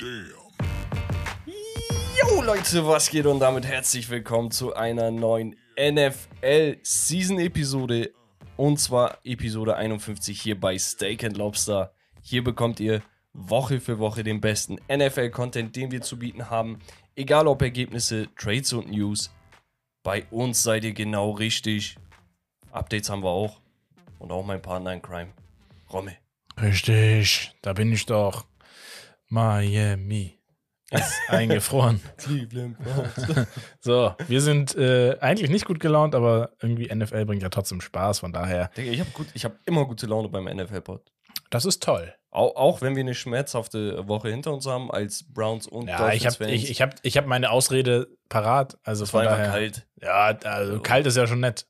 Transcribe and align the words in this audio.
Yo 0.00 0.40
Leute, 2.42 2.86
was 2.86 3.10
geht 3.10 3.26
und 3.26 3.40
damit 3.40 3.66
herzlich 3.66 4.08
willkommen 4.08 4.52
zu 4.52 4.76
einer 4.76 5.10
neuen 5.10 5.56
NFL 5.76 6.76
Season 6.82 7.40
Episode 7.40 8.12
und 8.56 8.78
zwar 8.78 9.18
Episode 9.24 9.74
51 9.74 10.40
hier 10.40 10.60
bei 10.60 10.78
Steak 10.78 11.24
and 11.24 11.36
Lobster. 11.36 11.92
Hier 12.22 12.44
bekommt 12.44 12.78
ihr 12.78 13.02
Woche 13.32 13.80
für 13.80 13.98
Woche 13.98 14.22
den 14.22 14.40
besten 14.40 14.76
NFL 14.88 15.30
Content, 15.30 15.74
den 15.74 15.90
wir 15.90 16.00
zu 16.00 16.16
bieten 16.16 16.48
haben, 16.48 16.78
egal 17.16 17.48
ob 17.48 17.60
Ergebnisse, 17.62 18.28
Trades 18.36 18.72
und 18.74 18.92
News. 18.92 19.32
Bei 20.04 20.26
uns 20.30 20.62
seid 20.62 20.84
ihr 20.84 20.92
genau 20.92 21.32
richtig. 21.32 21.96
Updates 22.70 23.10
haben 23.10 23.24
wir 23.24 23.30
auch 23.30 23.60
und 24.20 24.30
auch 24.30 24.46
mein 24.46 24.62
Partner 24.62 24.92
in 24.92 25.02
Crime, 25.02 25.32
Romme. 25.92 26.16
Richtig, 26.60 27.52
da 27.62 27.72
bin 27.72 27.92
ich 27.92 28.06
doch. 28.06 28.46
Miami 29.28 30.38
ist 30.90 31.14
eingefroren. 31.28 32.00
So, 33.80 34.14
wir 34.26 34.40
sind 34.40 34.74
äh, 34.76 35.16
eigentlich 35.20 35.50
nicht 35.50 35.66
gut 35.66 35.80
gelaunt, 35.80 36.14
aber 36.14 36.50
irgendwie 36.60 36.92
NFL 36.94 37.24
bringt 37.26 37.42
ja 37.42 37.48
trotzdem 37.48 37.80
Spaß, 37.80 38.20
von 38.20 38.32
daher, 38.32 38.70
ich 38.76 39.00
habe 39.00 39.10
hab 39.36 39.58
immer 39.66 39.84
gute 39.86 40.06
Laune 40.06 40.28
beim 40.28 40.44
NFL-Pod. 40.44 41.12
das 41.50 41.64
ist 41.64 41.82
toll. 41.82 42.14
Auch, 42.30 42.56
auch 42.56 42.82
wenn 42.82 42.94
wir 42.94 43.00
eine 43.00 43.14
schmerzhafte 43.14 44.06
Woche 44.06 44.28
hinter 44.28 44.52
uns 44.52 44.66
haben 44.66 44.90
als 44.90 45.24
Browns 45.32 45.66
und 45.66 45.88
Ja, 45.88 46.12
ich 46.12 46.26
habe 46.26 46.50
ich, 46.50 46.70
ich 46.70 46.82
hab, 46.82 46.94
ich 47.02 47.16
hab 47.16 47.26
meine 47.26 47.50
Ausrede 47.50 48.08
parat. 48.28 48.76
Also 48.82 49.04
es 49.04 49.10
von 49.10 49.24
war 49.24 49.30
einfach 49.32 49.44
daher, 49.46 49.50
kalt. 49.52 49.86
Ja, 50.02 50.50
also 50.50 50.80
kalt 50.80 51.06
ist 51.06 51.16
ja 51.16 51.26
schon 51.26 51.40
nett. 51.40 51.66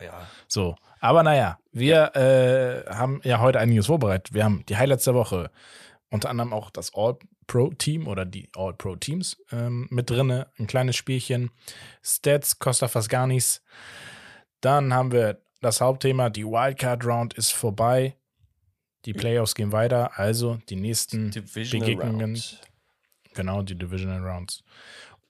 Ja, 0.00 0.26
So, 0.48 0.74
aber 0.98 1.22
naja, 1.22 1.58
wir 1.72 2.14
äh, 2.16 2.90
haben 2.92 3.20
ja 3.22 3.38
heute 3.40 3.60
einiges 3.60 3.86
vorbereitet. 3.86 4.34
Wir 4.34 4.44
haben 4.44 4.64
die 4.68 4.76
Highlights 4.76 5.04
der 5.04 5.14
Woche, 5.14 5.50
unter 6.10 6.28
anderem 6.30 6.52
auch 6.52 6.70
das 6.70 6.92
All-Pro-Team 6.94 8.06
oder 8.06 8.24
die 8.24 8.48
All-Pro-Teams 8.56 9.36
ähm, 9.52 9.86
mit 9.90 10.10
drinne, 10.10 10.48
ein 10.58 10.66
kleines 10.66 10.96
Spielchen, 10.96 11.50
Stats, 12.02 12.58
Costa 12.58 12.88
Fasganis. 12.88 13.62
Dann 14.60 14.92
haben 14.92 15.12
wir 15.12 15.40
das 15.60 15.80
Hauptthema, 15.80 16.30
die 16.30 16.44
Wildcard-Round 16.44 17.34
ist 17.34 17.52
vorbei. 17.52 18.16
Die 19.06 19.14
Playoffs 19.14 19.54
gehen 19.54 19.72
weiter, 19.72 20.18
also 20.18 20.58
die 20.68 20.76
nächsten 20.76 21.30
Divisional 21.30 21.86
Begegnungen, 21.86 22.34
Round. 22.34 22.60
genau, 23.32 23.62
die 23.62 23.74
Divisional 23.76 24.20
Rounds. 24.22 24.62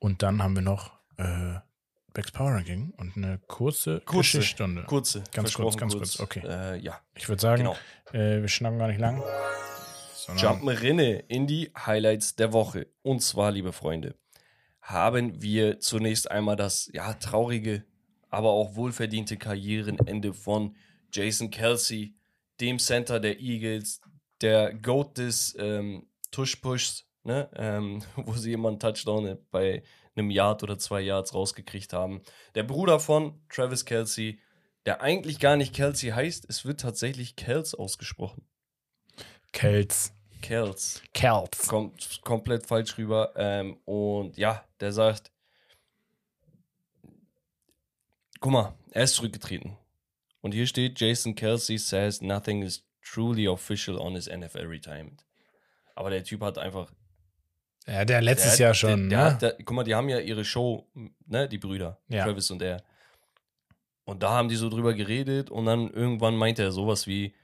Und 0.01 0.23
dann 0.23 0.43
haben 0.43 0.57
wir 0.57 0.63
noch 0.63 0.91
äh, 1.19 1.55
Becks 2.13 2.33
Power 2.33 2.53
Ranking 2.53 2.93
und 2.97 3.17
eine 3.17 3.39
kurze, 3.47 4.01
Kurze, 4.01 4.39
Geschichtsstunde. 4.39 4.83
Kurze. 4.85 5.23
Ganz 5.33 5.55
kurz, 5.55 5.77
ganz 5.77 5.95
kurz, 5.95 6.19
okay. 6.19 6.43
Äh, 6.45 6.79
ja, 6.79 7.01
Ich 7.15 7.29
würde 7.29 7.41
sagen, 7.41 7.63
genau. 7.63 7.77
äh, 8.13 8.41
wir 8.41 8.49
schnappen 8.49 8.79
gar 8.81 8.89
nicht 8.89 8.99
lang. 8.99 9.23
Jumpen 10.37 10.69
rinne 10.69 11.21
in 11.29 11.47
die 11.47 11.71
Highlights 11.77 12.37
der 12.37 12.53
Woche. 12.53 12.87
Und 13.03 13.21
zwar, 13.21 13.51
liebe 13.51 13.73
Freunde, 13.73 14.15
haben 14.81 15.41
wir 15.43 15.81
zunächst 15.81 16.31
einmal 16.31 16.57
das 16.57 16.91
ja 16.93 17.15
traurige, 17.15 17.85
aber 18.29 18.51
auch 18.51 18.75
wohlverdiente 18.77 19.37
Karrierenende 19.37 20.35
von 20.35 20.77
Jason 21.13 21.51
Kelsey, 21.51 22.15
dem 22.61 22.79
Center 22.79 23.21
der 23.21 23.41
Eagles, 23.41 24.01
der 24.41 24.75
Goat 24.75 25.19
des 25.19 25.57
ähm, 25.59 26.09
Tush-Pushs, 26.31 27.07
ne? 27.25 27.49
ähm, 27.55 28.03
wo 28.17 28.33
sie 28.33 28.55
einen 28.55 28.79
Touchdown 28.79 29.39
bei 29.51 29.83
einem 30.17 30.31
Yard 30.31 30.63
oder 30.63 30.79
zwei 30.79 31.01
Yards 31.01 31.35
rausgekriegt 31.35 31.93
haben. 31.93 32.23
Der 32.55 32.63
Bruder 32.63 33.01
von 33.01 33.41
Travis 33.49 33.85
Kelsey, 33.85 34.41
der 34.87 35.03
eigentlich 35.03 35.39
gar 35.39 35.57
nicht 35.57 35.75
Kelsey 35.75 36.11
heißt, 36.11 36.47
es 36.49 36.65
wird 36.65 36.81
tatsächlich 36.81 37.37
Kels 37.37 37.75
ausgesprochen. 37.75 38.45
Kels. 39.53 40.13
Kels 40.43 41.03
Kels. 41.13 41.69
kommt 41.69 42.21
komplett 42.23 42.67
falsch 42.67 42.97
rüber. 42.97 43.33
Ähm, 43.37 43.77
und 43.85 44.37
ja, 44.37 44.65
der 44.81 44.93
sagt, 44.93 45.31
guck 48.41 48.53
mal, 48.53 48.75
er 48.93 49.05
ist 49.05 49.15
zurückgetreten. 49.15 49.77
Und 50.41 50.53
hier 50.53 50.67
steht, 50.67 50.99
Jason 50.99 51.35
Kelsey 51.35 51.79
says 51.79 52.23
nothing 52.23 52.63
is 52.63 52.85
truly 53.03 53.47
official 53.47 53.99
on 53.99 54.15
his 54.15 54.27
NFL 54.27 54.67
retirement. 54.67 55.25
Aber 55.95 56.11
der 56.11 56.25
Typ 56.25 56.41
hat 56.41 56.57
einfach. 56.59 56.91
Ja, 57.87 58.05
der 58.05 58.23
letztes 58.23 58.57
der, 58.57 58.67
Jahr 58.69 58.75
schon. 58.75 59.11
Der, 59.11 59.35
der, 59.35 59.49
ne? 59.51 59.57
hat, 59.59 59.67
guck 59.67 59.77
mal, 59.77 59.85
die 59.85 59.95
haben 59.95 60.09
ja 60.09 60.19
ihre 60.19 60.45
Show, 60.45 60.89
ne, 61.27 61.49
die 61.49 61.59
Brüder, 61.59 62.01
Ja. 62.09 62.25
Travis 62.25 62.51
und 62.51 62.63
er. 62.63 62.83
Und 64.05 64.23
da 64.23 64.31
haben 64.31 64.49
die 64.49 64.57
so 64.57 64.69
drüber 64.69 64.95
geredet 64.95 65.51
und 65.51 65.67
dann 65.67 65.91
irgendwann 65.91 66.37
meinte 66.37 66.63
er 66.63 66.73
sowas 66.73 67.07
wie, 67.07 67.35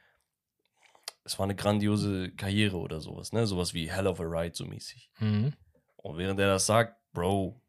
es 1.26 1.38
war 1.38 1.44
eine 1.44 1.54
grandiose 1.56 2.30
Karriere 2.30 2.76
oder 2.78 3.00
sowas, 3.00 3.32
ne? 3.32 3.46
Sowas 3.46 3.74
wie 3.74 3.90
Hell 3.90 4.06
of 4.06 4.20
a 4.20 4.24
Ride, 4.24 4.54
so 4.54 4.64
mäßig. 4.64 5.10
mhm. 5.18 5.52
Und 5.96 6.18
während 6.18 6.38
er 6.38 6.46
das 6.46 6.66
sagt, 6.66 6.94
Bro, 7.12 7.60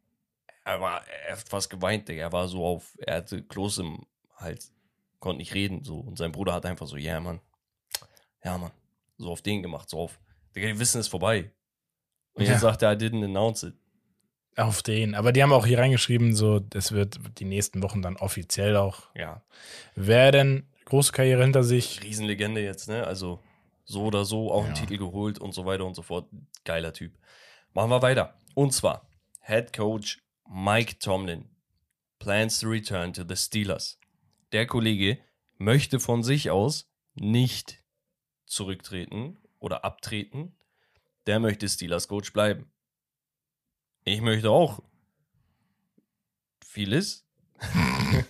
er 0.64 0.80
war, 0.80 1.02
er 1.08 1.32
hat 1.38 1.50
fast 1.50 1.70
geweint, 1.72 2.08
Digga. 2.08 2.22
Er 2.22 2.32
war 2.32 2.48
so 2.48 2.64
auf, 2.64 2.96
er 3.00 3.18
hatte 3.18 3.42
Kloß 3.42 3.80
im 3.80 4.06
Hals, 4.36 4.72
konnte 5.20 5.40
nicht 5.40 5.56
reden, 5.56 5.84
so. 5.84 5.98
Und 6.00 6.18
sein 6.20 6.32
Bruder 6.32 6.54
hat 6.54 6.66
einfach 6.68 6.86
so, 6.86 6.98
ja, 6.98 7.14
yeah, 7.14 7.20
Mann. 7.20 7.40
Ja, 8.44 8.58
Mann. 8.60 8.72
So 9.18 9.32
auf 9.32 9.42
den 9.42 9.64
gemacht, 9.64 9.90
so 9.90 9.98
auf, 10.00 10.20
Digga, 10.56 10.68
die 10.68 10.78
wissen 10.80 11.00
es 11.00 11.08
ist 11.08 11.10
vorbei. 11.12 11.52
Und 12.34 12.44
Ja. 12.46 12.52
jetzt 12.52 12.62
sagt 12.62 12.84
er, 12.84 12.92
I 12.92 12.96
didn't 12.96 13.24
announce 13.26 13.68
it. 13.70 13.74
Auf 14.56 14.84
den. 14.84 15.16
Aber 15.16 15.32
die 15.32 15.42
haben 15.42 15.54
auch 15.54 15.66
hier 15.66 15.80
reingeschrieben, 15.80 16.36
so, 16.36 16.60
das 16.60 16.92
wird 16.92 17.20
die 17.40 17.46
nächsten 17.46 17.82
Wochen 17.82 18.04
dann 18.04 18.18
offiziell 18.18 18.76
auch 18.76 19.04
Ja, 19.16 19.42
werden. 19.96 20.68
Große 20.86 21.12
Karriere 21.12 21.42
hinter 21.44 21.64
sich. 21.64 22.02
Riesenlegende 22.04 22.62
jetzt, 22.64 22.88
ne? 22.88 23.06
Also 23.06 23.40
so 23.88 24.04
oder 24.04 24.26
so 24.26 24.52
auch 24.52 24.66
einen 24.66 24.76
Ja. 24.76 24.82
Titel 24.82 24.98
geholt 24.98 25.40
und 25.40 25.54
so 25.54 25.66
weiter 25.66 25.86
und 25.86 25.96
so 25.96 26.02
fort. 26.02 26.30
Geiler 26.66 26.94
Typ. 26.94 27.18
Machen 27.74 27.90
wir 27.90 28.02
weiter. 28.02 28.38
Und 28.54 28.74
zwar 28.74 29.10
Head 29.42 29.74
Coach 29.74 30.22
Mike 30.48 31.00
Tomlin 31.00 31.50
plans 32.20 32.60
to 32.60 32.68
return 32.68 33.14
to 33.14 33.24
the 33.28 33.36
Steelers. 33.36 34.00
Der 34.52 34.68
Kollege 34.68 35.20
möchte 35.58 36.00
von 36.00 36.24
sich 36.24 36.52
aus 36.52 36.92
nicht 37.16 37.84
zurücktreten 38.46 39.40
oder 39.60 39.86
abtreten. 39.86 40.56
Der 41.26 41.40
möchte 41.40 41.68
Steelers 41.68 42.08
Coach 42.08 42.34
bleiben. 42.34 42.72
Ich 44.04 44.22
möchte 44.22 44.50
auch 44.52 44.82
vieles. 46.64 47.26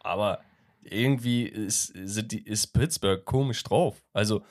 Aber 0.00 0.42
irgendwie 0.82 1.44
ist, 1.44 1.86
sind 1.94 2.32
die, 2.32 2.44
ist 2.44 2.68
Pittsburgh 2.68 3.24
komisch 3.24 3.62
drauf. 3.62 4.02
Also, 4.12 4.44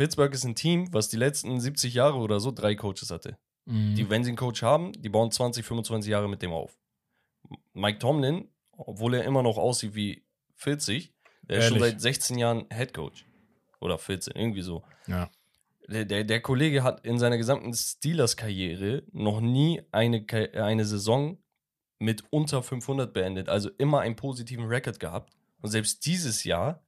Pittsburgh 0.00 0.32
ist 0.32 0.46
ein 0.46 0.54
Team, 0.54 0.90
was 0.94 1.10
die 1.10 1.18
letzten 1.18 1.60
70 1.60 1.92
Jahre 1.92 2.16
oder 2.16 2.40
so 2.40 2.52
drei 2.52 2.74
Coaches 2.74 3.10
hatte. 3.10 3.36
Mhm. 3.66 3.96
Die, 3.96 4.08
wenn 4.08 4.24
sie 4.24 4.30
einen 4.30 4.38
Coach 4.38 4.62
haben, 4.62 4.92
die 4.92 5.10
bauen 5.10 5.30
20, 5.30 5.62
25 5.62 6.10
Jahre 6.10 6.26
mit 6.26 6.40
dem 6.40 6.52
auf. 6.52 6.78
Mike 7.74 7.98
Tomlin, 7.98 8.48
obwohl 8.72 9.12
er 9.12 9.24
immer 9.24 9.42
noch 9.42 9.58
aussieht 9.58 9.94
wie 9.94 10.24
40, 10.54 11.12
der 11.42 11.58
ist 11.58 11.64
schon 11.66 11.76
Ehrlich? 11.76 11.90
seit 11.92 12.00
16 12.00 12.38
Jahren 12.38 12.64
Head 12.72 12.94
Coach. 12.94 13.26
Oder 13.78 13.98
14, 13.98 14.32
irgendwie 14.36 14.62
so. 14.62 14.82
ja. 15.06 15.30
Der, 15.86 16.06
der, 16.06 16.24
der 16.24 16.40
Kollege 16.40 16.82
hat 16.82 17.04
in 17.04 17.18
seiner 17.18 17.36
gesamten 17.36 17.74
Steelers-Karriere 17.74 19.02
noch 19.12 19.42
nie 19.42 19.82
eine, 19.90 20.24
eine 20.54 20.84
Saison 20.86 21.36
mit 21.98 22.24
unter 22.30 22.62
500 22.62 23.12
beendet. 23.12 23.50
Also 23.50 23.68
immer 23.76 24.00
einen 24.00 24.16
positiven 24.16 24.64
Rekord 24.64 24.98
gehabt. 24.98 25.34
Und 25.60 25.70
selbst 25.70 26.06
dieses 26.06 26.44
Jahr, 26.44 26.82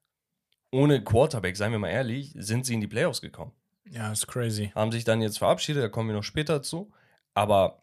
ohne 0.72 1.04
Quarterback, 1.04 1.56
seien 1.56 1.70
wir 1.72 1.78
mal 1.78 1.90
ehrlich, 1.90 2.32
sind 2.34 2.66
sie 2.66 2.74
in 2.74 2.80
die 2.80 2.88
Playoffs 2.88 3.20
gekommen. 3.20 3.52
ja, 3.88 4.10
ist 4.10 4.26
crazy. 4.26 4.72
Haben 4.74 4.90
sich 4.90 5.04
dann 5.04 5.22
jetzt 5.22 5.38
verabschiedet, 5.38 5.82
da 5.84 5.88
kommen 5.88 6.08
wir 6.08 6.16
noch 6.16 6.24
später 6.24 6.62
zu. 6.62 6.90
Aber 7.34 7.82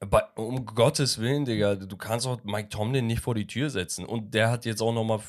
bei, 0.00 0.22
um 0.36 0.66
Gottes 0.66 1.18
Willen, 1.18 1.44
Digga, 1.46 1.74
du 1.74 1.96
kannst 1.96 2.26
auch 2.26 2.42
Mike 2.44 2.68
Tomlin 2.68 3.06
nicht 3.06 3.20
vor 3.22 3.34
die 3.34 3.46
Tür 3.46 3.70
setzen. 3.70 4.04
Und 4.04 4.34
der 4.34 4.50
hat 4.50 4.64
jetzt 4.66 4.82
auch 4.82 4.92
nochmal 4.92 5.20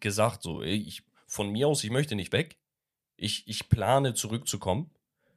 gesagt, 0.00 0.42
so, 0.42 0.62
ich, 0.62 1.02
von 1.26 1.50
mir 1.50 1.68
aus, 1.68 1.84
ich 1.84 1.90
möchte 1.90 2.14
nicht 2.16 2.32
weg. 2.32 2.56
Ich, 3.16 3.46
ich 3.46 3.68
plane 3.68 4.14
zurückzukommen, 4.14 4.90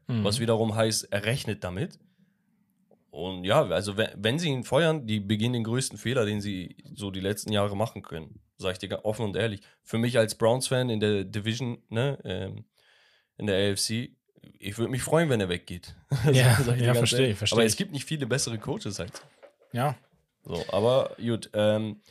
Mhm. 0.08 0.24
was 0.24 0.40
wiederum 0.40 0.74
heißt, 0.76 1.12
er 1.12 1.24
rechnet 1.26 1.64
damit. 1.64 2.00
Und 3.12 3.44
ja, 3.44 3.64
also 3.64 3.96
wenn, 3.98 4.10
wenn 4.16 4.40
sie 4.40 4.50
ihn 4.50 4.64
feuern, 4.64 5.06
die 5.06 5.20
begehen 5.20 5.54
den 5.54 5.64
größten 5.64 5.98
Fehler, 6.00 6.26
den 6.26 6.42
sie 6.42 6.78
so 6.96 7.12
die 7.12 7.20
letzten 7.20 7.52
Jahre 7.52 7.76
machen 7.78 8.02
können. 8.02 8.40
Sag 8.62 8.74
ich 8.74 8.78
dir 8.80 9.06
offen 9.06 9.24
und 9.26 9.36
ehrlich. 9.38 9.62
Für 9.84 9.98
mich 9.98 10.18
als 10.18 10.36
Browns-Fan 10.36 10.90
in 10.90 11.00
der 11.00 11.24
Division, 11.24 11.82
ne, 11.90 12.20
ähm, 12.26 12.66
in 13.38 13.48
der 13.48 13.72
AFC, 13.72 14.12
ich 14.60 14.78
würde 14.78 14.92
mich 14.92 15.02
freuen, 15.02 15.30
wenn 15.30 15.40
er 15.40 15.48
weggeht. 15.50 15.96
Ja, 16.26 16.60
ja, 16.76 16.94
verstehe 16.94 17.36
verstehe 17.36 17.58
Aber 17.58 17.66
es 17.66 17.78
gibt 17.78 17.94
nicht 17.94 18.04
viele 18.06 18.28
bessere 18.28 18.58
Coaches 18.60 19.00
halt. 19.00 19.22
Ja. 19.72 19.96
So, 20.44 20.62
aber 20.72 21.16
gut, 21.18 21.50
ähm, 21.54 22.02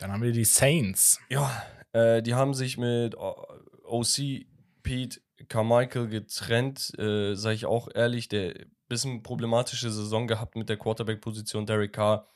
Dann 0.00 0.10
haben 0.12 0.22
wir 0.22 0.32
die 0.32 0.44
Saints. 0.44 1.20
ja, 1.30 1.64
äh, 1.92 2.22
die 2.22 2.34
haben 2.34 2.54
sich 2.54 2.76
mit 2.76 3.16
O- 3.16 3.46
OC 3.84 4.46
Pete 4.82 5.20
Carmichael 5.48 6.08
getrennt, 6.08 6.92
äh, 6.98 7.34
sage 7.36 7.54
ich 7.54 7.66
auch 7.66 7.88
ehrlich, 7.94 8.28
der 8.28 8.54
bisschen 8.88 9.22
problematische 9.22 9.90
Saison 9.90 10.26
gehabt 10.26 10.56
mit 10.56 10.68
der 10.68 10.76
Quarterback-Position. 10.76 11.66
Derek 11.66 11.92
Carr 11.92 12.26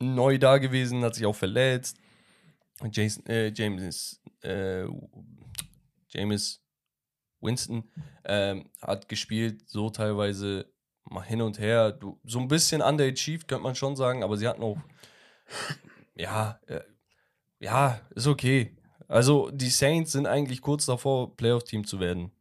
neu 0.00 0.38
da 0.38 0.58
gewesen, 0.58 1.02
hat 1.04 1.14
sich 1.14 1.26
auch 1.26 1.34
verletzt. 1.36 1.96
Jason, 2.90 3.26
äh, 3.26 3.52
James, 3.54 4.20
äh, 4.42 4.84
James 6.08 6.62
Winston 7.40 7.90
ähm, 8.24 8.70
hat 8.80 9.08
gespielt, 9.08 9.68
so 9.68 9.90
teilweise 9.90 10.72
mal 11.04 11.22
hin 11.22 11.42
und 11.42 11.58
her. 11.58 11.92
Du, 11.92 12.18
so 12.24 12.38
ein 12.38 12.48
bisschen 12.48 12.82
underachieved, 12.82 13.48
könnte 13.48 13.64
man 13.64 13.74
schon 13.74 13.96
sagen, 13.96 14.22
aber 14.22 14.36
sie 14.36 14.48
hatten 14.48 14.62
auch, 14.62 14.78
ja, 16.14 16.60
äh, 16.66 16.80
ja, 17.58 18.00
ist 18.14 18.26
okay. 18.26 18.76
Also 19.08 19.50
die 19.50 19.70
Saints 19.70 20.12
sind 20.12 20.26
eigentlich 20.26 20.62
kurz 20.62 20.86
davor, 20.86 21.36
Playoff-Team 21.36 21.86
zu 21.86 22.00
werden. 22.00 22.32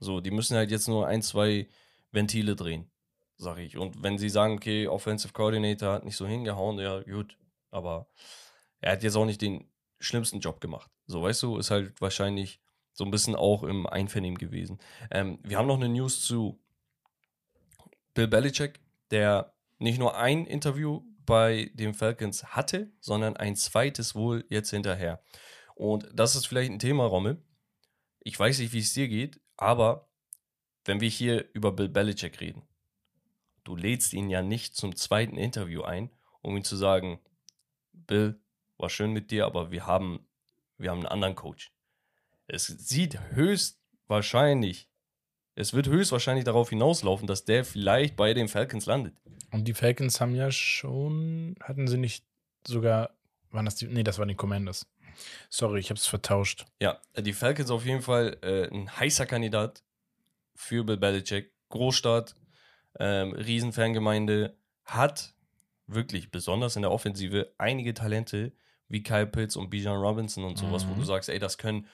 So, 0.00 0.20
die 0.20 0.30
müssen 0.30 0.56
halt 0.56 0.70
jetzt 0.70 0.88
nur 0.88 1.06
ein, 1.06 1.22
zwei 1.22 1.68
Ventile 2.12 2.56
drehen, 2.56 2.90
sag 3.36 3.58
ich. 3.58 3.78
Und 3.78 4.02
wenn 4.02 4.18
sie 4.18 4.28
sagen, 4.28 4.54
okay, 4.54 4.86
Offensive 4.86 5.32
Coordinator 5.32 5.94
hat 5.94 6.04
nicht 6.04 6.16
so 6.16 6.26
hingehauen, 6.26 6.78
ja, 6.78 7.00
gut. 7.00 7.38
Aber 7.70 8.06
er 8.84 8.92
hat 8.92 9.02
jetzt 9.02 9.16
auch 9.16 9.24
nicht 9.24 9.40
den 9.40 9.64
schlimmsten 9.98 10.40
Job 10.40 10.60
gemacht. 10.60 10.90
So, 11.06 11.22
weißt 11.22 11.42
du, 11.42 11.56
ist 11.56 11.70
halt 11.70 11.98
wahrscheinlich 12.02 12.60
so 12.92 13.04
ein 13.06 13.10
bisschen 13.10 13.34
auch 13.34 13.62
im 13.62 13.86
Einvernehmen 13.86 14.36
gewesen. 14.36 14.78
Ähm, 15.10 15.38
wir 15.42 15.56
haben 15.56 15.66
noch 15.66 15.76
eine 15.76 15.88
News 15.88 16.20
zu 16.20 16.60
Bill 18.12 18.28
Belichick, 18.28 18.80
der 19.10 19.54
nicht 19.78 19.98
nur 19.98 20.18
ein 20.18 20.44
Interview 20.44 21.02
bei 21.24 21.70
den 21.72 21.94
Falcons 21.94 22.44
hatte, 22.44 22.92
sondern 23.00 23.38
ein 23.38 23.56
zweites 23.56 24.14
wohl 24.14 24.44
jetzt 24.50 24.68
hinterher. 24.68 25.22
Und 25.74 26.06
das 26.12 26.36
ist 26.36 26.46
vielleicht 26.46 26.70
ein 26.70 26.78
Thema, 26.78 27.06
Rommel. 27.06 27.42
Ich 28.20 28.38
weiß 28.38 28.58
nicht, 28.58 28.74
wie 28.74 28.80
es 28.80 28.92
dir 28.92 29.08
geht, 29.08 29.40
aber 29.56 30.10
wenn 30.84 31.00
wir 31.00 31.08
hier 31.08 31.46
über 31.54 31.72
Bill 31.72 31.88
Belichick 31.88 32.38
reden, 32.38 32.68
du 33.64 33.76
lädst 33.76 34.12
ihn 34.12 34.28
ja 34.28 34.42
nicht 34.42 34.76
zum 34.76 34.94
zweiten 34.94 35.38
Interview 35.38 35.80
ein, 35.80 36.10
um 36.42 36.54
ihm 36.54 36.64
zu 36.64 36.76
sagen, 36.76 37.18
Bill, 37.94 38.38
war 38.78 38.90
schön 38.90 39.12
mit 39.12 39.30
dir, 39.30 39.46
aber 39.46 39.70
wir 39.70 39.86
haben, 39.86 40.26
wir 40.78 40.90
haben 40.90 40.98
einen 40.98 41.06
anderen 41.06 41.34
Coach. 41.34 41.72
Es 42.46 42.66
sieht 42.66 43.18
höchstwahrscheinlich, 43.30 44.88
es 45.54 45.72
wird 45.72 45.86
höchstwahrscheinlich 45.86 46.44
darauf 46.44 46.70
hinauslaufen, 46.70 47.26
dass 47.26 47.44
der 47.44 47.64
vielleicht 47.64 48.16
bei 48.16 48.34
den 48.34 48.48
Falcons 48.48 48.86
landet. 48.86 49.16
Und 49.50 49.66
die 49.66 49.74
Falcons 49.74 50.20
haben 50.20 50.34
ja 50.34 50.50
schon, 50.50 51.56
hatten 51.60 51.86
sie 51.86 51.96
nicht 51.96 52.26
sogar, 52.66 53.10
waren 53.50 53.64
das 53.64 53.76
die, 53.76 53.86
nee, 53.86 54.02
das 54.02 54.18
waren 54.18 54.28
die 54.28 54.34
Commanders. 54.34 54.86
Sorry, 55.48 55.78
ich 55.78 55.90
habe 55.90 55.98
es 55.98 56.06
vertauscht. 56.06 56.66
Ja, 56.80 57.00
die 57.16 57.32
Falcons 57.32 57.70
auf 57.70 57.86
jeden 57.86 58.02
Fall 58.02 58.36
äh, 58.42 58.68
ein 58.74 58.90
heißer 58.96 59.26
Kandidat 59.26 59.84
für 60.54 60.84
Bill 60.84 60.96
Belichick. 60.96 61.52
Großstadt, 61.68 62.34
ähm, 62.98 63.32
Riesenfangemeinde, 63.32 64.56
hat 64.84 65.34
wirklich 65.86 66.30
besonders 66.30 66.76
in 66.76 66.82
der 66.82 66.92
Offensive 66.92 67.52
einige 67.58 67.94
Talente 67.94 68.52
wie 68.88 69.02
Kyle 69.02 69.26
Pitts 69.26 69.56
und 69.56 69.70
Bijan 69.70 69.96
Robinson 69.96 70.44
und 70.44 70.58
sowas, 70.58 70.84
mhm. 70.84 70.90
wo 70.90 70.94
du 70.94 71.04
sagst, 71.04 71.28
ey, 71.28 71.38
das 71.38 71.58
können 71.58 71.86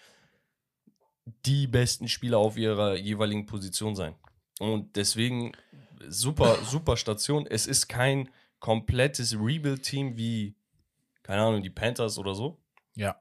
die 1.47 1.67
besten 1.67 2.09
Spieler 2.09 2.39
auf 2.39 2.57
ihrer 2.57 2.97
jeweiligen 2.97 3.47
Position 3.47 3.95
sein. 3.95 4.15
Und 4.59 4.97
deswegen 4.97 5.53
super, 6.09 6.57
super 6.65 6.97
Station. 6.97 7.47
Es 7.47 7.67
ist 7.67 7.89
kein 7.89 8.29
komplettes 8.59 9.35
Rebuild-Team 9.35 10.17
wie, 10.17 10.57
keine 11.23 11.43
Ahnung, 11.43 11.63
die 11.63 11.71
Panthers 11.71 12.19
oder 12.19 12.35
so. 12.35 12.59
Ja. 12.95 13.21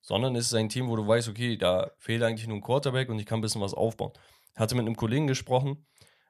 Sondern 0.00 0.36
es 0.36 0.46
ist 0.46 0.54
ein 0.54 0.68
Team, 0.68 0.88
wo 0.88 0.96
du 0.96 1.06
weißt, 1.06 1.28
okay, 1.28 1.56
da 1.56 1.90
fehlt 1.98 2.22
eigentlich 2.22 2.46
nur 2.46 2.56
ein 2.56 2.62
Quarterback 2.62 3.08
und 3.08 3.18
ich 3.18 3.26
kann 3.26 3.40
ein 3.40 3.42
bisschen 3.42 3.60
was 3.60 3.74
aufbauen. 3.74 4.12
Ich 4.54 4.60
hatte 4.60 4.74
mit 4.74 4.86
einem 4.86 4.96
Kollegen 4.96 5.26
gesprochen 5.26 5.84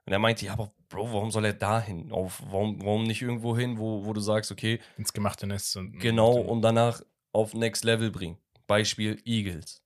und 0.09 0.13
er 0.13 0.19
meinte, 0.19 0.47
ja, 0.47 0.55
aber 0.55 0.73
Bro, 0.89 1.13
warum 1.13 1.31
soll 1.31 1.45
er 1.45 1.53
da 1.53 1.83
hin? 1.83 2.11
Warum, 2.11 2.83
warum 2.83 3.03
nicht 3.03 3.21
irgendwo 3.21 3.55
hin, 3.55 3.79
wo, 3.79 4.07
wo 4.07 4.15
du 4.15 4.23
sagst, 4.23 4.51
okay. 4.51 4.81
Ins 4.97 5.13
gemachte 5.13 5.47
Nest. 5.47 5.77
Und, 5.77 5.99
genau, 5.99 6.33
und 6.33 6.63
danach 6.63 7.03
auf 7.33 7.53
Next 7.53 7.85
Level 7.85 8.11
bringen. 8.11 8.39
Beispiel 8.67 9.21
Eagles. 9.27 9.83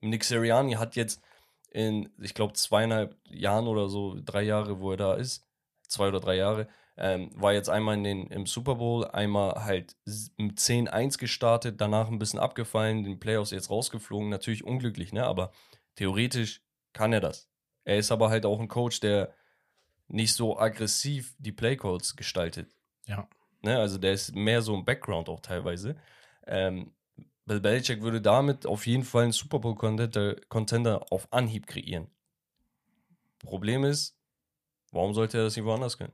Nick 0.00 0.22
Sirianni 0.22 0.74
hat 0.74 0.94
jetzt 0.94 1.20
in, 1.72 2.08
ich 2.20 2.34
glaube, 2.34 2.52
zweieinhalb 2.52 3.16
Jahren 3.28 3.66
oder 3.66 3.88
so, 3.88 4.16
drei 4.24 4.42
Jahre, 4.42 4.78
wo 4.78 4.92
er 4.92 4.96
da 4.96 5.14
ist, 5.14 5.44
zwei 5.88 6.06
oder 6.06 6.20
drei 6.20 6.36
Jahre, 6.36 6.68
ähm, 6.96 7.30
war 7.34 7.52
jetzt 7.52 7.68
einmal 7.68 7.96
in 7.96 8.04
den, 8.04 8.26
im 8.28 8.46
Super 8.46 8.76
Bowl, 8.76 9.08
einmal 9.08 9.64
halt 9.64 9.96
mit 10.36 10.60
10-1 10.60 11.18
gestartet, 11.18 11.80
danach 11.80 12.06
ein 12.06 12.20
bisschen 12.20 12.38
abgefallen, 12.38 13.02
den 13.02 13.18
Playoffs 13.18 13.50
jetzt 13.50 13.70
rausgeflogen. 13.70 14.28
Natürlich 14.28 14.62
unglücklich, 14.62 15.12
ne? 15.12 15.26
Aber 15.26 15.50
theoretisch 15.96 16.62
kann 16.92 17.12
er 17.12 17.20
das. 17.20 17.48
Er 17.86 17.98
ist 17.98 18.12
aber 18.12 18.28
halt 18.28 18.44
auch 18.44 18.60
ein 18.60 18.68
Coach, 18.68 19.00
der 19.00 19.32
nicht 20.08 20.34
so 20.34 20.58
aggressiv 20.58 21.34
die 21.38 21.52
Playcodes 21.52 22.16
gestaltet. 22.16 22.68
Ja. 23.06 23.28
Ne? 23.62 23.78
Also 23.78 23.96
der 23.96 24.12
ist 24.12 24.34
mehr 24.34 24.60
so 24.60 24.74
im 24.74 24.84
Background 24.84 25.28
auch 25.28 25.40
teilweise. 25.40 25.96
Ähm, 26.46 26.92
Bill 27.46 27.60
Belichick 27.60 28.02
würde 28.02 28.20
damit 28.20 28.66
auf 28.66 28.86
jeden 28.88 29.04
Fall 29.04 29.22
einen 29.22 29.32
Super 29.32 29.60
Bowl-Contender 29.60 31.06
auf 31.10 31.32
Anhieb 31.32 31.68
kreieren. 31.68 32.08
Problem 33.38 33.84
ist, 33.84 34.18
warum 34.90 35.14
sollte 35.14 35.38
er 35.38 35.44
das 35.44 35.54
nicht 35.54 35.64
woanders 35.64 35.96
können? 35.96 36.12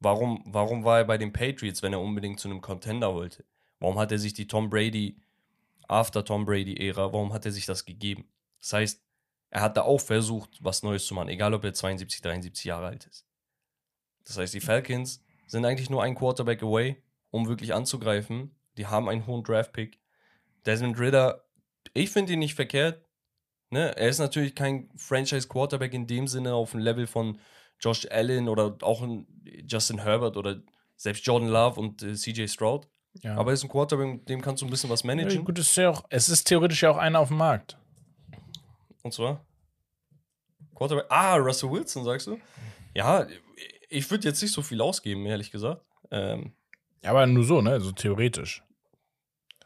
Warum, 0.00 0.42
warum 0.44 0.84
war 0.84 0.98
er 0.98 1.04
bei 1.04 1.18
den 1.18 1.32
Patriots, 1.32 1.82
wenn 1.82 1.92
er 1.92 2.00
unbedingt 2.00 2.40
zu 2.40 2.48
einem 2.48 2.60
Contender 2.60 3.14
wollte? 3.14 3.44
Warum 3.78 3.98
hat 3.98 4.10
er 4.10 4.18
sich 4.18 4.34
die 4.34 4.48
Tom 4.48 4.68
Brady, 4.68 5.20
after 5.86 6.24
Tom 6.24 6.44
Brady-Ära, 6.44 7.12
warum 7.12 7.32
hat 7.32 7.46
er 7.46 7.52
sich 7.52 7.64
das 7.64 7.84
gegeben? 7.84 8.28
Das 8.60 8.72
heißt, 8.72 9.05
er 9.50 9.62
hat 9.62 9.76
da 9.76 9.82
auch 9.82 10.00
versucht, 10.00 10.58
was 10.60 10.82
Neues 10.82 11.06
zu 11.06 11.14
machen, 11.14 11.28
egal 11.28 11.54
ob 11.54 11.64
er 11.64 11.72
72, 11.72 12.20
73 12.20 12.64
Jahre 12.64 12.86
alt 12.86 13.06
ist. 13.06 13.26
Das 14.24 14.38
heißt, 14.38 14.54
die 14.54 14.60
Falcons 14.60 15.22
sind 15.46 15.64
eigentlich 15.64 15.90
nur 15.90 16.02
ein 16.02 16.14
Quarterback 16.14 16.62
away, 16.62 17.02
um 17.30 17.48
wirklich 17.48 17.72
anzugreifen. 17.72 18.56
Die 18.76 18.86
haben 18.86 19.08
einen 19.08 19.26
hohen 19.26 19.44
Draft-Pick. 19.44 20.00
Desmond 20.66 20.98
Ritter, 20.98 21.44
ich 21.94 22.10
finde 22.10 22.32
ihn 22.32 22.40
nicht 22.40 22.54
verkehrt. 22.54 23.04
Ne? 23.70 23.96
Er 23.96 24.08
ist 24.08 24.18
natürlich 24.18 24.54
kein 24.54 24.90
Franchise-Quarterback 24.96 25.94
in 25.94 26.06
dem 26.06 26.26
Sinne 26.26 26.54
auf 26.54 26.72
dem 26.72 26.80
Level 26.80 27.06
von 27.06 27.38
Josh 27.78 28.06
Allen 28.10 28.48
oder 28.48 28.76
auch 28.82 29.06
Justin 29.66 30.02
Herbert 30.02 30.36
oder 30.36 30.62
selbst 30.96 31.26
Jordan 31.26 31.48
Love 31.48 31.78
und 31.78 32.02
äh, 32.02 32.14
CJ 32.14 32.48
Stroud. 32.48 32.88
Ja. 33.22 33.36
Aber 33.36 33.50
er 33.50 33.54
ist 33.54 33.62
ein 33.62 33.68
Quarterback, 33.68 34.26
dem 34.26 34.40
kannst 34.40 34.62
du 34.62 34.66
ein 34.66 34.70
bisschen 34.70 34.90
was 34.90 35.04
managen. 35.04 35.38
Ja, 35.38 35.40
gut, 35.40 35.58
ist 35.58 35.76
ja 35.76 35.90
auch, 35.90 36.04
es 36.10 36.28
ist 36.28 36.44
theoretisch 36.44 36.82
ja 36.82 36.90
auch 36.90 36.96
einer 36.96 37.20
auf 37.20 37.28
dem 37.28 37.38
Markt. 37.38 37.78
Und 39.06 39.12
zwar? 39.12 39.46
Quarterback. 40.74 41.06
Ah, 41.10 41.36
Russell 41.36 41.70
Wilson, 41.70 42.02
sagst 42.02 42.26
du? 42.26 42.40
Ja, 42.92 43.24
ich 43.88 44.10
würde 44.10 44.26
jetzt 44.26 44.42
nicht 44.42 44.50
so 44.50 44.62
viel 44.62 44.80
ausgeben, 44.80 45.24
ehrlich 45.26 45.52
gesagt. 45.52 45.86
Ähm, 46.10 46.56
ja, 47.04 47.10
aber 47.10 47.24
nur 47.28 47.44
so, 47.44 47.62
ne? 47.62 47.70
Also 47.70 47.92
theoretisch. 47.92 48.64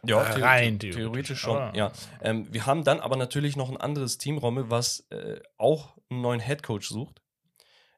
Ja, 0.04 0.22
äh, 0.22 0.42
rein 0.42 0.78
theoretisch, 0.78 0.96
theoretisch 0.96 1.40
schon. 1.40 1.56
Ah. 1.56 1.72
Ja. 1.74 1.92
Ähm, 2.20 2.52
wir 2.52 2.66
haben 2.66 2.84
dann 2.84 3.00
aber 3.00 3.16
natürlich 3.16 3.56
noch 3.56 3.70
ein 3.70 3.78
anderes 3.78 4.18
Teamrommel, 4.18 4.68
was 4.68 5.06
äh, 5.08 5.40
auch 5.56 5.96
einen 6.10 6.20
neuen 6.20 6.40
Headcoach 6.40 6.84
sucht. 6.84 7.22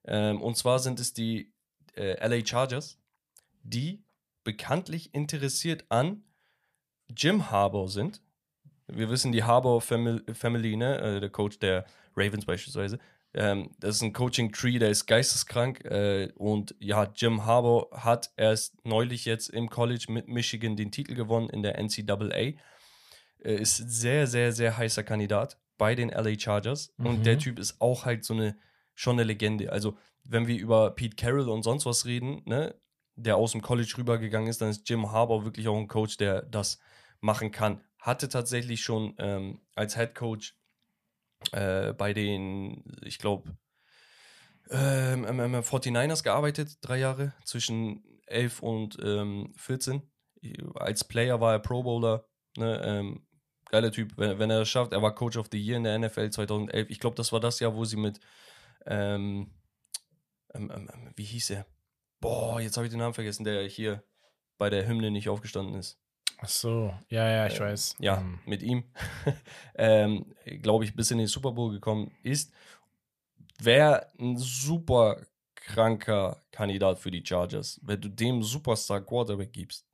Ähm, 0.05 0.41
und 0.41 0.57
zwar 0.57 0.79
sind 0.79 1.01
es 1.01 1.13
die 1.13 1.53
äh, 1.97 2.25
LA 2.25 2.47
Chargers, 2.47 3.01
die 3.65 4.05
bekanntlich 4.45 5.13
interessiert 5.13 5.87
an 5.89 6.23
Jim 7.09 7.51
Harbour 7.51 7.89
sind. 7.89 8.23
Wir 8.97 9.11
wissen, 9.11 9.33
die 9.33 9.45
Harbour 9.45 9.81
Family, 9.81 10.23
Family 10.33 10.77
ne, 10.77 10.99
äh, 10.99 11.21
der 11.21 11.31
Coach 11.31 11.59
der 11.59 11.85
Ravens 12.17 12.45
beispielsweise. 12.45 12.99
Ähm, 13.35 13.71
das 13.81 13.97
ist 13.97 14.03
ein 14.03 14.13
Coaching-Tree, 14.13 14.79
der 14.79 14.91
ist 14.91 15.07
geisteskrank. 15.07 15.85
Äh, 15.85 16.31
und 16.37 16.75
ja, 16.79 17.11
Jim 17.15 17.47
Harbour 17.47 17.89
hat 17.93 18.31
erst 18.37 18.85
neulich 18.85 19.25
jetzt 19.25 19.49
im 19.49 19.71
College 19.71 20.07
mit 20.09 20.29
Michigan 20.29 20.77
den 20.77 20.91
Titel 20.91 21.15
gewonnen 21.15 21.49
in 21.49 21.63
der 21.63 21.79
NCAA. 21.79 22.37
Äh, 22.37 22.55
ist 23.43 23.77
sehr, 23.77 24.27
sehr, 24.27 24.53
sehr 24.53 24.77
heißer 24.77 25.03
Kandidat 25.03 25.59
bei 25.79 25.95
den 25.95 26.11
LA 26.11 26.39
Chargers. 26.39 26.93
Mhm. 26.99 27.07
Und 27.07 27.27
der 27.27 27.39
Typ 27.39 27.59
ist 27.59 27.81
auch 27.81 28.05
halt 28.05 28.25
so 28.25 28.35
eine, 28.35 28.57
schon 28.95 29.17
eine 29.17 29.25
Legende. 29.25 29.73
Also, 29.73 29.97
wenn 30.25 30.47
wir 30.47 30.59
über 30.59 30.91
Pete 30.91 31.17
Carroll 31.17 31.49
und 31.49 31.63
sonst 31.63 31.87
was 31.87 32.05
reden, 32.05 32.43
ne, 32.45 32.75
der 33.17 33.37
aus 33.37 33.53
dem 33.53 33.63
College 33.63 33.93
rübergegangen 33.99 34.49
ist, 34.49 34.61
dann 34.61 34.69
ist 34.69 34.89
Jim 34.89 35.11
Harbour 35.11 35.45
wirklich 35.45 35.69
auch 35.69 35.77
ein 35.77 35.89
Coach, 35.89 36.19
der 36.19 36.43
das 36.43 36.79
machen 37.21 37.51
kann. 37.51 37.81
Hatte 38.03 38.29
tatsächlich 38.29 38.83
schon 38.83 39.15
ähm, 39.19 39.61
als 39.77 39.95
Head 39.95 40.17
Coach 40.17 40.57
äh, 41.53 41.93
bei 41.93 42.13
den, 42.13 42.83
ich 43.03 43.19
glaube, 43.19 43.57
ähm, 44.71 45.25
ähm, 45.25 45.55
49ers 45.55 46.19
ähm, 46.19 46.23
gearbeitet, 46.25 46.79
drei 46.81 46.99
Jahre, 46.99 47.33
zwischen 47.45 48.03
11 48.27 48.61
und 48.61 48.99
ähm, 49.03 49.53
14. 49.57 50.03
Als 50.75 51.05
Player 51.05 51.41
war 51.41 51.53
er 51.53 51.59
Pro 51.61 51.85
Bowler, 51.85 52.29
ne, 52.57 52.83
ähm, 52.85 53.27
geiler 53.71 53.93
Typ, 53.93 54.17
wenn, 54.17 54.37
wenn 54.41 54.51
er 54.51 54.59
das 54.59 54.69
schafft. 54.69 54.93
Er 54.93 55.01
war 55.01 55.15
Coach 55.15 55.37
of 55.37 55.49
the 55.53 55.65
Year 55.65 55.77
in 55.77 55.85
der 55.85 55.97
NFL 55.97 56.31
2011. 56.31 56.91
Ich 56.91 56.99
glaube, 56.99 57.15
das 57.15 57.31
war 57.31 57.39
das 57.39 57.61
Jahr, 57.61 57.77
wo 57.77 57.85
sie 57.85 57.97
mit, 57.97 58.19
ähm, 58.85 59.55
wie 61.15 61.25
hieß 61.25 61.51
er? 61.51 61.67
Boah, 62.21 62.61
jetzt 62.61 62.77
habe 62.77 62.87
ich 62.87 62.91
den 62.91 62.99
Namen 62.99 63.15
vergessen, 63.15 63.45
der 63.45 63.63
hier 63.69 64.03
bei 64.59 64.71
der 64.71 64.89
Hymne 64.89 65.13
nicht 65.13 65.29
aufgestanden 65.29 65.77
ist. 65.77 66.02
Ach 66.45 66.49
so, 66.49 66.93
ja, 67.09 67.29
ja, 67.31 67.47
ich 67.47 67.57
äh, 67.57 67.61
weiß. 67.61 67.97
Ja, 68.01 68.17
mhm. 68.19 68.41
mit 68.47 68.63
ihm, 68.63 68.83
ähm, 69.77 70.27
glaube 70.61 70.85
ich, 70.85 70.97
bis 70.97 71.13
in 71.13 71.19
den 71.19 71.29
Super 71.29 71.53
Bowl 71.53 71.73
gekommen 71.73 72.11
ist. 72.25 72.53
Wäre 73.61 74.09
ein 74.19 74.37
super 74.39 75.21
kranker 75.55 76.43
Kandidat 76.51 76.99
für 76.99 77.13
die 77.13 77.25
Chargers, 77.25 77.81
wenn 77.85 78.01
du 78.01 78.09
dem 78.09 78.43
Superstar 78.43 79.01
Quarterback 79.01 79.53
gibst, 79.53 79.87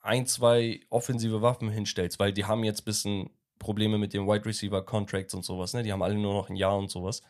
ein, 0.00 0.26
zwei 0.26 0.80
offensive 0.90 1.42
Waffen 1.42 1.70
hinstellst, 1.70 2.18
weil 2.18 2.32
die 2.32 2.44
haben 2.44 2.64
jetzt 2.64 2.80
ein 2.80 2.86
bisschen 2.86 3.30
Probleme 3.60 3.98
mit 3.98 4.14
den 4.14 4.26
Wide 4.26 4.44
Receiver 4.44 4.84
Contracts 4.84 5.32
und 5.32 5.44
sowas, 5.44 5.74
ne? 5.74 5.84
Die 5.84 5.92
haben 5.92 6.02
alle 6.02 6.16
nur 6.16 6.34
noch 6.34 6.50
ein 6.50 6.56
Jahr 6.56 6.76
und 6.76 6.90
sowas. 6.90 7.22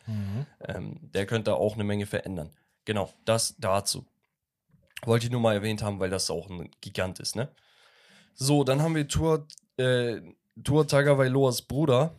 Ähm, 0.67 0.97
der 1.01 1.27
könnte 1.27 1.55
auch 1.55 1.75
eine 1.75 1.83
Menge 1.83 2.07
verändern. 2.07 2.49
Genau, 2.85 3.13
das 3.25 3.55
dazu. 3.59 4.07
Wollte 5.03 5.27
ich 5.27 5.31
nur 5.31 5.41
mal 5.41 5.53
erwähnt 5.53 5.83
haben, 5.83 5.99
weil 5.99 6.09
das 6.09 6.31
auch 6.31 6.49
ein 6.49 6.71
Gigant 6.81 7.19
ist, 7.19 7.35
ne? 7.35 7.49
So, 8.39 8.63
dann 8.63 8.81
haben 8.83 8.95
wir 8.95 9.07
Tour, 9.07 9.47
äh, 9.77 10.21
Tour 10.63 10.87
Tagovailoas 10.87 11.63
Bruder, 11.63 12.15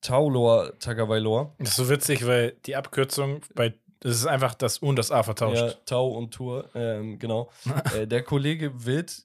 Tauloa 0.00 0.72
Tagovailoa. 0.80 1.54
Das 1.58 1.70
ist 1.70 1.76
so 1.76 1.88
witzig, 1.88 2.26
weil 2.26 2.56
die 2.66 2.74
Abkürzung 2.74 3.40
bei 3.54 3.74
das 4.00 4.16
ist 4.16 4.26
einfach 4.26 4.54
das 4.54 4.82
U 4.82 4.86
und 4.86 4.96
das 4.96 5.10
A 5.10 5.22
vertauscht. 5.22 5.56
Ja, 5.56 5.72
Tau 5.84 6.08
und 6.08 6.32
Tour, 6.32 6.68
ähm, 6.74 7.18
genau. 7.18 7.50
äh, 7.96 8.06
der 8.06 8.22
Kollege 8.22 8.84
wird 8.84 9.24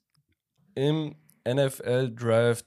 im 0.74 1.14
NFL-Draft 1.46 2.66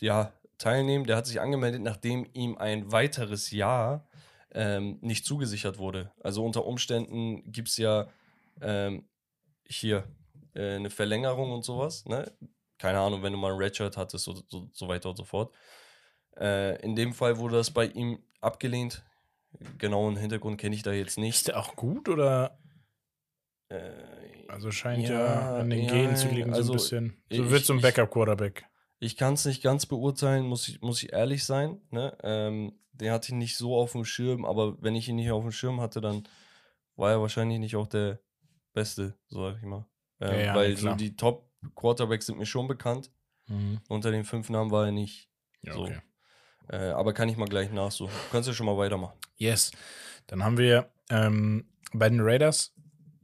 ja, 0.00 0.32
teilnehmen. 0.58 1.06
Der 1.06 1.16
hat 1.16 1.26
sich 1.26 1.40
angemeldet, 1.40 1.82
nachdem 1.82 2.26
ihm 2.34 2.56
ein 2.56 2.92
weiteres 2.92 3.50
Jahr 3.50 4.06
ähm, 4.52 4.98
nicht 5.00 5.26
zugesichert 5.26 5.78
wurde. 5.78 6.12
Also 6.20 6.44
unter 6.44 6.64
Umständen 6.64 7.50
gibt 7.50 7.68
es 7.68 7.78
ja 7.78 8.08
ähm, 8.60 9.04
hier 9.66 10.04
äh, 10.54 10.76
eine 10.76 10.90
Verlängerung 10.90 11.50
und 11.50 11.64
sowas. 11.64 12.04
Ne? 12.06 12.30
Keine 12.84 12.98
Ahnung, 13.00 13.22
wenn 13.22 13.32
du 13.32 13.38
mal 13.38 13.50
ein 13.52 13.56
Redshirt 13.56 13.96
hattest, 13.96 14.26
so, 14.26 14.34
so, 14.46 14.68
so 14.70 14.88
weiter 14.88 15.08
und 15.08 15.16
so 15.16 15.24
fort. 15.24 15.54
Äh, 16.36 16.78
in 16.82 16.94
dem 16.94 17.14
Fall 17.14 17.38
wurde 17.38 17.56
das 17.56 17.70
bei 17.70 17.86
ihm 17.86 18.18
abgelehnt. 18.42 19.02
Genauen 19.78 20.16
Hintergrund 20.18 20.60
kenne 20.60 20.74
ich 20.74 20.82
da 20.82 20.92
jetzt 20.92 21.16
nicht. 21.16 21.36
Ist 21.36 21.48
der 21.48 21.58
auch 21.58 21.76
gut 21.76 22.10
oder? 22.10 22.58
Äh, 23.70 23.78
Also 24.48 24.70
scheint 24.70 25.08
Ja, 25.08 25.14
ja, 25.14 25.56
an 25.60 25.70
den 25.70 25.84
ja, 25.84 25.92
Genen 25.94 26.16
zu 26.16 26.28
liegen, 26.28 26.50
so 26.52 26.56
also 26.58 26.72
ein 26.72 26.76
bisschen. 26.76 27.22
So 27.30 27.44
ich- 27.44 27.50
wird 27.50 27.64
zum 27.64 27.76
ich- 27.78 27.82
Backup-Quarterback. 27.82 28.66
Ich 28.98 29.16
kann 29.16 29.32
es 29.32 29.46
nicht 29.46 29.62
ganz 29.62 29.86
beurteilen, 29.86 30.44
muss 30.44 30.68
ich, 30.68 30.82
muss 30.82 31.02
ich 31.02 31.12
ehrlich 31.14 31.44
sein. 31.44 31.80
Ne? 31.90 32.14
Ähm, 32.22 32.78
den 32.92 33.12
hatte 33.12 33.28
ich 33.28 33.34
nicht 33.34 33.56
so 33.56 33.76
auf 33.76 33.92
dem 33.92 34.04
Schirm, 34.04 34.44
aber 34.44 34.76
wenn 34.82 34.94
ich 34.94 35.08
ihn 35.08 35.16
nicht 35.16 35.30
auf 35.30 35.42
dem 35.42 35.52
Schirm 35.52 35.80
hatte, 35.80 36.02
dann 36.02 36.28
war 36.96 37.12
er 37.12 37.20
wahrscheinlich 37.22 37.58
nicht 37.60 37.76
auch 37.76 37.86
der 37.86 38.20
Beste, 38.74 39.14
so 39.28 39.42
sag 39.48 39.56
ich 39.56 39.64
mal. 39.64 39.86
Ähm, 40.20 40.34
Ja, 40.34 40.40
ja, 40.40 40.54
weil 40.54 40.76
so 40.76 40.94
die 40.94 41.16
Top-Quarterbacks 41.64 42.26
sind 42.26 42.38
mir 42.38 42.46
schon 42.46 42.68
bekannt. 42.68 43.10
Unter 43.88 44.10
den 44.10 44.24
fünf 44.24 44.48
Namen 44.48 44.70
war 44.70 44.86
er 44.86 44.92
nicht. 44.92 45.28
Ja, 45.62 45.74
So. 45.74 45.82
okay. 45.82 46.00
Äh, 46.68 46.76
aber 46.90 47.12
kann 47.12 47.28
ich 47.28 47.36
mal 47.36 47.44
gleich 47.48 47.70
nachsuchen. 47.70 48.14
Kannst 48.32 48.48
du 48.48 48.54
schon 48.54 48.64
mal 48.66 48.78
weitermachen. 48.78 49.18
Yes. 49.36 49.70
Dann 50.26 50.42
haben 50.42 50.56
wir 50.56 50.90
ähm, 51.10 51.68
bei 51.92 52.08
den 52.08 52.20
Raiders, 52.22 52.72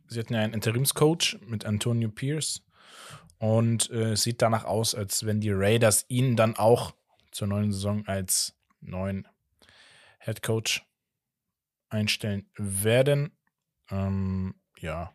sie 0.09 0.21
hatten 0.21 0.35
ja 0.35 0.41
einen 0.41 0.53
Interimscoach 0.53 1.39
mit 1.47 1.65
Antonio 1.65 2.11
Pierce 2.11 2.63
und 3.39 3.89
äh, 3.91 4.13
es 4.13 4.23
sieht 4.25 4.43
danach 4.43 4.65
aus, 4.65 4.95
als 4.95 5.25
wenn 5.25 5.41
die 5.41 5.53
Raiders 5.53 6.05
ihn 6.09 6.37
dann 6.37 6.57
auch 6.57 6.93
zur 7.33 7.49
neuen 7.49 7.73
Saison 7.73 8.07
als 8.07 8.55
neuen 8.81 9.27
Head 10.19 10.43
Coach 10.43 10.85
einstellen 11.89 12.51
werden. 12.57 13.33
Ähm, 13.91 14.55
ja, 14.79 15.15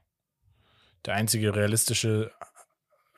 der 1.06 1.14
einzige 1.14 1.56
realistische 1.56 2.32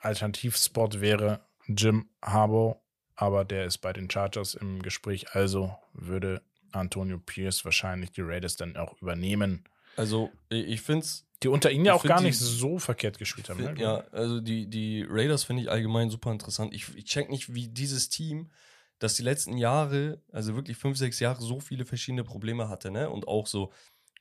Alternativspot 0.00 1.00
wäre 1.00 1.40
Jim 1.66 2.08
Harbaugh, 2.22 2.80
aber 3.14 3.44
der 3.44 3.64
ist 3.66 3.78
bei 3.78 3.92
den 3.92 4.10
Chargers 4.10 4.54
im 4.54 4.82
Gespräch, 4.82 5.34
also 5.34 5.76
würde 5.92 6.42
Antonio 6.72 7.18
Pierce 7.18 7.64
wahrscheinlich 7.64 8.12
die 8.12 8.20
Raiders 8.22 8.56
dann 8.56 8.76
auch 8.76 9.00
übernehmen. 9.00 9.64
Also, 9.96 10.30
ich, 10.48 10.80
finde 10.80 11.04
es 11.04 11.26
Die 11.42 11.48
unter 11.48 11.70
ihnen 11.70 11.84
ja 11.84 11.94
auch 11.94 12.02
find 12.02 12.08
gar 12.10 12.18
die- 12.20 12.26
nicht 12.26 12.38
so 12.38 12.78
verkehrt 12.78 13.18
gespielt 13.18 13.48
haben. 13.48 13.62
Ne? 13.62 13.74
Ja, 13.78 14.04
also 14.12 14.40
die, 14.40 14.68
die 14.68 15.04
Raiders 15.08 15.44
finde 15.44 15.62
ich 15.62 15.70
allgemein 15.70 16.10
super 16.10 16.30
interessant. 16.30 16.72
Ich, 16.74 16.94
ich 16.96 17.04
check 17.06 17.30
nicht, 17.30 17.52
wie 17.54 17.68
dieses 17.68 18.08
Team, 18.08 18.50
das 19.00 19.14
die 19.14 19.22
letzten 19.22 19.56
Jahre, 19.56 20.20
also 20.32 20.54
wirklich 20.54 20.76
fünf, 20.76 20.96
sechs 20.98 21.18
Jahre, 21.20 21.40
so 21.42 21.58
viele 21.60 21.84
verschiedene 21.84 22.24
Probleme 22.24 22.68
hatte, 22.68 22.90
ne? 22.90 23.10
Und 23.10 23.26
auch 23.28 23.46
so 23.46 23.72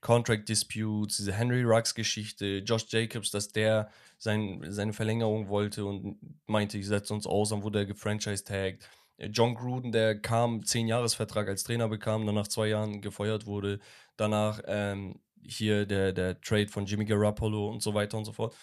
Contract 0.02 0.48
Disputes, 0.48 1.18
diese 1.18 1.34
Henry 1.34 1.64
Ruggs 1.64 1.96
Geschichte, 1.96 2.60
Josh 2.60 2.86
Jacobs, 2.90 3.32
dass 3.32 3.52
der 3.52 3.90
sein, 4.18 4.66
seine 4.70 4.94
Verlängerung 4.94 5.48
wollte 5.48 5.86
und 5.86 6.18
meinte, 6.46 6.78
ich 6.78 6.88
setze 6.88 7.14
uns 7.14 7.28
aus, 7.28 7.50
dann 7.50 7.64
wurde 7.64 7.80
er 7.80 7.86
gefranchise-tagged. 7.86 8.88
John 9.18 9.56
Gruden, 9.56 9.92
der 9.92 10.20
kam, 10.20 10.64
zehn 10.64 10.88
Jahresvertrag 10.88 11.48
als 11.48 11.64
Trainer 11.64 11.88
bekam, 11.88 12.26
dann 12.26 12.36
nach 12.36 12.48
zwei 12.48 12.68
Jahren 12.68 13.02
gefeuert 13.02 13.48
wurde. 13.48 13.80
Danach 14.16 14.62
ähm, 14.68 15.20
hier 15.44 15.86
der, 15.86 16.14
der 16.14 16.40
Trade 16.42 16.68
von 16.68 16.86
Jimmy 16.86 17.06
Garoppolo 17.06 17.70
und 17.70 17.82
so 17.82 17.94
weiter 17.94 18.18
und 18.18 18.26
so 18.26 18.34
fort. 18.34 18.56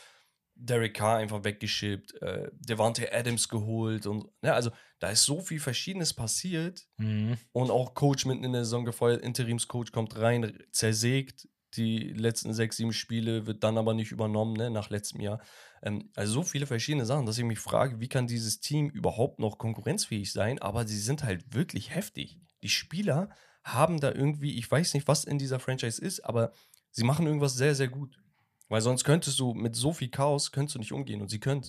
Derek 0.56 0.94
Carr 0.94 1.16
einfach 1.18 1.44
weggeschippt, 1.44 2.14
äh, 2.22 2.50
Devante 2.54 3.12
Adams 3.12 3.48
geholt 3.48 4.06
und 4.06 4.26
ja, 4.42 4.54
also 4.54 4.70
da 5.00 5.10
ist 5.10 5.24
so 5.24 5.40
viel 5.40 5.60
Verschiedenes 5.60 6.14
passiert 6.14 6.86
Mhm. 6.98 7.36
und 7.52 7.70
auch 7.70 7.94
Coach 7.94 8.24
mitten 8.26 8.44
in 8.44 8.52
der 8.52 8.64
Saison 8.64 8.84
gefeuert, 8.84 9.22
Interimscoach 9.22 9.90
kommt 9.92 10.16
rein, 10.18 10.58
zersägt 10.70 11.48
die 11.76 12.10
letzten 12.12 12.54
sechs, 12.54 12.76
sieben 12.76 12.92
Spiele, 12.92 13.46
wird 13.46 13.64
dann 13.64 13.78
aber 13.78 13.94
nicht 13.94 14.12
übernommen, 14.12 14.52
ne, 14.52 14.70
nach 14.70 14.90
letztem 14.90 15.20
Jahr. 15.20 15.40
Ähm, 15.82 16.10
also 16.14 16.32
so 16.34 16.42
viele 16.44 16.66
verschiedene 16.66 17.04
Sachen, 17.04 17.26
dass 17.26 17.36
ich 17.36 17.42
mich 17.44 17.58
frage, 17.58 17.98
wie 17.98 18.08
kann 18.08 18.28
dieses 18.28 18.60
Team 18.60 18.88
überhaupt 18.90 19.40
noch 19.40 19.58
konkurrenzfähig 19.58 20.32
sein, 20.32 20.60
aber 20.60 20.86
sie 20.86 21.00
sind 21.00 21.24
halt 21.24 21.52
wirklich 21.52 21.92
heftig. 21.92 22.38
Die 22.62 22.68
Spieler 22.68 23.28
haben 23.64 23.98
da 23.98 24.12
irgendwie, 24.12 24.56
ich 24.56 24.70
weiß 24.70 24.94
nicht, 24.94 25.08
was 25.08 25.24
in 25.24 25.38
dieser 25.38 25.58
Franchise 25.58 26.00
ist, 26.00 26.20
aber 26.20 26.52
sie 26.92 27.02
machen 27.02 27.26
irgendwas 27.26 27.54
sehr, 27.54 27.74
sehr 27.74 27.88
gut. 27.88 28.20
Weil 28.68 28.80
sonst 28.80 29.04
könntest 29.04 29.38
du 29.38 29.54
mit 29.54 29.76
so 29.76 29.92
viel 29.92 30.08
Chaos, 30.08 30.52
könntest 30.52 30.74
du 30.76 30.78
nicht 30.78 30.92
umgehen 30.92 31.20
und 31.20 31.28
sie 31.28 31.40
können 31.40 31.64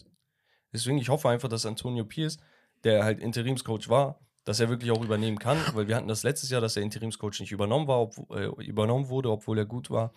Deswegen, 0.76 0.98
ich 0.98 1.08
hoffe 1.08 1.30
einfach, 1.30 1.48
dass 1.48 1.66
Antonio 1.66 2.04
Pierce, 2.04 2.38
der 2.84 3.06
halt 3.06 3.22
Interimscoach 3.22 3.88
war, 3.88 4.20
dass 4.44 4.60
er 4.60 4.68
wirklich 4.68 4.92
auch 4.92 5.02
übernehmen 5.02 5.40
kann, 5.40 5.58
weil 5.74 5.88
wir 5.88 5.96
hatten 5.96 6.10
das 6.10 6.24
letztes 6.24 6.50
Jahr, 6.50 6.60
dass 6.60 6.74
der 6.74 6.84
Interimscoach 6.84 7.40
nicht 7.40 7.54
übernommen 7.54 7.88
war, 7.88 8.02
ob, 8.02 8.30
äh, 8.32 8.48
übernommen 8.66 9.08
wurde, 9.08 9.32
obwohl 9.32 9.58
er 9.58 9.66
gut 9.66 9.90
war. 9.90 10.14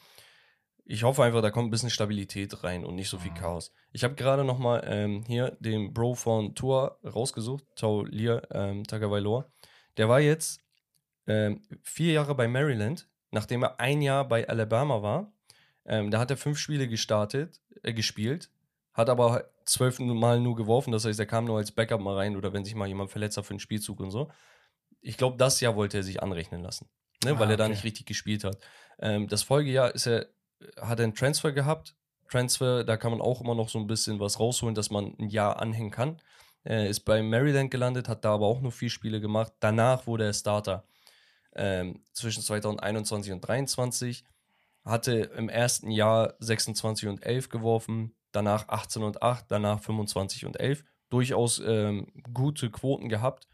Ich 0.84 1.04
hoffe 1.04 1.22
einfach, 1.22 1.42
da 1.42 1.50
kommt 1.50 1.68
ein 1.68 1.70
bisschen 1.70 1.90
Stabilität 1.90 2.64
rein 2.64 2.84
und 2.84 2.96
nicht 2.96 3.08
so 3.08 3.18
viel 3.18 3.32
Chaos. 3.34 3.72
Ich 3.92 4.02
habe 4.02 4.16
gerade 4.16 4.42
noch 4.42 4.58
mal 4.58 4.82
ähm, 4.84 5.22
hier 5.26 5.56
den 5.60 5.92
Bro 5.92 6.14
von 6.14 6.54
Tour 6.56 6.98
rausgesucht, 7.04 7.64
Taulia 7.76 8.42
ähm, 8.50 8.84
Tagovailoa. 8.84 9.48
Der 9.96 10.08
war 10.08 10.20
jetzt 10.20 10.60
ähm, 11.28 11.62
vier 11.82 12.14
Jahre 12.14 12.34
bei 12.34 12.48
Maryland, 12.48 13.06
nachdem 13.30 13.62
er 13.62 13.78
ein 13.78 14.02
Jahr 14.02 14.26
bei 14.26 14.48
Alabama 14.48 15.02
war. 15.02 15.32
Ähm, 15.88 16.10
da 16.10 16.20
hat 16.20 16.30
er 16.30 16.36
fünf 16.36 16.58
Spiele 16.58 16.86
gestartet, 16.86 17.60
äh, 17.82 17.92
gespielt, 17.92 18.50
hat 18.92 19.08
aber 19.08 19.50
zwölf 19.64 19.98
Mal 19.98 20.38
nur 20.40 20.54
geworfen. 20.54 20.92
Das 20.92 21.04
heißt, 21.04 21.18
er 21.18 21.26
kam 21.26 21.46
nur 21.46 21.56
als 21.58 21.72
Backup 21.72 22.00
mal 22.00 22.14
rein 22.14 22.36
oder 22.36 22.52
wenn 22.52 22.64
sich 22.64 22.74
mal 22.74 22.86
jemand 22.86 23.10
verletzt 23.10 23.36
hat 23.36 23.46
für 23.46 23.50
einen 23.50 23.60
Spielzug 23.60 24.00
und 24.00 24.10
so. 24.10 24.30
Ich 25.00 25.16
glaube, 25.16 25.36
das 25.38 25.60
Jahr 25.60 25.76
wollte 25.76 25.96
er 25.96 26.02
sich 26.02 26.22
anrechnen 26.22 26.62
lassen, 26.62 26.88
ne, 27.24 27.32
Ah, 27.32 27.38
weil 27.38 27.50
er 27.50 27.56
da 27.56 27.64
okay. 27.64 27.72
nicht 27.72 27.84
richtig 27.84 28.06
gespielt 28.06 28.44
hat. 28.44 28.58
Ähm, 28.98 29.28
das 29.28 29.42
Folgejahr 29.42 29.94
ist 29.94 30.06
er, 30.06 30.26
hat 30.76 30.98
er 30.98 31.04
einen 31.04 31.14
Transfer 31.14 31.52
gehabt. 31.52 31.94
Transfer, 32.28 32.84
da 32.84 32.96
kann 32.96 33.10
man 33.10 33.22
auch 33.22 33.40
immer 33.40 33.54
noch 33.54 33.70
so 33.70 33.78
ein 33.78 33.86
bisschen 33.86 34.20
was 34.20 34.38
rausholen, 34.38 34.74
dass 34.74 34.90
man 34.90 35.14
ein 35.18 35.30
Jahr 35.30 35.60
anhängen 35.60 35.90
kann. 35.90 36.20
Er 36.64 36.88
ist 36.88 37.00
bei 37.00 37.22
Maryland 37.22 37.70
gelandet, 37.70 38.08
hat 38.08 38.24
da 38.24 38.34
aber 38.34 38.46
auch 38.46 38.60
nur 38.60 38.72
vier 38.72 38.90
Spiele 38.90 39.20
gemacht. 39.20 39.52
Danach 39.60 40.06
wurde 40.06 40.24
er 40.26 40.34
Starter 40.34 40.84
ähm, 41.54 42.02
zwischen 42.12 42.42
2021 42.42 43.32
und 43.32 43.40
2023. 43.40 44.24
Hatte 44.84 45.30
im 45.36 45.48
ersten 45.48 45.90
Jahr 45.90 46.34
26 46.38 47.08
und 47.08 47.24
11 47.24 47.48
geworfen, 47.48 48.14
danach 48.32 48.68
18 48.68 49.02
und 49.02 49.22
8, 49.22 49.46
danach 49.48 49.80
25 49.80 50.46
und 50.46 50.58
11. 50.58 50.84
Durchaus 51.10 51.60
ähm, 51.64 52.06
gute 52.32 52.70
Quoten 52.70 53.08
gehabt, 53.08 53.48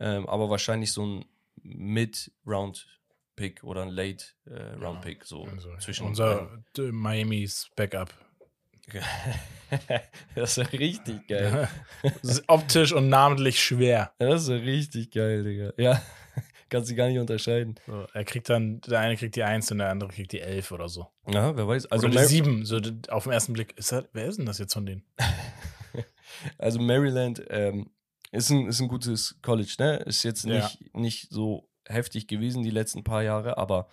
ähm, 0.00 0.28
aber 0.28 0.50
wahrscheinlich 0.50 0.92
so 0.92 1.06
ein 1.06 1.24
Mid-Round-Pick 1.62 3.64
oder 3.64 3.82
ein 3.82 3.90
Late-Round-Pick. 3.90 5.24
so 5.24 5.44
Also, 5.44 5.76
zwischen 5.78 6.06
unser 6.06 6.62
äh, 6.78 6.92
Miamis 6.92 7.70
Backup. 7.76 8.12
das 10.34 10.50
ist 10.50 10.72
ja 10.72 10.78
richtig 10.78 11.26
geil. 11.26 11.68
Das 12.02 12.22
ist 12.22 12.48
optisch 12.48 12.92
und 12.92 13.08
namentlich 13.08 13.60
schwer. 13.60 14.12
Das 14.18 14.42
ist 14.42 14.48
ja 14.48 14.56
richtig 14.56 15.10
geil, 15.10 15.42
Digga. 15.42 15.72
Ja, 15.76 16.02
kannst 16.68 16.90
du 16.90 16.94
gar 16.94 17.08
nicht 17.08 17.18
unterscheiden. 17.18 17.76
So, 17.86 18.06
er 18.12 18.24
kriegt 18.24 18.48
dann, 18.48 18.80
der 18.82 19.00
eine 19.00 19.16
kriegt 19.16 19.36
die 19.36 19.42
1 19.42 19.70
und 19.72 19.78
der 19.78 19.90
andere 19.90 20.10
kriegt 20.10 20.32
die 20.32 20.40
11 20.40 20.72
oder 20.72 20.88
so. 20.88 21.06
Ja, 21.28 21.56
wer 21.56 21.66
weiß. 21.68 21.86
Also, 21.86 22.06
oder 22.06 22.12
die 22.12 22.18
Mar 22.18 22.26
7. 22.26 22.64
So 22.64 22.80
auf 23.08 23.24
den 23.24 23.32
ersten 23.32 23.52
Blick. 23.52 23.76
Ist 23.78 23.92
das, 23.92 24.04
wer 24.12 24.26
ist 24.26 24.38
denn 24.38 24.46
das 24.46 24.58
jetzt 24.58 24.74
von 24.74 24.86
denen? 24.86 25.02
also 26.58 26.78
Maryland 26.80 27.42
ähm, 27.50 27.90
ist, 28.32 28.50
ein, 28.50 28.66
ist 28.66 28.80
ein 28.80 28.88
gutes 28.88 29.38
College, 29.42 29.74
ne? 29.78 29.96
Ist 29.98 30.22
jetzt 30.22 30.44
Ja. 30.44 30.56
nicht, 30.56 30.94
nicht 30.94 31.28
so 31.30 31.68
heftig 31.86 32.26
gewesen 32.26 32.62
die 32.62 32.70
letzten 32.70 33.04
paar 33.04 33.22
Jahre, 33.22 33.56
aber 33.58 33.88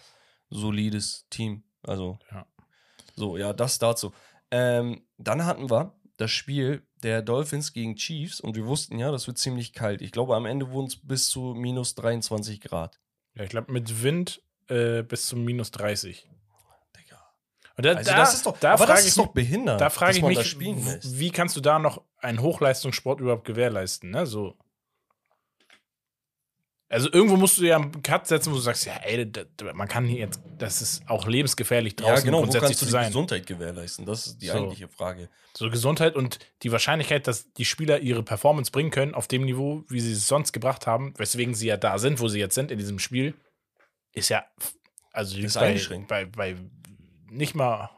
solides 0.49 1.27
Team. 1.29 1.63
Also, 1.83 2.17
Ja. 2.31 2.45
so, 3.15 3.37
ja, 3.37 3.53
das 3.53 3.79
dazu. 3.79 4.13
Ähm, 4.51 5.05
dann 5.17 5.45
hatten 5.45 5.69
wir 5.69 5.95
das 6.17 6.31
Spiel 6.31 6.85
der 7.03 7.21
Dolphins 7.21 7.73
gegen 7.73 7.95
Chiefs 7.95 8.39
und 8.39 8.55
wir 8.55 8.65
wussten 8.65 8.97
ja, 8.97 9.11
das 9.11 9.27
wird 9.27 9.37
ziemlich 9.37 9.73
kalt. 9.73 10.01
Ich 10.01 10.11
glaube, 10.11 10.35
am 10.35 10.45
Ende 10.45 10.71
wurden 10.71 10.87
es 10.87 10.95
bis 10.95 11.29
zu 11.29 11.53
minus 11.55 11.95
23 11.95 12.61
Grad. 12.61 12.99
Ja, 13.35 13.43
ich 13.43 13.49
glaube, 13.49 13.71
mit 13.71 14.03
Wind 14.03 14.41
äh, 14.69 15.03
bis 15.03 15.27
zu 15.27 15.35
minus 15.35 15.71
30. 15.71 16.27
Digga. 16.97 17.21
Und 17.77 17.85
da, 17.85 17.91
Also 17.93 18.11
da, 18.11 18.17
das 18.17 18.33
ist 18.35 18.45
doch, 18.45 18.57
da 18.59 18.73
aber 18.73 18.85
frage 18.85 18.91
das 18.93 19.01
ich 19.01 19.07
ist 19.09 19.17
mich, 19.17 19.25
doch 19.25 19.33
behindert. 19.33 19.81
da 19.81 19.89
frage 19.89 20.17
ich 20.17 20.23
mich, 20.23 20.57
wie 21.19 21.31
kannst 21.31 21.55
du 21.55 21.61
da 21.61 21.79
noch 21.79 22.01
einen 22.17 22.41
Hochleistungssport 22.41 23.19
überhaupt 23.19 23.45
gewährleisten? 23.45 24.11
Ne? 24.11 24.25
So. 24.25 24.55
Also 26.93 27.11
irgendwo 27.11 27.35
musst 27.37 27.57
du 27.57 27.63
ja 27.63 27.77
einen 27.77 28.03
Cut 28.03 28.27
setzen, 28.27 28.51
wo 28.51 28.55
du 28.55 28.61
sagst, 28.61 28.85
ja, 28.85 28.93
ey, 29.03 29.29
da- 29.31 29.43
da- 29.57 29.73
man 29.73 29.87
kann 29.87 30.05
hier 30.05 30.19
jetzt, 30.19 30.39
das 30.57 30.81
ist 30.81 31.01
auch 31.09 31.27
lebensgefährlich 31.27 31.95
draußen 31.95 32.15
ja, 32.15 32.21
genau, 32.21 32.37
wo 32.37 32.41
grundsätzlich 32.43 32.67
kannst 32.69 32.81
du 32.81 32.85
zu 32.85 32.89
die 32.89 32.91
sein. 32.91 33.07
Gesundheit 33.07 33.47
gewährleisten? 33.47 34.05
Das 34.05 34.27
ist 34.27 34.37
die 34.41 34.47
So. 34.47 34.53
eigentliche 34.53 34.87
Frage. 34.87 35.29
So 35.55 35.69
Gesundheit 35.69 36.15
und 36.15 36.39
die 36.61 36.71
Wahrscheinlichkeit, 36.71 37.27
dass 37.27 37.51
die 37.53 37.65
Spieler 37.65 37.99
ihre 37.99 38.23
Performance 38.23 38.71
bringen 38.71 38.91
können 38.91 39.13
auf 39.15 39.27
dem 39.27 39.43
Niveau, 39.45 39.83
wie 39.89 39.99
sie 39.99 40.13
es 40.13 40.27
sonst 40.27 40.51
gebracht 40.53 40.87
haben, 40.87 41.13
weswegen 41.17 41.53
sie 41.55 41.67
ja 41.67 41.77
da 41.77 41.97
sind, 41.99 42.19
wo 42.19 42.27
sie 42.27 42.39
jetzt 42.39 42.55
sind 42.55 42.71
in 42.71 42.77
diesem 42.77 42.99
Spiel, 42.99 43.33
ist 44.13 44.29
ja 44.29 44.45
also 45.11 45.37
Ist 45.37 45.55
bei, 45.55 45.61
eingeschränkt. 45.67 46.07
bei, 46.07 46.25
bei 46.25 46.55
nicht 47.29 47.55
mal 47.55 47.89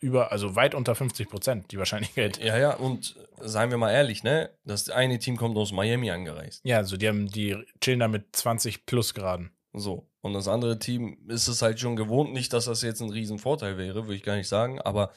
über, 0.00 0.32
also 0.32 0.56
weit 0.56 0.74
unter 0.74 0.94
50 0.94 1.28
Prozent 1.28 1.72
die 1.72 1.78
Wahrscheinlichkeit. 1.78 2.42
Ja, 2.42 2.58
ja, 2.58 2.74
und 2.74 3.16
seien 3.38 3.70
wir 3.70 3.76
mal 3.76 3.92
ehrlich, 3.92 4.22
ne? 4.22 4.50
Das 4.64 4.88
eine 4.90 5.18
Team 5.18 5.36
kommt 5.36 5.56
aus 5.56 5.72
Miami 5.72 6.10
angereist. 6.10 6.64
Ja, 6.64 6.78
also 6.78 6.96
die 6.96 7.06
haben 7.06 7.28
die 7.28 7.56
chillen 7.80 8.00
da 8.00 8.08
mit 8.08 8.34
20 8.34 8.86
plus 8.86 9.14
Graden. 9.14 9.52
So. 9.72 10.08
Und 10.22 10.32
das 10.32 10.48
andere 10.48 10.78
Team 10.78 11.18
ist 11.28 11.48
es 11.48 11.62
halt 11.62 11.80
schon 11.80 11.96
gewohnt. 11.96 12.32
Nicht, 12.32 12.52
dass 12.52 12.64
das 12.64 12.82
jetzt 12.82 13.00
ein 13.00 13.10
Riesenvorteil 13.10 13.78
wäre, 13.78 14.04
würde 14.04 14.16
ich 14.16 14.22
gar 14.22 14.36
nicht 14.36 14.48
sagen, 14.48 14.80
aber 14.80 15.12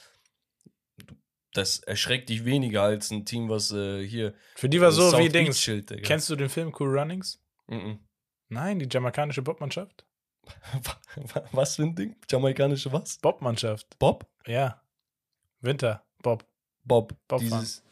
das 1.53 1.79
erschreckt 1.79 2.29
dich 2.29 2.45
weniger 2.45 2.81
als 2.83 3.11
ein 3.11 3.25
Team, 3.25 3.49
was 3.49 3.71
äh, 3.71 4.05
hier. 4.05 4.33
Für 4.55 4.69
die 4.69 4.81
war 4.81 4.91
so 4.91 5.09
South 5.09 5.19
wie 5.19 5.29
Dings. 5.29 5.69
Kennst 6.03 6.29
du 6.29 6.35
den 6.35 6.49
Film 6.49 6.73
Cool 6.77 6.97
Runnings? 6.97 7.41
Mhm. 7.67 7.99
Nein, 8.49 8.79
die 8.79 8.87
jamaikanische 8.89 9.41
Bobmannschaft. 9.41 10.05
Was 11.51 11.75
für 11.75 11.83
ein 11.83 11.95
Ding? 11.95 12.15
Jamaikanische 12.29 12.91
was? 12.91 13.17
Bobmannschaft. 13.17 13.97
Bob? 13.99 14.25
Ja. 14.45 14.81
Winter. 15.61 16.03
Bob. 16.21 16.45
Bob. 16.83 17.15
Bobfahren. 17.27 17.61
Dieses. 17.61 17.83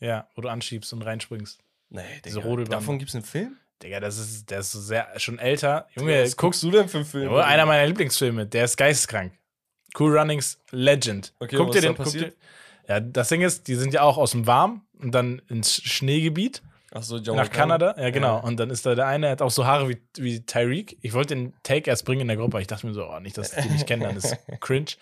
Ja, 0.00 0.28
wo 0.34 0.42
du 0.42 0.48
anschiebst 0.48 0.92
und 0.92 1.02
reinspringst. 1.02 1.60
Nee, 1.88 2.02
Diese 2.24 2.40
Digga. 2.40 2.64
Davon 2.64 2.98
gibt 2.98 3.10
es 3.10 3.14
einen 3.14 3.24
Film? 3.24 3.56
Digga, 3.82 4.00
das 4.00 4.18
ist, 4.18 4.50
der 4.50 4.60
ist 4.60 4.72
so 4.72 4.80
sehr 4.80 5.08
schon 5.18 5.38
älter. 5.38 5.88
Junge, 5.94 6.22
Was 6.22 6.36
guckst 6.36 6.62
du 6.62 6.70
denn 6.70 6.88
für 6.88 6.98
einen 6.98 7.06
Film? 7.06 7.30
du? 7.30 7.36
Einer 7.36 7.66
meiner 7.66 7.86
Lieblingsfilme, 7.86 8.46
der 8.46 8.64
ist 8.64 8.76
geisteskrank. 8.76 9.32
Cool 9.98 10.16
Runnings 10.18 10.58
Legend. 10.70 11.32
Okay, 11.38 11.56
guck 11.56 11.68
was 11.68 11.74
dir 11.76 11.82
den, 11.82 11.94
guck 11.94 12.04
passiert? 12.04 12.34
dir, 12.34 12.88
Ja, 12.88 13.00
das 13.00 13.28
Ding 13.28 13.42
ist, 13.42 13.68
die 13.68 13.76
sind 13.76 13.94
ja 13.94 14.02
auch 14.02 14.18
aus 14.18 14.32
dem 14.32 14.46
Warm 14.46 14.86
und 14.98 15.12
dann 15.12 15.40
ins 15.48 15.76
Schneegebiet 15.76 16.62
Ach 16.96 17.02
so, 17.02 17.18
nach? 17.18 17.50
Kanada. 17.50 17.94
Ja, 17.98 18.10
genau. 18.10 18.36
Ja. 18.36 18.42
Und 18.44 18.58
dann 18.58 18.70
ist 18.70 18.86
da 18.86 18.94
der 18.94 19.06
eine, 19.08 19.28
hat 19.30 19.42
auch 19.42 19.50
so 19.50 19.66
Haare 19.66 19.88
wie, 19.88 20.00
wie 20.16 20.46
Tyreek. 20.46 20.96
Ich 21.02 21.12
wollte 21.12 21.34
den 21.34 21.52
Take 21.64 21.90
erst 21.90 22.04
bringen 22.04 22.22
in 22.22 22.28
der 22.28 22.36
Gruppe. 22.36 22.60
Ich 22.60 22.68
dachte 22.68 22.86
mir 22.86 22.94
so, 22.94 23.04
oh, 23.04 23.18
nicht, 23.18 23.36
dass 23.36 23.50
die 23.50 23.68
mich 23.68 23.84
kennen, 23.84 24.02
dann 24.02 24.16
ist 24.16 24.36
cringe. 24.60 24.92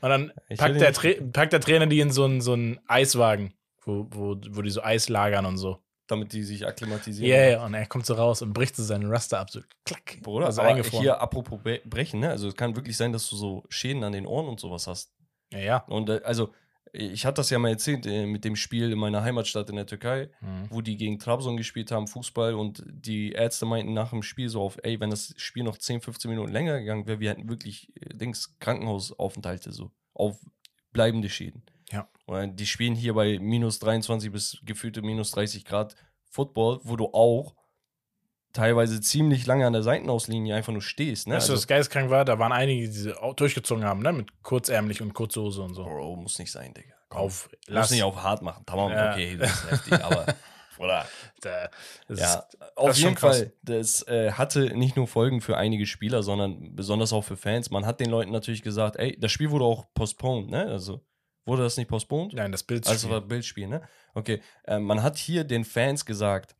Und 0.00 0.10
dann 0.10 0.32
packt 0.56 0.80
der, 0.80 0.92
packt 1.32 1.52
der 1.52 1.60
Trainer 1.60 1.86
die 1.88 1.98
in 2.00 2.12
so 2.12 2.24
einen, 2.24 2.40
so 2.40 2.52
einen 2.52 2.78
Eiswagen, 2.86 3.52
wo, 3.84 4.06
wo, 4.10 4.36
wo 4.50 4.62
die 4.62 4.70
so 4.70 4.82
Eis 4.82 5.08
lagern 5.08 5.44
und 5.44 5.56
so. 5.58 5.78
Damit 6.06 6.32
die 6.32 6.42
sich 6.42 6.66
akklimatisieren. 6.66 7.30
Ja, 7.30 7.48
yeah, 7.48 7.64
und 7.66 7.74
er 7.74 7.84
kommt 7.84 8.06
so 8.06 8.14
raus 8.14 8.40
und 8.40 8.54
bricht 8.54 8.76
so 8.76 8.82
seinen 8.82 9.10
Raster 9.10 9.40
ab, 9.40 9.50
so 9.50 9.60
klack. 9.84 10.18
Bruder, 10.22 10.46
also 10.46 10.62
aber 10.62 10.70
eingefroren. 10.70 11.02
hier 11.02 11.20
apropos 11.20 11.60
Bre- 11.60 11.82
brechen, 11.84 12.20
ne? 12.20 12.30
Also 12.30 12.48
es 12.48 12.54
kann 12.54 12.74
wirklich 12.76 12.96
sein, 12.96 13.12
dass 13.12 13.28
du 13.28 13.36
so 13.36 13.64
Schäden 13.68 14.02
an 14.04 14.12
den 14.12 14.24
Ohren 14.24 14.48
und 14.48 14.58
sowas 14.58 14.86
hast. 14.86 15.12
Ja, 15.52 15.58
ja. 15.58 15.76
Und 15.88 16.08
äh, 16.08 16.22
also, 16.24 16.50
ich 16.92 17.26
hatte 17.26 17.36
das 17.36 17.50
ja 17.50 17.58
mal 17.58 17.70
erzählt 17.70 18.06
äh, 18.06 18.26
mit 18.26 18.44
dem 18.44 18.56
Spiel 18.56 18.90
in 18.92 18.98
meiner 18.98 19.22
Heimatstadt 19.22 19.68
in 19.70 19.76
der 19.76 19.86
Türkei, 19.86 20.30
Mhm. 20.40 20.66
wo 20.70 20.80
die 20.80 20.96
gegen 20.96 21.18
Trabzon 21.18 21.56
gespielt 21.56 21.90
haben, 21.90 22.06
Fußball, 22.06 22.54
und 22.54 22.82
die 22.86 23.32
Ärzte 23.32 23.66
meinten 23.66 23.92
nach 23.94 24.10
dem 24.10 24.22
Spiel 24.22 24.48
so 24.48 24.62
auf, 24.62 24.78
ey, 24.82 24.98
wenn 25.00 25.10
das 25.10 25.34
Spiel 25.36 25.64
noch 25.64 25.78
10, 25.78 26.00
15 26.00 26.30
Minuten 26.30 26.52
länger 26.52 26.78
gegangen 26.80 27.06
wäre, 27.06 27.20
wir 27.20 27.30
hätten 27.30 27.48
wirklich, 27.48 27.90
äh, 27.96 28.14
Dings, 28.14 28.56
Krankenhausaufenthalte 28.60 29.72
so, 29.72 29.90
auf 30.14 30.38
bleibende 30.92 31.28
Schäden. 31.28 31.62
Ja. 31.90 32.08
Und 32.26 32.58
die 32.60 32.66
spielen 32.66 32.94
hier 32.94 33.14
bei 33.14 33.38
minus 33.38 33.78
23 33.78 34.30
bis 34.32 34.58
gefühlte 34.64 35.02
minus 35.02 35.30
30 35.30 35.64
Grad 35.64 35.94
Football, 36.30 36.80
wo 36.82 36.96
du 36.96 37.06
auch 37.12 37.54
teilweise 38.58 39.00
ziemlich 39.00 39.46
lange 39.46 39.66
an 39.66 39.72
der 39.72 39.82
Seitenauslinie 39.82 40.54
einfach 40.54 40.72
nur 40.72 40.82
stehst, 40.82 41.28
ne? 41.28 41.36
Weißt 41.36 41.48
du, 41.48 41.52
was 41.52 41.66
geisteskrank 41.66 42.10
war? 42.10 42.24
Da 42.24 42.38
waren 42.38 42.52
einige, 42.52 42.88
die 42.88 43.12
auch 43.14 43.34
durchgezogen 43.34 43.84
haben, 43.84 44.00
ne? 44.02 44.12
Mit 44.12 44.42
kurzärmlich 44.42 45.00
und 45.00 45.14
kurze 45.14 45.40
Hose 45.40 45.62
und 45.62 45.74
so. 45.74 45.84
Bro, 45.84 46.16
muss 46.16 46.38
nicht 46.38 46.50
sein, 46.50 46.74
Digga. 46.74 46.94
Komm, 47.08 47.20
Auf, 47.22 47.48
lass. 47.66 47.90
nicht 47.90 48.02
auf 48.02 48.22
hart 48.22 48.42
machen. 48.42 48.64
Tamam, 48.66 48.90
Ja. 48.92 49.12
okay, 49.12 49.36
das 49.38 49.50
ist 49.50 49.70
heftig, 49.70 50.04
aber 50.04 50.26
oder 50.78 51.06
Da- 51.40 51.70
ja, 52.08 52.44
auf 52.76 52.96
jeden. 52.96 53.16
Fall. 53.16 53.52
Das 53.62 54.06
äh, 54.08 54.32
hatte 54.32 54.76
nicht 54.76 54.96
nur 54.96 55.06
Folgen 55.06 55.40
für 55.40 55.56
einige 55.56 55.86
Spieler, 55.86 56.22
sondern 56.22 56.74
besonders 56.74 57.12
auch 57.12 57.22
für 57.22 57.36
Fans. 57.36 57.70
Man 57.70 57.86
hat 57.86 58.00
den 58.00 58.10
Leuten 58.10 58.32
natürlich 58.32 58.62
gesagt, 58.62 58.96
ey, 58.96 59.16
das 59.18 59.30
Spiel 59.32 59.50
wurde 59.50 59.64
auch 59.64 59.86
postponed, 59.94 60.50
ne? 60.50 60.66
Also 60.66 61.00
wurde 61.46 61.62
das 61.62 61.76
nicht 61.78 61.88
postponed? 61.88 62.34
Nein, 62.34 62.52
das 62.52 62.62
Bild. 62.64 62.86
Also 62.88 63.08
war 63.08 63.20
Bildspiel, 63.22 63.68
ne? 63.68 63.82
Okay. 64.14 64.42
Ähm, 64.66 64.82
man 64.84 65.02
hat 65.02 65.16
hier 65.16 65.44
den 65.44 65.64
Fans 65.64 66.04
gesagt, 66.04 66.56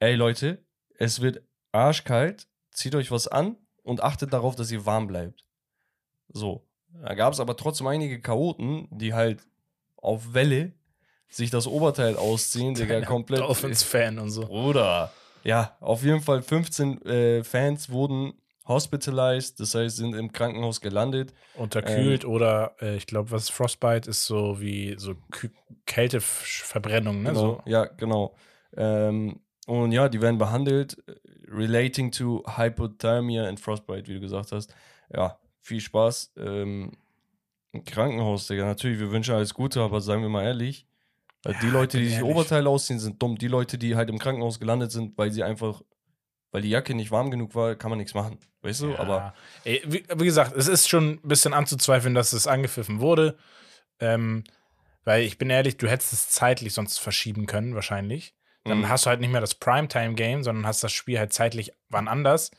ey 0.00 0.14
Leute, 0.16 0.62
es 0.98 1.22
wird 1.22 1.42
arschkalt, 1.72 2.46
zieht 2.72 2.94
euch 2.94 3.10
was 3.10 3.26
an 3.26 3.56
und 3.82 4.02
achtet 4.02 4.32
darauf, 4.32 4.54
dass 4.54 4.70
ihr 4.70 4.84
warm 4.84 5.06
bleibt. 5.06 5.44
So. 6.28 6.66
Da 7.02 7.14
gab 7.14 7.32
es 7.32 7.40
aber 7.40 7.56
trotzdem 7.56 7.86
einige 7.86 8.20
Chaoten, 8.20 8.88
die 8.90 9.14
halt 9.14 9.46
auf 9.96 10.34
Welle 10.34 10.72
sich 11.28 11.50
das 11.50 11.66
Oberteil 11.66 12.16
ausziehen, 12.16 12.74
Digga, 12.74 13.00
komplett. 13.04 13.40
Dolphins-Fan 13.40 14.18
und 14.18 14.30
so. 14.30 14.46
Bruder. 14.46 15.12
Ja, 15.44 15.76
auf 15.80 16.02
jeden 16.02 16.20
Fall 16.20 16.42
15 16.42 17.02
äh, 17.02 17.44
Fans 17.44 17.90
wurden 17.90 18.34
hospitalized, 18.66 19.60
das 19.60 19.74
heißt, 19.74 19.96
sind 19.96 20.14
im 20.14 20.32
Krankenhaus 20.32 20.80
gelandet. 20.80 21.32
Unterkühlt 21.54 22.24
oder 22.24 22.74
äh, 22.80 22.96
ich 22.96 23.06
glaube, 23.06 23.30
was 23.30 23.48
Frostbite 23.48 24.10
ist 24.10 24.26
so 24.26 24.60
wie 24.60 24.94
so 24.98 25.14
Kälteverbrennung, 25.86 27.22
ne? 27.22 27.30
Genau, 27.30 27.40
So. 27.40 27.62
Ja, 27.64 27.84
genau. 27.86 28.34
Ähm, 28.76 29.40
und 29.68 29.92
ja, 29.92 30.08
die 30.08 30.22
werden 30.22 30.38
behandelt, 30.38 30.96
äh, 31.06 31.14
relating 31.50 32.10
to 32.10 32.42
Hypothermia 32.56 33.46
and 33.46 33.60
Frostbite, 33.60 34.08
wie 34.08 34.14
du 34.14 34.20
gesagt 34.20 34.50
hast. 34.50 34.74
Ja, 35.14 35.38
viel 35.60 35.80
Spaß. 35.80 36.32
Ähm, 36.38 36.92
Krankenhaus, 37.84 38.46
Digga. 38.46 38.64
Natürlich, 38.64 38.98
wir 38.98 39.10
wünschen 39.10 39.34
alles 39.34 39.52
Gute, 39.52 39.82
aber 39.82 40.00
sagen 40.00 40.22
wir 40.22 40.30
mal 40.30 40.44
ehrlich, 40.44 40.86
äh, 41.44 41.52
die 41.62 41.68
Ja, 41.68 41.72
Leute, 41.72 41.98
die 41.98 42.08
sich 42.08 42.22
ehrlich. 42.22 42.30
Oberteile 42.30 42.68
ausziehen, 42.68 42.98
sind 42.98 43.20
dumm. 43.22 43.36
Die 43.36 43.48
Leute, 43.48 43.76
die 43.76 43.94
halt 43.94 44.08
im 44.08 44.18
Krankenhaus 44.18 44.58
gelandet 44.58 44.90
sind, 44.90 45.18
weil 45.18 45.32
sie 45.32 45.42
einfach, 45.42 45.82
weil 46.50 46.62
die 46.62 46.70
Jacke 46.70 46.94
nicht 46.94 47.10
warm 47.10 47.30
genug 47.30 47.54
war, 47.54 47.74
kann 47.76 47.90
man 47.90 47.98
nichts 47.98 48.14
machen. 48.14 48.38
Weißt 48.62 48.80
du? 48.80 48.92
Ja. 48.92 48.98
Aber 49.00 49.34
Ey, 49.64 49.82
wie, 49.86 50.02
wie 50.16 50.24
gesagt, 50.24 50.56
es 50.56 50.66
ist 50.66 50.88
schon 50.88 51.10
ein 51.22 51.28
bisschen 51.28 51.52
anzuzweifeln, 51.52 52.14
dass 52.14 52.32
es 52.32 52.46
angepfiffen 52.46 53.00
wurde. 53.00 53.36
Ähm, 54.00 54.44
weil 55.04 55.24
ich 55.24 55.36
bin 55.38 55.50
ehrlich, 55.50 55.76
du 55.76 55.88
hättest 55.88 56.12
es 56.14 56.30
zeitlich 56.30 56.72
sonst 56.72 56.98
verschieben 56.98 57.46
können, 57.46 57.74
wahrscheinlich. 57.74 58.34
Dann 58.68 58.80
Mhm. 58.80 58.88
hast 58.88 59.06
du 59.06 59.10
halt 59.10 59.20
nicht 59.20 59.30
mehr 59.30 59.40
das 59.40 59.54
Primetime-Game, 59.54 60.42
sondern 60.42 60.66
hast 60.66 60.82
das 60.84 60.92
Spiel 60.92 61.18
halt 61.18 61.32
zeitlich 61.32 61.72
wann 61.88 62.08
anders. 62.08 62.50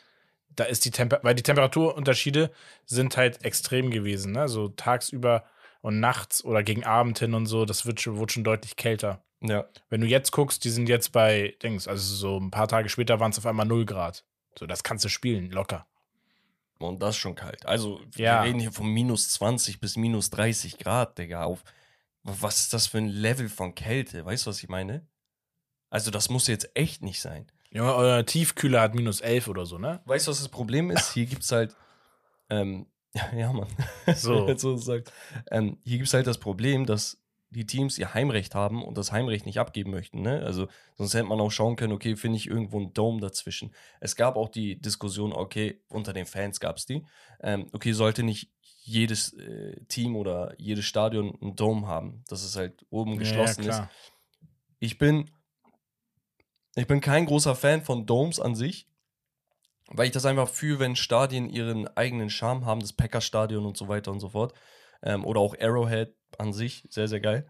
Da 0.55 0.63
ist 0.65 0.83
die 0.85 0.91
Temper 0.91 1.19
weil 1.23 1.35
die 1.35 1.43
Temperaturunterschiede 1.43 2.51
sind 2.85 3.15
halt 3.17 3.45
extrem 3.45 3.91
gewesen, 3.91 4.31
ne? 4.33 4.47
So 4.49 4.69
tagsüber 4.69 5.43
und 5.81 5.99
nachts 5.99 6.43
oder 6.43 6.63
gegen 6.63 6.83
Abend 6.83 7.19
hin 7.19 7.33
und 7.33 7.45
so, 7.45 7.65
das 7.65 7.85
wird 7.85 8.01
schon, 8.01 8.17
wurde 8.17 8.33
schon 8.33 8.43
deutlich 8.43 8.75
kälter. 8.75 9.23
ja. 9.41 9.65
Wenn 9.89 10.01
du 10.01 10.07
jetzt 10.07 10.31
guckst, 10.31 10.65
die 10.65 10.69
sind 10.69 10.89
jetzt 10.89 11.11
bei 11.13 11.55
Dings, 11.63 11.87
also 11.87 12.13
so 12.15 12.37
ein 12.37 12.51
paar 12.51 12.67
Tage 12.67 12.89
später 12.89 13.19
waren 13.21 13.31
es 13.31 13.37
auf 13.37 13.45
einmal 13.45 13.65
0 13.65 13.85
Grad. 13.85 14.25
So, 14.57 14.65
das 14.65 14.83
kannst 14.83 15.05
du 15.05 15.09
spielen, 15.09 15.51
locker. 15.51 15.85
Und 16.79 17.01
das 17.01 17.11
ist 17.11 17.17
schon 17.21 17.35
kalt. 17.35 17.65
Also, 17.65 18.01
Ja. 18.15 18.41
wir 18.43 18.49
reden 18.49 18.59
hier 18.59 18.71
von 18.73 18.87
minus 18.87 19.29
20 19.29 19.79
bis 19.79 19.95
minus 19.95 20.29
30 20.29 20.77
Grad, 20.77 21.17
Digga. 21.17 21.43
Auf, 21.43 21.63
was 22.23 22.59
ist 22.61 22.73
das 22.73 22.87
für 22.87 22.97
ein 22.97 23.07
Level 23.07 23.47
von 23.49 23.75
Kälte? 23.75 24.25
Weißt 24.25 24.45
du, 24.45 24.49
was 24.49 24.61
ich 24.63 24.67
meine? 24.69 25.05
Also, 25.89 26.11
das 26.11 26.29
muss 26.29 26.47
jetzt 26.47 26.69
echt 26.75 27.01
nicht 27.01 27.21
sein. 27.21 27.47
Junge, 27.71 27.93
euer 27.95 28.25
Tiefkühler 28.25 28.81
hat 28.81 28.95
minus 28.95 29.21
11 29.21 29.47
oder 29.47 29.65
so, 29.65 29.77
ne? 29.77 30.01
Weißt 30.05 30.27
du, 30.27 30.31
was 30.31 30.39
das 30.39 30.49
Problem 30.49 30.89
ist? 30.89 31.13
Hier 31.13 31.25
gibt 31.25 31.43
es 31.43 31.51
halt. 31.51 31.75
Ähm, 32.49 32.87
ja, 33.13 33.33
ja, 33.35 33.53
Mann. 33.53 33.67
So. 34.15 34.45
Du's 34.53 34.85
sagst. 34.85 35.11
ähm, 35.51 35.77
hier 35.83 35.97
gibt 35.97 36.07
es 36.07 36.13
halt 36.13 36.27
das 36.27 36.37
Problem, 36.37 36.85
dass 36.85 37.17
die 37.51 37.65
Teams 37.65 37.97
ihr 37.97 38.13
Heimrecht 38.13 38.53
haben 38.53 38.83
und 38.83 38.97
das 38.97 39.11
Heimrecht 39.11 39.45
nicht 39.45 39.59
abgeben 39.59 39.91
möchten. 39.91 40.21
Ne? 40.21 40.41
Also, 40.43 40.67
sonst 40.95 41.15
hätte 41.15 41.25
man 41.25 41.39
auch 41.39 41.49
schauen 41.49 41.75
können, 41.75 41.93
okay, 41.93 42.15
finde 42.15 42.37
ich 42.37 42.47
irgendwo 42.47 42.77
einen 42.77 42.93
Dome 42.93 43.19
dazwischen. 43.21 43.73
Es 43.99 44.15
gab 44.15 44.35
auch 44.35 44.49
die 44.49 44.79
Diskussion, 44.79 45.33
okay, 45.33 45.81
unter 45.87 46.13
den 46.13 46.27
Fans 46.27 46.59
gab 46.59 46.77
es 46.77 46.85
die. 46.85 47.03
Ähm, 47.41 47.67
okay, 47.73 47.93
sollte 47.93 48.21
nicht 48.21 48.51
jedes 48.81 49.33
äh, 49.33 49.79
Team 49.87 50.15
oder 50.15 50.53
jedes 50.57 50.85
Stadion 50.85 51.37
einen 51.41 51.55
Dome 51.55 51.87
haben, 51.87 52.23
dass 52.27 52.43
es 52.43 52.55
halt 52.55 52.85
oben 52.89 53.17
geschlossen 53.17 53.63
ist. 53.63 53.81
Ich 54.79 54.97
bin, 54.97 55.29
ich 56.79 56.87
bin 56.87 57.01
kein 57.01 57.25
großer 57.25 57.55
Fan 57.55 57.83
von 57.83 58.05
Domes 58.05 58.39
an 58.39 58.55
sich, 58.55 58.87
weil 59.87 60.07
ich 60.07 60.11
das 60.11 60.25
einfach 60.25 60.49
fühle, 60.49 60.79
wenn 60.79 60.95
Stadien 60.95 61.49
ihren 61.49 61.87
eigenen 61.97 62.29
Charme 62.29 62.65
haben, 62.65 62.79
das 62.79 62.93
Packers-Stadion 62.93 63.65
und 63.65 63.77
so 63.77 63.87
weiter 63.87 64.11
und 64.11 64.19
so 64.19 64.29
fort. 64.29 64.53
Ähm, 65.01 65.25
oder 65.25 65.39
auch 65.39 65.55
Arrowhead 65.59 66.15
an 66.37 66.53
sich, 66.53 66.85
sehr, 66.89 67.07
sehr 67.07 67.19
geil. 67.19 67.49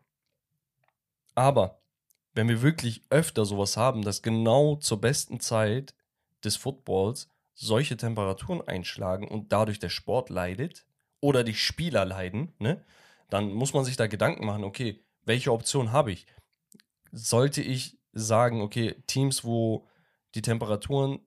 Aber 1.35 1.81
wenn 2.33 2.47
wir 2.47 2.61
wirklich 2.61 3.03
öfter 3.09 3.45
sowas 3.45 3.75
haben, 3.75 4.03
dass 4.03 4.21
genau 4.21 4.75
zur 4.75 5.01
besten 5.01 5.39
Zeit 5.39 5.95
des 6.43 6.55
Footballs 6.55 7.27
solche 7.53 7.97
Temperaturen 7.97 8.65
einschlagen 8.65 9.27
und 9.27 9.51
dadurch 9.51 9.79
der 9.79 9.89
Sport 9.89 10.29
leidet 10.29 10.85
oder 11.19 11.43
die 11.43 11.55
Spieler 11.55 12.05
leiden, 12.05 12.53
ne, 12.59 12.83
dann 13.29 13.51
muss 13.51 13.73
man 13.73 13.83
sich 13.83 13.97
da 13.97 14.07
Gedanken 14.07 14.45
machen, 14.45 14.63
okay, 14.63 15.03
welche 15.25 15.51
Option 15.51 15.91
habe 15.91 16.11
ich? 16.11 16.25
Sollte 17.11 17.61
ich 17.61 17.98
sagen, 18.11 18.61
okay, 18.61 18.95
Teams, 19.07 19.43
wo 19.43 19.87
die 20.35 20.41
Temperaturen 20.41 21.19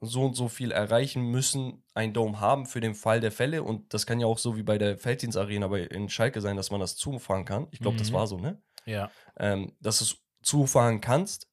so 0.00 0.24
und 0.24 0.34
so 0.34 0.48
viel 0.48 0.72
erreichen 0.72 1.30
müssen, 1.30 1.84
ein 1.94 2.14
Dome 2.14 2.40
haben 2.40 2.64
für 2.66 2.80
den 2.80 2.94
Fall 2.94 3.20
der 3.20 3.32
Fälle. 3.32 3.62
Und 3.62 3.92
das 3.92 4.06
kann 4.06 4.18
ja 4.18 4.26
auch 4.26 4.38
so 4.38 4.56
wie 4.56 4.62
bei 4.62 4.78
der 4.78 4.96
Felddienstarena 4.96 5.68
bei 5.68 5.82
in 5.82 6.08
Schalke 6.08 6.40
sein, 6.40 6.56
dass 6.56 6.70
man 6.70 6.80
das 6.80 6.96
zufahren 6.96 7.44
kann. 7.44 7.68
Ich 7.70 7.80
glaube, 7.80 7.98
das 7.98 8.10
Mhm. 8.10 8.14
war 8.14 8.26
so, 8.26 8.38
ne? 8.38 8.62
Ja. 8.86 9.10
Ähm, 9.38 9.76
dass 9.80 9.98
du 9.98 10.04
es 10.04 10.16
zufahren 10.42 11.02
kannst. 11.02 11.44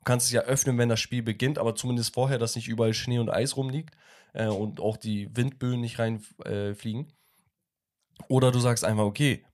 Du 0.00 0.04
kannst 0.04 0.26
es 0.26 0.32
ja 0.32 0.42
öffnen, 0.42 0.76
wenn 0.76 0.88
das 0.88 1.00
Spiel 1.00 1.22
beginnt, 1.22 1.56
aber 1.58 1.76
zumindest 1.76 2.12
vorher, 2.12 2.38
dass 2.38 2.56
nicht 2.56 2.66
überall 2.68 2.94
Schnee 2.94 3.20
und 3.20 3.30
Eis 3.30 3.56
rumliegt 3.56 3.94
äh, 4.32 4.48
und 4.48 4.80
auch 4.80 4.96
die 4.96 5.34
Windböen 5.36 5.80
nicht 5.80 6.00
reinfliegen. 6.00 7.06
Äh. 7.08 8.24
Oder 8.28 8.50
du 8.50 8.58
sagst 8.58 8.84
einfach, 8.84 9.04
okay, 9.04 9.44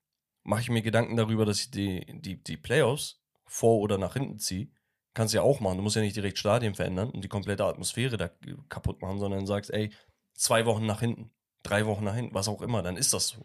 mache 0.42 0.62
ich 0.62 0.70
mir 0.70 0.82
Gedanken 0.82 1.16
darüber, 1.16 1.44
dass 1.44 1.60
ich 1.60 1.70
die, 1.70 2.06
die, 2.20 2.42
die 2.42 2.56
Playoffs 2.56 3.19
vor 3.50 3.80
oder 3.80 3.98
nach 3.98 4.12
hinten 4.14 4.38
ziehe. 4.38 4.68
Kannst 5.12 5.34
du 5.34 5.38
ja 5.38 5.42
auch 5.42 5.58
machen. 5.58 5.76
Du 5.76 5.82
musst 5.82 5.96
ja 5.96 6.02
nicht 6.02 6.14
direkt 6.14 6.38
Stadien 6.38 6.76
verändern 6.76 7.10
und 7.10 7.24
die 7.24 7.28
komplette 7.28 7.64
Atmosphäre 7.64 8.16
da 8.16 8.30
kaputt 8.68 9.02
machen, 9.02 9.18
sondern 9.18 9.44
sagst, 9.44 9.72
ey, 9.72 9.90
zwei 10.34 10.66
Wochen 10.66 10.86
nach 10.86 11.00
hinten, 11.00 11.32
drei 11.64 11.84
Wochen 11.84 12.04
nach 12.04 12.14
hinten, 12.14 12.32
was 12.32 12.46
auch 12.46 12.62
immer, 12.62 12.80
dann 12.82 12.96
ist 12.96 13.12
das 13.12 13.26
so. 13.26 13.44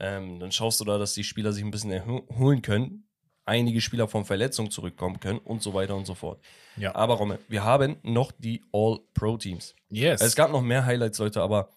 Ähm, 0.00 0.40
dann 0.40 0.50
schaust 0.50 0.80
du 0.80 0.84
da, 0.84 0.98
dass 0.98 1.14
die 1.14 1.22
Spieler 1.22 1.52
sich 1.52 1.64
ein 1.64 1.70
bisschen 1.70 1.92
erholen 1.92 2.62
können, 2.62 3.08
einige 3.44 3.80
Spieler 3.80 4.08
von 4.08 4.24
Verletzungen 4.24 4.72
zurückkommen 4.72 5.20
können 5.20 5.38
und 5.38 5.62
so 5.62 5.72
weiter 5.72 5.94
und 5.94 6.04
so 6.04 6.14
fort. 6.14 6.40
Ja. 6.76 6.96
Aber 6.96 7.14
Romme, 7.14 7.38
wir 7.48 7.62
haben 7.62 7.96
noch 8.02 8.32
die 8.32 8.64
All-Pro-Teams. 8.72 9.76
Yes. 9.88 10.20
Es 10.20 10.34
gab 10.34 10.50
noch 10.50 10.62
mehr 10.62 10.84
Highlights, 10.84 11.18
Leute, 11.18 11.42
aber 11.42 11.70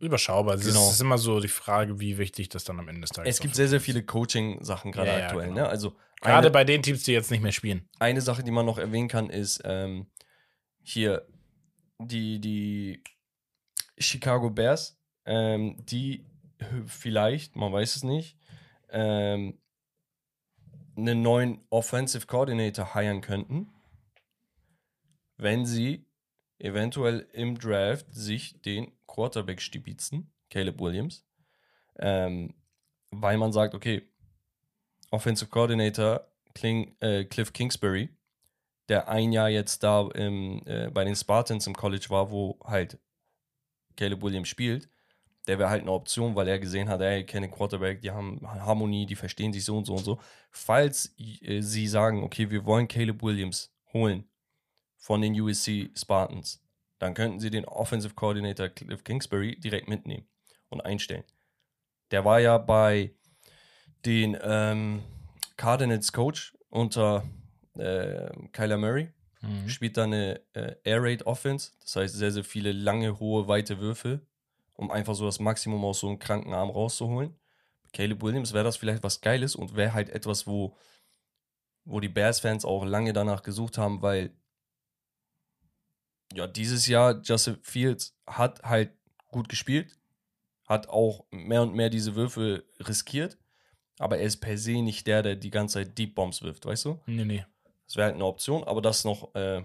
überschaubar. 0.00 0.54
Es 0.56 0.66
Genau. 0.66 0.80
ist, 0.82 0.86
es 0.88 0.92
ist 0.94 1.00
immer 1.00 1.18
so 1.18 1.40
die 1.40 1.48
Frage, 1.48 2.00
wie 2.00 2.18
wichtig 2.18 2.48
das 2.48 2.64
dann 2.64 2.78
am 2.78 2.88
Ende 2.88 3.02
des 3.02 3.10
Tages 3.10 3.34
es 3.36 3.40
gibt 3.40 3.54
sehr, 3.54 3.68
sehr 3.68 3.78
ist. 3.78 3.84
viele 3.84 4.02
Coaching-Sachen 4.04 4.92
gerade 4.92 5.10
Ja, 5.10 5.18
ja, 5.18 5.26
aktuell. 5.26 5.48
genau. 5.48 5.60
Ne? 5.62 5.68
Also 5.68 5.96
Gerade 6.22 6.38
eine, 6.38 6.50
bei 6.50 6.64
den 6.64 6.82
Teams, 6.82 7.02
die 7.02 7.12
jetzt 7.12 7.30
nicht 7.30 7.42
mehr 7.42 7.52
spielen. 7.52 7.88
eine 7.98 8.20
Sache, 8.20 8.42
die 8.42 8.50
man 8.50 8.64
noch 8.66 8.78
erwähnen 8.78 9.08
kann, 9.08 9.28
ist 9.30 9.60
ähm, 9.64 10.06
hier 10.82 11.26
die, 11.98 12.40
die 12.40 13.02
Chicago 13.98 14.50
Bears, 14.50 14.98
ähm, 15.24 15.76
die 15.84 16.24
vielleicht, 16.86 17.54
man 17.56 17.72
weiß 17.72 17.96
es 17.96 18.02
nicht, 18.02 18.38
ähm, 18.90 19.58
einen 20.96 21.20
neuen 21.20 21.60
Offensive 21.68 22.26
Coordinator 22.26 22.94
hiren 22.94 23.20
könnten, 23.20 23.68
wenn 25.36 25.66
sie 25.66 26.05
eventuell 26.58 27.26
im 27.32 27.58
Draft 27.58 28.06
sich 28.10 28.60
den 28.62 28.92
Quarterback 29.06 29.60
stibitzen, 29.60 30.32
Caleb 30.50 30.80
Williams, 30.80 31.24
ähm, 31.98 32.54
weil 33.10 33.36
man 33.38 33.52
sagt, 33.52 33.74
okay, 33.74 34.02
Offensive 35.10 35.50
Coordinator 35.50 36.26
Kling, 36.54 36.96
äh, 37.00 37.24
Cliff 37.24 37.52
Kingsbury, 37.52 38.08
der 38.88 39.08
ein 39.08 39.32
Jahr 39.32 39.48
jetzt 39.48 39.82
da 39.82 40.08
im, 40.14 40.62
äh, 40.66 40.90
bei 40.90 41.04
den 41.04 41.16
Spartans 41.16 41.66
im 41.66 41.74
College 41.74 42.06
war, 42.08 42.30
wo 42.30 42.58
halt 42.64 42.98
Caleb 43.96 44.22
Williams 44.22 44.48
spielt, 44.48 44.88
der 45.46 45.58
wäre 45.58 45.70
halt 45.70 45.82
eine 45.82 45.92
Option, 45.92 46.34
weil 46.34 46.48
er 46.48 46.58
gesehen 46.58 46.88
hat, 46.88 47.00
ey, 47.00 47.24
kenne 47.24 47.50
Quarterback, 47.50 48.00
die 48.00 48.10
haben 48.10 48.40
Harmonie, 48.42 49.06
die 49.06 49.14
verstehen 49.14 49.52
sich 49.52 49.64
so 49.64 49.76
und 49.76 49.84
so 49.84 49.94
und 49.94 50.04
so. 50.04 50.18
Falls 50.50 51.14
äh, 51.18 51.60
sie 51.60 51.86
sagen, 51.86 52.22
okay, 52.22 52.50
wir 52.50 52.64
wollen 52.64 52.88
Caleb 52.88 53.22
Williams 53.22 53.72
holen 53.92 54.24
von 55.06 55.22
den 55.22 55.40
USC 55.40 55.92
Spartans, 55.94 56.60
dann 56.98 57.14
könnten 57.14 57.38
sie 57.38 57.50
den 57.50 57.64
Offensive 57.64 58.14
Coordinator 58.14 58.68
Cliff 58.68 59.04
Kingsbury 59.04 59.54
direkt 59.60 59.88
mitnehmen 59.88 60.26
und 60.68 60.80
einstellen. 60.80 61.22
Der 62.10 62.24
war 62.24 62.40
ja 62.40 62.58
bei 62.58 63.14
den 64.04 64.36
ähm, 64.42 65.04
Cardinals 65.56 66.12
Coach 66.12 66.56
unter 66.70 67.22
äh, 67.78 68.30
Kyler 68.50 68.78
Murray 68.78 69.12
Mhm. 69.42 69.68
spielt 69.68 69.96
da 69.96 70.04
eine 70.04 70.40
äh, 70.54 70.74
Air 70.82 71.02
Raid 71.04 71.24
Offense, 71.24 71.70
das 71.82 71.94
heißt 71.94 72.14
sehr, 72.16 72.32
sehr 72.32 72.42
viele 72.42 72.72
lange, 72.72 73.20
hohe, 73.20 73.46
weite 73.46 73.78
Würfel, 73.78 74.26
um 74.74 74.90
einfach 74.90 75.14
so 75.14 75.24
das 75.24 75.38
Maximum 75.38 75.84
aus 75.84 76.00
so 76.00 76.08
einem 76.08 76.18
kranken 76.18 76.52
Arm 76.52 76.70
rauszuholen. 76.70 77.38
Caleb 77.92 78.22
Williams 78.22 78.54
wäre 78.54 78.64
das 78.64 78.76
vielleicht 78.76 79.04
was 79.04 79.20
Geiles 79.20 79.54
und 79.54 79.76
wäre 79.76 79.92
halt 79.92 80.08
etwas, 80.08 80.48
wo, 80.48 80.76
wo 81.84 82.00
die 82.00 82.08
Bears-Fans 82.08 82.64
auch 82.64 82.84
lange 82.84 83.12
danach 83.12 83.44
gesucht 83.44 83.78
haben, 83.78 84.02
weil 84.02 84.34
ja, 86.36 86.46
dieses 86.46 86.86
Jahr 86.86 87.20
Justin 87.22 87.58
Fields 87.62 88.16
hat 88.26 88.62
halt 88.62 88.92
gut 89.28 89.48
gespielt, 89.48 89.96
hat 90.66 90.88
auch 90.88 91.24
mehr 91.30 91.62
und 91.62 91.74
mehr 91.74 91.90
diese 91.90 92.14
Würfel 92.14 92.64
riskiert, 92.80 93.38
aber 93.98 94.18
er 94.18 94.24
ist 94.24 94.38
per 94.38 94.58
se 94.58 94.82
nicht 94.82 95.06
der, 95.06 95.22
der 95.22 95.36
die 95.36 95.50
ganze 95.50 95.74
Zeit 95.74 95.96
Deep 95.96 96.14
Bombs 96.14 96.42
wirft, 96.42 96.66
weißt 96.66 96.84
du? 96.84 97.00
Nee, 97.06 97.24
nee. 97.24 97.46
Das 97.86 97.96
wäre 97.96 98.06
halt 98.06 98.14
eine 98.16 98.24
Option, 98.24 98.64
aber 98.64 98.82
das 98.82 99.04
noch 99.04 99.34
äh, 99.34 99.62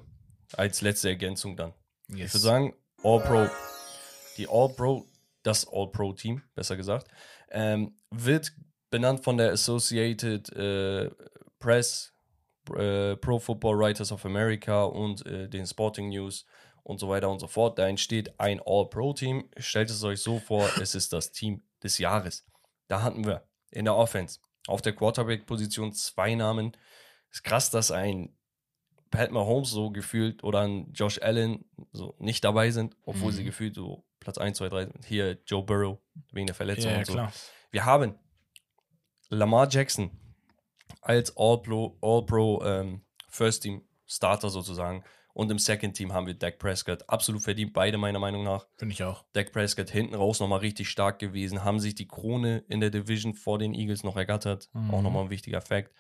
als 0.54 0.82
letzte 0.82 1.10
Ergänzung 1.10 1.58
dann. 1.58 1.74
Yes. 2.08 2.28
Ich 2.28 2.34
würde 2.36 2.44
sagen, 2.44 2.74
All-Pro, 3.04 3.50
die 4.38 4.48
All-Pro, 4.48 5.06
das 5.44 5.68
All-Pro-Team, 5.68 6.42
besser 6.56 6.78
gesagt, 6.78 7.08
ähm, 7.50 7.96
wird 8.12 8.54
benannt 8.90 9.24
von 9.24 9.38
der 9.38 9.52
Associated 9.52 10.52
äh, 10.54 11.10
Press, 11.60 12.14
äh, 12.76 13.16
Pro 13.18 13.40
Football 13.40 13.80
Writers 13.80 14.12
of 14.12 14.26
America 14.26 14.84
und 14.84 15.26
äh, 15.26 15.50
den 15.50 15.66
Sporting 15.66 16.10
News 16.10 16.46
und 16.84 17.00
so 17.00 17.10
weiter 17.10 17.30
und 17.30 17.40
so 17.40 17.48
fort. 17.48 17.78
Da 17.80 17.88
entsteht 17.88 18.40
ein 18.40 18.62
All-Pro-Team. 18.66 19.50
Stellt 19.58 19.90
es 19.90 20.04
euch 20.04 20.22
so 20.22 20.40
vor, 20.40 20.70
es 20.82 20.96
ist 20.96 21.14
das 21.14 21.32
Team 21.32 21.64
des 21.84 21.98
Jahres. 21.98 22.46
Da 22.88 23.02
hatten 23.02 23.26
wir 23.26 23.44
in 23.72 23.86
der 23.86 23.96
Offense 23.96 24.40
auf 24.68 24.82
der 24.82 24.94
Quarterback-Position 24.94 25.94
zwei 25.94 26.36
Namen. 26.36 26.76
Ist 27.32 27.44
krass, 27.44 27.70
dass 27.72 27.92
ein 27.92 28.36
Pat 29.10 29.32
Mahomes 29.32 29.70
so 29.72 29.90
gefühlt 29.92 30.44
oder 30.44 30.62
ein 30.62 30.92
Josh 30.94 31.22
Allen 31.22 31.66
so 31.92 32.16
nicht 32.20 32.44
dabei 32.44 32.72
sind, 32.72 32.96
obwohl 33.04 33.32
Mhm. 33.32 33.36
sie 33.36 33.44
gefühlt 33.44 33.76
so 33.76 34.06
Platz 34.20 34.38
1, 34.38 34.58
2, 34.58 34.70
3 34.70 34.86
sind. 34.86 35.06
Hier 35.06 35.38
Joe 35.46 35.64
Burrow 35.64 35.98
wegen 36.32 36.48
der 36.48 36.56
Verletzung 36.56 36.92
ja, 36.92 36.98
und 37.00 37.06
so. 37.08 37.14
klar. 37.14 37.34
Wir 37.72 37.86
haben 37.86 38.16
Lamar 39.30 39.68
Jackson 39.70 40.12
als 41.02 41.36
All-Pro 41.38 41.98
All 42.02 42.20
-Pro, 42.26 42.64
ähm, 42.66 43.02
First 43.30 43.64
Team 43.64 43.84
Starter 44.06 44.50
sozusagen. 44.50 45.04
Und 45.34 45.50
im 45.52 45.60
Second 45.60 45.96
Team 45.96 46.14
haben 46.14 46.28
wir 46.28 46.34
Dak 46.34 46.60
Prescott. 46.60 47.08
Absolut 47.08 47.42
verdient, 47.42 47.74
beide 47.74 47.98
meiner 47.98 48.20
Meinung 48.20 48.44
nach. 48.44 48.68
Finde 48.78 48.94
ich 48.94 49.04
auch. 49.04 49.24
Dak 49.34 49.52
Prescott 49.52 49.90
hinten 49.90 50.16
raus 50.16 50.40
nochmal 50.40 50.60
richtig 50.60 50.90
stark 50.90 51.20
gewesen, 51.20 51.64
haben 51.64 51.80
sich 51.80 51.96
die 51.96 52.08
Krone 52.08 52.64
in 52.68 52.80
der 52.80 52.90
Division 52.90 53.34
vor 53.34 53.60
den 53.60 53.74
Eagles 53.74 54.04
noch 54.04 54.18
ergattert. 54.18 54.70
Mhm. 54.74 54.92
Auch 54.94 55.02
nochmal 55.02 55.24
ein 55.24 55.30
wichtiger 55.30 55.62
Fact. 55.62 55.92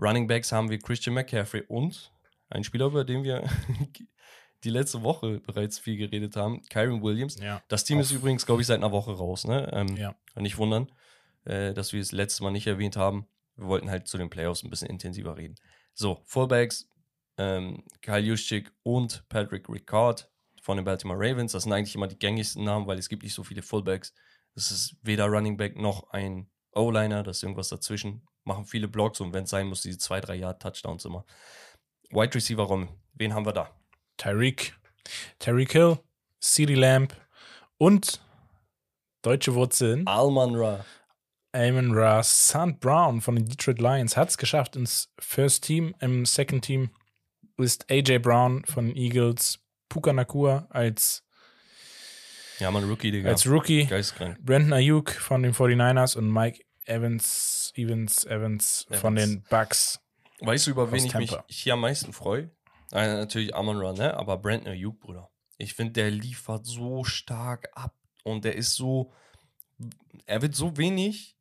Running 0.00 0.26
Backs 0.26 0.52
haben 0.52 0.70
wir 0.70 0.78
Christian 0.78 1.14
McCaffrey 1.14 1.64
und 1.66 2.12
ein 2.50 2.64
Spieler, 2.64 2.86
über 2.86 3.04
den 3.04 3.24
wir 3.24 3.44
die 4.64 4.70
letzte 4.70 5.02
Woche 5.02 5.40
bereits 5.40 5.78
viel 5.78 5.96
geredet 5.96 6.36
haben, 6.36 6.62
Kyron 6.70 7.02
Williams. 7.02 7.38
Ja. 7.40 7.62
Das 7.68 7.84
Team 7.84 8.00
ist 8.00 8.10
übrigens, 8.10 8.46
glaube 8.46 8.60
ich, 8.60 8.66
seit 8.66 8.78
einer 8.78 8.92
Woche 8.92 9.12
raus. 9.12 9.44
Ne? 9.46 9.70
Ähm, 9.72 9.96
Ja. 9.96 10.14
Nicht 10.36 10.58
wundern, 10.58 10.90
äh, 11.44 11.74
dass 11.74 11.92
wir 11.92 12.00
es 12.00 12.12
letztes 12.12 12.40
Mal 12.40 12.50
nicht 12.50 12.66
erwähnt 12.66 12.96
haben. 12.96 13.26
Wir 13.56 13.66
wollten 13.66 13.90
halt 13.90 14.06
zu 14.06 14.18
den 14.18 14.30
Playoffs 14.30 14.62
ein 14.62 14.70
bisschen 14.70 14.88
intensiver 14.88 15.36
reden. 15.36 15.56
So, 15.94 16.22
Fullbacks, 16.26 16.88
ähm, 17.38 17.84
Kyle 18.02 18.18
Juszczyk 18.18 18.72
und 18.82 19.26
Patrick 19.28 19.68
Ricard 19.68 20.30
von 20.62 20.76
den 20.76 20.84
Baltimore 20.84 21.18
Ravens. 21.18 21.52
Das 21.52 21.62
sind 21.62 21.72
eigentlich 21.72 21.94
immer 21.94 22.08
die 22.08 22.18
gängigsten 22.18 22.64
Namen, 22.64 22.86
weil 22.86 22.98
es 22.98 23.08
gibt 23.08 23.22
nicht 23.22 23.34
so 23.34 23.44
viele 23.44 23.62
Fullbacks. 23.62 24.12
Es 24.54 24.70
ist 24.70 24.96
weder 25.02 25.26
Running 25.26 25.56
Back 25.56 25.76
noch 25.76 26.10
ein 26.10 26.50
O-Liner, 26.74 27.22
das 27.22 27.38
ist 27.38 27.42
irgendwas 27.44 27.68
dazwischen. 27.68 28.26
Machen 28.44 28.66
viele 28.66 28.88
Blocks 28.88 29.20
und 29.20 29.32
wenn 29.32 29.44
es 29.44 29.50
sein 29.50 29.66
muss, 29.66 29.82
diese 29.82 29.98
zwei, 29.98 30.20
drei 30.20 30.34
Yard 30.36 30.60
Touchdowns 30.60 31.04
immer. 31.04 31.24
Wide 32.10 32.34
Receiver 32.34 32.62
Rom, 32.62 32.88
wen 33.14 33.34
haben 33.34 33.46
wir 33.46 33.52
da? 33.52 33.70
Tyreek. 34.16 34.74
Tyreek 35.38 35.72
Hill, 35.72 35.98
CeeDee 36.40 36.74
Lamb 36.74 37.14
und 37.78 38.20
deutsche 39.22 39.54
Wurzeln. 39.54 40.06
Alman 40.06 40.54
Ra. 40.54 40.84
Amon 41.52 41.92
Ra 41.92 42.22
St. 42.22 42.78
Brown 42.78 43.20
von 43.20 43.36
den 43.36 43.46
Detroit 43.46 43.80
Lions 43.80 44.16
hat 44.16 44.28
es 44.28 44.38
geschafft 44.38 44.76
ins 44.76 45.12
First 45.18 45.64
Team. 45.64 45.94
Im 46.00 46.26
Second 46.26 46.64
Team 46.64 46.90
ist 47.62 47.90
AJ 47.90 48.18
Brown 48.20 48.64
von 48.64 48.86
den 48.88 48.96
Eagles, 48.96 49.58
Puka 49.88 50.12
Nakua 50.12 50.66
als, 50.70 51.24
Ja, 52.58 52.70
man, 52.70 52.84
Rookie, 52.88 53.10
Digga. 53.10 53.30
als 53.30 53.46
Rookie, 53.46 53.86
Geisteskrank. 53.86 54.38
Brandon 54.44 54.72
Ayuk 54.74 55.10
von 55.10 55.42
den 55.42 55.52
49ers 55.54 56.16
und 56.16 56.30
Mike 56.32 56.64
Evans, 56.86 57.72
Evans, 57.74 58.24
Evans 58.26 58.86
von 58.90 59.16
Evans. 59.16 59.30
den 59.32 59.42
Bucks. 59.50 60.00
Weißt 60.40 60.66
du, 60.66 60.70
über 60.72 60.90
wen 60.92 61.04
ich 61.04 61.14
mich 61.14 61.30
Tampa. 61.30 61.44
hier 61.48 61.72
am 61.74 61.80
meisten 61.80 62.12
freue? 62.12 62.50
Äh, 62.92 63.06
natürlich 63.16 63.54
Amon 63.54 63.76
Ra, 63.78 63.92
ne? 63.92 64.14
Aber 64.14 64.38
Brandon 64.38 64.72
Ayuk, 64.72 64.98
Bruder. 65.00 65.28
Ich 65.58 65.74
finde, 65.74 65.92
der 65.94 66.10
liefert 66.10 66.64
so 66.64 67.04
stark 67.04 67.68
ab 67.74 67.94
und 68.24 68.44
der 68.44 68.54
ist 68.54 68.74
so, 68.74 69.12
er 70.26 70.40
wird 70.42 70.54
so 70.54 70.76
wenig 70.76 71.36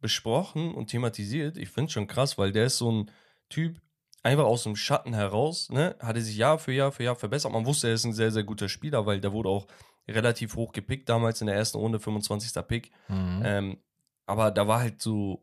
besprochen 0.00 0.72
und 0.74 0.86
thematisiert. 0.88 1.56
Ich 1.58 1.68
finde 1.68 1.90
schon 1.92 2.06
krass, 2.06 2.38
weil 2.38 2.52
der 2.52 2.66
ist 2.66 2.78
so 2.78 2.90
ein 2.90 3.10
Typ, 3.48 3.80
einfach 4.22 4.44
aus 4.44 4.64
dem 4.64 4.76
Schatten 4.76 5.14
heraus, 5.14 5.70
ne? 5.70 5.96
Hat 6.00 6.16
er 6.16 6.22
sich 6.22 6.36
Jahr 6.36 6.58
für 6.58 6.72
Jahr 6.72 6.92
für 6.92 7.04
Jahr 7.04 7.16
verbessert. 7.16 7.52
Man 7.52 7.66
wusste, 7.66 7.88
er 7.88 7.94
ist 7.94 8.04
ein 8.04 8.12
sehr, 8.12 8.30
sehr 8.30 8.44
guter 8.44 8.68
Spieler, 8.68 9.06
weil 9.06 9.20
der 9.20 9.32
wurde 9.32 9.48
auch 9.48 9.66
relativ 10.08 10.56
hoch 10.56 10.72
gepickt 10.72 11.08
damals 11.08 11.40
in 11.40 11.46
der 11.46 11.56
ersten 11.56 11.78
Runde, 11.78 11.98
25. 11.98 12.66
Pick. 12.66 12.90
Mhm. 13.08 13.42
Ähm, 13.44 13.78
aber 14.26 14.50
da 14.50 14.66
war 14.68 14.80
halt 14.80 15.00
so 15.00 15.42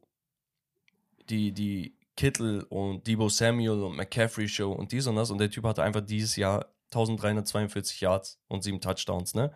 die, 1.30 1.52
die 1.52 1.96
Kittel 2.16 2.64
und 2.70 3.06
Debo 3.08 3.30
Samuel 3.30 3.84
und 3.84 3.96
McCaffrey 3.96 4.48
Show 4.48 4.72
und 4.72 4.92
dies 4.92 5.08
und 5.08 5.16
das. 5.16 5.32
Und 5.32 5.40
der 5.40 5.50
Typ 5.50 5.64
hatte 5.64 5.84
einfach 5.84 6.02
dieses 6.02 6.36
Jahr 6.36 6.66
1342 6.88 8.02
Yards 8.02 8.40
und 8.48 8.64
sieben 8.64 8.82
Touchdowns, 8.82 9.36
ne? 9.36 9.52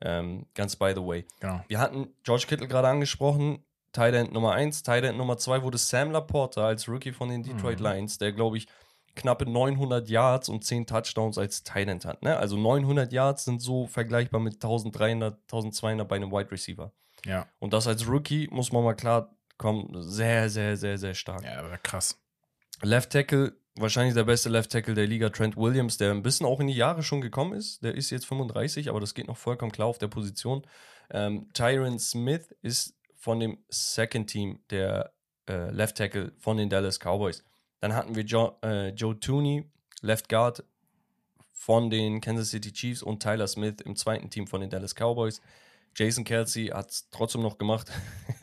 Ähm, 0.00 0.46
ganz 0.54 0.76
by 0.76 0.92
the 0.94 1.02
way. 1.02 1.24
Genau. 1.40 1.64
Wir 1.68 1.78
hatten 1.78 2.08
George 2.22 2.44
Kittle 2.46 2.68
gerade 2.68 2.88
angesprochen, 2.88 3.64
Tight 3.96 4.14
End 4.14 4.32
Nummer 4.32 4.52
1. 4.52 4.82
Tight 4.82 5.04
End 5.04 5.16
Nummer 5.16 5.38
2 5.38 5.62
wurde 5.62 5.78
Sam 5.78 6.10
Laporta 6.10 6.66
als 6.66 6.86
Rookie 6.88 7.12
von 7.12 7.30
den 7.30 7.42
Detroit 7.42 7.80
Mhm. 7.80 7.86
Lions, 7.86 8.18
der, 8.18 8.32
glaube 8.32 8.58
ich, 8.58 8.66
knappe 9.14 9.46
900 9.46 10.08
Yards 10.10 10.50
und 10.50 10.62
10 10.64 10.86
Touchdowns 10.86 11.38
als 11.38 11.62
Tight 11.64 11.88
End 11.88 12.04
hat. 12.04 12.22
Ne? 12.22 12.36
Also 12.36 12.58
900 12.58 13.12
Yards 13.12 13.44
sind 13.46 13.62
so 13.62 13.86
vergleichbar 13.86 14.40
mit 14.40 14.54
1300, 14.56 15.38
1200 15.50 16.06
bei 16.06 16.16
einem 16.16 16.30
Wide 16.30 16.50
Receiver. 16.50 16.92
Ja. 17.24 17.46
Und 17.58 17.72
das 17.72 17.86
als 17.86 18.06
Rookie, 18.06 18.46
muss 18.50 18.72
man 18.72 18.84
mal 18.84 18.94
klar 18.94 19.34
kommen, 19.56 20.02
sehr, 20.02 20.50
sehr, 20.50 20.76
sehr, 20.76 20.98
sehr 20.98 21.14
stark. 21.14 21.42
Ja, 21.42 21.60
aber 21.60 21.78
krass. 21.78 22.20
Left 22.82 23.10
Tackle, 23.10 23.54
wahrscheinlich 23.76 24.12
der 24.14 24.24
beste 24.24 24.50
Left 24.50 24.70
Tackle 24.70 24.92
der 24.92 25.06
Liga, 25.06 25.30
Trent 25.30 25.56
Williams, 25.56 25.96
der 25.96 26.10
ein 26.10 26.22
bisschen 26.22 26.44
auch 26.44 26.60
in 26.60 26.66
die 26.66 26.74
Jahre 26.74 27.02
schon 27.02 27.22
gekommen 27.22 27.54
ist. 27.54 27.82
Der 27.82 27.94
ist 27.94 28.10
jetzt 28.10 28.26
35, 28.26 28.90
aber 28.90 29.00
das 29.00 29.14
geht 29.14 29.28
noch 29.28 29.38
vollkommen 29.38 29.72
klar 29.72 29.88
auf 29.88 29.96
der 29.96 30.08
Position. 30.08 30.66
Ähm, 31.08 31.48
Tyron 31.54 31.98
Smith 31.98 32.54
ist 32.60 32.95
von 33.26 33.40
dem 33.40 33.58
Second 33.68 34.30
Team 34.30 34.60
der 34.70 35.12
äh, 35.48 35.72
Left 35.72 35.96
Tackle 35.96 36.32
von 36.38 36.58
den 36.58 36.70
Dallas 36.70 37.00
Cowboys. 37.00 37.42
Dann 37.80 37.92
hatten 37.92 38.14
wir 38.14 38.22
jo 38.22 38.56
äh, 38.62 38.90
Joe 38.90 39.18
Tooney, 39.18 39.68
Left 40.00 40.28
Guard 40.28 40.62
von 41.50 41.90
den 41.90 42.20
Kansas 42.20 42.50
City 42.50 42.72
Chiefs 42.72 43.02
und 43.02 43.20
Tyler 43.20 43.48
Smith 43.48 43.78
im 43.84 43.96
zweiten 43.96 44.30
Team 44.30 44.46
von 44.46 44.60
den 44.60 44.70
Dallas 44.70 44.94
Cowboys. 44.94 45.40
Jason 45.96 46.22
Kelsey 46.22 46.68
hat 46.68 46.90
es 46.90 47.10
trotzdem 47.10 47.42
noch 47.42 47.58
gemacht. 47.58 47.90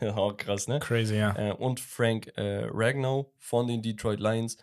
auch 0.02 0.36
krass, 0.36 0.68
ne? 0.68 0.80
Crazy, 0.80 1.16
ja. 1.16 1.34
äh, 1.34 1.52
und 1.52 1.80
Frank 1.80 2.26
äh, 2.36 2.66
Ragnow 2.70 3.32
von 3.38 3.66
den 3.66 3.80
Detroit 3.80 4.20
Lions. 4.20 4.58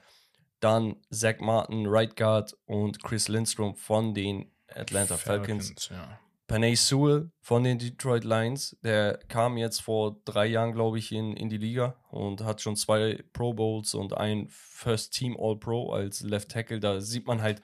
Dann 0.60 0.98
Zach 1.10 1.40
Martin, 1.40 1.88
Right 1.88 2.16
Guard 2.16 2.56
und 2.66 3.02
Chris 3.02 3.28
Lindstrom 3.28 3.76
von 3.76 4.14
den 4.14 4.52
Atlanta 4.68 5.18
Falcons. 5.18 5.90
ja. 5.90 6.20
Panay 6.52 6.76
Sewell 6.76 7.32
von 7.40 7.64
den 7.64 7.80
Detroit 7.80 8.26
Lions, 8.26 8.76
der 8.84 9.20
kam 9.30 9.56
jetzt 9.56 9.82
vor 9.82 10.20
drei 10.26 10.48
Jahren, 10.48 10.74
glaube 10.74 11.00
ich, 11.00 11.14
in, 11.14 11.38
in 11.38 11.48
die 11.48 11.58
Liga 11.58 11.96
und 12.10 12.42
hat 12.42 12.60
schon 12.60 12.76
zwei 12.76 13.24
Pro 13.32 13.54
Bowls 13.54 13.94
und 13.94 14.18
ein 14.18 14.50
First 14.50 15.14
Team 15.14 15.38
All 15.40 15.56
Pro 15.56 15.94
als 15.94 16.20
Left 16.20 16.50
Tackle. 16.50 16.82
Da 16.82 17.00
sieht 17.00 17.26
man 17.26 17.42
halt, 17.42 17.62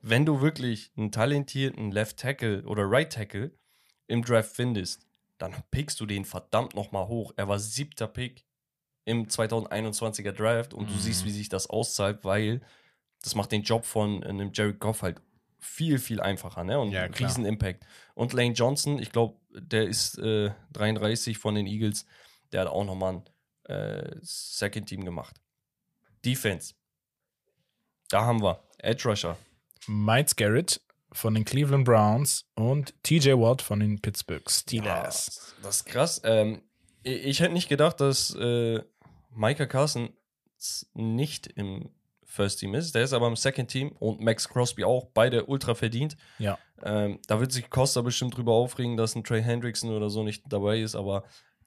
wenn 0.00 0.24
du 0.24 0.40
wirklich 0.40 0.92
einen 0.96 1.10
talentierten 1.10 1.90
Left 1.90 2.18
Tackle 2.18 2.62
oder 2.66 2.88
Right 2.88 3.12
Tackle 3.12 3.50
im 4.06 4.22
Draft 4.22 4.54
findest, 4.54 5.08
dann 5.38 5.52
pickst 5.72 5.98
du 5.98 6.06
den 6.06 6.24
verdammt 6.24 6.76
nochmal 6.76 7.08
hoch. 7.08 7.32
Er 7.34 7.48
war 7.48 7.58
siebter 7.58 8.06
Pick 8.06 8.46
im 9.06 9.26
2021er 9.26 10.30
Draft 10.30 10.72
und 10.72 10.88
du 10.88 10.94
Mhm. 10.94 11.00
siehst, 11.00 11.24
wie 11.24 11.32
sich 11.32 11.48
das 11.48 11.68
auszahlt, 11.68 12.24
weil 12.24 12.60
das 13.24 13.34
macht 13.34 13.50
den 13.50 13.62
Job 13.62 13.84
von 13.84 14.22
einem 14.22 14.52
Jared 14.54 14.78
Goff 14.78 15.02
halt 15.02 15.20
viel, 15.60 15.98
viel 15.98 16.20
einfacher, 16.20 16.64
ne? 16.64 16.78
Und 16.80 16.90
Ja, 16.90 17.08
klar. 17.08 17.28
riesen 17.28 17.44
Impact. 17.44 17.84
Und 18.14 18.32
Lane 18.32 18.52
Johnson, 18.54 18.98
ich 18.98 19.12
glaube, 19.12 19.36
der 19.50 19.84
ist 19.84 20.18
äh, 20.18 20.50
33 20.72 21.38
von 21.38 21.54
den 21.54 21.66
Eagles, 21.66 22.06
der 22.52 22.62
hat 22.62 22.68
auch 22.68 22.84
nochmal 22.84 23.22
ein 23.66 23.70
äh, 23.74 24.16
Second 24.22 24.88
Team 24.88 25.04
gemacht. 25.04 25.36
Defense. 26.24 26.74
Da 28.08 28.24
haben 28.24 28.42
wir 28.42 28.62
Edge 28.78 29.08
Rusher. 29.08 29.36
Miles 29.86 30.34
Garrett 30.36 30.80
von 31.12 31.34
den 31.34 31.44
Cleveland 31.44 31.84
Browns 31.84 32.44
und 32.54 32.94
TJ 33.02 33.32
Watt 33.32 33.62
von 33.62 33.80
den 33.80 34.00
Pittsburgh 34.00 34.48
Steelers. 34.50 35.54
Ja, 35.56 35.62
das 35.62 35.76
ist 35.76 35.86
krass. 35.86 36.20
Ähm, 36.24 36.62
ich, 37.02 37.24
ich 37.24 37.40
hätte 37.40 37.52
nicht 37.52 37.68
gedacht, 37.68 38.00
dass 38.00 38.34
äh, 38.34 38.82
Micah 39.34 39.66
Carson 39.66 40.10
nicht 40.94 41.46
im 41.46 41.90
First 42.30 42.60
Team 42.60 42.74
ist. 42.74 42.94
Der 42.94 43.02
ist 43.02 43.12
aber 43.12 43.26
im 43.26 43.36
Second 43.36 43.70
Team 43.70 43.92
und 43.98 44.20
Max 44.20 44.48
Crosby 44.48 44.84
auch. 44.84 45.06
Beide 45.12 45.46
ultra 45.46 45.74
verdient. 45.74 46.16
Ja. 46.38 46.58
Ähm, 46.82 47.18
da 47.26 47.40
wird 47.40 47.52
sich 47.52 47.68
Costa 47.68 48.00
bestimmt 48.00 48.36
drüber 48.36 48.52
aufregen, 48.52 48.96
dass 48.96 49.14
ein 49.14 49.24
Trey 49.24 49.42
Hendrickson 49.42 49.90
oder 49.90 50.08
so 50.08 50.22
nicht 50.22 50.44
dabei 50.48 50.80
ist, 50.80 50.94
aber 50.94 51.24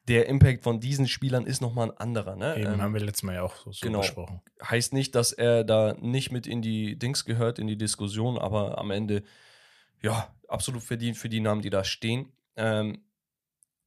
der 0.07 0.27
Impact 0.27 0.63
von 0.63 0.79
diesen 0.79 1.07
Spielern 1.07 1.45
ist 1.45 1.61
nochmal 1.61 1.91
ein 1.91 1.97
anderer. 1.97 2.35
Ne? 2.35 2.57
Eben 2.57 2.73
Ähm, 2.73 2.81
haben 2.81 2.93
wir 2.93 3.01
letztes 3.01 3.23
Mal 3.23 3.35
ja 3.35 3.43
auch 3.43 3.55
so, 3.55 3.71
so 3.71 3.85
genau. 3.85 3.99
besprochen. 3.99 4.41
heißt 4.63 4.93
nicht, 4.93 5.15
dass 5.15 5.31
er 5.31 5.63
da 5.63 5.95
nicht 5.99 6.31
mit 6.31 6.47
in 6.47 6.61
die 6.61 6.97
Dings 6.97 7.25
gehört, 7.25 7.59
in 7.59 7.67
die 7.67 7.77
Diskussion, 7.77 8.37
aber 8.37 8.77
am 8.77 8.91
Ende, 8.91 9.23
ja, 10.01 10.33
absolut 10.47 10.83
verdient 10.83 11.17
für 11.17 11.29
die 11.29 11.39
Namen, 11.39 11.61
die 11.61 11.69
da 11.69 11.83
stehen. 11.83 12.33
Ähm, 12.55 13.03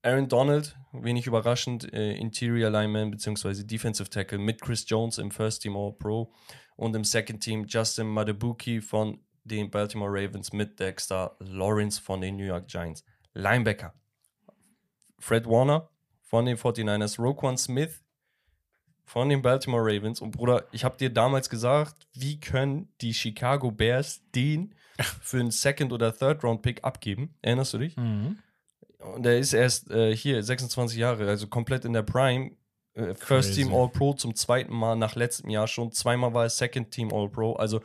Aaron 0.06 0.28
Donald, 0.28 0.76
wenig 0.92 1.26
überraschend, 1.26 1.92
äh, 1.92 2.12
Interior 2.12 2.70
Lineman 2.70 3.10
bzw. 3.10 3.64
Defensive 3.64 4.08
Tackle 4.08 4.38
mit 4.38 4.60
Chris 4.60 4.88
Jones 4.88 5.18
im 5.18 5.32
First 5.32 5.62
Team 5.62 5.76
All-Pro 5.76 6.32
und 6.76 6.94
im 6.94 7.02
Second 7.02 7.42
Team 7.42 7.64
Justin 7.66 8.06
Madabuki 8.06 8.80
von 8.80 9.18
den 9.42 9.68
Baltimore 9.68 10.08
Ravens 10.08 10.52
mit 10.52 10.78
Dexter 10.78 11.34
Lawrence 11.40 12.00
von 12.00 12.20
den 12.20 12.36
New 12.36 12.44
York 12.44 12.68
Giants. 12.68 13.04
Linebacker. 13.34 13.94
Fred 15.18 15.44
Warner 15.44 15.90
von 16.22 16.46
den 16.46 16.56
49ers, 16.56 17.20
Roquan 17.20 17.58
Smith 17.58 18.04
von 19.04 19.28
den 19.28 19.42
Baltimore 19.42 19.82
Ravens. 19.82 20.20
Und 20.20 20.30
Bruder, 20.30 20.68
ich 20.70 20.84
habe 20.84 20.96
dir 20.96 21.10
damals 21.10 21.50
gesagt, 21.50 22.06
wie 22.12 22.38
können 22.38 22.92
die 23.00 23.12
Chicago 23.12 23.72
Bears 23.72 24.22
den 24.36 24.72
für 25.20 25.40
einen 25.40 25.50
Second- 25.50 25.92
oder 25.92 26.16
Third-Round-Pick 26.16 26.84
abgeben? 26.84 27.34
Erinnerst 27.42 27.74
du 27.74 27.78
dich? 27.78 27.96
Mhm. 27.96 28.38
Und 29.14 29.26
er 29.26 29.38
ist 29.38 29.52
erst 29.52 29.90
äh, 29.90 30.14
hier 30.14 30.42
26 30.42 30.98
Jahre, 30.98 31.28
also 31.28 31.46
komplett 31.46 31.84
in 31.84 31.92
der 31.92 32.02
Prime. 32.02 32.52
Äh, 32.94 33.14
First. 33.14 33.54
Team 33.54 33.72
All-Pro 33.74 34.14
zum 34.14 34.34
zweiten 34.34 34.74
Mal 34.74 34.96
nach 34.96 35.14
letztem 35.14 35.50
Jahr 35.50 35.68
schon. 35.68 35.92
Zweimal 35.92 36.34
war 36.34 36.44
er 36.44 36.50
Second 36.50 36.90
Team 36.90 37.12
All-Pro, 37.12 37.54
also 37.54 37.80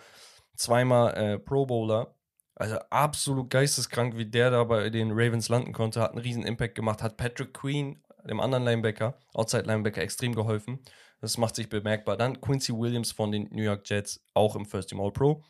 zweimal 0.55 1.13
äh, 1.15 1.39
Pro 1.39 1.65
Bowler. 1.65 2.15
Also 2.55 2.75
absolut 2.89 3.49
geisteskrank, 3.49 4.17
wie 4.17 4.25
der 4.25 4.51
da 4.51 4.63
bei 4.63 4.89
den 4.89 5.11
Ravens 5.11 5.49
landen 5.49 5.73
konnte. 5.73 5.99
Hat 5.99 6.11
einen 6.11 6.21
riesen 6.21 6.43
Impact 6.43 6.75
gemacht. 6.75 7.01
Hat 7.01 7.17
Patrick 7.17 7.53
Queen, 7.53 8.03
dem 8.29 8.39
anderen 8.39 8.63
Linebacker, 8.63 9.17
Outside 9.33 9.63
Linebacker, 9.63 10.01
extrem 10.01 10.35
geholfen. 10.35 10.79
Das 11.21 11.37
macht 11.37 11.55
sich 11.55 11.69
bemerkbar. 11.69 12.17
Dann 12.17 12.39
Quincy 12.39 12.73
Williams 12.73 13.11
von 13.11 13.31
den 13.31 13.47
New 13.51 13.63
York 13.63 13.89
Jets, 13.89 14.23
auch 14.33 14.55
im 14.55 14.65
First 14.65 14.89
Team 14.89 15.01
All-Pro. 15.01 15.43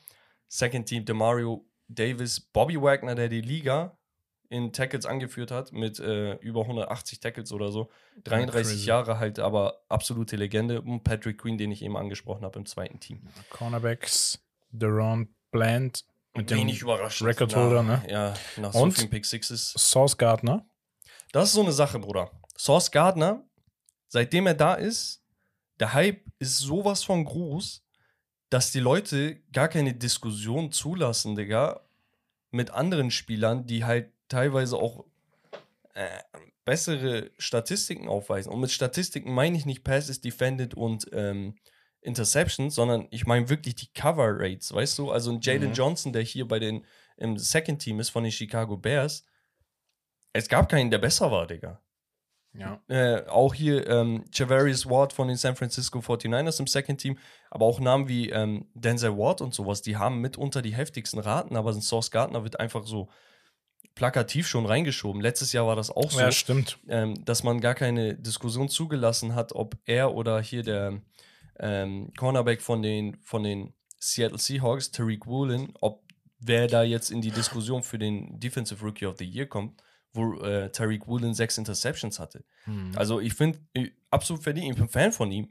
Second 0.47 0.87
Team 0.87 1.05
Demario 1.05 1.65
Davis, 1.87 2.39
Bobby 2.39 2.81
Wagner, 2.81 3.15
der 3.15 3.29
die 3.29 3.41
Liga 3.41 3.97
in 4.51 4.73
Tackles 4.73 5.05
angeführt 5.05 5.49
hat, 5.49 5.71
mit 5.71 5.99
äh, 5.99 6.33
über 6.35 6.61
180 6.61 7.21
Tackles 7.21 7.53
oder 7.53 7.71
so. 7.71 7.89
33 8.25 8.73
crazy. 8.73 8.85
Jahre 8.85 9.17
halt, 9.17 9.39
aber 9.39 9.81
absolute 9.87 10.35
Legende. 10.35 10.81
Und 10.81 11.05
Patrick 11.05 11.37
Queen, 11.37 11.57
den 11.57 11.71
ich 11.71 11.81
eben 11.81 11.95
angesprochen 11.95 12.43
habe 12.43 12.59
im 12.59 12.65
zweiten 12.65 12.99
Team. 12.99 13.21
Cornerbacks, 13.49 14.43
Deron 14.71 15.33
Bland 15.51 16.03
mit 16.33 16.51
dem 16.51 16.57
Wenig 16.59 16.81
überraschend. 16.81 17.29
Record-Holder, 17.29 17.81
ne? 17.81 18.03
Ja, 18.09 18.33
nach 18.57 18.73
Und? 18.73 18.91
so 18.91 18.99
vielen 18.99 19.09
Pick 19.09 19.25
Sixes. 19.25 19.73
Sauce 19.77 20.17
Gardner. 20.17 20.65
Das 21.31 21.45
ist 21.45 21.53
so 21.53 21.61
eine 21.61 21.71
Sache, 21.71 21.97
Bruder. 21.99 22.29
Sauce 22.57 22.91
Gardner, 22.91 23.45
seitdem 24.09 24.47
er 24.47 24.53
da 24.53 24.73
ist, 24.73 25.23
der 25.79 25.93
Hype 25.93 26.25
ist 26.39 26.57
sowas 26.57 27.05
von 27.05 27.23
groß, 27.23 27.85
dass 28.49 28.73
die 28.73 28.81
Leute 28.81 29.37
gar 29.53 29.69
keine 29.69 29.93
Diskussion 29.93 30.73
zulassen, 30.73 31.37
Digga, 31.37 31.85
mit 32.49 32.71
anderen 32.71 33.11
Spielern, 33.11 33.65
die 33.65 33.85
halt 33.85 34.11
teilweise 34.31 34.77
auch 34.77 35.05
äh, 35.93 36.07
bessere 36.65 37.31
Statistiken 37.37 38.07
aufweisen. 38.07 38.51
Und 38.51 38.61
mit 38.61 38.71
Statistiken 38.71 39.33
meine 39.33 39.57
ich 39.57 39.65
nicht 39.65 39.83
Passes 39.83 40.21
Defended 40.21 40.73
und 40.73 41.07
ähm, 41.11 41.55
Interceptions, 42.01 42.73
sondern 42.73 43.07
ich 43.11 43.25
meine 43.25 43.49
wirklich 43.49 43.75
die 43.75 43.91
Cover 43.93 44.39
Rates, 44.39 44.73
weißt 44.73 44.97
du? 44.97 45.11
Also 45.11 45.31
ein 45.31 45.41
Jalen 45.41 45.69
Mhm. 45.69 45.73
Johnson, 45.73 46.13
der 46.13 46.23
hier 46.23 46.47
bei 46.47 46.59
den 46.59 46.85
im 47.17 47.37
Second 47.37 47.81
Team 47.81 47.99
ist 47.99 48.09
von 48.09 48.23
den 48.23 48.31
Chicago 48.31 48.77
Bears, 48.77 49.23
es 50.33 50.47
gab 50.47 50.69
keinen, 50.69 50.89
der 50.89 50.97
besser 50.97 51.29
war, 51.29 51.45
Digga. 51.45 51.81
Ja. 52.53 52.81
Äh, 52.89 53.27
auch 53.27 53.53
hier 53.53 53.87
ähm, 53.87 54.25
Javarius 54.33 54.89
Ward 54.89 55.13
von 55.13 55.27
den 55.27 55.37
San 55.37 55.55
Francisco 55.55 55.99
49ers 55.99 56.59
im 56.59 56.67
Second 56.67 56.99
Team, 56.99 57.17
aber 57.49 57.65
auch 57.65 57.79
Namen 57.79 58.07
wie 58.07 58.29
ähm, 58.29 58.67
Denzel 58.73 59.17
Ward 59.17 59.41
und 59.41 59.53
sowas, 59.53 59.81
die 59.81 59.97
haben 59.97 60.19
mitunter 60.19 60.61
die 60.61 60.75
heftigsten 60.75 61.19
Raten, 61.19 61.55
aber 61.55 61.71
ein 61.71 61.81
Source 61.81 62.11
Gardner 62.11 62.43
wird 62.43 62.59
einfach 62.59 62.85
so 62.85 63.09
plakativ 64.01 64.47
schon 64.47 64.65
reingeschoben. 64.65 65.21
Letztes 65.21 65.53
Jahr 65.53 65.67
war 65.67 65.75
das 65.75 65.91
auch 65.91 66.09
so, 66.09 66.19
ja, 66.19 66.31
stimmt. 66.31 66.79
ähm, 66.87 67.23
dass 67.23 67.43
man 67.43 67.61
gar 67.61 67.75
keine 67.75 68.15
Diskussion 68.15 68.67
zugelassen 68.67 69.35
hat, 69.35 69.53
ob 69.53 69.77
er 69.85 70.15
oder 70.15 70.41
hier 70.41 70.63
der 70.63 71.03
ähm, 71.59 72.11
Cornerback 72.17 72.63
von 72.63 72.81
den, 72.81 73.17
von 73.21 73.43
den 73.43 73.75
Seattle 73.99 74.39
Seahawks, 74.39 74.89
Tariq 74.89 75.27
Woolen, 75.27 75.73
ob 75.81 76.01
wer 76.39 76.65
da 76.65 76.81
jetzt 76.81 77.11
in 77.11 77.21
die 77.21 77.29
Diskussion 77.29 77.83
für 77.83 77.99
den 77.99 78.39
Defensive 78.39 78.83
Rookie 78.83 79.05
of 79.05 79.19
the 79.19 79.23
Year 79.23 79.45
kommt, 79.45 79.79
wo 80.13 80.33
äh, 80.41 80.71
Tariq 80.71 81.05
Woolen 81.05 81.35
sechs 81.35 81.59
Interceptions 81.59 82.17
hatte. 82.17 82.43
Mhm. 82.65 82.93
Also 82.95 83.19
ich 83.19 83.35
finde 83.35 83.59
absolut 84.09 84.41
verdient, 84.41 84.71
ich 84.71 84.77
bin 84.77 84.89
Fan 84.89 85.11
von 85.11 85.31
ihm, 85.31 85.47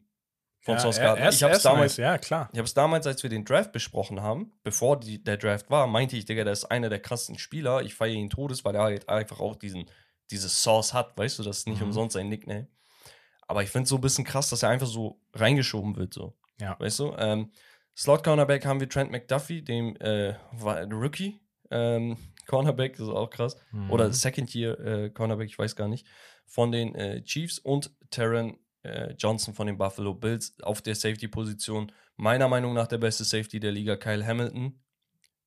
von 0.63 0.77
ja, 0.77 1.15
er 1.15 1.29
ist- 1.31 1.37
Ich 1.37 1.43
habe 1.43 1.55
es 1.55 1.63
damals, 1.63 1.93
nice, 1.93 1.97
Ja, 1.99 2.19
klar. 2.19 2.49
ich 2.53 2.59
habe 2.59 2.67
es 2.67 2.75
damals, 2.75 3.07
als 3.07 3.23
wir 3.23 3.31
den 3.31 3.45
Draft 3.45 3.73
besprochen 3.73 4.21
haben, 4.23 4.53
bevor 4.63 5.01
die, 5.01 5.23
der 5.23 5.37
Draft 5.39 5.71
war, 5.71 5.87
meinte 5.87 6.17
ich, 6.17 6.25
Digga, 6.27 6.45
der 6.45 6.53
ist 6.53 6.65
einer 6.67 6.89
der 6.91 7.01
krassesten 7.01 7.39
Spieler. 7.39 7.83
Ich 7.83 7.95
feiere 7.95 8.15
ihn 8.15 8.31
todes, 8.31 8.65
weil 8.65 8.75
er 8.75 8.83
halt 8.83 9.09
einfach 9.09 9.41
auch 9.41 9.57
diesen, 9.57 9.87
dieses 10.31 10.63
Sauce 10.63 10.93
hat, 10.95 11.17
weißt 11.19 11.39
du, 11.39 11.43
das 11.43 11.59
ist 11.59 11.69
nicht 11.69 11.81
Mhm. 11.81 11.87
umsonst 11.87 12.15
sein 12.15 12.29
Nickname. 12.29 12.69
Aber 13.49 13.63
ich 13.63 13.71
finde 13.71 13.85
es 13.85 13.89
so 13.91 13.97
ein 13.97 14.01
bisschen 14.01 14.25
krass, 14.25 14.51
dass 14.51 14.63
er 14.63 14.69
einfach 14.69 14.87
so 14.87 15.21
reingeschoben 15.35 15.97
wird, 15.97 16.15
so. 16.15 16.37
Ja. 16.61 16.79
Weißt 16.79 16.99
du? 17.01 17.15
Ähm, 17.19 17.51
Slot 17.97 18.23
Cornerback 18.23 18.65
haben 18.65 18.79
wir 18.81 18.89
Trent 18.89 19.11
McDuffie, 19.11 19.63
dem 19.63 19.97
äh, 19.97 20.35
Rookie 20.63 21.41
ähm, 21.71 22.17
Cornerback, 22.47 22.93
das 22.97 23.07
ist 23.09 23.13
auch 23.15 23.31
krass. 23.31 23.57
Mhm. 23.73 23.91
Oder 23.91 24.13
Second 24.13 24.55
Year 24.55 24.79
äh, 24.81 25.11
Cornerback, 25.11 25.49
ich 25.49 25.59
weiß 25.59 25.75
gar 25.77 25.89
nicht. 25.89 26.07
Von 26.47 26.71
den 26.73 26.95
äh, 26.95 27.23
Chiefs 27.23 27.59
und 27.59 27.91
Taron 28.11 28.59
äh, 28.83 29.13
Johnson 29.15 29.55
von 29.55 29.67
den 29.67 29.79
Buffalo 29.79 30.15
Bills 30.15 30.55
auf 30.63 30.83
der 30.83 30.95
Safety-Position. 30.95 31.93
Meiner 32.17 32.49
Meinung 32.49 32.75
nach 32.75 32.87
der 32.87 32.99
beste 32.99 33.25
Safety 33.25 33.61
der 33.61 33.73
Liga, 33.73 33.97
Kyle 33.97 34.27
Hamilton. 34.27 34.81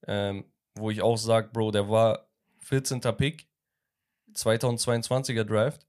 Ähm, 0.08 0.46
wo 0.76 0.90
ich 0.90 1.02
auch 1.02 1.18
sage, 1.18 1.50
Bro, 1.54 1.72
der 1.72 1.90
war 1.90 2.28
14. 2.60 3.02
Pick, 3.02 3.48
2022er 4.36 5.44
Draft, 5.44 5.86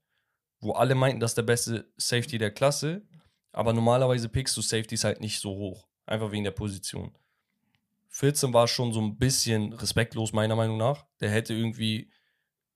wo 0.59 0.73
alle 0.73 0.95
meinten, 0.95 1.19
das 1.19 1.31
ist 1.31 1.37
der 1.37 1.43
beste 1.43 1.91
Safety 1.97 2.37
der 2.37 2.51
Klasse. 2.51 3.01
Aber 3.51 3.73
normalerweise 3.73 4.29
pickst 4.29 4.55
du 4.57 4.61
Safeties 4.61 5.03
halt 5.03 5.21
nicht 5.21 5.39
so 5.39 5.51
hoch. 5.51 5.87
Einfach 6.05 6.31
wegen 6.31 6.43
der 6.43 6.51
Position. 6.51 7.15
14 8.09 8.53
war 8.53 8.67
schon 8.67 8.93
so 8.93 9.01
ein 9.01 9.17
bisschen 9.17 9.73
respektlos, 9.73 10.33
meiner 10.33 10.55
Meinung 10.55 10.77
nach. 10.77 11.05
Der 11.19 11.29
hätte 11.29 11.53
irgendwie 11.53 12.11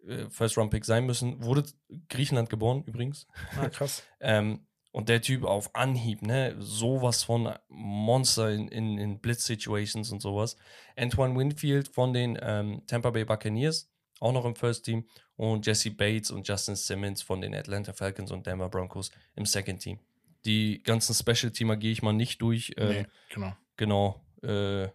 äh, 0.07 0.29
First-Round-Pick 0.29 0.85
sein 0.85 1.05
müssen. 1.05 1.43
Wurde 1.43 1.63
Griechenland 2.09 2.49
geboren, 2.49 2.83
übrigens. 2.85 3.27
Ah, 3.59 3.69
krass. 3.69 4.03
Ähm, 4.21 4.67
und 4.91 5.07
der 5.07 5.21
Typ 5.21 5.45
auf 5.45 5.75
Anhieb, 5.75 6.23
ne, 6.23 6.55
sowas 6.59 7.23
von 7.23 7.53
Monster 7.69 8.51
in, 8.51 8.67
in, 8.67 8.97
in 8.97 9.19
Blitz-Situations 9.19 10.12
und 10.12 10.19
sowas. 10.19 10.57
Antoine 10.97 11.38
Winfield 11.38 11.88
von 11.88 12.12
den 12.12 12.38
ähm, 12.41 12.81
Tampa 12.88 13.12
Bay 13.12 13.23
Buccaneers, 13.23 13.89
auch 14.19 14.33
noch 14.33 14.45
im 14.45 14.55
First 14.55 14.85
Team. 14.85 15.07
Und 15.35 15.65
Jesse 15.65 15.91
Bates 15.91 16.31
und 16.31 16.47
Justin 16.47 16.75
Simmons 16.75 17.21
von 17.21 17.39
den 17.39 17.55
Atlanta 17.55 17.93
Falcons 17.93 18.31
und 18.31 18.45
Denver 18.45 18.67
Broncos 18.67 19.12
im 19.35 19.45
Second 19.45 19.79
Team. 19.79 19.99
Die 20.43 20.83
ganzen 20.83 21.13
Special-Teamer 21.13 21.77
gehe 21.77 21.91
ich 21.91 22.01
mal 22.01 22.12
nicht 22.12 22.41
durch. 22.41 22.73
Ähm, 22.75 22.89
nee, 22.89 23.05
genau. 23.29 23.53
Genau. 23.77 24.25
Äh, 24.43 24.89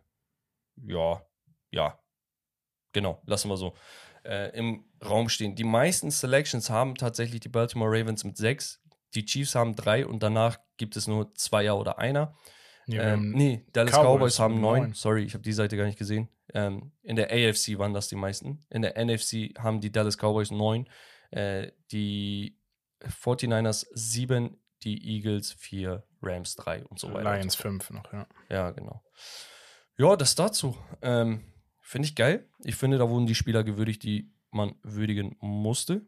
ja, 0.76 1.22
ja. 1.70 1.98
Genau, 2.92 3.22
lassen 3.26 3.48
wir 3.48 3.56
so 3.56 3.74
äh, 4.24 4.56
im 4.56 4.84
Raum 5.04 5.28
stehen. 5.28 5.54
Die 5.54 5.64
meisten 5.64 6.10
Selections 6.10 6.70
haben 6.70 6.94
tatsächlich 6.94 7.40
die 7.40 7.48
Baltimore 7.48 7.90
Ravens 7.90 8.24
mit 8.24 8.36
sechs. 8.36 8.80
Die 9.14 9.24
Chiefs 9.24 9.54
haben 9.54 9.76
drei 9.76 10.06
und 10.06 10.22
danach 10.22 10.58
gibt 10.76 10.96
es 10.96 11.06
nur 11.06 11.34
Zweier 11.34 11.78
oder 11.78 11.98
einer. 11.98 12.36
Nee, 12.86 12.96
wir 12.96 13.02
ähm, 13.02 13.32
nee, 13.32 13.64
Dallas 13.72 13.94
Cowboys 13.94 14.04
Cowboys, 14.04 14.38
haben 14.40 14.60
neun. 14.60 14.82
neun. 14.82 14.92
Sorry, 14.94 15.24
ich 15.24 15.34
habe 15.34 15.42
die 15.42 15.52
Seite 15.52 15.76
gar 15.76 15.86
nicht 15.86 15.98
gesehen. 15.98 16.28
Ähm, 16.52 16.92
in 17.02 17.16
der 17.16 17.30
AFC 17.30 17.78
waren 17.78 17.94
das 17.94 18.08
die 18.08 18.16
meisten. 18.16 18.64
In 18.70 18.82
der 18.82 19.02
NFC 19.02 19.58
haben 19.58 19.80
die 19.80 19.90
Dallas 19.90 20.18
Cowboys 20.18 20.50
neun. 20.50 20.88
Äh, 21.30 21.72
die 21.92 22.58
49ers 23.02 23.86
sieben, 23.92 24.60
die 24.82 25.16
Eagles 25.16 25.52
vier, 25.52 26.04
Rams 26.22 26.56
drei 26.56 26.84
und 26.84 26.98
so 26.98 27.12
weiter. 27.12 27.36
Lions 27.36 27.54
5 27.54 27.90
noch, 27.90 28.12
ja. 28.12 28.26
Ja, 28.50 28.70
genau. 28.70 29.02
Ja, 29.96 30.16
das 30.16 30.34
dazu. 30.34 30.76
Ähm, 31.02 31.44
Finde 31.86 32.08
ich 32.08 32.14
geil. 32.14 32.48
Ich 32.64 32.76
finde, 32.76 32.96
da 32.96 33.10
wurden 33.10 33.26
die 33.26 33.34
Spieler 33.34 33.62
gewürdigt, 33.62 34.02
die 34.02 34.32
man 34.50 34.74
würdigen 34.82 35.36
musste. 35.40 36.00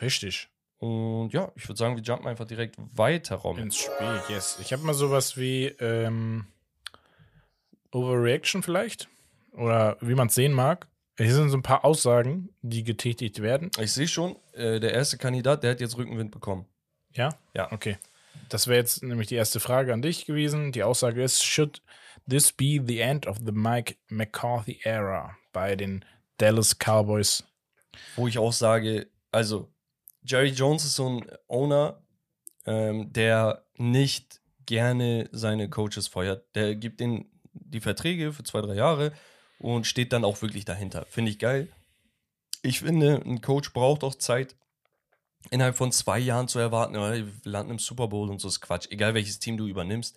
Richtig. 0.00 0.48
Und 0.78 1.32
ja, 1.32 1.50
ich 1.56 1.68
würde 1.68 1.76
sagen, 1.76 1.96
wir 1.96 2.02
jumpen 2.02 2.28
einfach 2.28 2.46
direkt 2.46 2.76
weiter, 2.78 3.34
Rom. 3.34 3.58
Ins 3.58 3.76
Spiel, 3.76 4.22
yes. 4.28 4.58
Ich 4.62 4.72
habe 4.72 4.84
mal 4.84 4.94
sowas 4.94 5.36
wie 5.36 5.66
ähm, 5.80 6.46
Overreaction 7.90 8.62
vielleicht. 8.62 9.08
Oder 9.52 9.96
wie 10.00 10.14
man 10.14 10.28
es 10.28 10.36
sehen 10.36 10.52
mag. 10.52 10.86
Hier 11.18 11.34
sind 11.34 11.50
so 11.50 11.56
ein 11.56 11.62
paar 11.62 11.84
Aussagen, 11.84 12.50
die 12.62 12.84
getätigt 12.84 13.42
werden. 13.42 13.70
Ich 13.80 13.92
sehe 13.92 14.06
schon, 14.06 14.36
äh, 14.52 14.78
der 14.78 14.92
erste 14.92 15.18
Kandidat, 15.18 15.64
der 15.64 15.72
hat 15.72 15.80
jetzt 15.80 15.96
Rückenwind 15.96 16.30
bekommen. 16.30 16.66
Ja? 17.14 17.30
Ja. 17.52 17.72
Okay. 17.72 17.96
Das 18.48 18.68
wäre 18.68 18.78
jetzt 18.78 19.02
nämlich 19.02 19.26
die 19.26 19.34
erste 19.34 19.58
Frage 19.58 19.92
an 19.92 20.02
dich 20.02 20.24
gewesen. 20.24 20.70
Die 20.70 20.84
Aussage 20.84 21.22
ist: 21.22 21.42
Should 21.42 21.82
this 22.28 22.52
be 22.52 22.80
the 22.84 23.00
end 23.00 23.26
of 23.26 23.38
the 23.44 23.52
Mike 23.52 23.96
McCarthy 24.08 24.80
era 24.82 25.36
bei 25.52 25.76
den 25.76 26.04
Dallas 26.38 26.76
Cowboys? 26.78 27.44
Wo 28.14 28.28
ich 28.28 28.38
auch 28.38 28.52
sage, 28.52 29.08
also 29.32 29.72
Jerry 30.22 30.50
Jones 30.50 30.84
ist 30.84 30.96
so 30.96 31.08
ein 31.08 31.26
Owner, 31.48 32.02
ähm, 32.66 33.12
der 33.12 33.64
nicht 33.76 34.40
gerne 34.66 35.28
seine 35.32 35.70
Coaches 35.70 36.08
feuert. 36.08 36.44
Der 36.54 36.74
gibt 36.74 37.00
ihnen 37.00 37.30
die 37.52 37.80
Verträge 37.80 38.32
für 38.32 38.42
zwei, 38.42 38.60
drei 38.60 38.74
Jahre 38.74 39.12
und 39.58 39.86
steht 39.86 40.12
dann 40.12 40.24
auch 40.24 40.42
wirklich 40.42 40.64
dahinter. 40.64 41.06
Finde 41.08 41.30
ich 41.30 41.38
geil. 41.38 41.68
Ich 42.62 42.80
finde, 42.80 43.22
ein 43.24 43.40
Coach 43.40 43.72
braucht 43.72 44.02
auch 44.02 44.16
Zeit, 44.16 44.56
innerhalb 45.50 45.76
von 45.76 45.92
zwei 45.92 46.18
Jahren 46.18 46.48
zu 46.48 46.58
erwarten, 46.58 46.96
oh, 46.96 47.12
wir 47.12 47.26
landen 47.44 47.72
im 47.72 47.78
Super 47.78 48.08
Bowl 48.08 48.28
und 48.28 48.40
so 48.40 48.48
ist 48.48 48.60
Quatsch. 48.60 48.88
Egal 48.90 49.14
welches 49.14 49.38
Team 49.38 49.56
du 49.56 49.66
übernimmst. 49.66 50.16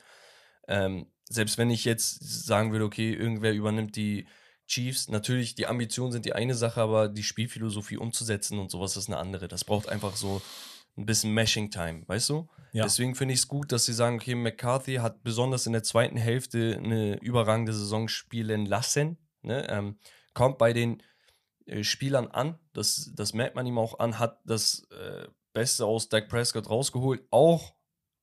Ähm, 0.67 1.07
selbst 1.29 1.57
wenn 1.57 1.69
ich 1.69 1.85
jetzt 1.85 2.45
sagen 2.45 2.71
würde, 2.71 2.85
okay, 2.85 3.13
irgendwer 3.13 3.53
übernimmt 3.53 3.95
die 3.95 4.27
Chiefs, 4.67 5.07
natürlich, 5.07 5.55
die 5.55 5.67
Ambitionen 5.67 6.11
sind 6.11 6.25
die 6.25 6.33
eine 6.33 6.55
Sache, 6.55 6.81
aber 6.81 7.07
die 7.07 7.23
Spielphilosophie 7.23 7.97
umzusetzen 7.97 8.59
und 8.59 8.69
sowas 8.69 8.97
ist 8.97 9.07
eine 9.07 9.17
andere. 9.17 9.47
Das 9.47 9.63
braucht 9.63 9.89
einfach 9.89 10.15
so 10.15 10.41
ein 10.97 11.05
bisschen 11.05 11.33
Mashing-Time, 11.33 12.03
weißt 12.07 12.29
du? 12.29 12.47
Ja. 12.73 12.83
Deswegen 12.83 13.15
finde 13.15 13.33
ich 13.33 13.41
es 13.41 13.47
gut, 13.47 13.71
dass 13.71 13.85
sie 13.85 13.93
sagen, 13.93 14.17
okay, 14.17 14.35
McCarthy 14.35 14.95
hat 14.95 15.23
besonders 15.23 15.65
in 15.65 15.73
der 15.73 15.83
zweiten 15.83 16.17
Hälfte 16.17 16.77
eine 16.77 17.17
überragende 17.19 17.73
Saison 17.73 18.07
spielen 18.07 18.65
lassen. 18.65 19.17
Ne? 19.41 19.67
Ähm, 19.69 19.97
kommt 20.33 20.57
bei 20.57 20.73
den 20.73 21.01
äh, 21.65 21.83
Spielern 21.83 22.27
an, 22.27 22.59
das, 22.73 23.11
das 23.15 23.33
merkt 23.33 23.55
man 23.55 23.65
ihm 23.65 23.77
auch 23.77 23.99
an, 23.99 24.19
hat 24.19 24.39
das 24.45 24.87
äh, 24.91 25.27
Beste 25.53 25.85
aus 25.85 26.09
Dak 26.09 26.29
Prescott 26.29 26.69
rausgeholt, 26.69 27.23
auch 27.31 27.73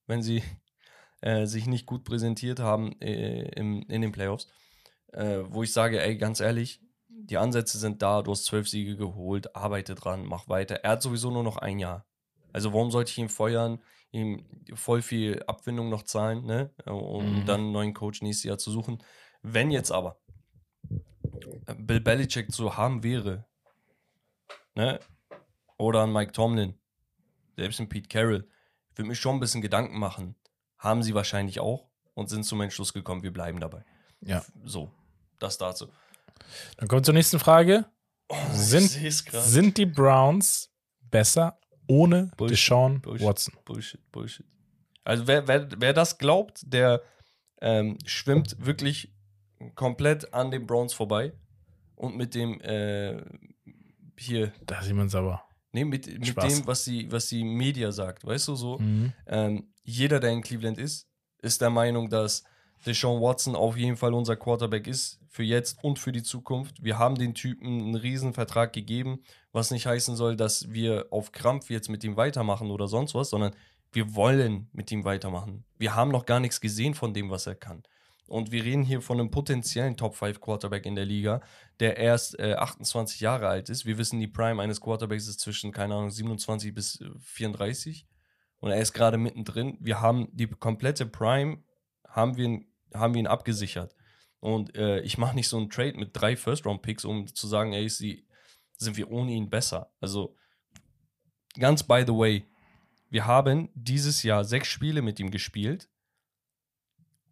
wenn 0.06 0.22
sie 0.22 0.42
äh, 1.26 1.46
sich 1.46 1.66
nicht 1.66 1.86
gut 1.86 2.04
präsentiert 2.04 2.60
haben 2.60 2.92
äh, 3.00 3.48
im, 3.58 3.82
in 3.88 4.00
den 4.00 4.12
Playoffs. 4.12 4.46
Äh, 5.12 5.40
wo 5.48 5.64
ich 5.64 5.72
sage, 5.72 6.00
ey, 6.00 6.16
ganz 6.16 6.38
ehrlich, 6.38 6.80
die 7.08 7.36
Ansätze 7.36 7.78
sind 7.78 8.00
da, 8.00 8.22
du 8.22 8.30
hast 8.30 8.44
zwölf 8.44 8.68
Siege 8.68 8.96
geholt, 8.96 9.56
arbeite 9.56 9.96
dran, 9.96 10.24
mach 10.24 10.48
weiter. 10.48 10.76
Er 10.76 10.92
hat 10.92 11.02
sowieso 11.02 11.32
nur 11.32 11.42
noch 11.42 11.56
ein 11.56 11.80
Jahr. 11.80 12.06
Also 12.52 12.72
warum 12.72 12.92
sollte 12.92 13.10
ich 13.10 13.18
ihn 13.18 13.28
feuern, 13.28 13.82
ihm 14.12 14.46
voll 14.74 15.02
viel 15.02 15.42
Abfindung 15.48 15.88
noch 15.88 16.04
zahlen, 16.04 16.44
ne? 16.46 16.70
Um 16.86 17.40
Mhm. 17.40 17.46
dann 17.46 17.60
einen 17.60 17.72
neuen 17.72 17.92
Coach 17.92 18.22
nächstes 18.22 18.44
Jahr 18.44 18.58
zu 18.58 18.70
suchen. 18.70 19.02
Wenn 19.42 19.72
jetzt 19.72 19.90
aber 19.90 20.20
Bill 21.76 22.00
Belichick 22.00 22.52
zu 22.52 22.76
haben 22.76 23.02
wäre, 23.02 23.46
ne? 24.76 25.00
Oder 25.76 26.04
ein 26.04 26.12
Mike 26.12 26.30
Tomlin, 26.32 26.78
selbst 27.56 27.80
ein 27.80 27.88
Pete 27.88 28.08
Carroll, 28.08 28.48
ich 28.92 28.98
würde 28.98 29.08
mir 29.08 29.16
schon 29.16 29.36
ein 29.36 29.40
bisschen 29.40 29.60
Gedanken 29.60 29.98
machen. 29.98 30.36
Haben 30.86 31.02
sie 31.02 31.14
wahrscheinlich 31.14 31.58
auch 31.58 31.88
und 32.14 32.28
sind 32.30 32.44
zum 32.44 32.60
Entschluss 32.60 32.92
gekommen, 32.92 33.22
wir 33.24 33.32
bleiben 33.32 33.58
dabei. 33.58 33.84
Ja. 34.20 34.44
So, 34.64 34.92
das 35.40 35.58
dazu. 35.58 35.88
Dann 36.76 36.86
kommt 36.88 37.04
zur 37.04 37.14
nächsten 37.14 37.40
Frage. 37.40 37.86
Sind, 38.52 38.88
seh's 38.88 39.24
grad. 39.24 39.42
sind 39.42 39.76
die 39.78 39.86
Browns 39.86 40.70
besser 41.00 41.58
ohne 41.88 42.30
Bullshit, 42.36 42.56
Deshaun 42.56 43.00
Bullshit. 43.00 43.26
Watson? 43.26 43.54
Bullshit, 43.64 44.12
Bullshit. 44.12 44.46
Also 45.04 45.26
wer, 45.26 45.46
wer, 45.48 45.68
wer 45.76 45.92
das 45.92 46.18
glaubt, 46.18 46.60
der 46.64 47.02
ähm, 47.60 47.98
schwimmt 48.04 48.56
wirklich 48.64 49.12
komplett 49.74 50.32
an 50.34 50.50
den 50.50 50.66
Browns 50.66 50.92
vorbei 50.94 51.32
und 51.94 52.16
mit 52.16 52.34
dem 52.34 52.60
äh, 52.60 53.22
hier, 54.18 54.52
Da 54.64 54.82
sieht 54.82 54.94
man 54.94 55.06
es 55.06 55.14
aber. 55.14 55.42
Nee, 55.76 55.84
mit, 55.84 56.06
mit 56.06 56.28
Spaß. 56.28 56.60
dem, 56.60 56.66
was 56.66 56.84
die, 56.84 57.12
was 57.12 57.28
die 57.28 57.44
Media 57.44 57.92
sagt, 57.92 58.24
weißt 58.24 58.48
du 58.48 58.54
so? 58.54 58.78
Mhm. 58.78 59.12
Ähm, 59.26 59.68
jeder, 59.84 60.20
der 60.20 60.30
in 60.30 60.42
Cleveland 60.42 60.78
ist, 60.78 61.06
ist 61.42 61.60
der 61.60 61.70
Meinung, 61.70 62.08
dass 62.08 62.44
Deshaun 62.86 63.20
Watson 63.20 63.54
auf 63.54 63.76
jeden 63.76 63.96
Fall 63.96 64.14
unser 64.14 64.36
Quarterback 64.36 64.86
ist, 64.86 65.20
für 65.28 65.42
jetzt 65.42 65.84
und 65.84 65.98
für 65.98 66.12
die 66.12 66.22
Zukunft. 66.22 66.82
Wir 66.82 66.98
haben 66.98 67.16
den 67.16 67.34
Typen 67.34 67.66
einen 67.66 67.94
riesen 67.94 68.32
Vertrag 68.32 68.72
gegeben, 68.72 69.20
was 69.52 69.70
nicht 69.70 69.86
heißen 69.86 70.16
soll, 70.16 70.34
dass 70.34 70.72
wir 70.72 71.08
auf 71.10 71.30
Krampf 71.30 71.68
jetzt 71.68 71.90
mit 71.90 72.02
ihm 72.04 72.16
weitermachen 72.16 72.70
oder 72.70 72.88
sonst 72.88 73.14
was, 73.14 73.28
sondern 73.30 73.54
wir 73.92 74.14
wollen 74.14 74.70
mit 74.72 74.90
ihm 74.90 75.04
weitermachen. 75.04 75.64
Wir 75.76 75.94
haben 75.94 76.10
noch 76.10 76.24
gar 76.24 76.40
nichts 76.40 76.60
gesehen 76.60 76.94
von 76.94 77.12
dem, 77.12 77.28
was 77.28 77.46
er 77.46 77.54
kann. 77.54 77.82
Und 78.26 78.50
wir 78.50 78.64
reden 78.64 78.82
hier 78.82 79.00
von 79.02 79.20
einem 79.20 79.30
potenziellen 79.30 79.96
Top 79.96 80.16
5 80.16 80.40
Quarterback 80.40 80.84
in 80.84 80.96
der 80.96 81.04
Liga, 81.04 81.42
der 81.78 81.96
erst 81.96 82.38
äh, 82.40 82.54
28 82.54 83.20
Jahre 83.20 83.46
alt 83.48 83.68
ist. 83.68 83.86
Wir 83.86 83.98
wissen, 83.98 84.18
die 84.18 84.26
Prime 84.26 84.60
eines 84.60 84.80
Quarterbacks 84.80 85.28
ist 85.28 85.40
zwischen, 85.40 85.70
keine 85.72 85.94
Ahnung, 85.94 86.10
27 86.10 86.74
bis 86.74 87.00
äh, 87.00 87.08
34. 87.20 88.06
Und 88.58 88.70
er 88.72 88.80
ist 88.80 88.92
gerade 88.94 89.16
mittendrin. 89.16 89.76
Wir 89.80 90.00
haben 90.00 90.28
die 90.32 90.48
komplette 90.48 91.06
Prime, 91.06 91.62
haben 92.08 92.36
wir, 92.36 92.44
ihn- 92.46 92.66
haben 92.94 93.14
wir 93.14 93.20
ihn 93.20 93.26
abgesichert. 93.28 93.94
Und 94.40 94.74
äh, 94.76 95.00
ich 95.00 95.18
mache 95.18 95.36
nicht 95.36 95.48
so 95.48 95.56
einen 95.56 95.70
Trade 95.70 95.96
mit 95.96 96.10
drei 96.12 96.36
First-Round-Picks, 96.36 97.04
um 97.04 97.26
zu 97.32 97.46
sagen, 97.46 97.72
ey, 97.74 97.88
sie, 97.88 98.26
sind 98.76 98.96
wir 98.96 99.10
ohne 99.10 99.32
ihn 99.32 99.50
besser. 99.50 99.92
Also, 100.00 100.36
ganz 101.58 101.82
by 101.84 102.02
the 102.06 102.12
way, 102.12 102.44
wir 103.08 103.26
haben 103.26 103.70
dieses 103.74 104.22
Jahr 104.22 104.44
sechs 104.44 104.68
Spiele 104.68 105.00
mit 105.00 105.20
ihm 105.20 105.30
gespielt 105.30 105.88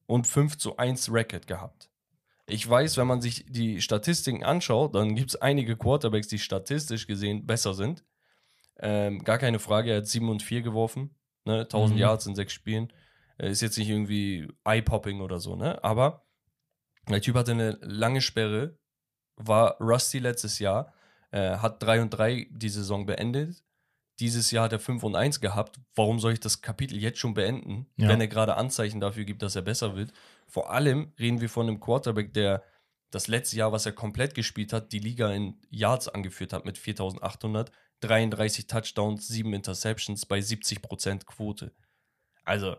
und 0.07 0.27
5 0.27 0.59
zu 0.59 0.77
1 0.77 1.13
Record 1.13 1.47
gehabt. 1.47 1.91
Ich 2.47 2.69
weiß, 2.69 2.97
wenn 2.99 3.07
man 3.07 3.23
sich 3.23 3.47
die 3.49 3.81
Statistiken 3.81 4.45
anschaut, 4.45 4.95
dann 4.95 5.15
gibt 5.15 5.31
es 5.31 5.37
einige 5.37 5.77
Quarterbacks, 5.77 6.29
die 6.29 6.39
statistisch 6.39 7.07
gesehen 7.07 7.47
besser 7.47 7.73
sind. 7.75 8.05
Ähm, 8.79 9.25
gar 9.25 9.39
keine 9.39 9.59
Frage, 9.59 9.93
er 9.93 9.99
hat 9.99 10.07
7 10.07 10.29
und 10.29 10.43
4 10.43 10.63
geworfen. 10.63 11.15
Ne? 11.45 11.61
1000 11.61 11.93
Mhm. 11.97 12.01
Yards 12.01 12.27
in 12.27 12.35
sechs 12.35 12.53
Spielen. 12.53 12.93
Äh, 13.39 13.51
ist 13.51 13.63
jetzt 13.63 13.79
nicht 13.79 13.89
irgendwie 13.89 14.49
eye-popping 14.65 15.21
oder 15.21 15.39
so, 15.41 15.57
ne? 15.57 15.83
Aber 15.83 16.23
Der 17.09 17.21
Typ 17.21 17.37
hatte 17.37 17.53
eine 17.53 17.79
lange 17.83 18.23
Sperre, 18.23 18.79
war 19.37 19.77
Rusty 19.79 20.21
letztes 20.21 20.59
Jahr, 20.59 20.95
äh, 21.33 21.59
hat 21.59 21.83
3 21.83 22.01
und 22.01 22.11
3 22.11 22.47
die 22.51 22.71
Saison 22.71 23.05
beendet. 23.05 23.63
Dieses 24.21 24.51
Jahr 24.51 24.65
hat 24.65 24.73
er 24.73 24.79
5 24.79 25.03
und 25.03 25.17
1 25.17 25.41
gehabt. 25.41 25.81
Warum 25.95 26.21
soll 26.21 26.33
ich 26.35 26.41
das 26.41 26.63
Kapitel 26.63 26.97
jetzt 26.99 27.19
schon 27.19 27.35
beenden, 27.35 27.87
Ja. 27.97 28.09
wenn 28.09 28.21
er 28.21 28.29
gerade 28.29 28.57
Anzeichen 28.57 29.01
dafür 29.01 29.25
gibt, 29.25 29.43
dass 29.43 29.57
er 29.57 29.63
besser 29.63 29.97
wird? 29.97 30.13
Vor 30.47 30.71
allem 30.71 31.13
reden 31.19 31.41
wir 31.41 31.49
von 31.49 31.67
einem 31.69 31.81
Quarterback, 31.81 32.33
der 32.33 32.63
das 33.11 33.27
letzte 33.29 33.57
Jahr, 33.57 33.73
was 33.73 33.87
er 33.87 33.93
komplett 33.93 34.35
gespielt 34.35 34.73
hat, 34.73 34.93
die 34.93 34.99
Liga 34.99 35.33
in 35.33 35.57
Yards 35.71 36.09
angeführt 36.09 36.53
hat 36.53 36.65
mit 36.65 36.79
4800, 36.79 37.71
33 38.01 38.67
Touchdowns, 38.67 39.29
7 39.29 39.53
Interceptions 39.53 40.27
bei 40.27 40.39
70% 40.41 41.25
Quote. 41.25 41.73
Also, 42.45 42.77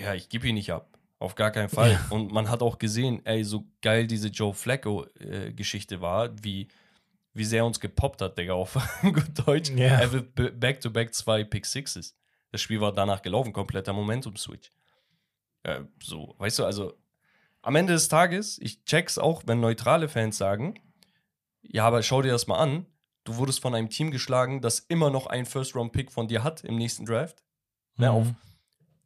ja, 0.00 0.14
ich 0.14 0.28
gebe 0.28 0.48
ihn 0.48 0.54
nicht 0.54 0.72
ab. 0.72 0.98
Auf 1.20 1.34
gar 1.34 1.50
keinen 1.50 1.68
Fall. 1.68 1.92
Ja. 1.92 2.06
Und 2.10 2.30
man 2.32 2.48
hat 2.48 2.62
auch 2.62 2.78
gesehen, 2.78 3.24
ey, 3.26 3.42
so 3.42 3.66
geil 3.82 4.06
diese 4.06 4.28
Joe 4.28 4.54
Flacco-Geschichte 4.54 6.00
war, 6.00 6.30
wie, 6.42 6.68
wie 7.34 7.44
sehr 7.44 7.64
uns 7.64 7.80
gepoppt 7.80 8.22
hat, 8.22 8.38
Digga, 8.38 8.54
auf 8.54 8.78
gut 9.02 9.46
Deutsch. 9.46 9.70
Ja. 9.70 10.00
Er 10.00 10.12
wird 10.12 10.60
back-to-back 10.60 11.14
zwei 11.14 11.44
Pick 11.44 11.66
Sixes. 11.66 12.16
Das 12.50 12.60
Spiel 12.60 12.80
war 12.80 12.92
danach 12.92 13.22
gelaufen, 13.22 13.52
kompletter 13.52 13.92
Momentum-Switch. 13.92 14.72
Äh, 15.62 15.82
so, 16.02 16.34
weißt 16.38 16.60
du, 16.60 16.64
also 16.64 16.94
am 17.62 17.76
Ende 17.76 17.92
des 17.92 18.08
Tages, 18.08 18.58
ich 18.58 18.84
check's 18.84 19.18
auch, 19.18 19.42
wenn 19.46 19.60
neutrale 19.60 20.08
Fans 20.08 20.38
sagen, 20.38 20.80
ja, 21.62 21.84
aber 21.84 22.02
schau 22.02 22.22
dir 22.22 22.32
das 22.32 22.46
mal 22.46 22.58
an, 22.58 22.86
du 23.24 23.36
wurdest 23.36 23.60
von 23.60 23.74
einem 23.74 23.90
Team 23.90 24.10
geschlagen, 24.10 24.62
das 24.62 24.80
immer 24.80 25.10
noch 25.10 25.26
einen 25.26 25.44
First-Round-Pick 25.44 26.10
von 26.10 26.28
dir 26.28 26.42
hat 26.42 26.64
im 26.64 26.76
nächsten 26.76 27.04
Draft. 27.04 27.42
Ne, 27.96 28.10
auf, 28.10 28.28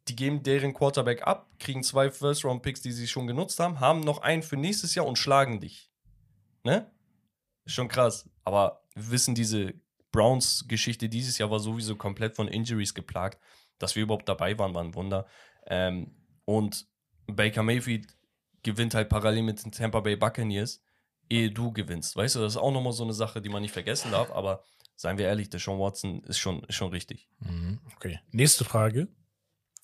die 0.07 0.15
geben 0.15 0.43
deren 0.43 0.73
Quarterback 0.73 1.25
ab, 1.25 1.49
kriegen 1.59 1.83
zwei 1.83 2.11
First-Round-Picks, 2.11 2.81
die 2.81 2.91
sie 2.91 3.07
schon 3.07 3.27
genutzt 3.27 3.59
haben, 3.59 3.79
haben 3.79 4.01
noch 4.01 4.19
einen 4.19 4.43
für 4.43 4.57
nächstes 4.57 4.95
Jahr 4.95 5.05
und 5.05 5.17
schlagen 5.17 5.59
dich. 5.59 5.91
Ne? 6.63 6.89
Schon 7.65 7.87
krass. 7.87 8.29
Aber 8.43 8.83
wir 8.95 9.11
wissen, 9.11 9.35
diese 9.35 9.73
Browns-Geschichte 10.11 11.09
dieses 11.09 11.37
Jahr 11.37 11.51
war 11.51 11.59
sowieso 11.59 11.95
komplett 11.95 12.35
von 12.35 12.47
Injuries 12.47 12.93
geplagt. 12.93 13.39
Dass 13.79 13.95
wir 13.95 14.03
überhaupt 14.03 14.29
dabei 14.29 14.57
waren, 14.59 14.73
war 14.73 14.83
ein 14.83 14.95
Wunder. 14.95 15.25
Ähm, 15.67 16.11
und 16.45 16.85
Baker 17.27 17.63
Mayfield 17.63 18.07
gewinnt 18.63 18.93
halt 18.93 19.09
parallel 19.09 19.43
mit 19.43 19.63
den 19.63 19.71
Tampa 19.71 19.99
Bay 19.99 20.15
Buccaneers, 20.15 20.81
ehe 21.29 21.51
du 21.51 21.71
gewinnst. 21.73 22.15
Weißt 22.15 22.35
du, 22.35 22.39
das 22.39 22.53
ist 22.53 22.57
auch 22.57 22.71
nochmal 22.71 22.93
so 22.93 23.03
eine 23.03 23.13
Sache, 23.13 23.41
die 23.41 23.49
man 23.49 23.61
nicht 23.61 23.71
vergessen 23.71 24.11
darf. 24.11 24.31
Aber 24.31 24.63
seien 24.95 25.17
wir 25.17 25.25
ehrlich, 25.25 25.49
der 25.49 25.59
Sean 25.59 25.79
Watson 25.79 26.23
ist 26.23 26.37
schon, 26.37 26.63
ist 26.63 26.75
schon 26.75 26.91
richtig. 26.91 27.27
Mhm, 27.39 27.79
Okay. 27.95 28.19
Nächste 28.31 28.63
Frage. 28.63 29.07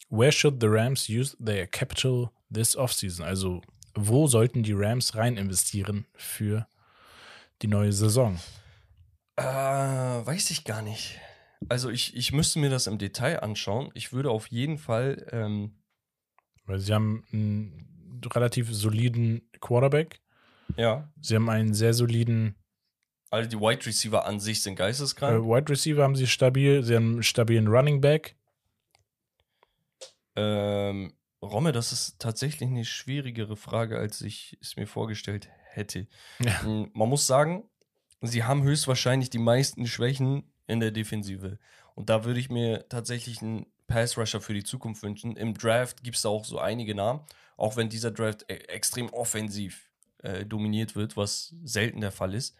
Where 0.09 0.31
should 0.31 0.59
the 0.61 0.67
Rams 0.67 1.07
use 1.09 1.35
their 1.43 1.67
capital 1.67 2.31
this 2.53 2.75
offseason? 2.75 3.25
Also, 3.25 3.61
wo 3.95 4.27
sollten 4.27 4.63
die 4.63 4.73
Rams 4.73 5.15
rein 5.15 5.37
investieren 5.37 6.07
für 6.15 6.67
die 7.61 7.67
neue 7.67 7.93
Saison? 7.93 8.39
Äh, 9.35 9.43
weiß 9.43 10.51
ich 10.51 10.63
gar 10.65 10.81
nicht. 10.81 11.19
Also 11.67 11.89
ich, 11.89 12.15
ich 12.15 12.31
müsste 12.31 12.59
mir 12.59 12.69
das 12.69 12.87
im 12.87 12.97
Detail 12.97 13.41
anschauen. 13.41 13.89
Ich 13.93 14.13
würde 14.13 14.31
auf 14.31 14.47
jeden 14.47 14.77
Fall, 14.77 15.27
ähm, 15.31 15.81
Weil 16.65 16.79
sie 16.79 16.93
haben 16.93 17.25
einen 17.31 18.21
relativ 18.33 18.73
soliden 18.73 19.49
Quarterback. 19.59 20.21
ja, 20.77 21.11
Sie 21.21 21.35
haben 21.35 21.49
einen 21.49 21.73
sehr 21.73 21.93
soliden 21.93 22.55
alle 23.31 23.47
die 23.47 23.59
Wide 23.59 23.85
Receiver 23.85 24.25
an 24.25 24.39
sich 24.39 24.63
sind 24.63 24.73
äh, 24.73 24.77
geisteskrank. 24.77 25.45
Wide 25.45 25.69
Receiver, 25.69 26.03
haben 26.03 26.15
sie 26.15 26.27
stabil. 26.27 26.83
Sie 26.83 26.95
haben 26.95 27.13
einen 27.13 27.23
stabilen 27.23 27.67
Running 27.67 28.01
Back. 28.01 28.35
Ähm, 30.35 31.13
Romme, 31.41 31.71
das 31.71 31.91
ist 31.91 32.19
tatsächlich 32.19 32.69
eine 32.69 32.85
schwierigere 32.85 33.55
Frage, 33.55 33.97
als 33.97 34.21
ich 34.21 34.57
es 34.61 34.75
mir 34.77 34.87
vorgestellt 34.87 35.49
hätte. 35.69 36.07
Ja. 36.39 36.63
Mm, 36.63 36.91
Man 36.93 37.09
muss 37.09 37.27
sagen, 37.27 37.63
sie 38.21 38.43
haben 38.43 38.63
höchstwahrscheinlich 38.63 39.29
die 39.29 39.39
meisten 39.39 39.87
Schwächen 39.87 40.43
in 40.67 40.79
der 40.79 40.91
Defensive. 40.91 41.57
Und 41.95 42.09
da 42.09 42.25
würde 42.25 42.39
ich 42.39 42.49
mir 42.49 42.87
tatsächlich 42.89 43.41
einen 43.41 43.65
Pass-Rusher 43.87 44.39
für 44.39 44.53
die 44.53 44.63
Zukunft 44.63 45.03
wünschen. 45.03 45.35
Im 45.35 45.53
Draft 45.53 46.03
gibt 46.03 46.15
es 46.15 46.21
da 46.21 46.29
auch 46.29 46.45
so 46.45 46.59
einige 46.59 46.95
Namen, 46.95 47.21
auch 47.57 47.75
wenn 47.75 47.89
dieser 47.89 48.11
Draft 48.11 48.45
e 48.47 48.55
extrem 48.55 49.09
offensiv 49.09 49.89
äh, 50.23 50.45
dominiert 50.45 50.95
wird, 50.95 51.17
was 51.17 51.55
selten 51.63 52.01
der 52.01 52.11
Fall 52.11 52.33
ist. 52.33 52.55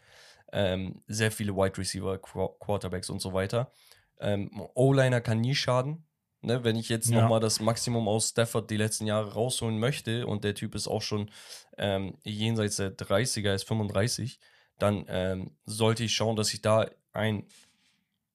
Ähm, 0.52 1.04
sehr 1.08 1.32
viele 1.32 1.56
Wide 1.56 1.78
Receiver, 1.78 2.18
Qu 2.18 2.48
Quarterbacks 2.60 3.10
und 3.10 3.22
so 3.22 3.34
weiter. 3.34 3.72
Ähm, 4.20 4.50
O-Liner 4.74 5.22
kann 5.22 5.40
nie 5.40 5.56
schaden. 5.56 6.04
Ne, 6.42 6.64
wenn 6.64 6.78
ich 6.78 6.88
jetzt 6.88 7.10
Ja. 7.10 7.22
nochmal 7.22 7.42
das 7.42 7.60
Maximum 7.60 8.08
aus 8.08 8.30
Stafford 8.30 8.70
die 8.70 8.78
letzten 8.78 9.06
Jahre 9.06 9.34
rausholen 9.34 9.78
möchte 9.78 10.26
und 10.26 10.46
der 10.46 10.56
Typ 10.56 10.74
ist 10.74 10.88
auch 10.88 11.02
schon 11.02 11.30
ähm, 11.78 12.18
jenseits 12.24 12.78
der 12.78 12.96
30er, 12.96 13.54
ist 13.54 13.68
35, 13.68 14.40
dann 14.78 15.06
ähm, 15.10 15.52
sollte 15.66 16.06
ich 16.06 16.14
schauen, 16.14 16.38
dass 16.38 16.54
ich 16.54 16.62
da 16.62 16.90
einen 17.12 17.46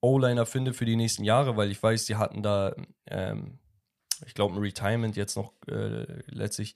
O-Liner 0.02 0.44
finde 0.44 0.74
für 0.74 0.84
die 0.84 0.96
nächsten 0.96 1.24
Jahre, 1.24 1.57
weil 1.57 1.70
ich 1.70 1.82
weiß, 1.82 2.05
die 2.05 2.16
hatten 2.16 2.42
da, 2.42 2.74
ähm, 3.07 3.59
ich 4.26 4.34
glaube, 4.34 4.55
ein 4.55 4.61
Retirement 4.61 5.16
jetzt 5.16 5.36
noch 5.36 5.55
äh, 5.66 6.05
letztlich. 6.26 6.74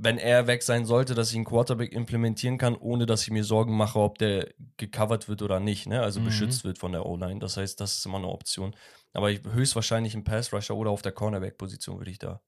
Wenn 0.00 0.16
er 0.16 0.46
weg 0.46 0.62
sein 0.62 0.86
sollte, 0.86 1.14
dass 1.16 1.30
ich 1.30 1.36
einen 1.36 1.44
Quarterback 1.44 1.92
implementieren 1.92 2.56
kann, 2.56 2.76
ohne 2.76 3.04
dass 3.04 3.22
ich 3.22 3.30
mir 3.32 3.42
Sorgen 3.42 3.76
mache, 3.76 3.98
ob 3.98 4.16
der 4.18 4.48
gecovert 4.76 5.28
wird 5.28 5.42
oder 5.42 5.58
nicht, 5.58 5.86
ne? 5.88 6.00
also 6.02 6.20
Mhm. 6.20 6.26
beschützt 6.26 6.62
wird 6.62 6.78
von 6.78 6.92
der 6.92 7.04
O-Line. 7.04 7.40
Das 7.40 7.56
heißt, 7.56 7.80
das 7.80 7.98
ist 7.98 8.06
immer 8.06 8.18
eine 8.18 8.28
Option. 8.28 8.76
Aber 9.12 9.30
ich, 9.32 9.42
höchstwahrscheinlich 9.42 10.14
ein 10.14 10.22
Pass-Rusher 10.22 10.76
oder 10.76 10.90
auf 10.90 11.02
der 11.02 11.10
Cornerback-Position 11.12 11.98
würde 11.98 12.12
ich 12.12 12.18
da 12.20 12.40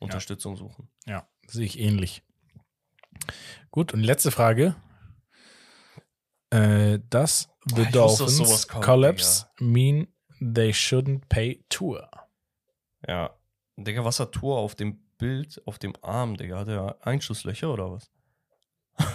Unterstützung 0.00 0.56
suchen. 0.56 0.88
Ja, 1.06 1.28
sehe 1.46 1.64
ich 1.64 1.78
ähnlich. 1.78 2.22
Gut, 3.70 3.94
und 3.94 4.02
letzte 4.02 4.30
Frage. 4.32 4.74
Äh, 6.50 6.98
does 7.10 7.48
the 7.66 7.82
Ah, 7.82 7.88
ich 7.88 7.94
wusste, 7.94 7.98
dass 7.98 8.16
Dolphins 8.16 8.36
sowas 8.36 8.68
kommt, 8.68 8.84
collapse 8.84 9.46
mean 9.58 10.08
they 10.40 10.70
shouldn't 10.70 11.22
pay 11.28 11.64
tour? 11.68 12.08
Ja. 13.06 13.30
Digga, 13.76 14.04
was 14.04 14.20
hat 14.20 14.32
Tor 14.32 14.58
auf 14.58 14.74
dem 14.74 15.00
Bild, 15.18 15.60
auf 15.66 15.78
dem 15.78 15.94
Arm, 16.02 16.36
Digga? 16.36 16.58
Hat 16.58 16.68
er 16.68 17.06
Einschusslöcher 17.06 17.72
oder 17.72 17.92
was? 17.92 18.10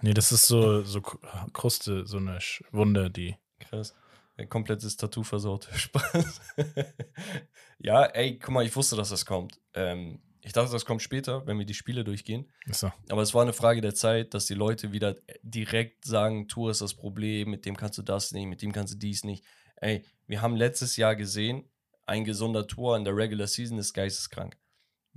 Nee, 0.00 0.14
das 0.14 0.32
ist 0.32 0.46
so, 0.46 0.82
so 0.84 1.02
Kruste, 1.02 2.06
so 2.06 2.16
eine 2.16 2.38
Wunde, 2.70 3.10
die. 3.10 3.36
Krass. 3.58 3.94
Ein 4.38 4.48
komplettes 4.48 4.96
Tattoo 4.96 5.22
versaut. 5.22 5.68
Spaß. 5.74 6.40
ja, 7.78 8.04
ey, 8.04 8.38
guck 8.38 8.54
mal, 8.54 8.64
ich 8.64 8.74
wusste, 8.74 8.96
dass 8.96 9.10
das 9.10 9.26
kommt. 9.26 9.60
Ähm, 9.74 10.22
ich 10.42 10.52
dachte, 10.52 10.70
das 10.70 10.84
kommt 10.84 11.02
später, 11.02 11.46
wenn 11.46 11.58
wir 11.58 11.66
die 11.66 11.74
Spiele 11.74 12.04
durchgehen. 12.04 12.50
So. 12.70 12.92
Aber 13.08 13.22
es 13.22 13.34
war 13.34 13.42
eine 13.42 13.52
Frage 13.52 13.80
der 13.80 13.94
Zeit, 13.94 14.32
dass 14.32 14.46
die 14.46 14.54
Leute 14.54 14.92
wieder 14.92 15.16
direkt 15.42 16.04
sagen, 16.04 16.46
Tour 16.48 16.70
ist 16.70 16.80
das 16.80 16.94
Problem, 16.94 17.50
mit 17.50 17.66
dem 17.66 17.76
kannst 17.76 17.98
du 17.98 18.02
das 18.02 18.32
nicht, 18.32 18.46
mit 18.46 18.62
dem 18.62 18.72
kannst 18.72 18.94
du 18.94 18.98
dies 18.98 19.24
nicht. 19.24 19.44
Ey, 19.76 20.04
wir 20.26 20.42
haben 20.42 20.54
letztes 20.54 20.96
Jahr 20.96 21.16
gesehen, 21.16 21.68
ein 22.06 22.24
gesunder 22.24 22.66
Tour 22.66 22.96
in 22.96 23.04
der 23.04 23.16
Regular 23.16 23.48
Season 23.48 23.78
ist 23.78 23.92
geisteskrank. 23.92 24.56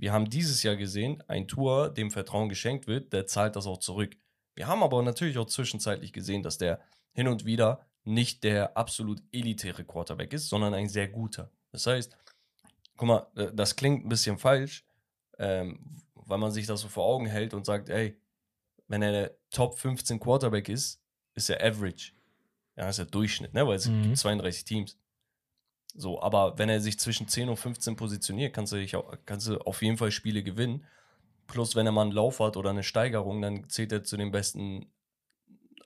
Wir 0.00 0.12
haben 0.12 0.30
dieses 0.30 0.62
Jahr 0.62 0.76
gesehen, 0.76 1.22
ein 1.28 1.46
Tour, 1.46 1.90
dem 1.90 2.10
Vertrauen 2.10 2.48
geschenkt 2.48 2.86
wird, 2.86 3.12
der 3.12 3.26
zahlt 3.26 3.54
das 3.54 3.66
auch 3.66 3.78
zurück. 3.78 4.16
Wir 4.54 4.66
haben 4.66 4.82
aber 4.82 5.02
natürlich 5.02 5.36
auch 5.36 5.46
zwischenzeitlich 5.46 6.12
gesehen, 6.14 6.42
dass 6.42 6.56
der 6.56 6.80
hin 7.12 7.28
und 7.28 7.44
wieder 7.44 7.86
nicht 8.04 8.42
der 8.44 8.76
absolut 8.78 9.22
elitäre 9.30 9.84
Quarterback 9.84 10.32
ist, 10.32 10.48
sondern 10.48 10.72
ein 10.72 10.88
sehr 10.88 11.06
guter. 11.06 11.50
Das 11.70 11.86
heißt, 11.86 12.16
guck 12.96 13.08
mal, 13.08 13.26
äh, 13.36 13.52
das 13.52 13.76
klingt 13.76 14.06
ein 14.06 14.08
bisschen 14.08 14.38
falsch, 14.38 14.84
ähm, 15.38 15.98
weil 16.14 16.38
man 16.38 16.50
sich 16.50 16.66
das 16.66 16.80
so 16.80 16.88
vor 16.88 17.04
Augen 17.04 17.26
hält 17.26 17.52
und 17.52 17.66
sagt, 17.66 17.90
ey, 17.90 18.16
wenn 18.88 19.02
er 19.02 19.12
der 19.12 19.36
Top 19.50 19.78
15 19.78 20.18
Quarterback 20.18 20.70
ist, 20.70 20.98
ist 21.34 21.50
er 21.50 21.62
Average. 21.62 22.12
Ja, 22.76 22.88
ist 22.88 22.98
er 22.98 23.04
Durchschnitt, 23.04 23.52
ne? 23.52 23.66
weil 23.66 23.76
es 23.76 23.86
Mhm. 23.86 24.02
gibt 24.04 24.16
32 24.18 24.64
Teams. 24.64 24.96
So, 25.96 26.22
aber 26.22 26.58
wenn 26.58 26.68
er 26.68 26.80
sich 26.80 26.98
zwischen 26.98 27.28
10 27.28 27.48
und 27.48 27.56
15 27.56 27.96
positioniert, 27.96 28.54
kannst 28.54 28.72
du, 28.72 28.76
dich 28.76 28.94
auch, 28.96 29.12
kannst 29.26 29.48
du 29.48 29.58
auf 29.58 29.82
jeden 29.82 29.96
Fall 29.96 30.10
Spiele 30.10 30.42
gewinnen. 30.42 30.86
Plus, 31.46 31.74
wenn 31.74 31.86
er 31.86 31.92
mal 31.92 32.02
einen 32.02 32.12
Lauf 32.12 32.38
hat 32.38 32.56
oder 32.56 32.70
eine 32.70 32.84
Steigerung, 32.84 33.42
dann 33.42 33.68
zählt 33.68 33.90
er 33.92 34.04
zu 34.04 34.16
den 34.16 34.30
besten 34.30 34.92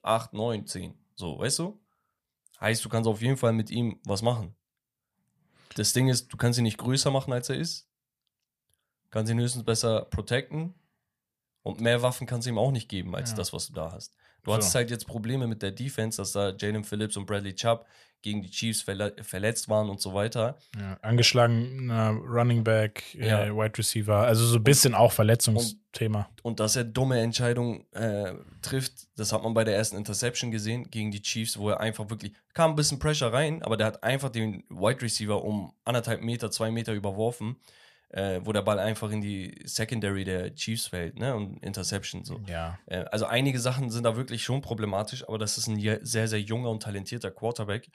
8, 0.03 0.35
9, 0.35 0.67
10. 0.67 0.95
So, 1.17 1.39
weißt 1.39 1.59
du? 1.61 1.81
Heißt, 2.61 2.85
du 2.85 2.89
kannst 2.89 3.09
auf 3.09 3.23
jeden 3.23 3.37
Fall 3.39 3.53
mit 3.53 3.71
ihm 3.71 3.99
was 4.05 4.21
machen. 4.23 4.55
Das 5.75 5.93
Ding 5.93 6.09
ist, 6.09 6.33
du 6.33 6.37
kannst 6.37 6.59
ihn 6.59 6.65
nicht 6.65 6.79
größer 6.79 7.11
machen, 7.11 7.33
als 7.33 7.49
er 7.49 7.57
ist. 7.57 7.89
Kannst 9.11 9.33
ihn 9.33 9.41
höchstens 9.41 9.65
besser 9.65 10.05
protecten. 10.05 10.75
Und 11.63 11.81
mehr 11.81 12.03
Waffen 12.03 12.27
kannst 12.27 12.47
du 12.47 12.51
ihm 12.51 12.59
auch 12.59 12.71
nicht 12.71 12.89
geben, 12.91 13.17
als 13.17 13.31
Ja. 13.31 13.37
das, 13.37 13.53
was 13.55 13.69
du 13.69 13.73
da 13.73 13.91
hast. 13.91 14.15
Du 14.45 14.51
So. 14.51 14.55
hattest 14.55 14.75
halt 14.75 14.91
jetzt 14.91 15.07
Probleme 15.07 15.47
mit 15.47 15.63
der 15.63 15.73
Defense, 15.73 16.19
dass 16.19 16.33
da 16.33 16.55
Jalen 16.57 16.85
Phillips 16.85 17.17
und 17.17 17.27
Bradley 17.27 17.55
Chubb 17.55 17.87
gegen 18.23 18.41
die 18.41 18.51
Chiefs 18.51 18.81
verle 18.81 19.15
verletzt 19.21 19.69
waren 19.69 19.91
und 19.91 20.01
so 20.01 20.15
weiter. 20.15 20.57
Ja, 20.79 20.97
angeschlagener 21.03 22.11
Running 22.27 22.65
Back, 22.65 23.15
äh, 23.17 23.29
Ja. 23.29 23.55
Wide 23.55 23.77
Receiver, 23.77 24.17
also 24.17 24.47
so 24.47 24.57
ein 24.57 24.65
bisschen 24.65 24.95
auch 24.95 25.13
Verletzungsthema. 25.13 26.29
Und 26.43 26.59
dass 26.61 26.77
er 26.77 26.85
dumme 26.85 27.21
Entscheidungen 27.21 27.85
äh, 27.93 28.33
trifft, 28.63 28.93
das 29.17 29.33
hat 29.33 29.43
man 29.43 29.53
bei 29.55 29.65
der 29.65 29.77
ersten 29.77 29.97
Interception 29.97 30.51
gesehen 30.51 30.91
gegen 30.91 31.11
die 31.11 31.21
Chiefs, 31.23 31.59
wo 31.59 31.69
er 31.71 31.81
einfach 31.81 32.09
wirklich, 32.09 32.33
kam 32.55 32.71
ein 32.73 32.77
bisschen 32.77 32.99
Pressure 32.99 33.33
rein, 33.33 33.63
aber 33.63 33.77
der 33.77 33.89
hat 33.89 34.03
einfach 34.03 34.31
den 34.31 34.65
Wide 34.71 35.03
Receiver 35.03 35.43
um 35.45 35.73
anderthalb 35.85 36.23
Meter, 36.23 36.51
zwei 36.51 36.71
Meter 36.71 36.93
überworfen. 36.95 37.57
Äh, 38.15 38.41
wo 38.45 38.53
der 38.53 38.63
Ball 38.63 38.79
einfach 38.79 39.11
in 39.11 39.21
die 39.21 39.61
Secondary 39.65 40.23
der 40.23 40.55
Chiefs 40.55 40.87
fällt, 40.87 41.19
ne? 41.19 41.35
Und 41.35 41.59
Interception 41.65 42.25
so. 42.25 42.41
Ja. 42.47 42.79
Äh, 42.87 43.05
also 43.11 43.27
einige 43.27 43.59
Sachen 43.59 43.91
sind 43.91 44.05
da 44.05 44.17
wirklich 44.17 44.45
schon 44.45 44.61
problematisch, 44.61 45.27
aber 45.27 45.37
das 45.37 45.59
ist 45.59 45.67
ein 45.67 45.81
sehr, 46.03 46.29
sehr 46.29 46.41
junger 46.41 46.71
und 46.71 46.85
talentierter 46.85 47.33
Quarterback, 47.33 47.91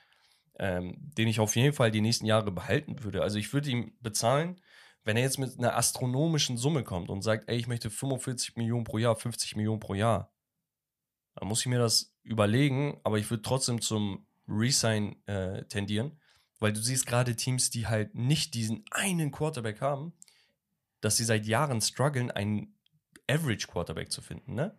ähm, 0.59 0.97
den 0.99 1.29
ich 1.29 1.39
auf 1.39 1.55
jeden 1.55 1.73
Fall 1.73 1.89
die 1.89 2.01
nächsten 2.01 2.25
Jahre 2.25 2.51
behalten 2.51 3.01
würde. 3.01 3.21
Also 3.21 3.37
ich 3.37 3.53
würde 3.53 3.69
ihm 3.69 3.93
bezahlen, 4.01 4.59
wenn 5.05 5.15
er 5.15 5.23
jetzt 5.23 5.39
mit 5.39 5.57
einer 5.57 5.77
astronomischen 5.77 6.57
Summe 6.57 6.83
kommt 6.83 7.09
und 7.09 7.21
sagt, 7.21 7.49
ey, 7.49 7.55
ich 7.55 7.67
möchte 7.67 7.89
45 7.89 8.57
Millionen 8.57 8.83
pro 8.83 8.97
Jahr, 8.97 9.15
50 9.15 9.55
Millionen 9.55 9.79
pro 9.79 9.93
Jahr, 9.93 10.33
dann 11.35 11.47
muss 11.47 11.61
ich 11.61 11.67
mir 11.67 11.79
das 11.79 12.13
überlegen, 12.23 12.99
aber 13.05 13.17
ich 13.17 13.29
würde 13.29 13.43
trotzdem 13.43 13.79
zum 13.79 14.27
Resign 14.49 15.15
äh, 15.27 15.63
tendieren, 15.65 16.19
weil 16.59 16.73
du 16.73 16.81
siehst 16.81 17.05
gerade 17.05 17.35
Teams, 17.35 17.69
die 17.69 17.87
halt 17.87 18.15
nicht 18.15 18.53
diesen 18.53 18.83
einen 18.91 19.31
Quarterback 19.31 19.81
haben, 19.81 20.13
dass 21.01 21.17
sie 21.17 21.23
seit 21.25 21.45
Jahren 21.45 21.81
strugglen, 21.81 22.29
einen 22.31 22.75
Average 23.29 23.67
Quarterback 23.67 24.11
zu 24.11 24.21
finden, 24.21 24.55
ne? 24.55 24.77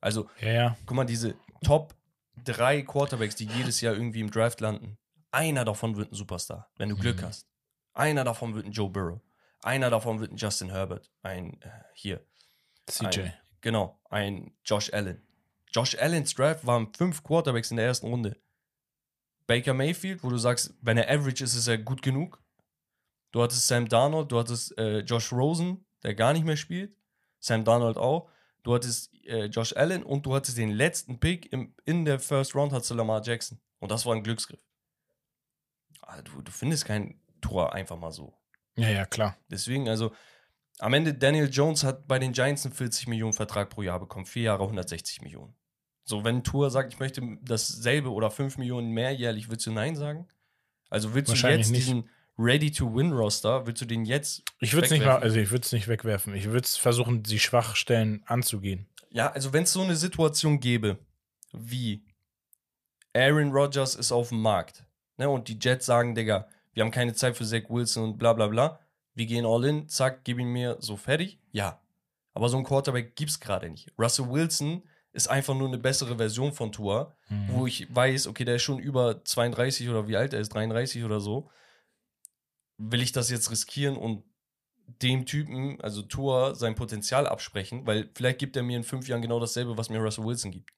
Also, 0.00 0.28
Ja, 0.40 0.52
ja. 0.52 0.76
guck 0.86 0.96
mal, 0.96 1.04
diese 1.04 1.34
Top 1.64 1.94
drei 2.44 2.82
Quarterbacks, 2.82 3.36
die 3.36 3.46
jedes 3.46 3.80
Jahr 3.80 3.94
irgendwie 3.94 4.20
im 4.20 4.30
Draft 4.30 4.60
landen, 4.60 4.98
einer 5.30 5.64
davon 5.64 5.96
wird 5.96 6.12
ein 6.12 6.14
Superstar, 6.16 6.68
wenn 6.76 6.88
du 6.88 6.96
Glück 6.96 7.20
Mhm. 7.22 7.26
hast. 7.26 7.46
Einer 7.94 8.24
davon 8.24 8.54
wird 8.54 8.66
ein 8.66 8.72
Joe 8.72 8.90
Burrow. 8.90 9.20
Einer 9.62 9.90
davon 9.90 10.18
wird 10.20 10.32
ein 10.32 10.36
Justin 10.36 10.70
Herbert. 10.70 11.10
Ein, 11.22 11.60
äh, 11.62 11.70
hier, 11.94 12.24
CJ. 12.88 13.20
ein, 13.22 13.34
genau, 13.60 14.00
ein 14.10 14.52
Josh 14.64 14.92
Allen. 14.92 15.22
Josh 15.72 15.96
Allens 15.96 16.34
Draft 16.34 16.66
waren 16.66 16.92
fünf 16.92 17.22
Quarterbacks 17.22 17.70
in 17.70 17.76
der 17.76 17.86
ersten 17.86 18.08
Runde. 18.08 18.36
Baker 19.46 19.74
Mayfield, 19.74 20.22
wo 20.22 20.30
du 20.30 20.38
sagst, 20.38 20.74
wenn 20.80 20.96
er 20.98 21.10
average 21.10 21.44
ist, 21.44 21.54
ist 21.54 21.68
er 21.68 21.78
gut 21.78 22.02
genug. 22.02 22.40
Du 23.32 23.42
hattest 23.42 23.66
Sam 23.66 23.88
Darnold, 23.88 24.30
du 24.30 24.38
hattest 24.38 24.76
äh, 24.78 25.00
Josh 25.00 25.32
Rosen, 25.32 25.84
der 26.02 26.14
gar 26.14 26.32
nicht 26.32 26.44
mehr 26.44 26.56
spielt. 26.56 26.94
Sam 27.40 27.64
Darnold 27.64 27.96
auch. 27.96 28.30
Du 28.62 28.74
hattest 28.74 29.12
äh, 29.24 29.46
Josh 29.46 29.74
Allen 29.74 30.02
und 30.02 30.26
du 30.26 30.34
hattest 30.34 30.58
den 30.58 30.70
letzten 30.70 31.18
Pick 31.18 31.52
im, 31.52 31.74
in 31.84 32.04
der 32.04 32.20
First 32.20 32.54
Round, 32.54 32.72
hattest 32.72 32.90
du 32.90 32.94
Lamar 32.94 33.22
Jackson. 33.22 33.58
Und 33.80 33.90
das 33.90 34.06
war 34.06 34.14
ein 34.14 34.22
Glücksgriff. 34.22 34.60
Ah, 36.02 36.22
Du, 36.22 36.42
du 36.42 36.52
findest 36.52 36.84
kein 36.84 37.20
Tor 37.40 37.72
einfach 37.72 37.96
mal 37.96 38.12
so. 38.12 38.34
Ja, 38.76 38.88
ja, 38.88 39.04
klar. 39.06 39.36
Deswegen, 39.48 39.88
also 39.88 40.12
am 40.78 40.94
Ende, 40.94 41.14
Daniel 41.14 41.50
Jones 41.50 41.84
hat 41.84 42.06
bei 42.06 42.18
den 42.18 42.32
Giants 42.32 42.64
einen 42.64 42.74
40 42.74 43.08
Millionen 43.08 43.32
Vertrag 43.32 43.70
pro 43.70 43.82
Jahr 43.82 43.98
bekommen. 43.98 44.26
Vier 44.26 44.44
Jahre 44.44 44.62
160 44.62 45.22
Millionen. 45.22 45.54
So, 46.04 46.24
wenn 46.24 46.42
Tour 46.42 46.70
sagt, 46.70 46.92
ich 46.92 47.00
möchte 47.00 47.22
dasselbe 47.42 48.10
oder 48.10 48.30
5 48.30 48.58
Millionen 48.58 48.90
mehr 48.90 49.12
jährlich, 49.12 49.48
würdest 49.48 49.66
du 49.66 49.72
Nein 49.72 49.96
sagen? 49.96 50.26
Also 50.90 51.14
willst 51.14 51.32
du 51.32 51.48
jetzt 51.48 51.70
nicht. 51.70 51.86
diesen 51.86 52.08
Ready-to-Win-Roster, 52.38 53.66
willst 53.66 53.82
du 53.82 53.86
den 53.86 54.04
jetzt 54.04 54.42
Ich 54.58 54.72
würde 54.72 54.86
es 54.86 54.90
nicht 54.90 55.06
also 55.06 55.36
ich 55.38 55.50
würde 55.50 55.64
es 55.64 55.72
nicht 55.72 55.88
wegwerfen. 55.88 56.34
Ich 56.34 56.46
würde 56.46 56.64
es 56.64 56.76
versuchen, 56.76 57.22
die 57.22 57.38
Schwachstellen 57.38 58.22
anzugehen. 58.26 58.86
Ja, 59.10 59.30
also 59.30 59.52
wenn 59.52 59.64
es 59.64 59.72
so 59.72 59.82
eine 59.82 59.96
Situation 59.96 60.58
gäbe, 60.58 60.98
wie 61.52 62.04
Aaron 63.14 63.52
Rodgers 63.52 63.94
ist 63.94 64.10
auf 64.10 64.30
dem 64.30 64.40
Markt, 64.40 64.84
ne, 65.18 65.28
und 65.28 65.48
die 65.48 65.58
Jets 65.60 65.86
sagen, 65.86 66.14
Digga, 66.14 66.48
wir 66.72 66.82
haben 66.82 66.90
keine 66.90 67.14
Zeit 67.14 67.36
für 67.36 67.44
Zach 67.44 67.68
Wilson 67.68 68.04
und 68.04 68.18
bla 68.18 68.32
bla 68.32 68.48
bla, 68.48 68.80
wir 69.14 69.26
gehen 69.26 69.44
all 69.44 69.64
in, 69.64 69.88
zack, 69.88 70.24
gib 70.24 70.38
ihn 70.38 70.48
mir 70.48 70.78
so 70.80 70.96
fertig, 70.96 71.38
ja. 71.52 71.80
Aber 72.34 72.48
so 72.48 72.56
ein 72.56 72.64
Quarterback 72.64 73.14
gibt's 73.14 73.40
gerade 73.40 73.68
nicht. 73.68 73.92
Russell 73.98 74.30
Wilson 74.30 74.82
ist 75.12 75.28
einfach 75.28 75.54
nur 75.54 75.68
eine 75.68 75.78
bessere 75.78 76.16
Version 76.16 76.52
von 76.52 76.72
Tua, 76.72 77.14
wo 77.48 77.66
ich 77.66 77.94
weiß, 77.94 78.26
okay, 78.28 78.44
der 78.44 78.56
ist 78.56 78.62
schon 78.62 78.78
über 78.78 79.22
32 79.24 79.88
oder 79.88 80.08
wie 80.08 80.16
alt 80.16 80.32
er 80.32 80.40
ist, 80.40 80.54
33 80.54 81.04
oder 81.04 81.20
so. 81.20 81.50
Will 82.78 83.02
ich 83.02 83.12
das 83.12 83.28
jetzt 83.30 83.50
riskieren 83.50 83.96
und 83.96 84.24
dem 85.02 85.26
Typen, 85.26 85.80
also 85.80 86.02
Tua, 86.02 86.54
sein 86.54 86.74
Potenzial 86.74 87.26
absprechen, 87.26 87.86
weil 87.86 88.10
vielleicht 88.14 88.38
gibt 88.38 88.56
er 88.56 88.62
mir 88.62 88.76
in 88.76 88.84
fünf 88.84 89.06
Jahren 89.08 89.22
genau 89.22 89.38
dasselbe, 89.38 89.76
was 89.76 89.90
mir 89.90 89.98
Russell 90.00 90.24
Wilson 90.24 90.50
gibt. 90.50 90.70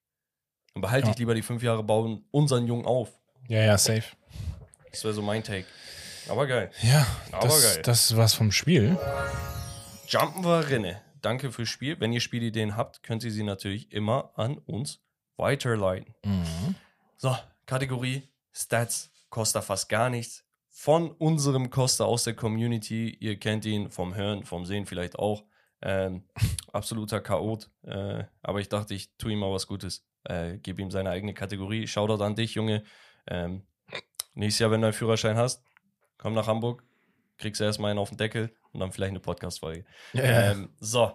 Dann 0.75 0.83
behalte 0.83 1.07
Ja. 1.07 1.13
ich 1.13 1.19
lieber 1.19 1.35
die 1.35 1.43
fünf 1.43 1.63
Jahre, 1.63 1.83
bauen 1.85 2.25
unseren 2.31 2.67
Jungen 2.67 2.85
auf. 2.87 3.11
Ja, 3.49 3.61
ja, 3.63 3.79
safe. 3.79 4.05
Das 4.91 5.05
wäre 5.05 5.15
so 5.15 5.23
mein 5.23 5.43
Take. 5.45 5.67
Aber 6.29 6.47
geil. 6.47 6.71
Ja, 6.83 7.07
Aber 7.33 7.47
das, 7.49 7.63
geil. 7.75 7.83
das 7.85 8.17
war's 8.17 8.35
vom 8.35 8.51
Spiel. 8.51 8.99
Jumpen 10.09 10.45
wir 10.45 10.69
rinne. 10.69 11.01
Danke 11.25 11.51
fürs 11.53 11.71
Spiel. 11.71 11.99
Wenn 12.01 12.13
ihr 12.13 12.21
Spielideen 12.21 12.77
habt, 12.77 13.03
könnt 13.03 13.25
ihr 13.25 13.31
sie 13.31 13.45
natürlich 13.45 13.91
immer 13.93 14.33
an 14.35 14.59
uns 14.59 15.01
weiterleiten. 15.39 16.15
Mhm. 16.23 16.75
So, 17.17 17.35
Kategorie 17.65 18.29
Stats, 18.53 19.11
kostet 19.31 19.65
fast 19.65 19.89
gar 19.89 20.11
nichts. 20.11 20.45
Von 20.69 21.11
unserem 21.13 21.71
Costa 21.71 22.05
aus 22.05 22.25
der 22.25 22.35
Community, 22.35 23.17
ihr 23.21 23.39
kennt 23.39 23.65
ihn 23.65 23.91
vom 23.91 24.15
Hören, 24.15 24.45
vom 24.45 24.67
Sehen 24.67 24.85
vielleicht 24.85 25.19
auch. 25.19 25.45
Ähm, 25.81 26.25
absoluter 26.75 27.21
Chaot. 27.21 27.71
Äh, 27.85 28.25
aber 28.43 28.61
ich 28.61 28.69
dachte, 28.69 28.93
ich 28.93 29.17
tue 29.17 29.33
ihm 29.33 29.39
mal 29.39 29.51
was 29.51 29.67
Gutes. 29.67 30.07
Äh, 30.25 30.59
gebe 30.59 30.83
ihm 30.83 30.91
seine 30.91 31.09
eigene 31.09 31.33
Kategorie. 31.33 31.87
Shoutout 31.87 32.23
an 32.23 32.37
dich, 32.37 32.55
Junge. 32.55 32.85
Ähm, 33.27 33.63
nächstes 34.35 34.59
Jahr, 34.59 34.71
wenn 34.71 34.83
du 34.83 34.89
einen 34.89 34.95
Führerschein 34.95 35.39
hast, 35.39 35.65
komm 36.19 36.35
nach 36.35 36.49
Hamburg, 36.49 36.85
kriegst 37.39 37.63
du 37.63 37.65
erstmal 37.65 37.93
einen 37.93 37.99
auf 37.99 38.11
den 38.11 38.19
Deckel 38.19 38.55
und 38.75 38.81
dann 38.81 38.93
vielleicht 38.93 39.11
eine 39.11 39.21
Podcast-Folge. 39.21 39.85
Ja. 40.13 40.51
Ähm, 40.51 40.75
so. 40.81 41.13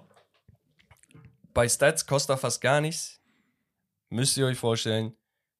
Bei 1.53 1.67
Stats 1.67 2.05
kostet 2.05 2.35
er 2.35 2.37
fast 2.37 2.61
gar 2.61 2.79
nichts. 2.79 3.21
Müsst 4.09 4.37
ihr 4.37 4.45
euch 4.45 4.57
vorstellen, 4.57 5.15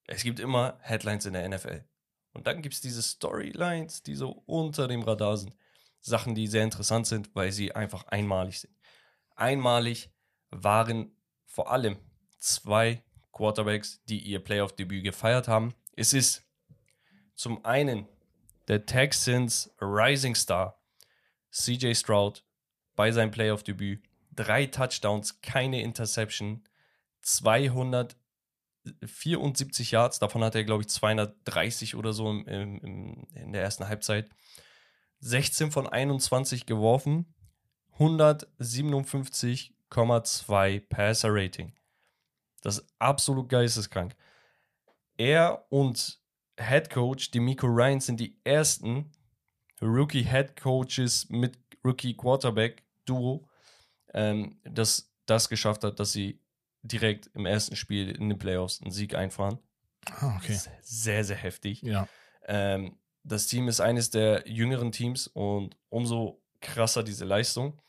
es 0.06 0.22
gibt 0.22 0.40
immer 0.40 0.78
Headlines 0.80 1.26
in 1.26 1.34
der 1.34 1.48
NFL. 1.48 1.84
Und 2.32 2.46
dann 2.46 2.62
gibt 2.62 2.74
es 2.74 2.80
diese 2.80 3.02
Storylines, 3.02 4.02
die 4.02 4.14
so 4.14 4.42
unter 4.46 4.88
dem 4.88 5.02
Radar 5.02 5.36
sind. 5.36 5.54
Sachen, 6.00 6.34
die 6.34 6.46
sehr 6.46 6.64
interessant 6.64 7.06
sind, 7.06 7.34
weil 7.34 7.52
sie 7.52 7.74
einfach 7.74 8.06
einmalig 8.06 8.60
sind. 8.60 8.74
Einmalig 9.36 10.10
waren 10.50 11.14
vor 11.44 11.70
allem 11.70 11.98
zwei 12.38 13.04
Quarterbacks, 13.32 14.02
die 14.04 14.20
ihr 14.20 14.42
Playoff-Debüt 14.42 15.04
gefeiert 15.04 15.48
haben. 15.48 15.74
Es 15.96 16.14
ist 16.14 16.46
zum 17.34 17.62
einen 17.64 18.08
der 18.68 18.86
Texans 18.86 19.74
Rising 19.80 20.34
Star 20.34 20.79
CJ 21.50 21.94
Stroud 21.94 22.44
bei 22.96 23.12
seinem 23.12 23.30
Playoff-Debüt. 23.30 24.02
Drei 24.32 24.66
Touchdowns, 24.66 25.40
keine 25.40 25.80
Interception, 25.82 26.62
274 27.22 29.90
Yards, 29.90 30.18
davon 30.18 30.44
hat 30.44 30.54
er, 30.54 30.64
glaube 30.64 30.82
ich, 30.82 30.88
230 30.88 31.96
oder 31.96 32.12
so 32.12 32.30
im, 32.30 32.46
im, 32.46 33.26
in 33.34 33.52
der 33.52 33.62
ersten 33.62 33.88
Halbzeit. 33.88 34.28
16 35.20 35.70
von 35.70 35.86
21 35.86 36.66
geworfen, 36.66 37.32
157,2 37.98 40.80
Passer-Rating. 40.88 41.72
Das 42.62 42.78
ist 42.78 42.86
absolut 42.98 43.48
geisteskrank. 43.48 44.16
Er 45.16 45.64
und 45.68 46.20
Head 46.58 46.90
Coach 46.90 47.30
Demico 47.30 47.66
Ryan 47.66 48.00
sind 48.00 48.20
die 48.20 48.38
ersten 48.44 49.10
Rookie 49.80 50.24
Head 50.24 50.60
Coaches 50.60 51.28
mit 51.28 51.58
Rookie 51.84 52.16
Quarterback 52.16 52.82
Duo, 53.04 53.48
ähm, 54.14 54.58
das 54.64 55.10
das 55.26 55.48
geschafft 55.48 55.84
hat, 55.84 56.00
dass 56.00 56.12
sie 56.12 56.40
direkt 56.82 57.30
im 57.34 57.46
ersten 57.46 57.76
Spiel 57.76 58.10
in 58.10 58.28
den 58.28 58.38
Playoffs 58.38 58.80
einen 58.82 58.90
Sieg 58.90 59.14
einfahren. 59.14 59.58
Ah, 60.06 60.36
okay. 60.36 60.52
Das 60.52 60.66
ist 60.66 60.70
Sehr, 60.82 61.24
sehr 61.24 61.36
heftig. 61.36 61.82
Ja. 61.82 62.08
Ähm, 62.46 62.98
das 63.22 63.46
Team 63.46 63.68
ist 63.68 63.80
eines 63.80 64.10
der 64.10 64.48
jüngeren 64.48 64.92
Teams 64.92 65.26
und 65.26 65.76
umso 65.88 66.42
krasser 66.60 67.02
diese 67.02 67.24
Leistung. 67.24 67.80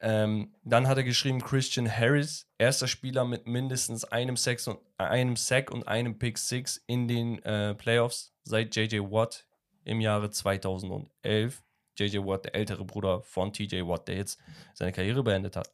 Ähm, 0.00 0.54
dann 0.64 0.88
hat 0.88 0.96
er 0.96 1.04
geschrieben, 1.04 1.40
Christian 1.42 1.88
Harris, 1.88 2.48
erster 2.58 2.88
Spieler 2.88 3.24
mit 3.24 3.46
mindestens 3.46 4.04
einem 4.04 4.36
Sack 4.36 4.66
und, 4.66 4.80
einem 4.98 5.36
Sack 5.36 5.70
und 5.70 5.86
einem 5.86 6.18
Pick 6.18 6.38
Six 6.38 6.82
in 6.86 7.06
den 7.06 7.40
äh, 7.44 7.74
Playoffs 7.74 8.34
seit 8.42 8.74
JJ 8.74 8.98
Watt 8.98 9.46
im 9.84 10.00
Jahre 10.00 10.30
2011. 10.30 11.62
JJ 11.98 12.18
Watt, 12.18 12.46
der 12.46 12.54
ältere 12.54 12.84
Bruder 12.84 13.22
von 13.22 13.52
TJ 13.52 13.82
Watt, 13.82 14.08
der 14.08 14.16
jetzt 14.16 14.40
seine 14.74 14.92
Karriere 14.92 15.22
beendet 15.22 15.56
hat. 15.56 15.70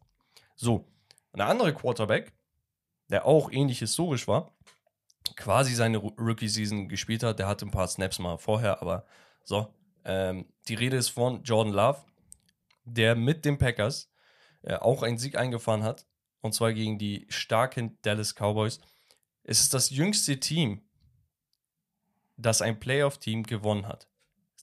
So, 0.57 0.85
ein 1.33 1.41
anderer 1.41 1.73
Quarterback, 1.73 2.33
der 3.09 3.25
auch 3.25 3.53
ähnlich 3.53 3.79
historisch 3.79 4.27
war, 4.27 4.53
quasi 5.37 5.75
seine 5.75 5.99
Rookie-Season 5.99 6.89
gespielt 6.89 7.23
hat. 7.23 7.39
Der 7.39 7.47
hatte 7.47 7.67
ein 7.67 7.71
paar 7.71 7.87
Snaps 7.87 8.19
mal 8.19 8.39
vorher, 8.39 8.83
aber 8.83 9.07
so. 9.45 9.73
Ähm, 10.05 10.47
die 10.69 10.75
Rede 10.75 10.97
ist 10.97 11.11
von 11.11 11.43
Jordan 11.43 11.73
Love, 11.73 12.05
der 12.85 13.15
mit 13.15 13.45
den 13.45 13.59
Packers 13.59 14.11
äh, 14.63 14.75
auch 14.75 15.03
einen 15.03 15.19
Sieg 15.19 15.37
eingefahren 15.37 15.83
hat. 15.83 16.07
Und 16.41 16.55
zwar 16.55 16.73
gegen 16.73 16.99
die 16.99 17.27
starken 17.29 17.99
Dallas 18.03 18.35
Cowboys. 18.35 18.81
Es 19.43 19.61
ist 19.61 19.75
das 19.75 19.91
jüngste 19.91 20.41
Team, 20.41 20.88
das 22.39 22.63
ein 22.63 22.81
Playoff-Team 22.81 23.43
gewonnen 23.43 23.87
hat. 23.87 24.09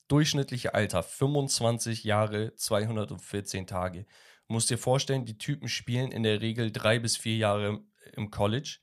Durchschnittliche 0.08 0.74
Alter 0.74 1.04
25 1.04 2.04
Jahre, 2.04 2.56
214 2.56 3.68
Tage. 3.68 4.06
Musst 4.48 4.70
dir 4.70 4.78
vorstellen, 4.78 5.26
die 5.26 5.38
Typen 5.38 5.68
spielen 5.68 6.12
in 6.12 6.24
der 6.24 6.42
Regel 6.42 6.72
drei 6.72 7.00
bis 7.00 7.18
vier 7.18 7.38
Jahre 7.38 7.82
im 8.14 8.32
College. 8.32 8.78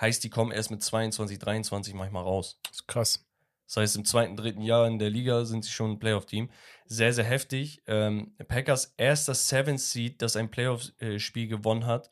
Heißt, 0.00 0.22
die 0.22 0.30
kommen 0.30 0.52
erst 0.52 0.70
mit 0.70 0.82
22, 0.82 1.38
23 1.38 1.94
manchmal 1.94 2.22
raus. 2.22 2.60
Das 2.62 2.72
ist 2.72 2.86
krass. 2.86 3.24
Das 3.66 3.76
heißt, 3.76 3.96
im 3.96 4.04
zweiten, 4.04 4.36
dritten 4.36 4.62
Jahr 4.62 4.86
in 4.86 4.98
der 4.98 5.10
Liga 5.10 5.44
sind 5.44 5.64
sie 5.64 5.72
schon 5.72 5.92
ein 5.92 5.98
Playoff-Team. 5.98 6.50
Sehr, 6.86 7.12
sehr 7.12 7.24
heftig. 7.24 7.82
Ähm, 7.86 8.34
Packers 8.46 8.94
erster 8.96 9.34
Seventh 9.34 9.80
Seed, 9.80 10.22
das 10.22 10.36
ein 10.36 10.50
Playoff-Spiel 10.50 11.48
gewonnen 11.48 11.84
hat. 11.84 12.10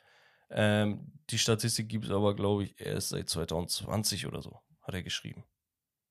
Ähm, 0.50 1.12
die 1.30 1.38
Statistik 1.38 1.88
gibt 1.88 2.04
es 2.04 2.10
aber, 2.10 2.36
glaube 2.36 2.64
ich, 2.64 2.80
erst 2.80 3.10
seit 3.10 3.30
2020 3.30 4.26
oder 4.26 4.42
so, 4.42 4.60
hat 4.82 4.94
er 4.94 5.02
geschrieben. 5.02 5.44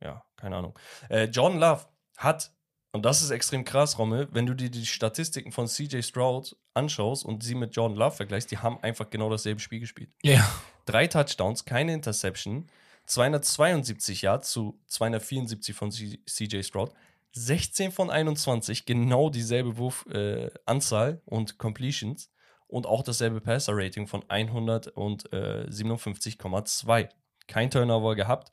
Ja, 0.02 0.24
keine 0.36 0.58
Ahnung. 0.58 0.78
Äh, 1.10 1.26
Jordan 1.26 1.60
Love 1.60 1.86
hat, 2.18 2.52
und 2.91 3.06
das 3.06 3.22
ist 3.22 3.32
extrem 3.32 3.66
krass, 3.66 3.98
Rommel, 3.98 4.28
wenn 4.32 4.46
du 4.46 4.54
dir 4.54 4.70
die 4.70 4.86
Statistiken 4.86 5.52
von 5.52 5.68
CJ 5.68 6.02
Stroud 6.02 6.56
anschaust 6.74 7.26
und 7.26 7.43
sie 7.43 7.56
mit 7.56 7.76
Jordan 7.76 7.98
Love 7.98 8.16
vergleichst, 8.16 8.52
die 8.52 8.58
haben 8.58 8.80
einfach 8.82 9.10
genau 9.10 9.30
dasselbe 9.30 9.60
Spiel 9.60 9.80
gespielt. 9.80 10.10
Ja. 10.24 10.48
Drei 10.86 11.08
Touchdowns, 11.08 11.66
keine 11.66 11.93
Interception, 11.93 12.70
272 13.06 14.22
Yards 14.22 14.52
zu 14.52 14.80
274 14.88 15.76
von 15.76 15.91
CJ 15.91 16.64
Stroud, 16.64 16.93
16 17.32 17.91
von 17.91 18.10
21, 18.10 18.86
genau 18.86 19.30
dieselbe 19.30 19.78
Wurfanzahl 19.78 21.14
äh, 21.14 21.20
und 21.26 21.58
Completions 21.58 22.32
und 22.68 22.88
auch 22.88 23.04
dasselbe 23.04 23.41
Passer-Rating 23.41 24.08
von 24.08 24.24
157,2. 24.24 27.10
Kein 27.48 27.70
Turnover 27.70 28.16
gehabt. 28.16 28.52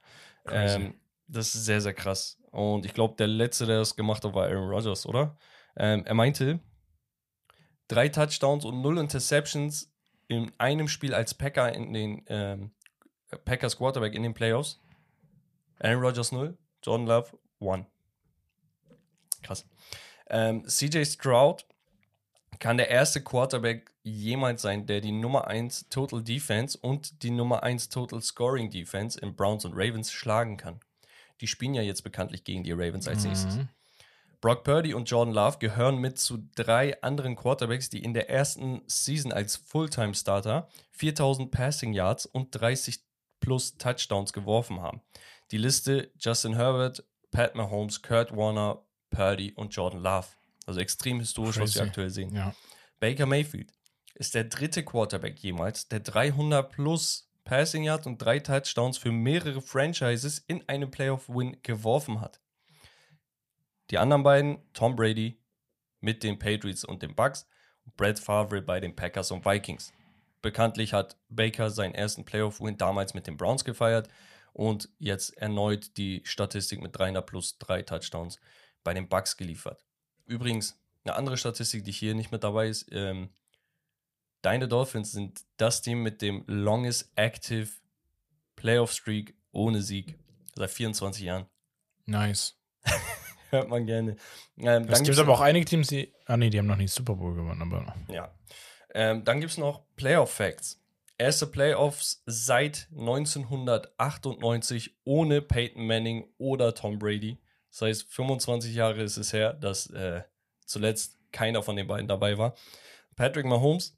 Ähm, 0.50 0.94
das 1.32 1.54
ist 1.54 1.64
sehr, 1.64 1.80
sehr 1.80 1.94
krass. 1.94 2.38
Und 2.50 2.84
ich 2.84 2.94
glaube, 2.94 3.14
der 3.16 3.26
letzte, 3.26 3.66
der 3.66 3.78
das 3.78 3.96
gemacht 3.96 4.24
hat, 4.24 4.34
war 4.34 4.46
Aaron 4.46 4.68
Rodgers, 4.68 5.06
oder? 5.06 5.36
Ähm, 5.76 6.04
er 6.04 6.14
meinte, 6.14 6.60
drei 7.88 8.08
Touchdowns 8.08 8.64
und 8.64 8.82
null 8.82 8.98
Interceptions 8.98 9.90
in 10.28 10.52
einem 10.58 10.88
Spiel 10.88 11.14
als 11.14 11.34
Packer 11.34 11.74
in 11.74 11.92
den 11.92 12.24
ähm, 12.28 12.72
Packers 13.44 13.76
Quarterback 13.78 14.14
in 14.14 14.22
den 14.22 14.34
Playoffs. 14.34 14.80
Aaron 15.80 16.04
Rodgers 16.04 16.32
0, 16.32 16.56
Jordan 16.82 17.06
Love 17.06 17.38
1. 17.60 17.86
Krass. 19.42 19.66
Ähm, 20.28 20.64
CJ 20.68 21.04
Stroud 21.04 21.66
kann 22.58 22.76
der 22.76 22.88
erste 22.88 23.22
Quarterback 23.22 23.92
jemals 24.02 24.62
sein, 24.62 24.86
der 24.86 25.00
die 25.00 25.12
Nummer 25.12 25.48
1 25.48 25.88
Total 25.88 26.22
Defense 26.22 26.78
und 26.78 27.22
die 27.22 27.30
Nummer 27.30 27.62
1 27.62 27.88
Total 27.88 28.20
Scoring 28.20 28.70
Defense 28.70 29.18
in 29.18 29.34
Browns 29.34 29.64
und 29.64 29.72
Ravens 29.74 30.12
schlagen 30.12 30.56
kann. 30.56 30.80
Die 31.42 31.48
spielen 31.48 31.74
ja 31.74 31.82
jetzt 31.82 32.02
bekanntlich 32.02 32.44
gegen 32.44 32.62
die 32.62 32.72
Ravens 32.72 33.08
als 33.08 33.24
nächstes. 33.24 33.56
Mhm. 33.56 33.68
Brock 34.40 34.64
Purdy 34.64 34.94
und 34.94 35.10
Jordan 35.10 35.34
Love 35.34 35.58
gehören 35.58 35.98
mit 35.98 36.18
zu 36.18 36.48
drei 36.54 37.00
anderen 37.02 37.36
Quarterbacks, 37.36 37.90
die 37.90 38.02
in 38.02 38.14
der 38.14 38.30
ersten 38.30 38.82
Season 38.86 39.32
als 39.32 39.56
Fulltime-Starter 39.56 40.68
4000 40.92 41.50
Passing 41.50 41.92
Yards 41.92 42.26
und 42.26 42.50
30 42.50 43.00
plus 43.40 43.76
Touchdowns 43.76 44.32
geworfen 44.32 44.80
haben. 44.80 45.00
Die 45.50 45.58
Liste 45.58 46.12
Justin 46.18 46.54
Herbert, 46.54 47.04
Pat 47.30 47.54
Mahomes, 47.54 48.02
Kurt 48.02 48.36
Warner, 48.36 48.82
Purdy 49.10 49.52
und 49.52 49.74
Jordan 49.74 50.00
Love. 50.00 50.26
Also 50.66 50.80
extrem 50.80 51.18
historisch, 51.18 51.58
was 51.58 51.74
wir 51.74 51.80
Crazy. 51.80 51.88
aktuell 51.88 52.10
sehen. 52.10 52.34
Ja. 52.34 52.54
Baker 53.00 53.26
Mayfield 53.26 53.72
ist 54.14 54.34
der 54.34 54.44
dritte 54.44 54.84
Quarterback 54.84 55.38
jemals, 55.40 55.88
der 55.88 56.00
300 56.00 56.70
plus 56.70 57.31
Passing 57.44 57.84
Yards 57.84 58.06
und 58.06 58.18
drei 58.18 58.38
Touchdowns 58.38 58.98
für 58.98 59.12
mehrere 59.12 59.60
Franchises 59.60 60.38
in 60.38 60.66
einem 60.68 60.90
Playoff-Win 60.90 61.58
geworfen 61.62 62.20
hat. 62.20 62.40
Die 63.90 63.98
anderen 63.98 64.22
beiden, 64.22 64.58
Tom 64.72 64.96
Brady 64.96 65.40
mit 66.00 66.22
den 66.22 66.38
Patriots 66.38 66.84
und 66.84 67.02
den 67.02 67.14
Bucks, 67.14 67.46
Brett 67.96 68.18
Favre 68.18 68.62
bei 68.62 68.80
den 68.80 68.94
Packers 68.94 69.30
und 69.30 69.44
Vikings. 69.44 69.92
Bekanntlich 70.40 70.92
hat 70.92 71.16
Baker 71.28 71.70
seinen 71.70 71.94
ersten 71.94 72.24
Playoff-Win 72.24 72.78
damals 72.78 73.14
mit 73.14 73.26
den 73.26 73.36
Browns 73.36 73.64
gefeiert 73.64 74.08
und 74.52 74.88
jetzt 74.98 75.36
erneut 75.36 75.96
die 75.96 76.22
Statistik 76.24 76.80
mit 76.80 76.96
300 76.96 77.24
plus 77.24 77.58
drei 77.58 77.82
Touchdowns 77.82 78.38
bei 78.82 78.94
den 78.94 79.08
Bucks 79.08 79.36
geliefert. 79.36 79.84
Übrigens, 80.26 80.80
eine 81.04 81.14
andere 81.16 81.36
Statistik, 81.36 81.84
die 81.84 81.92
hier 81.92 82.14
nicht 82.14 82.32
mit 82.32 82.44
dabei 82.44 82.68
ist, 82.68 82.86
ähm, 82.92 83.30
deine 84.42 84.68
Dolphins 84.68 85.12
sind 85.12 85.40
das 85.56 85.80
Team 85.82 86.02
mit 86.02 86.22
dem 86.22 86.44
longest 86.46 87.10
active 87.16 87.68
Playoff 88.56 88.92
Streak 88.92 89.34
ohne 89.52 89.82
Sieg 89.82 90.18
seit 90.54 90.70
24 90.70 91.24
Jahren. 91.24 91.46
Nice. 92.06 92.58
Hört 93.50 93.68
man 93.68 93.86
gerne. 93.86 94.16
Ähm, 94.58 94.84
Es 94.84 94.98
dann 94.98 95.04
gibt 95.04 95.18
aber 95.18 95.32
auch 95.32 95.40
einige 95.40 95.66
Teams, 95.66 95.88
die. 95.88 96.12
Ah, 96.26 96.36
nee, 96.36 96.50
die 96.50 96.58
haben 96.58 96.66
noch 96.66 96.76
nie 96.76 96.88
Super 96.88 97.14
Bowl 97.14 97.34
gewonnen, 97.34 97.62
aber. 97.62 97.94
Ja. 98.08 98.34
Ähm, 98.94 99.24
dann 99.24 99.40
gibt 99.40 99.52
es 99.52 99.58
noch 99.58 99.84
Playoff-Facts. 99.96 100.80
Erste 101.18 101.46
Playoffs 101.46 102.22
seit 102.26 102.88
1998 102.92 104.96
ohne 105.04 105.42
Peyton 105.42 105.86
Manning 105.86 106.26
oder 106.38 106.74
Tom 106.74 106.98
Brady. 106.98 107.38
Das 107.70 107.82
heißt, 107.82 108.12
25 108.12 108.74
Jahre 108.74 109.02
ist 109.02 109.18
es 109.18 109.32
her, 109.32 109.52
dass 109.52 109.88
äh, 109.90 110.22
zuletzt 110.66 111.18
keiner 111.30 111.62
von 111.62 111.76
den 111.76 111.86
beiden 111.86 112.08
dabei 112.08 112.38
war. 112.38 112.54
Patrick 113.16 113.46
Mahomes, 113.46 113.94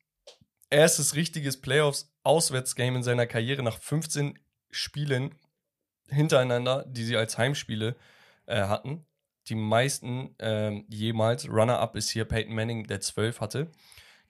erstes 0.74 1.14
richtiges 1.14 1.60
Playoffs-Auswärtsgame 1.60 2.96
in 2.96 3.02
seiner 3.04 3.26
Karriere 3.26 3.62
nach 3.62 3.78
15 3.78 4.38
Spielen 4.70 5.36
hintereinander, 6.08 6.84
die 6.88 7.04
sie 7.04 7.16
als 7.16 7.38
Heimspiele 7.38 7.94
äh, 8.46 8.62
hatten. 8.62 9.06
Die 9.46 9.54
meisten 9.54 10.34
ähm, 10.40 10.84
jemals. 10.88 11.48
Runner-up 11.48 11.94
ist 11.94 12.10
hier 12.10 12.24
Peyton 12.24 12.54
Manning, 12.54 12.86
der 12.88 13.00
12 13.00 13.40
hatte. 13.40 13.70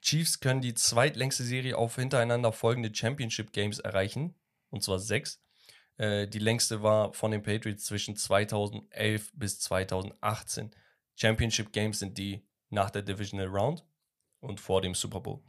Chiefs 0.01 0.39
können 0.39 0.61
die 0.61 0.75
zweitlängste 0.75 1.43
Serie 1.43 1.77
auf 1.77 1.95
hintereinander 1.95 2.51
folgende 2.51 2.93
Championship 2.93 3.51
Games 3.51 3.79
erreichen, 3.79 4.35
und 4.69 4.83
zwar 4.83 4.99
sechs. 4.99 5.41
Äh, 5.97 6.27
die 6.27 6.39
längste 6.39 6.83
war 6.83 7.13
von 7.13 7.31
den 7.31 7.41
Patriots 7.41 7.85
zwischen 7.85 8.15
2011 8.15 9.31
bis 9.33 9.59
2018. 9.61 10.75
Championship 11.15 11.73
Games 11.73 11.99
sind 11.99 12.19
die 12.19 12.45
nach 12.69 12.91
der 12.91 13.01
Divisional 13.01 13.47
Round 13.47 13.83
und 14.41 14.59
vor 14.59 14.81
dem 14.81 14.93
Super 14.93 15.21
Bowl. 15.21 15.41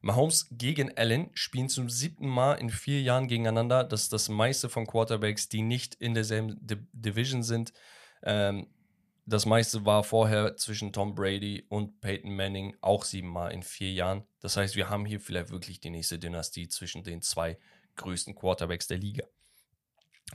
Mahomes 0.00 0.48
gegen 0.50 0.96
Allen 0.96 1.30
spielen 1.34 1.68
zum 1.68 1.90
siebten 1.90 2.26
Mal 2.26 2.54
in 2.54 2.70
vier 2.70 3.02
Jahren 3.02 3.28
gegeneinander. 3.28 3.84
Das 3.84 4.02
ist 4.02 4.12
das 4.12 4.28
meiste 4.28 4.68
von 4.68 4.86
Quarterbacks, 4.86 5.48
die 5.48 5.62
nicht 5.62 5.94
in 5.96 6.14
derselben 6.14 6.56
Di 6.60 6.76
Division 6.92 7.42
sind. 7.42 7.72
Ähm, 8.22 8.68
das 9.26 9.46
meiste 9.46 9.84
war 9.84 10.02
vorher 10.02 10.56
zwischen 10.56 10.92
Tom 10.92 11.14
Brady 11.14 11.64
und 11.68 12.00
Peyton 12.00 12.34
Manning 12.34 12.76
auch 12.80 13.04
siebenmal 13.04 13.52
in 13.52 13.62
vier 13.62 13.92
Jahren. 13.92 14.24
Das 14.40 14.56
heißt, 14.56 14.74
wir 14.74 14.88
haben 14.88 15.04
hier 15.04 15.20
vielleicht 15.20 15.50
wirklich 15.50 15.80
die 15.80 15.90
nächste 15.90 16.18
Dynastie 16.18 16.68
zwischen 16.68 17.04
den 17.04 17.22
zwei 17.22 17.58
größten 17.96 18.34
Quarterbacks 18.34 18.88
der 18.88 18.98
Liga. 18.98 19.24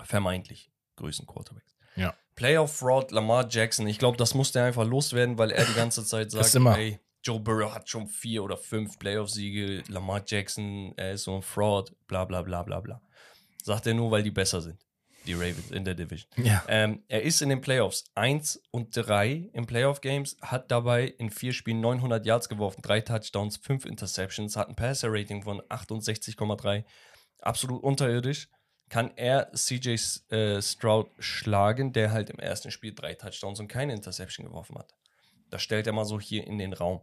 Vermeintlich 0.03 0.71
größten 0.97 1.25
Quarterbacks. 1.25 1.75
Ja. 1.95 2.15
Playoff 2.35 2.77
Fraud 2.77 3.11
Lamar 3.11 3.47
Jackson. 3.49 3.87
Ich 3.87 3.99
glaube, 3.99 4.17
das 4.17 4.33
musste 4.33 4.59
er 4.59 4.65
einfach 4.65 4.85
loswerden, 4.85 5.37
weil 5.37 5.51
er 5.51 5.65
die 5.65 5.73
ganze 5.73 6.05
Zeit 6.05 6.31
sagt, 6.31 6.45
Ist 6.45 6.55
immer. 6.55 6.77
ey, 6.77 6.99
Joe 7.25 7.39
Burrow 7.39 7.73
hat 7.73 7.89
schon 7.89 8.07
vier 8.07 8.43
oder 8.43 8.55
fünf 8.55 8.99
Playoff-Siege, 8.99 9.83
Lamar 9.87 10.21
Jackson, 10.27 10.93
er 10.95 11.13
ist 11.13 11.23
so 11.23 11.35
ein 11.35 11.41
Fraud, 11.41 11.91
bla 12.07 12.23
bla 12.23 12.43
bla 12.43 12.61
bla 12.61 12.79
bla. 12.79 13.01
Sagt 13.63 13.87
er 13.87 13.95
nur, 13.95 14.11
weil 14.11 14.21
die 14.21 14.29
besser 14.29 14.61
sind, 14.61 14.79
die 15.25 15.33
Ravens 15.33 15.71
in 15.71 15.83
der 15.83 15.95
Division. 15.95 16.29
Ja. 16.37 16.63
Ähm, 16.67 17.03
er 17.07 17.23
ist 17.23 17.41
in 17.41 17.49
den 17.49 17.61
Playoffs 17.61 18.03
1 18.13 18.61
und 18.69 18.95
3 18.95 19.49
im 19.53 19.65
Playoff-Games, 19.65 20.37
hat 20.43 20.69
dabei 20.69 21.07
in 21.07 21.31
vier 21.31 21.51
Spielen 21.51 21.81
900 21.81 22.23
Yards 22.27 22.47
geworfen, 22.47 22.83
drei 22.83 23.01
Touchdowns, 23.01 23.57
fünf 23.57 23.85
Interceptions, 23.85 24.55
hat 24.55 24.69
ein 24.69 24.75
Passer-Rating 24.75 25.41
von 25.41 25.61
68,3. 25.63 26.83
Absolut 27.39 27.83
unterirdisch. 27.83 28.49
Kann 28.87 29.11
er 29.15 29.51
CJ 29.51 29.95
äh, 30.29 30.61
Stroud 30.61 31.09
schlagen, 31.17 31.91
der 31.91 32.11
halt 32.11 32.29
im 32.29 32.37
ersten 32.37 32.69
Spiel 32.69 32.93
drei 32.93 33.15
Touchdowns 33.15 33.59
und 33.59 33.67
keine 33.67 33.93
Interception 33.93 34.45
geworfen 34.45 34.77
hat. 34.77 34.93
Das 35.49 35.63
stellt 35.63 35.87
er 35.87 35.93
mal 35.93 36.05
so 36.05 36.19
hier 36.19 36.45
in 36.45 36.57
den 36.57 36.73
Raum. 36.73 37.01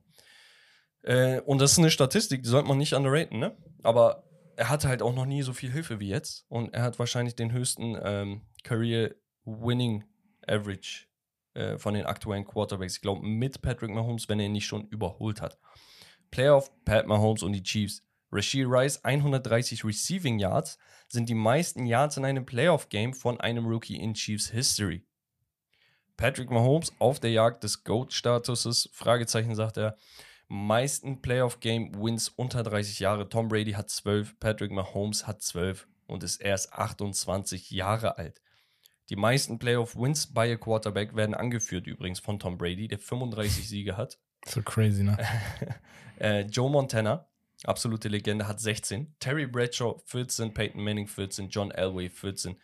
Äh, 1.02 1.40
und 1.40 1.60
das 1.60 1.72
ist 1.72 1.78
eine 1.78 1.90
Statistik, 1.90 2.42
die 2.42 2.48
sollte 2.48 2.68
man 2.68 2.78
nicht 2.78 2.94
underraten, 2.94 3.38
ne? 3.38 3.56
Aber 3.82 4.24
er 4.56 4.68
hatte 4.68 4.88
halt 4.88 5.02
auch 5.02 5.14
noch 5.14 5.26
nie 5.26 5.42
so 5.42 5.52
viel 5.52 5.70
Hilfe 5.70 6.00
wie 6.00 6.08
jetzt. 6.08 6.44
Und 6.48 6.74
er 6.74 6.82
hat 6.82 6.98
wahrscheinlich 6.98 7.34
den 7.34 7.52
höchsten 7.52 7.96
ähm, 8.02 8.42
Career 8.62 9.14
Winning 9.44 10.04
Average 10.46 11.06
äh, 11.54 11.78
von 11.78 11.94
den 11.94 12.06
aktuellen 12.06 12.44
Quarterbacks. 12.44 12.96
Ich 12.96 13.02
glaube, 13.02 13.26
mit 13.26 13.62
Patrick 13.62 13.90
Mahomes, 13.90 14.28
wenn 14.28 14.40
er 14.40 14.46
ihn 14.46 14.52
nicht 14.52 14.66
schon 14.66 14.86
überholt 14.88 15.40
hat. 15.40 15.58
Playoff, 16.30 16.70
Pat 16.84 17.06
Mahomes 17.06 17.42
und 17.42 17.52
die 17.52 17.62
Chiefs. 17.62 18.02
Rashid 18.30 18.66
Rice, 18.66 19.04
130 19.04 19.84
Receiving 19.84 20.38
Yards, 20.38 20.78
sind 21.08 21.28
die 21.28 21.34
meisten 21.34 21.84
Yards 21.84 22.16
in 22.16 22.24
einem 22.24 22.46
Playoff-Game 22.46 23.12
von 23.12 23.38
einem 23.40 23.66
Rookie 23.66 24.00
in 24.00 24.14
Chiefs 24.14 24.48
History. 24.48 25.04
Patrick 26.16 26.50
Mahomes 26.50 26.92
auf 26.98 27.20
der 27.20 27.30
Jagd 27.30 27.62
des 27.64 27.84
GOAT-Statuses, 27.84 28.88
Fragezeichen 28.94 29.54
sagt 29.54 29.76
er, 29.76 29.98
meisten 30.52 31.22
Playoff-Game-Wins 31.22 32.28
unter 32.28 32.62
30 32.62 33.00
Jahre. 33.00 33.28
Tom 33.28 33.48
Brady 33.48 33.72
hat 33.72 33.88
12, 33.88 34.38
Patrick 34.38 34.70
Mahomes 34.70 35.26
hat 35.26 35.40
12 35.40 35.88
und 36.06 36.22
ist 36.22 36.42
erst 36.42 36.74
28 36.74 37.70
Jahre 37.70 38.18
alt. 38.18 38.42
Die 39.08 39.16
meisten 39.16 39.58
Playoff-Wins 39.58 40.34
bei 40.34 40.52
a 40.52 40.56
Quarterback 40.56 41.16
werden 41.16 41.34
angeführt 41.34 41.86
übrigens 41.86 42.20
von 42.20 42.38
Tom 42.38 42.58
Brady, 42.58 42.86
der 42.86 42.98
35 42.98 43.68
Siege 43.68 43.96
hat. 43.96 44.18
So 44.44 44.60
crazy, 44.60 45.04
ne? 45.04 45.16
Äh, 46.18 46.42
Joe 46.42 46.70
Montana, 46.70 47.26
absolute 47.64 48.08
Legende, 48.08 48.46
hat 48.46 48.60
16. 48.60 49.14
Terry 49.18 49.46
Bradshaw 49.46 50.00
14, 50.04 50.52
Peyton 50.52 50.82
Manning 50.82 51.06
14, 51.06 51.48
John 51.48 51.70
Elway 51.70 52.08
14 52.08 52.56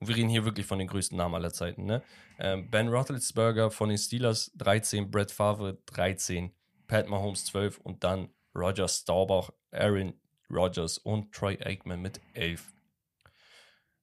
Und 0.00 0.08
wir 0.08 0.16
reden 0.16 0.28
hier 0.28 0.44
wirklich 0.44 0.66
von 0.66 0.78
den 0.78 0.88
größten 0.88 1.16
Namen 1.16 1.34
aller 1.34 1.52
Zeiten. 1.52 1.84
Ne? 1.84 2.02
Ähm, 2.38 2.70
ben 2.70 2.88
Roethlisberger 2.88 3.70
von 3.70 3.90
den 3.90 3.98
Steelers 3.98 4.50
13, 4.56 5.10
Brett 5.10 5.30
Favre 5.30 5.78
13, 5.86 6.52
Pat 6.86 7.08
Mahomes 7.08 7.44
12 7.46 7.78
und 7.78 8.04
dann 8.04 8.28
Roger 8.54 8.88
Staubach, 8.88 9.50
Aaron 9.70 10.14
Rodgers 10.50 10.98
und 10.98 11.32
Troy 11.32 11.58
Aikman 11.62 12.00
mit 12.00 12.20
11. 12.34 12.72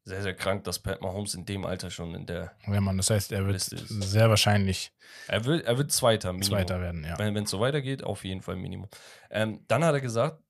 Sehr, 0.06 0.22
sehr 0.22 0.34
krank, 0.34 0.66
dass 0.66 0.80
Pat 0.80 1.02
Mahomes 1.02 1.34
in 1.34 1.46
dem 1.46 1.66
Alter 1.66 1.90
schon 1.90 2.14
in 2.14 2.26
der. 2.26 2.52
Ja, 2.68 2.82
Mann, 2.82 2.98
das 2.98 3.10
heißt, 3.10 3.32
er 3.32 3.48
wird 3.48 3.62
sehr 3.62 4.30
wahrscheinlich 4.30 4.92
Er 5.28 5.46
wird, 5.46 5.66
er 5.66 5.78
wird 5.78 5.94
Zweiter, 5.94 6.34
Minimum. 6.34 6.50
Zweiter 6.50 6.82
werden, 6.82 7.06
ja. 7.06 7.18
Wenn 7.18 7.36
es 7.38 7.50
so 7.50 7.62
weitergeht, 7.62 8.04
auf 8.04 8.26
jeden 8.26 8.42
Fall 8.42 8.58
Minimum. 8.58 8.90
Ähm, 9.30 9.64
dann 9.70 9.86
hat 9.86 9.94
er 9.94 10.02
gesagt, 10.02 10.44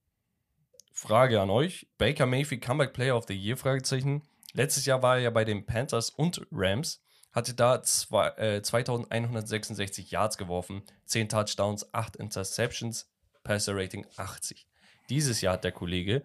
Frage 0.91 1.39
an 1.39 1.51
euch, 1.51 1.87
Baker 1.99 2.25
Mayfield 2.25 2.63
Comeback 2.63 2.93
Player 2.93 3.15
of 3.15 3.25
the 3.27 3.35
Year, 3.35 3.55
Fragezeichen. 3.55 4.23
Letztes 4.53 4.85
Jahr 4.85 5.03
war 5.03 5.17
er 5.17 5.23
ja 5.23 5.29
bei 5.29 5.45
den 5.45 5.65
Panthers 5.65 6.09
und 6.09 6.41
Rams, 6.51 7.02
hatte 7.33 7.53
da 7.53 7.81
zwei, 7.83 8.27
äh, 8.37 8.61
2166 8.61 10.11
Yards 10.11 10.37
geworfen, 10.37 10.83
10 11.05 11.29
Touchdowns, 11.29 11.93
8 11.93 12.15
Interceptions, 12.15 13.11
Passer 13.43 13.75
Rating 13.75 14.05
80. 14.17 14.67
Dieses 15.09 15.41
Jahr 15.41 15.53
hat 15.55 15.63
der 15.63 15.71
Kollege 15.71 16.23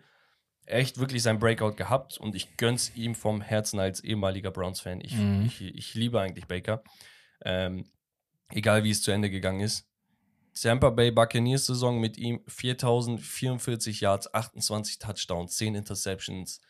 echt 0.67 0.99
wirklich 0.99 1.23
sein 1.23 1.39
Breakout 1.39 1.73
gehabt 1.77 2.19
und 2.19 2.35
ich 2.37 2.57
gönn's 2.59 2.95
ihm 2.95 3.15
vom 3.15 3.41
Herzen 3.41 3.81
als 3.81 4.01
ehemaliger 4.05 4.51
Browns-Fan. 4.51 5.01
Ich, 5.01 5.15
Mhm. 5.15 5.47
ich, 5.47 5.61
ich 5.63 5.95
liebe 5.95 6.21
eigentlich 6.21 6.47
Baker. 6.47 6.83
Ähm, 7.43 7.91
egal 8.51 8.85
wie 8.85 8.91
es 8.91 9.03
zu 9.03 9.11
Ende 9.11 9.31
gegangen 9.31 9.61
ist. 9.61 9.87
Tampa 10.61 10.91
Bay 10.91 11.11
Buccaneers 11.11 11.67
Saison 11.67 12.01
mit 12.01 12.19
ihm 12.19 12.43
4044 12.49 14.01
Yards, 14.01 14.33
28 14.35 14.99
Touchdowns, 14.99 15.57
10 15.57 15.75
Interceptions 15.77 16.61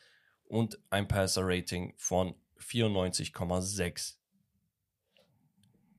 und 0.45 0.79
ein 0.91 1.09
Passer 1.09 1.43
Rating 1.45 1.95
von 1.97 2.35
94,6. 2.61 4.18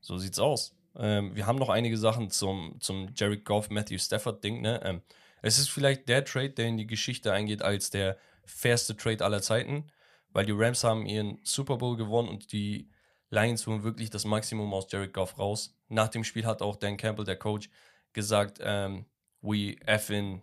So 0.01 0.17
sieht's 0.17 0.39
aus. 0.39 0.75
Ähm, 0.95 1.35
wir 1.35 1.45
haben 1.45 1.59
noch 1.59 1.69
einige 1.69 1.97
Sachen 1.97 2.29
zum, 2.29 2.75
zum 2.79 3.09
Jared 3.15 3.45
Goff, 3.45 3.69
Matthew 3.69 3.99
Stafford 3.99 4.43
Ding. 4.43 4.61
Ne? 4.61 4.81
Ähm, 4.83 5.01
es 5.41 5.57
ist 5.57 5.69
vielleicht 5.69 6.09
der 6.09 6.25
Trade, 6.25 6.51
der 6.51 6.67
in 6.67 6.77
die 6.77 6.87
Geschichte 6.87 7.31
eingeht 7.31 7.61
als 7.61 7.89
der 7.89 8.17
fairste 8.45 8.95
Trade 8.95 9.23
aller 9.23 9.41
Zeiten, 9.41 9.85
weil 10.31 10.45
die 10.45 10.51
Rams 10.51 10.83
haben 10.83 11.05
ihren 11.05 11.39
Super 11.43 11.77
Bowl 11.77 11.95
gewonnen 11.95 12.29
und 12.29 12.51
die 12.51 12.89
Lions 13.29 13.67
holen 13.67 13.83
wirklich 13.83 14.09
das 14.09 14.25
Maximum 14.25 14.73
aus 14.73 14.87
Jared 14.91 15.13
Goff 15.13 15.37
raus. 15.37 15.75
Nach 15.87 16.07
dem 16.07 16.23
Spiel 16.23 16.45
hat 16.45 16.61
auch 16.61 16.75
Dan 16.75 16.97
Campbell, 16.97 17.25
der 17.25 17.37
Coach, 17.37 17.69
gesagt, 18.11 18.59
ähm, 18.61 19.05
we 19.41 19.75
effing 19.85 20.41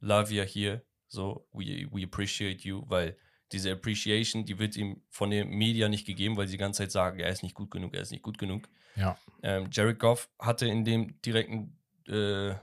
love 0.00 0.32
you 0.32 0.44
here, 0.44 0.82
so 1.08 1.46
we, 1.52 1.88
we 1.90 2.04
appreciate 2.04 2.66
you, 2.66 2.84
weil 2.86 3.16
diese 3.52 3.72
Appreciation, 3.72 4.44
die 4.44 4.58
wird 4.58 4.76
ihm 4.76 5.02
von 5.08 5.30
den 5.30 5.48
Media 5.48 5.88
nicht 5.88 6.06
gegeben, 6.06 6.36
weil 6.36 6.46
sie 6.46 6.52
die 6.52 6.58
ganze 6.58 6.78
Zeit 6.78 6.92
sagen, 6.92 7.18
er 7.18 7.30
ist 7.30 7.42
nicht 7.42 7.54
gut 7.54 7.70
genug, 7.70 7.94
er 7.94 8.02
ist 8.02 8.12
nicht 8.12 8.22
gut 8.22 8.38
genug. 8.38 8.68
Ja. 8.96 9.18
Ähm, 9.42 9.68
Jared 9.70 9.98
Goff 9.98 10.28
hatte 10.38 10.66
in 10.66 10.84
dem 10.84 11.20
direkten, 11.22 11.76
äh, 12.08 12.54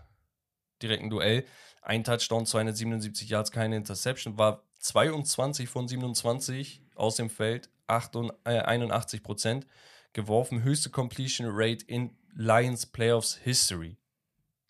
direkten 0.82 1.10
Duell 1.10 1.46
ein 1.82 2.04
Touchdown, 2.04 2.46
277 2.46 3.30
Yards, 3.30 3.52
keine 3.52 3.78
Interception, 3.78 4.38
war 4.38 4.64
22 4.80 5.70
von 5.70 5.88
27 5.88 6.82
aus 6.96 7.16
dem 7.16 7.30
Feld, 7.30 7.70
88, 7.88 8.38
äh, 8.46 8.60
81 8.60 9.24
Prozent 9.24 9.68
geworfen, 10.14 10.64
höchste 10.64 10.90
Completion 10.90 11.48
Rate 11.50 11.86
in 11.86 12.18
Lions 12.34 12.86
Playoffs 12.86 13.36
History. 13.36 13.98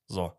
So, 0.08 0.34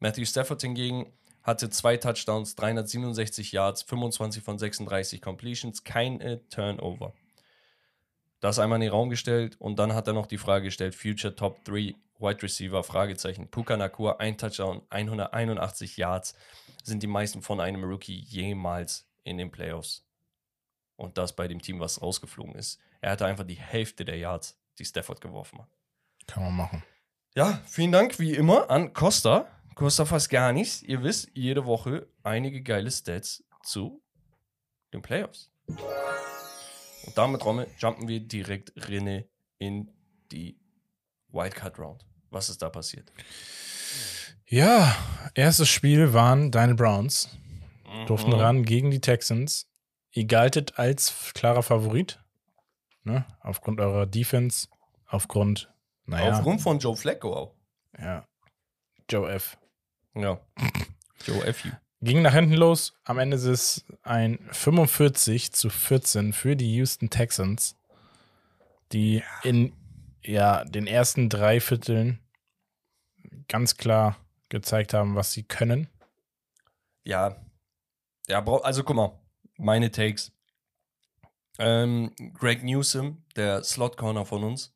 Matthew 0.00 0.24
Stafford 0.26 0.60
hingegen 0.60 1.12
hatte 1.44 1.70
zwei 1.70 1.98
Touchdowns, 1.98 2.56
367 2.56 3.52
Yards, 3.52 3.82
25 3.82 4.42
von 4.42 4.58
36 4.58 5.22
Completions, 5.22 5.84
keine 5.84 6.48
Turnover. 6.48 7.12
Das 8.40 8.58
einmal 8.58 8.76
in 8.78 8.82
den 8.82 8.90
Raum 8.90 9.10
gestellt 9.10 9.56
und 9.60 9.78
dann 9.78 9.94
hat 9.94 10.06
er 10.06 10.14
noch 10.14 10.26
die 10.26 10.38
Frage 10.38 10.64
gestellt: 10.64 10.94
Future 10.94 11.34
Top 11.34 11.64
3 11.64 11.94
Wide 12.18 12.42
Receiver? 12.42 12.82
Fragezeichen. 12.82 13.48
Puka 13.48 13.76
Nakua, 13.76 14.16
ein 14.16 14.36
Touchdown, 14.38 14.82
181 14.90 15.96
Yards 15.96 16.34
sind 16.82 17.02
die 17.02 17.06
meisten 17.06 17.42
von 17.42 17.60
einem 17.60 17.84
Rookie 17.84 18.18
jemals 18.18 19.06
in 19.22 19.38
den 19.38 19.50
Playoffs. 19.50 20.06
Und 20.96 21.18
das 21.18 21.34
bei 21.34 21.48
dem 21.48 21.60
Team, 21.60 21.80
was 21.80 22.02
rausgeflogen 22.02 22.54
ist. 22.54 22.78
Er 23.00 23.12
hatte 23.12 23.26
einfach 23.26 23.44
die 23.44 23.54
Hälfte 23.58 24.04
der 24.04 24.18
Yards, 24.18 24.58
die 24.78 24.84
Stafford 24.84 25.20
geworfen 25.20 25.58
hat. 25.58 25.68
Kann 26.26 26.42
man 26.42 26.54
machen. 26.54 26.84
Ja, 27.34 27.60
vielen 27.66 27.92
Dank 27.92 28.18
wie 28.18 28.34
immer 28.34 28.70
an 28.70 28.92
Costa. 28.92 29.48
Costa 29.74 30.04
fast 30.04 30.30
gar 30.30 30.52
nichts. 30.52 30.82
Ihr 30.82 31.02
wisst, 31.02 31.30
jede 31.34 31.64
Woche 31.66 32.06
einige 32.22 32.62
geile 32.62 32.90
Stats 32.90 33.42
zu 33.62 34.02
den 34.92 35.02
Playoffs. 35.02 35.50
Und 35.66 37.16
damit, 37.18 37.44
Romme, 37.44 37.66
jumpen 37.78 38.08
wir 38.08 38.20
direkt 38.20 38.72
rinne 38.88 39.26
in 39.58 39.90
die 40.32 40.58
Wildcard 41.28 41.78
Round. 41.78 42.06
Was 42.30 42.48
ist 42.48 42.62
da 42.62 42.70
passiert? 42.70 43.12
Ja, 44.46 44.94
erstes 45.34 45.68
Spiel 45.68 46.12
waren 46.12 46.50
deine 46.50 46.74
Browns. 46.74 47.28
Durften 48.06 48.30
Mhm. 48.32 48.36
ran 48.40 48.64
gegen 48.64 48.90
die 48.90 49.00
Texans. 49.00 49.66
Ihr 50.10 50.26
galtet 50.26 50.78
als 50.78 51.32
klarer 51.34 51.62
Favorit. 51.62 52.20
Ne? 53.02 53.24
Aufgrund 53.40 53.80
eurer 53.80 54.06
Defense. 54.06 54.68
Aufgrund, 55.06 55.72
naja, 56.06 56.32
Aufgrund 56.38 56.60
von 56.60 56.78
Joe 56.78 56.96
Flacco 56.96 57.34
auch. 57.34 57.54
ja, 57.98 58.26
Joe 59.10 59.30
F. 59.32 59.56
Ja. 60.14 60.40
Joe 61.24 61.44
F. 61.44 61.66
Ging 62.00 62.22
nach 62.22 62.34
hinten 62.34 62.54
los. 62.54 62.94
Am 63.04 63.18
Ende 63.18 63.36
ist 63.36 63.44
es 63.44 63.84
ein 64.02 64.38
45 64.50 65.52
zu 65.52 65.70
14 65.70 66.32
für 66.32 66.54
die 66.54 66.74
Houston 66.74 67.10
Texans, 67.10 67.76
die 68.92 69.22
in 69.42 69.72
ja, 70.22 70.64
den 70.64 70.86
ersten 70.86 71.28
drei 71.28 71.60
Vierteln 71.60 72.18
ganz 73.48 73.76
klar 73.76 74.16
gezeigt 74.48 74.94
haben, 74.94 75.14
was 75.14 75.32
sie 75.32 75.42
können. 75.42 75.88
Ja. 77.04 77.36
Ja, 78.28 78.44
also 78.44 78.84
guck 78.84 78.96
mal, 78.96 79.18
meine 79.56 79.90
Takes. 79.90 80.32
Ähm, 81.58 82.12
Greg 82.34 82.64
Newsom, 82.64 83.22
der 83.36 83.62
Slot-Corner 83.62 84.24
von 84.24 84.42
uns, 84.42 84.74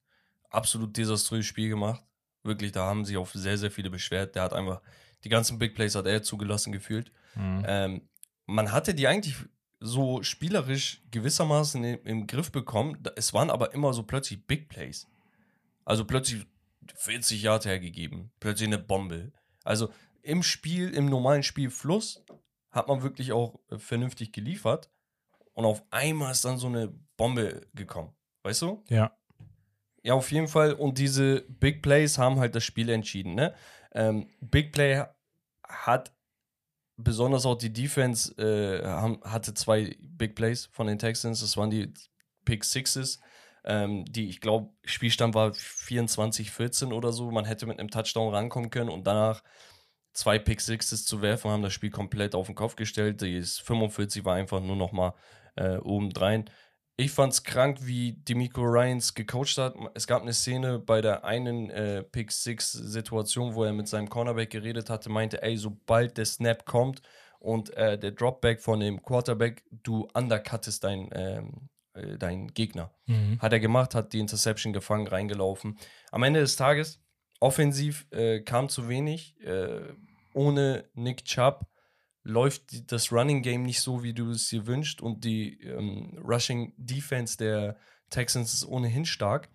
absolut 0.51 0.97
desaströses 0.97 1.47
Spiel 1.47 1.69
gemacht. 1.69 2.03
Wirklich, 2.43 2.73
da 2.73 2.85
haben 2.87 3.05
sich 3.05 3.17
auch 3.17 3.29
sehr, 3.29 3.59
sehr 3.59 3.71
viele 3.71 3.91
beschwert. 3.91 4.37
Der 4.37 4.45
hat 4.45 4.53
einfach, 4.53 4.81
die 5.25 5.29
ganzen 5.29 5.59
Big 5.59 5.75
Plays 5.75 5.95
hat 5.95 6.07
er 6.07 6.23
zugelassen 6.23 6.73
gefühlt. 6.73 7.13
Mhm. 7.35 7.65
Ähm, 7.67 8.09
man 8.47 8.73
hatte 8.73 8.95
die 8.95 9.07
eigentlich 9.07 9.37
so 9.81 10.23
spielerisch 10.23 11.03
gewissermaßen 11.11 11.83
im, 11.85 12.01
im 12.05 12.27
Griff 12.27 12.51
bekommen. 12.51 13.03
Es 13.17 13.33
waren 13.35 13.51
aber 13.51 13.75
immer 13.75 13.93
so 13.93 14.03
plötzlich 14.03 14.47
Big 14.47 14.69
Plays. 14.69 15.07
Also 15.85 16.05
plötzlich 16.05 16.47
40 16.95 17.43
Yard 17.43 17.65
hergegeben, 17.65 18.31
plötzlich 18.41 18.69
eine 18.69 18.79
Bombe. 18.79 19.33
Also 19.65 19.91
im 20.23 20.43
Spiel, 20.43 20.93
im 20.95 21.07
normalen 21.07 21.43
Spielfluss 21.43 22.25
hat 22.71 22.89
man 22.89 23.03
wirklich 23.03 23.33
auch 23.33 23.59
äh, 23.71 23.79
vernünftig 23.79 24.33
geliefert. 24.33 24.91
Und 25.55 25.65
auf 25.65 25.83
einmal 25.91 26.33
ist 26.33 26.45
dann 26.45 26.59
so 26.59 26.69
eine 26.69 26.95
Bombe 27.17 27.67
gekommen. 27.75 28.15
Weißt 28.43 28.63
du? 28.63 28.85
Ja. 28.89 29.17
Ja, 30.03 30.15
auf 30.15 30.31
jeden 30.31 30.49
Fall. 30.49 30.73
Und 30.73 30.99
diese 30.99 31.43
Big 31.49 31.83
Plays 31.83 32.19
haben 32.19 32.39
halt 32.39 32.55
das 32.55 32.65
Spiel 32.65 32.89
entschieden. 32.89 33.35
Ne? 33.35 33.55
Ähm, 33.99 34.29
Big 34.41 34.73
Play 34.73 35.05
hat 35.65 36.13
besonders 36.97 37.45
auch 37.47 37.59
die 37.59 37.73
Defense 37.73 38.33
äh, 38.39 38.87
haben, 38.87 39.21
hatte 39.25 39.55
zwei 39.55 39.97
Big 40.01 40.37
Plays 40.37 40.67
von 40.73 40.87
den 40.87 41.01
Texans. 41.01 41.41
Das 41.41 41.57
waren 41.57 41.71
die 41.71 41.93
Pick 42.45 42.65
Sixes, 42.65 43.19
ähm, 43.65 44.05
die 44.05 44.29
ich 44.29 44.41
glaube, 44.41 44.71
Spielstand 44.85 45.35
war 45.35 45.51
24-14 45.51 46.93
oder 46.93 47.13
so. 47.13 47.31
Man 47.33 47.45
hätte 47.45 47.67
mit 47.67 47.81
einem 47.81 47.91
Touchdown 47.91 48.33
rankommen 48.33 48.71
können 48.71 48.89
und 48.89 49.05
danach 49.05 49.43
zwei 50.13 50.39
Pick 50.39 50.61
Sixes 50.61 51.05
zu 51.05 51.21
werfen, 51.21 51.51
haben 51.51 51.63
das 51.63 51.73
Spiel 51.73 51.91
komplett 51.91 52.37
auf 52.37 52.47
den 52.47 52.55
Kopf 52.55 52.77
gestellt. 52.77 53.21
Die 53.21 53.43
45 53.43 54.25
war 54.25 54.37
einfach 54.37 54.61
nur 54.61 54.77
noch 54.77 54.93
mal 54.93 55.15
äh, 55.57 55.77
obendrein. 55.79 56.49
Ich 57.01 57.13
fand's 57.13 57.45
krank, 57.45 57.79
wie 57.83 58.15
Demico 58.25 58.61
Ryans 58.61 59.15
gecoacht 59.15 59.57
hat. 59.57 59.77
Es 59.95 60.09
gab 60.09 60.23
eine 60.23 60.33
Szene 60.33 60.81
bei 60.81 61.01
der 61.01 61.25
einen 61.25 61.71
äh, 61.71 62.03
Pick 62.03 62.33
Six 62.33 62.73
Situation, 62.73 63.55
wo 63.55 63.63
er 63.63 63.73
mit 63.73 63.87
seinem 63.87 64.09
Cornerback 64.09 64.51
geredet 64.51 64.91
hatte, 64.91 65.09
meinte, 65.09 65.41
ey, 65.41 65.57
sobald 65.57 66.19
der 66.19 66.25
Snap 66.25 66.67
kommt 66.67 67.03
und 67.39 67.73
äh, 67.77 67.97
der 67.97 68.11
Dropback 68.11 68.61
von 68.61 68.81
dem 68.81 69.01
Quarterback, 69.01 69.63
du 69.71 70.09
undercuttest 70.13 70.83
dein, 70.83 71.09
ähm, 71.13 71.69
äh, 71.93 72.19
deinen 72.19 72.49
Gegner. 72.49 72.91
Mhm. 73.07 73.39
Hat 73.41 73.53
er 73.53 73.61
gemacht, 73.61 73.95
hat 73.95 74.13
die 74.13 74.19
Interception 74.19 74.73
gefangen, 74.73 75.07
reingelaufen. 75.07 75.79
Am 76.11 76.25
Ende 76.25 76.41
des 76.41 76.57
Tages, 76.57 77.01
offensiv 77.39 78.09
äh, 78.11 78.41
kam 78.41 78.69
zu 78.69 78.89
wenig. 78.89 79.41
Äh, 79.45 79.83
ohne 80.35 80.85
Nick 80.95 81.25
Chubb 81.27 81.65
läuft 82.29 82.93
das 82.93 83.11
Running 83.11 83.43
Game 83.43 83.63
nicht 83.63 83.81
so, 83.81 84.03
wie 84.03 84.13
du 84.13 84.31
es 84.31 84.49
dir 84.49 84.67
wünschst. 84.67 85.01
Und 85.01 85.25
die 85.25 85.61
ähm, 85.63 86.17
Rushing 86.23 86.75
Defense 86.77 87.37
der 87.39 87.77
Texans 88.11 88.53
ist 88.53 88.67
ohnehin 88.67 89.07
stark. 89.07 89.49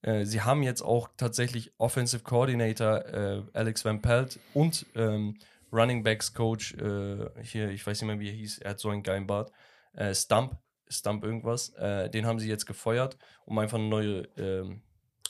Äh, 0.00 0.24
sie 0.24 0.40
haben 0.40 0.62
jetzt 0.62 0.82
auch 0.82 1.10
tatsächlich 1.16 1.72
Offensive 1.78 2.22
Coordinator 2.22 3.04
äh, 3.06 3.42
Alex 3.52 3.84
Van 3.84 4.00
Pelt 4.00 4.40
und 4.54 4.86
ähm, 4.94 5.38
Running 5.70 6.02
Backs 6.02 6.32
Coach, 6.32 6.74
äh, 6.74 7.26
hier, 7.42 7.68
ich 7.70 7.86
weiß 7.86 8.00
nicht 8.00 8.06
mehr, 8.06 8.20
wie 8.20 8.28
er 8.28 8.34
hieß, 8.34 8.58
er 8.58 8.70
hat 8.70 8.80
so 8.80 8.88
einen 8.88 9.02
geilen 9.02 9.26
Bart, 9.26 9.52
äh, 9.92 10.14
Stump 10.14 10.56
Stump 10.88 11.24
irgendwas. 11.24 11.70
Äh, 11.70 12.08
den 12.10 12.26
haben 12.26 12.38
sie 12.38 12.48
jetzt 12.48 12.66
gefeuert, 12.66 13.18
um 13.46 13.58
einfach 13.58 13.78
eine 13.78 13.88
neue 13.88 14.28
ähm, 14.36 14.82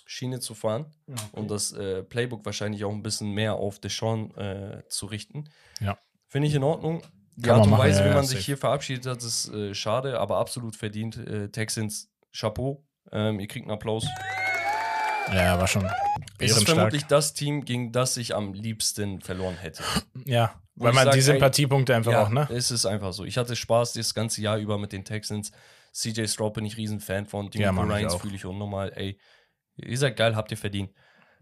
Schiene 0.05 0.41
zu 0.41 0.55
fahren 0.55 0.87
und 1.33 1.51
das 1.51 1.73
äh, 1.73 2.03
Playbook 2.03 2.45
wahrscheinlich 2.45 2.85
auch 2.85 2.93
ein 2.93 3.03
bisschen 3.03 3.33
mehr 3.33 3.55
auf 3.55 3.79
Deshaun 3.79 4.35
zu 4.89 5.07
richten. 5.07 5.49
Ja. 5.81 5.99
Finde 6.35 6.49
ich 6.49 6.55
in 6.57 6.65
Ordnung. 6.65 7.01
Die 7.37 7.49
Art 7.49 7.63
und 7.63 7.71
machen, 7.71 7.83
Weise, 7.83 8.01
ja, 8.01 8.07
wie 8.07 8.09
ja, 8.09 8.15
man 8.17 8.25
safe. 8.25 8.39
sich 8.39 8.47
hier 8.47 8.59
verabschiedet 8.59 9.07
hat, 9.07 9.19
ist 9.19 9.55
äh, 9.55 9.73
schade, 9.73 10.19
aber 10.19 10.39
absolut 10.39 10.75
verdient. 10.75 11.17
Äh, 11.17 11.49
Texans, 11.51 12.11
Chapeau. 12.37 12.85
Ähm, 13.13 13.39
ihr 13.39 13.47
kriegt 13.47 13.67
einen 13.67 13.71
Applaus. 13.73 14.05
Ja, 15.33 15.57
war 15.61 15.69
schon 15.69 15.89
Es 16.41 16.57
ist 16.57 16.65
vermutlich 16.65 17.05
das 17.05 17.35
Team, 17.35 17.65
gegen 17.65 17.93
das 17.93 18.17
ich 18.17 18.35
am 18.35 18.53
liebsten 18.53 19.21
verloren 19.21 19.55
hätte. 19.59 19.85
Ja, 20.25 20.61
Wo 20.75 20.87
weil 20.87 20.93
man 20.93 21.05
sag, 21.05 21.15
die 21.15 21.21
Sympathiepunkte 21.21 21.95
einfach 21.95 22.11
ja, 22.11 22.25
auch, 22.25 22.31
ne? 22.31 22.49
es 22.51 22.73
ist 22.73 22.85
einfach 22.85 23.13
so. 23.13 23.25
Ich 23.25 23.39
hatte 23.39 23.55
Spaß 23.55 23.93
das 23.93 24.13
ganze 24.13 24.43
Jahr 24.43 24.59
über 24.59 24.77
mit 24.77 24.91
den 24.91 25.05
Texans. 25.05 25.53
CJ 25.93 26.27
Stroud 26.27 26.55
bin 26.55 26.65
ich 26.65 26.77
riesen 26.77 26.99
Fan 26.99 27.27
von. 27.27 27.49
Ja, 27.53 27.71
Mann, 27.71 27.89
ich 27.91 27.95
Ryans 27.95 28.15
auch. 28.15 28.21
fühle 28.23 28.35
ich 28.35 28.45
unnormal. 28.45 28.93
Ey, 28.97 29.21
ihr 29.77 29.99
seid 29.99 30.17
geil, 30.17 30.35
habt 30.35 30.51
ihr 30.51 30.59
verdient. 30.59 30.91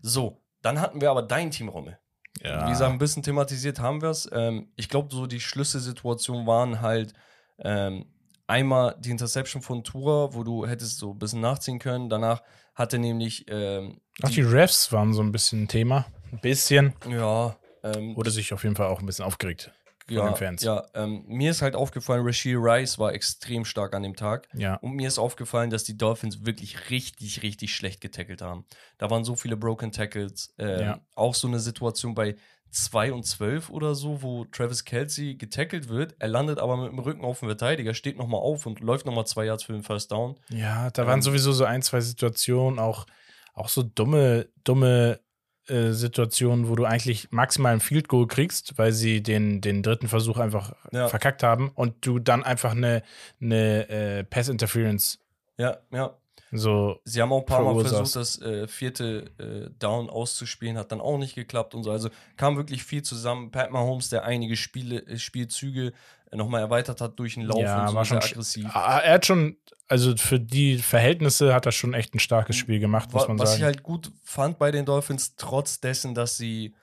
So, 0.03 0.45
dann 0.61 0.82
hatten 0.82 1.01
wir 1.01 1.11
aber 1.11 1.22
dein 1.22 1.51
Team, 1.51 1.70
Rommel. 1.70 1.99
Ja. 2.41 2.66
Wie 2.66 2.70
gesagt, 2.70 2.93
ein 2.93 2.99
bisschen 2.99 3.22
thematisiert 3.22 3.78
haben 3.80 4.01
wir 4.01 4.11
es. 4.11 4.28
Ähm, 4.33 4.68
ich 4.76 4.89
glaube, 4.89 5.14
so 5.14 5.26
die 5.26 5.41
Schlüsselsituationen 5.41 6.47
waren 6.47 6.80
halt 6.80 7.12
ähm, 7.59 8.07
einmal 8.47 8.97
die 8.99 9.11
Interception 9.11 9.62
von 9.62 9.85
Tura, 9.85 10.35
wo 10.35 10.43
du 10.43 10.66
hättest 10.66 10.99
so 10.99 11.12
ein 11.12 11.18
bisschen 11.18 11.41
nachziehen 11.41 11.78
können. 11.78 12.09
Danach 12.09 12.43
hatte 12.74 12.99
nämlich 12.99 13.47
ähm, 13.49 14.01
Ach, 14.22 14.30
die 14.30 14.41
Refs 14.41 14.93
waren 14.93 15.12
so 15.12 15.22
ein 15.22 15.33
bisschen 15.33 15.64
ein 15.64 15.68
Thema. 15.68 16.07
Ein 16.33 16.41
bisschen. 16.41 16.95
ja, 17.09 17.57
ähm, 17.83 18.16
Wurde 18.16 18.30
sich 18.30 18.53
auf 18.53 18.62
jeden 18.62 18.76
Fall 18.76 18.87
auch 18.87 19.01
ein 19.01 19.07
bisschen 19.07 19.24
aufgeregt 19.24 19.72
von 20.07 20.16
ja, 20.16 20.26
den 20.28 20.36
Fans. 20.36 20.62
ja 20.62 20.84
ähm, 20.94 21.24
mir 21.26 21.50
ist 21.50 21.62
halt 21.62 21.74
aufgefallen, 21.76 22.24
Rashid 22.24 22.57
Rice 22.59 22.98
war 22.98 23.12
extrem 23.12 23.64
stark 23.64 23.94
an 23.94 24.03
dem 24.03 24.16
Tag. 24.16 24.48
Ja. 24.55 24.76
Und 24.76 24.94
mir 24.94 25.09
ist 25.09 25.18
aufgefallen, 25.18 25.70
dass 25.70 25.84
die 25.84 25.96
Dolphins 25.96 26.44
wirklich 26.44 26.90
richtig, 26.90 27.42
richtig 27.42 27.74
schlecht 27.74 28.00
getackelt 28.00 28.42
haben. 28.42 28.64
Da 28.98 29.11
waren 29.11 29.24
so 29.24 29.34
viele 29.36 29.57
Broken 29.57 29.92
Tackles. 29.92 30.53
Ähm, 30.59 30.80
Ja. 30.80 31.00
Auch 31.14 31.34
so 31.34 31.48
eine 31.48 31.61
Situation 31.61 32.14
bei 32.14 32.36
2 32.70 33.12
und 33.12 33.24
12 33.24 33.68
oder 33.68 33.94
so, 33.94 34.22
wo 34.22 34.46
Travis 34.46 34.84
Kelsey 34.84 35.34
getackelt 35.34 35.88
wird. 35.90 36.14
Er 36.18 36.28
landet 36.28 36.59
aber 36.59 36.78
mit 36.78 36.90
dem 36.90 36.98
Rücken 37.00 37.22
auf 37.24 37.40
den 37.40 37.48
Verteidiger, 37.48 37.92
steht 37.92 38.16
nochmal 38.16 38.40
auf 38.40 38.64
und 38.64 38.80
läuft 38.80 39.05
nochmal 39.05 39.26
zwei 39.26 39.44
Yards 39.44 39.64
für 39.64 39.74
den 39.74 39.82
First 39.82 40.11
Down. 40.11 40.36
Ja, 40.48 40.90
da 40.90 41.07
waren 41.07 41.18
Ähm, 41.18 41.22
sowieso 41.22 41.53
so 41.53 41.64
ein, 41.64 41.82
zwei 41.82 42.00
Situationen, 42.00 42.78
auch, 42.78 43.07
auch 43.53 43.68
so 43.68 43.82
dumme, 43.82 44.48
dumme 44.64 45.20
äh, 45.68 45.92
Situationen, 45.92 46.68
wo 46.68 46.74
du 46.74 46.84
eigentlich 46.84 47.30
maximal 47.30 47.72
ein 47.72 47.80
Field 47.80 48.08
Goal 48.08 48.26
kriegst, 48.26 48.76
weil 48.78 48.92
sie 48.92 49.22
den, 49.22 49.60
den 49.60 49.82
dritten 49.82 50.08
Versuch 50.08 50.38
einfach 50.38 50.74
Ja. 50.92 51.08
verkackt 51.08 51.42
haben 51.42 51.70
und 51.74 52.04
du 52.06 52.18
dann 52.18 52.42
einfach 52.42 52.72
eine, 52.72 53.02
eine 53.40 53.88
äh, 53.88 54.24
Pass 54.24 54.48
Interference 54.48 55.18
Ja, 55.58 55.78
ja. 55.92 56.16
so. 56.50 56.98
Sie 57.04 57.22
haben 57.22 57.32
auch 57.32 57.40
ein 57.40 57.46
paar 57.46 57.62
Mal 57.64 57.80
versucht, 57.80 58.16
das 58.16 58.40
äh, 58.42 58.66
vierte 58.66 59.30
äh, 59.38 59.70
Down 59.78 60.10
auszuspielen, 60.10 60.76
hat 60.76 60.90
dann 60.92 61.00
auch 61.00 61.18
nicht 61.18 61.34
geklappt 61.34 61.74
und 61.74 61.84
so. 61.84 61.90
Also 61.90 62.08
kam 62.36 62.56
wirklich 62.56 62.82
viel 62.84 63.02
zusammen. 63.02 63.50
Pat 63.50 63.70
Mahomes, 63.70 64.08
der 64.08 64.24
einige 64.24 64.56
Spiele, 64.56 65.06
äh, 65.06 65.18
Spielzüge 65.18 65.92
nochmal 66.33 66.61
erweitert 66.62 67.01
hat 67.01 67.18
durch 67.18 67.35
den 67.35 67.45
Lauf 67.45 67.61
Ja, 67.61 67.83
und 67.83 67.89
so 67.89 67.95
war 67.95 68.05
schon 68.05 68.18
aggressiv. 68.18 68.66
Ah, 68.74 68.99
Er 68.99 69.14
hat 69.14 69.26
schon, 69.26 69.57
also 69.89 70.16
für 70.16 70.41
die 70.41 70.78
Verhältnisse 70.78 71.55
hat 71.55 71.66
er 71.66 71.72
schon 71.72 71.95
echt 71.95 72.14
ein 72.14 72.18
starkes 72.20 72.57
Spiel 72.57 72.78
gemacht, 72.80 73.12
muss 73.12 73.28
man 73.28 73.39
Was 73.39 73.51
sagen. 73.51 73.61
ich 73.61 73.64
halt 73.64 73.83
gut 73.83 74.11
fand 74.24 74.59
bei 74.59 74.70
den 74.70 74.85
Dolphins, 74.87 75.37
trotz 75.37 75.80
dessen, 75.80 76.14
dass 76.14 76.37
sie 76.37 76.74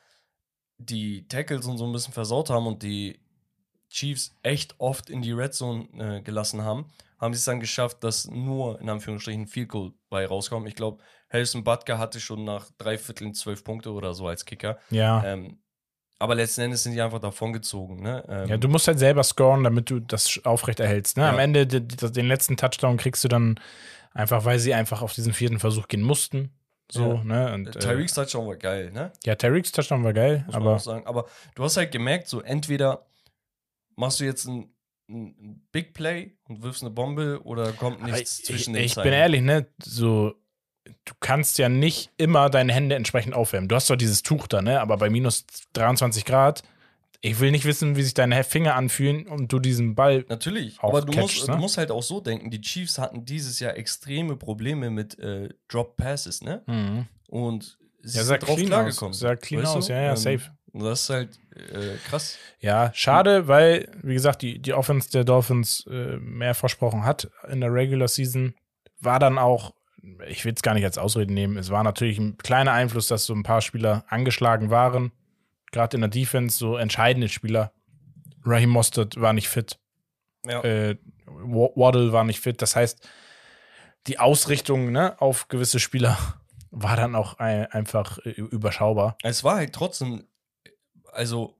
die 0.77 1.27
Tackles 1.27 1.65
und 1.65 1.77
so 1.77 1.85
ein 1.85 1.91
bisschen 1.91 2.13
versaut 2.13 2.49
haben 2.49 2.67
und 2.67 2.83
die 2.83 3.19
Chiefs 3.89 4.35
echt 4.43 4.75
oft 4.77 5.09
in 5.09 5.21
die 5.21 5.31
Red 5.31 5.53
Zone 5.53 5.87
äh, 5.97 6.21
gelassen 6.21 6.63
haben, 6.63 6.85
haben 7.19 7.33
sie 7.33 7.39
es 7.39 7.45
dann 7.45 7.59
geschafft, 7.59 8.03
dass 8.03 8.27
nur 8.29 8.79
in 8.79 8.87
Anführungsstrichen 8.89 9.47
Field 9.47 9.69
Goal 9.69 9.91
bei 10.09 10.25
rauskommt. 10.25 10.67
Ich 10.67 10.75
glaube, 10.75 11.03
Harrison 11.31 11.63
Butker 11.63 11.97
hatte 11.97 12.19
schon 12.19 12.43
nach 12.43 12.69
drei 12.77 12.97
Vierteln 12.97 13.33
zwölf 13.33 13.63
Punkte 13.63 13.91
oder 13.91 14.13
so 14.13 14.27
als 14.27 14.45
Kicker. 14.45 14.77
ja. 14.89 15.23
Ähm, 15.25 15.59
aber 16.19 16.35
letzten 16.35 16.61
Endes 16.61 16.83
sind 16.83 16.93
die 16.93 17.01
einfach 17.01 17.19
davongezogen. 17.19 18.01
Ne? 18.01 18.23
Ähm, 18.27 18.47
Ja, 18.49 18.57
du 18.57 18.67
musst 18.67 18.87
halt 18.87 18.99
selber 18.99 19.23
scoren, 19.23 19.63
damit 19.63 19.89
du 19.89 19.99
das 19.99 20.39
aufrecht 20.43 20.79
erhältst. 20.79 21.17
Ne? 21.17 21.27
Am 21.27 21.35
Ja. 21.37 21.41
Ende 21.41 21.65
de- 21.65 21.79
de- 21.81 22.11
den 22.11 22.27
letzten 22.27 22.57
Touchdown 22.57 22.97
kriegst 22.97 23.23
du 23.23 23.27
dann 23.29 23.59
einfach, 24.13 24.43
weil 24.45 24.59
sie 24.59 24.73
einfach 24.73 25.01
auf 25.01 25.13
diesen 25.13 25.33
vierten 25.33 25.59
Versuch 25.59 25.87
gehen 25.87 26.01
mussten. 26.03 26.51
So, 26.91 27.13
Ja. 27.15 27.23
ne? 27.23 27.53
Und, 27.53 27.75
äh, 27.75 27.79
Tyreek's 27.79 28.13
Touchdown 28.13 28.47
war 28.47 28.55
geil, 28.57 28.91
ne? 28.91 29.11
ja, 29.25 29.35
Tyreek's 29.35 29.71
Touchdown 29.71 30.03
war 30.03 30.13
geil, 30.13 30.43
muss 30.47 30.55
aber 30.55 30.79
sagen. 30.79 31.05
Aber 31.07 31.25
du 31.55 31.63
hast 31.63 31.77
halt 31.77 31.91
gemerkt, 31.91 32.27
so 32.27 32.41
entweder 32.41 33.05
machst 33.95 34.19
du 34.19 34.23
jetzt 34.25 34.45
ein, 34.45 34.73
ein 35.07 35.61
Big 35.71 35.93
Play 35.93 36.33
und 36.47 36.61
wirfst 36.63 36.81
eine 36.83 36.89
Bombe 36.91 37.41
oder 37.43 37.71
kommt 37.73 38.03
nichts 38.03 38.39
ich, 38.39 38.45
zwischen 38.45 38.73
ich, 38.75 38.79
den 38.81 38.85
ich 38.85 38.93
Zeilen. 38.95 39.05
bin 39.05 39.13
ehrlich, 39.13 39.41
ne? 39.41 39.67
So, 39.83 40.33
du 41.05 41.13
kannst 41.19 41.57
ja 41.57 41.69
nicht 41.69 42.11
immer 42.17 42.49
deine 42.49 42.73
Hände 42.73 42.95
entsprechend 42.95 43.33
aufwärmen. 43.33 43.67
Du 43.67 43.75
hast 43.75 43.87
zwar 43.87 43.97
dieses 43.97 44.23
Tuch 44.23 44.47
da, 44.47 44.61
ne? 44.61 44.81
Aber 44.81 44.97
bei 44.97 45.09
minus 45.09 45.45
23 45.73 46.25
Grad, 46.25 46.63
ich 47.21 47.39
will 47.39 47.51
nicht 47.51 47.65
wissen, 47.65 47.95
wie 47.95 48.03
sich 48.03 48.13
deine 48.13 48.43
Finger 48.43 48.75
anfühlen 48.75 49.27
und 49.27 49.51
du 49.51 49.59
diesen 49.59 49.95
Ball. 49.95 50.25
Natürlich, 50.29 50.77
aber 50.81 51.01
du 51.01 51.11
catchst, 51.11 51.35
musst, 51.37 51.47
ne? 51.47 51.55
du 51.55 51.59
musst 51.61 51.77
halt 51.77 51.91
auch 51.91 52.03
so 52.03 52.21
denken, 52.21 52.49
die 52.49 52.61
Chiefs 52.61 52.97
hatten 52.97 53.25
dieses 53.25 53.59
Jahr 53.59 53.75
extreme 53.75 54.35
Probleme 54.37 54.89
mit 54.89 55.19
äh, 55.19 55.49
Drop 55.67 55.97
Passes, 55.97 56.41
ne? 56.41 56.63
Mhm. 56.67 57.07
Und 57.27 57.77
sie 58.01 58.17
Ja, 58.17 58.23
sind 58.23 58.47
drauf 58.47 58.59
klargekommen. 58.59 59.13
Sah 59.13 59.35
clean 59.35 59.63
weißt 59.63 59.73
du? 59.75 59.77
aus, 59.79 59.87
ja, 59.89 60.01
ja, 60.01 60.09
Ähm, 60.11 60.15
safe. 60.17 60.41
Das 60.71 61.01
ist 61.01 61.09
halt 61.09 61.39
äh, 61.55 61.97
krass. 62.07 62.37
Ja, 62.59 62.91
schade, 62.93 63.47
weil, 63.47 63.91
wie 64.03 64.13
gesagt, 64.13 64.41
die, 64.43 64.59
die 64.59 64.73
Offense 64.73 65.09
der 65.09 65.23
Dolphins 65.23 65.85
äh, 65.89 66.17
mehr 66.17 66.53
versprochen 66.53 67.05
hat 67.05 67.29
in 67.49 67.59
der 67.61 67.73
Regular 67.73 68.07
Season. 68.07 68.53
War 69.01 69.17
dann 69.19 69.37
auch, 69.39 69.73
ich 70.27 70.45
will 70.45 70.53
es 70.55 70.61
gar 70.61 70.73
nicht 70.73 70.85
als 70.85 70.97
Ausrede 70.97 71.33
nehmen, 71.33 71.57
es 71.57 71.69
war 71.69 71.83
natürlich 71.83 72.17
ein 72.19 72.37
kleiner 72.37 72.71
Einfluss, 72.73 73.07
dass 73.07 73.25
so 73.25 73.33
ein 73.33 73.43
paar 73.43 73.61
Spieler 73.61 74.05
angeschlagen 74.07 74.69
waren. 74.69 75.11
Gerade 75.71 75.97
in 75.97 76.01
der 76.01 76.09
Defense, 76.09 76.57
so 76.57 76.77
entscheidende 76.77 77.29
Spieler. 77.29 77.71
Raheem 78.43 78.69
Mostert 78.69 79.19
war 79.19 79.33
nicht 79.33 79.49
fit. 79.49 79.79
Ja. 80.45 80.63
Äh, 80.63 80.97
Wa- 81.25 81.69
Waddle 81.75 82.11
war 82.11 82.23
nicht 82.23 82.39
fit. 82.39 82.61
Das 82.61 82.75
heißt, 82.75 83.07
die 84.07 84.17
Ausrichtung 84.19 84.91
ne, 84.91 85.19
auf 85.21 85.47
gewisse 85.47 85.79
Spieler 85.79 86.17
war 86.71 86.95
dann 86.95 87.15
auch 87.15 87.37
ein, 87.39 87.65
einfach 87.67 88.17
äh, 88.25 88.29
überschaubar. 88.31 89.17
Es 89.23 89.43
war 89.43 89.57
halt 89.57 89.73
trotzdem, 89.73 90.25
also 91.11 91.55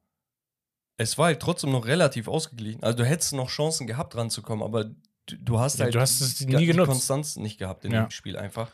es 0.98 1.18
war 1.18 1.28
halt 1.28 1.40
trotzdem 1.42 1.72
noch 1.72 1.86
relativ 1.86 2.28
ausgeglichen. 2.28 2.84
Also 2.84 2.98
du 2.98 3.06
hättest 3.06 3.34
noch 3.34 3.50
Chancen 3.50 3.88
gehabt, 3.88 4.16
ranzukommen, 4.16 4.64
aber 4.64 4.86
du, 5.30 5.38
du 5.38 5.60
hast 5.60 5.80
Ja, 5.80 5.86
halt 5.86 5.96
du 5.96 6.00
hast 6.00 6.22
es 6.22 6.36
die, 6.36 6.46
nie 6.46 6.58
die 6.58 6.66
genutzt. 6.68 6.88
Konstanz 6.90 7.36
nicht 7.38 7.58
gehabt 7.58 7.86
in 7.86 7.92
Ja. 7.92 8.04
dem 8.06 8.12
Spiel 8.12 8.38
einfach. 8.38 8.72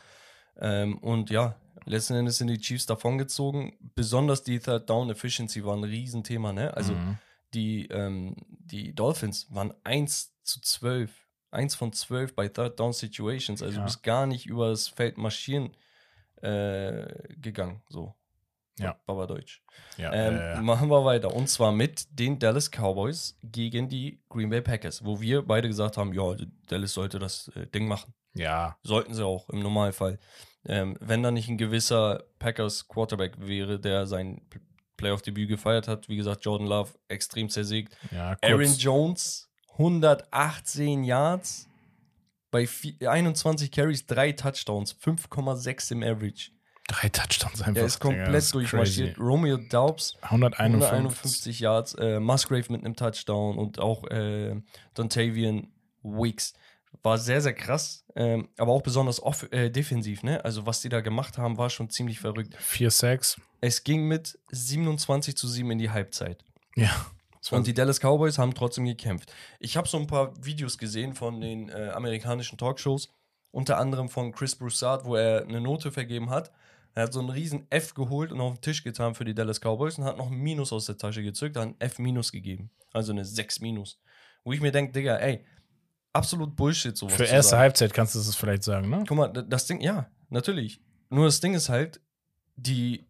Ähm, 0.58 0.98
und 0.98 1.30
ja, 1.30 1.56
letzten 1.84 2.14
Endes 2.14 2.38
sind 2.38 2.48
die 2.48 2.58
Chiefs 2.58 2.86
davongezogen. 2.86 3.76
Besonders 3.94 4.42
die 4.42 4.58
Third 4.58 4.88
Down 4.88 5.10
Efficiency 5.10 5.64
war 5.64 5.76
ein 5.76 5.84
Riesenthema, 5.84 6.52
ne? 6.52 6.74
Also 6.74 6.94
Mhm. 6.94 7.18
die, 7.54 7.86
ähm, 7.88 8.36
die 8.48 8.94
Dolphins 8.94 9.46
waren 9.54 9.72
1 9.84 10.32
zu 10.42 10.60
12. 10.60 11.10
1 11.50 11.74
von 11.74 11.92
12 11.92 12.34
bei 12.34 12.48
Third 12.48 12.78
Down 12.80 12.92
Situations. 12.92 13.62
Also 13.62 13.74
Ja. 13.74 13.78
du 13.80 13.84
bist 13.84 14.02
gar 14.02 14.26
nicht 14.26 14.46
über 14.46 14.70
das 14.70 14.88
Feld 14.88 15.16
marschieren 15.18 15.76
äh, 16.42 17.34
gegangen. 17.36 17.82
So. 17.88 18.14
Ja. 18.78 18.96
Baba 19.06 19.26
Deutsch. 19.26 19.62
ja, 19.96 20.12
Ähm, 20.12 20.36
äh, 20.36 20.60
Machen 20.60 20.90
wir 20.90 21.04
weiter. 21.04 21.34
Und 21.34 21.48
zwar 21.48 21.72
mit 21.72 22.06
den 22.10 22.38
Dallas 22.38 22.70
Cowboys 22.70 23.38
gegen 23.42 23.88
die 23.88 24.20
Green 24.28 24.50
Bay 24.50 24.60
Packers, 24.60 25.04
wo 25.04 25.20
wir 25.20 25.42
beide 25.42 25.68
gesagt 25.68 25.96
haben, 25.96 26.12
ja, 26.12 26.34
Dallas 26.68 26.92
sollte 26.92 27.18
das 27.18 27.48
äh, 27.56 27.66
Ding 27.68 27.88
machen. 27.88 28.12
ja, 28.34 28.76
Sollten 28.82 29.14
sie 29.14 29.24
auch 29.24 29.48
im 29.50 29.60
Normalfall. 29.60 30.18
Ähm, 30.68 30.96
wenn 31.00 31.22
da 31.22 31.30
nicht 31.30 31.48
ein 31.48 31.56
gewisser 31.58 32.24
Packers 32.38 32.86
Quarterback 32.88 33.34
wäre, 33.38 33.78
der 33.80 34.06
sein 34.06 34.42
Playoff-Debüt 34.98 35.48
gefeiert 35.48 35.88
hat, 35.88 36.08
wie 36.08 36.16
gesagt, 36.16 36.44
Jordan 36.44 36.66
Love 36.66 36.90
extrem 37.08 37.48
zersägt. 37.48 37.96
ja. 38.10 38.36
Aaron 38.42 38.74
Jones, 38.76 39.48
118 39.78 41.04
Yards, 41.04 41.68
bei 42.50 42.64
vi- 42.66 43.06
21 43.06 43.70
Carries, 43.70 44.06
drei 44.06 44.32
Touchdowns, 44.32 44.92
5,6 44.92 45.92
im 45.92 46.02
Average. 46.02 46.50
Drei 46.88 47.08
Touchdowns 47.08 47.62
einfach. 47.62 47.80
Er 47.80 47.86
ist 47.86 47.98
komplett 47.98 48.54
durchmarschiert. 48.54 49.18
Romeo 49.18 49.56
Daubs, 49.56 50.16
151. 50.22 50.92
151 50.92 51.60
Yards, 51.60 51.94
äh, 51.94 52.20
Musgrave 52.20 52.70
mit 52.70 52.84
einem 52.84 52.94
Touchdown 52.94 53.58
und 53.58 53.80
auch 53.80 54.04
äh, 54.08 54.54
Dontavian 54.94 55.68
Weeks. 56.02 56.54
War 57.02 57.18
sehr, 57.18 57.40
sehr 57.40 57.54
krass, 57.54 58.04
ähm, 58.14 58.48
aber 58.56 58.72
auch 58.72 58.82
besonders 58.82 59.22
off 59.22 59.46
äh, 59.52 59.68
defensiv, 59.68 60.22
ne? 60.22 60.44
Also, 60.44 60.64
was 60.64 60.80
die 60.80 60.88
da 60.88 61.00
gemacht 61.00 61.38
haben, 61.38 61.58
war 61.58 61.70
schon 61.70 61.90
ziemlich 61.90 62.20
verrückt. 62.20 62.54
4 62.58 62.90
Sacks. 62.90 63.40
Es 63.60 63.84
ging 63.84 64.06
mit 64.06 64.38
27 64.50 65.36
zu 65.36 65.48
7 65.48 65.70
in 65.72 65.78
die 65.78 65.90
Halbzeit. 65.90 66.44
Ja. 66.76 66.90
Und 67.50 67.66
die 67.66 67.74
Dallas 67.74 68.00
Cowboys 68.00 68.38
haben 68.38 68.54
trotzdem 68.54 68.86
gekämpft. 68.86 69.32
Ich 69.60 69.76
habe 69.76 69.88
so 69.88 69.98
ein 69.98 70.06
paar 70.06 70.32
Videos 70.44 70.78
gesehen 70.78 71.14
von 71.14 71.40
den 71.40 71.68
äh, 71.68 71.90
amerikanischen 71.90 72.58
Talkshows, 72.58 73.08
unter 73.50 73.78
anderem 73.78 74.08
von 74.08 74.32
Chris 74.32 74.56
Broussard, 74.56 75.04
wo 75.04 75.16
er 75.16 75.42
eine 75.42 75.60
Note 75.60 75.92
vergeben 75.92 76.30
hat. 76.30 76.50
Er 76.96 77.02
hat 77.02 77.12
so 77.12 77.20
einen 77.20 77.28
riesen 77.28 77.66
F 77.68 77.92
geholt 77.92 78.32
und 78.32 78.40
auf 78.40 78.54
den 78.54 78.62
Tisch 78.62 78.82
getan 78.82 79.14
für 79.14 79.26
die 79.26 79.34
Dallas 79.34 79.60
Cowboys 79.60 79.98
und 79.98 80.04
hat 80.04 80.16
noch 80.16 80.30
ein 80.30 80.38
Minus 80.38 80.72
aus 80.72 80.86
der 80.86 80.96
Tasche 80.96 81.22
gezückt, 81.22 81.58
hat 81.58 81.64
ein 81.64 81.76
F 81.78 81.98
minus 81.98 82.32
gegeben. 82.32 82.70
Also 82.94 83.12
eine 83.12 83.22
6 83.22 83.60
minus. 83.60 84.00
Wo 84.44 84.52
ich 84.52 84.62
mir 84.62 84.72
denke, 84.72 84.92
Digga, 84.92 85.16
ey, 85.16 85.44
absolut 86.14 86.56
Bullshit, 86.56 86.96
sowas 86.96 87.14
Für 87.14 87.24
erste 87.24 87.50
sagen. 87.50 87.60
Halbzeit 87.60 87.92
kannst 87.92 88.14
du 88.14 88.20
es 88.20 88.34
vielleicht 88.34 88.62
sagen, 88.62 88.88
ne? 88.88 89.04
Guck 89.06 89.14
mal, 89.14 89.28
das 89.28 89.66
Ding, 89.66 89.82
ja, 89.82 90.10
natürlich. 90.30 90.80
Nur 91.10 91.26
das 91.26 91.40
Ding 91.40 91.52
ist 91.52 91.68
halt, 91.68 92.00
die, 92.54 93.06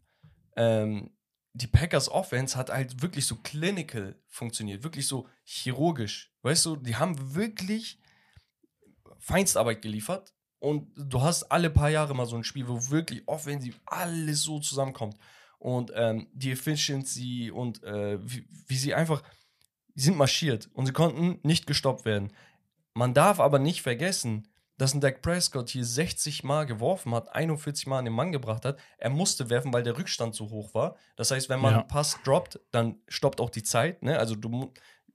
ähm, 0.56 1.12
die 1.52 1.68
Packers 1.68 2.08
Offense 2.08 2.56
hat 2.58 2.70
halt 2.70 3.02
wirklich 3.02 3.24
so 3.24 3.36
clinical 3.36 4.20
funktioniert, 4.26 4.82
wirklich 4.82 5.06
so 5.06 5.28
chirurgisch. 5.44 6.34
Weißt 6.42 6.66
du, 6.66 6.74
die 6.74 6.96
haben 6.96 7.36
wirklich 7.36 8.00
Feinstarbeit 9.20 9.80
geliefert 9.80 10.34
und 10.58 10.88
du 10.96 11.20
hast 11.20 11.44
alle 11.44 11.70
paar 11.70 11.90
Jahre 11.90 12.14
mal 12.14 12.26
so 12.26 12.36
ein 12.36 12.44
Spiel, 12.44 12.66
wo 12.68 12.90
wirklich 12.90 13.22
offensiv 13.26 13.80
alles 13.86 14.42
so 14.42 14.58
zusammenkommt. 14.58 15.16
Und 15.58 15.90
ähm, 15.94 16.28
die 16.32 16.50
Efficiency 16.52 17.50
und 17.50 17.82
äh, 17.82 18.18
wie, 18.22 18.46
wie 18.66 18.76
sie 18.76 18.94
einfach, 18.94 19.22
die 19.94 20.02
sind 20.02 20.16
marschiert 20.16 20.68
und 20.74 20.86
sie 20.86 20.92
konnten 20.92 21.38
nicht 21.42 21.66
gestoppt 21.66 22.04
werden. 22.04 22.32
Man 22.94 23.14
darf 23.14 23.40
aber 23.40 23.58
nicht 23.58 23.82
vergessen, 23.82 24.48
dass 24.78 24.92
ein 24.92 25.00
Dak 25.00 25.22
Prescott 25.22 25.70
hier 25.70 25.84
60 25.84 26.44
Mal 26.44 26.66
geworfen 26.66 27.14
hat, 27.14 27.34
41 27.34 27.86
Mal 27.86 28.00
an 28.00 28.04
den 28.04 28.12
Mann 28.14 28.32
gebracht 28.32 28.64
hat. 28.66 28.78
Er 28.98 29.08
musste 29.08 29.48
werfen, 29.48 29.72
weil 29.72 29.82
der 29.82 29.96
Rückstand 29.96 30.34
so 30.34 30.50
hoch 30.50 30.74
war. 30.74 30.96
Das 31.16 31.30
heißt, 31.30 31.48
wenn 31.48 31.60
man 31.60 31.72
Ja. 31.72 31.80
einen 31.80 31.88
Pass 31.88 32.18
droppt, 32.24 32.60
dann 32.72 32.96
stoppt 33.08 33.40
auch 33.40 33.48
die 33.50 33.62
Zeit. 33.62 34.02
Ne? 34.02 34.18
Also 34.18 34.34
du, 34.34 34.72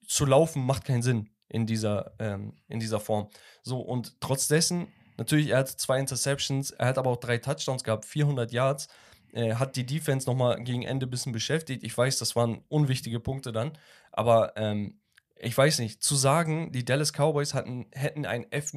zu 0.07 0.25
laufen 0.25 0.65
macht 0.65 0.85
keinen 0.85 1.03
Sinn 1.03 1.29
in 1.47 1.67
dieser, 1.67 2.13
ähm, 2.17 2.55
in 2.67 2.79
dieser 2.79 2.99
Form. 2.99 3.29
So, 3.61 3.81
und 3.81 4.19
trotz 4.19 4.47
dessen, 4.47 4.87
natürlich, 5.21 5.49
er 5.49 5.59
hat 5.59 5.69
zwei 5.69 5.99
Interceptions, 5.99 6.71
er 6.71 6.87
hat 6.87 6.97
aber 6.97 7.11
auch 7.11 7.17
drei 7.17 7.37
Touchdowns 7.37 7.83
gehabt, 7.83 8.05
400 8.05 8.51
Yards. 8.51 8.87
Äh, 9.33 9.55
hat 9.55 9.75
die 9.77 9.85
Defense 9.85 10.27
nochmal 10.27 10.61
gegen 10.63 10.83
Ende 10.83 11.05
ein 11.05 11.09
bisschen 11.09 11.31
beschäftigt. 11.31 11.83
Ich 11.83 11.97
weiß, 11.97 12.17
das 12.17 12.35
waren 12.35 12.65
unwichtige 12.67 13.19
Punkte 13.19 13.51
dann, 13.53 13.71
aber 14.11 14.53
ähm, 14.57 14.99
ich 15.37 15.57
weiß 15.57 15.79
nicht, 15.79 16.03
zu 16.03 16.15
sagen, 16.15 16.71
die 16.71 16.83
Dallas 16.83 17.13
Cowboys 17.13 17.53
hatten, 17.53 17.87
hätten 17.93 18.25
ein 18.25 18.51
F- 18.51 18.73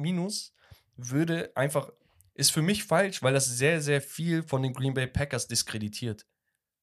würde 0.95 1.51
einfach, 1.55 1.91
ist 2.35 2.51
für 2.51 2.61
mich 2.61 2.85
falsch, 2.85 3.21
weil 3.21 3.33
das 3.33 3.45
sehr, 3.45 3.81
sehr 3.81 4.01
viel 4.01 4.43
von 4.43 4.63
den 4.63 4.73
Green 4.73 4.93
Bay 4.93 5.07
Packers 5.07 5.47
diskreditiert. 5.47 6.25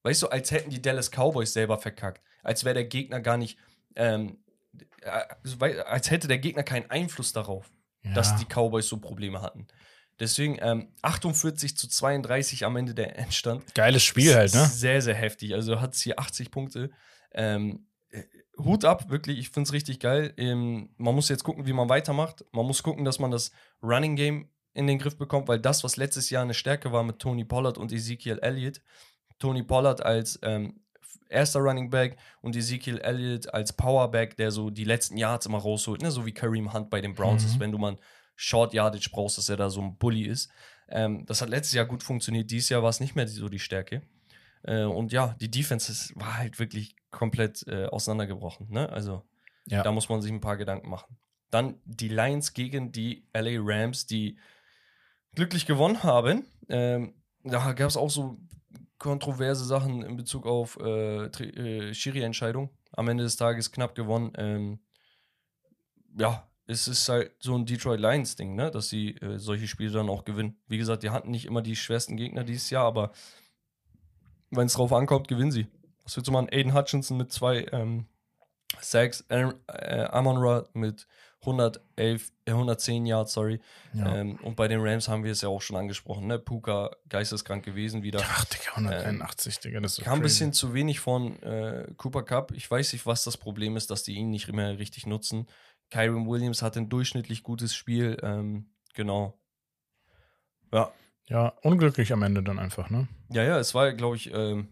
Weißt 0.02 0.22
du, 0.22 0.28
als 0.28 0.50
hätten 0.50 0.70
die 0.70 0.82
Dallas 0.82 1.10
Cowboys 1.10 1.52
selber 1.52 1.78
verkackt. 1.78 2.22
Als 2.42 2.64
wäre 2.64 2.74
der 2.74 2.84
Gegner 2.84 3.20
gar 3.20 3.38
nicht, 3.38 3.58
ähm, 3.96 4.38
äh, 5.00 5.80
als 5.82 6.10
hätte 6.10 6.28
der 6.28 6.38
Gegner 6.38 6.62
keinen 6.62 6.90
Einfluss 6.90 7.32
darauf, 7.32 7.70
Ja. 8.05 8.14
dass 8.14 8.36
die 8.36 8.46
Cowboys 8.46 8.88
so 8.88 8.98
Probleme 8.98 9.42
hatten. 9.42 9.68
Deswegen 10.18 10.59
ähm, 10.61 10.88
48 11.03 11.76
zu 11.76 11.88
32 11.88 12.64
am 12.64 12.76
Ende 12.76 12.94
der 12.94 13.18
Endstand. 13.18 13.74
Geiles 13.74 14.03
Spiel 14.03 14.34
halt, 14.34 14.55
ne? 14.55 14.66
Sehr, 14.66 15.00
sehr 15.03 15.14
heftig. 15.14 15.55
Also 15.55 15.80
hat 15.80 15.94
es 15.94 16.03
hier 16.03 16.18
80 16.18 16.50
Punkte. 16.50 16.90
Ähm, 17.32 17.86
äh, 18.11 18.22
Hut 18.59 18.84
ab, 18.84 19.09
wirklich, 19.11 19.38
ich 19.38 19.50
finde 19.50 19.68
es 19.68 19.72
richtig 19.72 20.00
geil. 20.00 20.34
Ähm, 20.36 20.90
man 20.96 21.14
muss 21.14 21.28
jetzt 21.28 21.44
gucken, 21.44 21.66
wie 21.66 21.72
man 21.72 21.88
weitermacht. 21.88 22.44
Man 22.53 22.66
muss 22.66 22.82
gucken, 22.82 23.05
dass 23.05 23.18
man 23.18 23.30
das 23.30 23.50
Running 23.82 24.16
Game 24.16 24.48
in 24.74 24.86
den 24.86 24.98
Griff 24.98 25.16
bekommt, 25.16 25.48
weil 25.48 25.59
das, 25.59 25.84
was 25.84 25.96
letztes 25.96 26.30
Jahr 26.30 26.42
eine 26.42 26.55
Stärke 26.55 26.92
war 26.92 27.03
mit 27.03 27.18
Tony 27.18 27.44
Pollard 27.44 27.78
und 27.78 27.92
Ezekiel 27.92 28.38
Elliott, 28.42 28.80
Tony 29.38 29.62
Pollard 29.62 30.05
als 30.05 30.38
ähm, 30.42 30.80
erster 31.33 31.61
Running 31.61 31.91
Back 31.91 32.16
und 32.41 32.55
Ezekiel 32.57 32.99
Elliott 32.99 33.53
als 33.53 33.72
Powerback, 33.72 34.37
der 34.37 34.51
so 34.51 34.70
die 34.70 34.85
letzten 34.85 35.16
Yards 35.16 35.47
immer 35.47 35.59
rausholt, 35.59 36.03
ne? 36.03 36.11
so 36.11 36.24
wie 36.26 36.33
Kareem 36.33 36.72
Hunt 36.72 36.91
bei 36.91 37.01
den 37.01 37.14
Browns 37.14 37.43
Mhm. 37.43 37.49
ist, 37.49 37.61
wenn 37.61 37.72
du 37.72 37.78
mal 37.78 37.97
Short 38.37 38.72
Yardage 38.74 39.11
brauchst, 39.12 39.39
dass 39.39 39.49
er 39.49 39.57
da 39.57 39.68
so 39.70 39.80
ein 39.83 39.97
Bully 39.99 40.22
ist. 40.22 40.51
Ähm, 40.89 41.24
das 41.26 41.41
hat 41.43 41.49
letztes 41.49 41.74
Jahr 41.74 41.87
gut 41.87 42.03
funktioniert, 42.03 42.51
dieses 42.51 42.68
Jahr 42.68 42.83
war 42.83 42.91
es 42.91 43.01
nicht 43.01 43.14
mehr 43.16 43.26
so 43.28 43.49
die 43.49 43.59
Stärke. 43.59 44.03
Äh, 44.62 44.85
und 44.85 45.12
ja, 45.12 45.35
die 45.41 45.51
Defense 45.51 46.12
war 46.16 46.39
halt 46.39 46.59
wirklich 46.59 46.95
komplett 47.11 47.66
äh, 47.66 47.87
auseinandergebrochen. 47.87 48.70
Ne? 48.70 48.89
Also 48.89 49.22
Ja. 49.66 49.83
da 49.83 49.93
muss 49.93 50.09
man 50.09 50.22
sich 50.22 50.30
ein 50.33 50.41
paar 50.41 50.57
Gedanken 50.57 50.89
machen. 50.89 51.16
Dann 51.51 51.80
die 51.85 52.09
Lions 52.09 52.53
gegen 52.55 52.93
die 52.93 53.26
LA 53.33 53.59
Rams, 53.61 54.07
die 54.07 54.39
glücklich 55.35 55.66
gewonnen 55.66 56.03
haben. 56.03 56.47
Ähm, 56.68 57.14
da 57.45 57.72
gab 57.72 57.89
es 57.89 57.97
auch 57.97 58.11
so 58.11 58.39
kontroverse 59.03 59.64
Sachen 59.64 60.03
in 60.03 60.16
Bezug 60.16 60.46
auf 60.46 60.78
äh, 60.80 61.24
äh, 61.26 61.92
Schiri-Entscheidung. 61.92 62.70
Am 62.92 63.09
Ende 63.09 63.24
des 63.24 63.36
Tages 63.36 63.72
knapp 63.72 63.96
gewonnen. 63.96 64.32
Ähm, 64.36 64.78
ja, 66.16 66.48
es 66.66 66.86
ist 66.86 67.09
halt 67.09 67.32
so 67.40 67.57
ein 67.57 67.66
Detroit 67.66 67.98
Lions-Ding, 67.98 68.55
ne? 68.55 68.70
dass 68.70 68.88
sie 68.88 69.16
äh, 69.16 69.38
solche 69.38 69.66
Spiele 69.66 69.90
dann 69.90 70.09
auch 70.09 70.24
gewinnen. 70.24 70.57
Wie 70.68 70.78
gesagt, 70.78 71.03
die 71.03 71.11
hatten 71.11 71.30
nicht 71.30 71.46
immer 71.46 71.62
die 71.62 71.74
schwersten 71.74 72.16
Gegner 72.16 72.44
dieses 72.44 72.70
Jahr, 72.70 72.84
aber 72.84 73.11
wenn 74.50 74.66
es 74.66 74.74
drauf 74.74 74.92
ankommt, 74.92 75.26
gewinnen 75.26 75.50
sie. 75.50 75.66
Was 76.05 76.16
willst 76.16 76.28
du 76.28 76.32
machen? 76.32 76.48
Aiden 76.53 76.74
Hutchinson 76.74 77.16
mit 77.16 77.32
zwei 77.32 77.66
ähm, 77.72 78.07
Sacks, 78.80 79.24
äh, 79.28 79.53
Amon 80.11 80.36
Ra 80.38 80.64
mit 80.74 81.09
111, 81.43 82.32
äh, 82.47 82.51
110 82.51 83.07
Yards, 83.07 83.32
sorry. 83.32 83.61
Ja. 83.93 84.16
Ähm, 84.16 84.36
und 84.43 84.57
bei 84.57 84.68
den 84.68 84.80
Rams 84.80 85.09
haben 85.09 85.24
wir 85.24 85.32
es 85.32 85.43
ja 85.43 85.49
auch 85.49 85.61
schon 85.62 85.76
angesprochen, 85.76 86.26
ne? 86.26 86.38
Puka 86.38 86.90
geisteskrank 87.09 87.64
gewesen 87.64 88.03
wieder. 88.03 88.20
Ach, 88.22 88.45
Digga, 88.45 88.70
181, 88.76 89.59
Digga, 89.61 89.80
das 89.80 89.93
ist 89.93 89.97
so 89.97 90.03
Kam 90.05 90.14
ein 90.20 90.22
bisschen 90.22 90.53
zu 90.53 90.72
wenig 90.74 91.01
von 91.01 91.40
äh, 91.43 91.86
Cooper 91.97 92.22
Cup. 92.22 92.53
Ich 92.53 92.70
weiß 92.70 92.93
nicht, 92.93 93.07
was 93.07 93.24
das 93.24 93.36
Problem 93.36 93.76
ist, 93.76 93.90
dass 93.90 94.03
die 94.05 94.14
ihn 94.14 94.30
nicht 94.30 94.51
mehr 94.53 94.78
richtig 94.78 95.07
nutzen. 95.07 95.47
Kyron 95.90 96.26
Williams 96.28 96.62
hatte 96.62 96.80
ein 96.80 96.88
durchschnittlich 96.88 97.43
gutes 97.43 97.74
Spiel. 97.74 98.16
Ähm, 98.22 98.70
genau. 98.95 99.38
Ja, 100.72 100.90
Ja, 101.28 101.49
unglücklich 101.62 102.12
am 102.12 102.22
Ende 102.22 102.43
dann 102.43 102.59
einfach, 102.59 102.88
ne? 102.88 103.09
ja, 103.30 103.43
ja, 103.43 103.59
es 103.59 103.74
war, 103.74 103.93
glaube 103.93 104.16
ich, 104.16 104.32
ähm, 104.32 104.68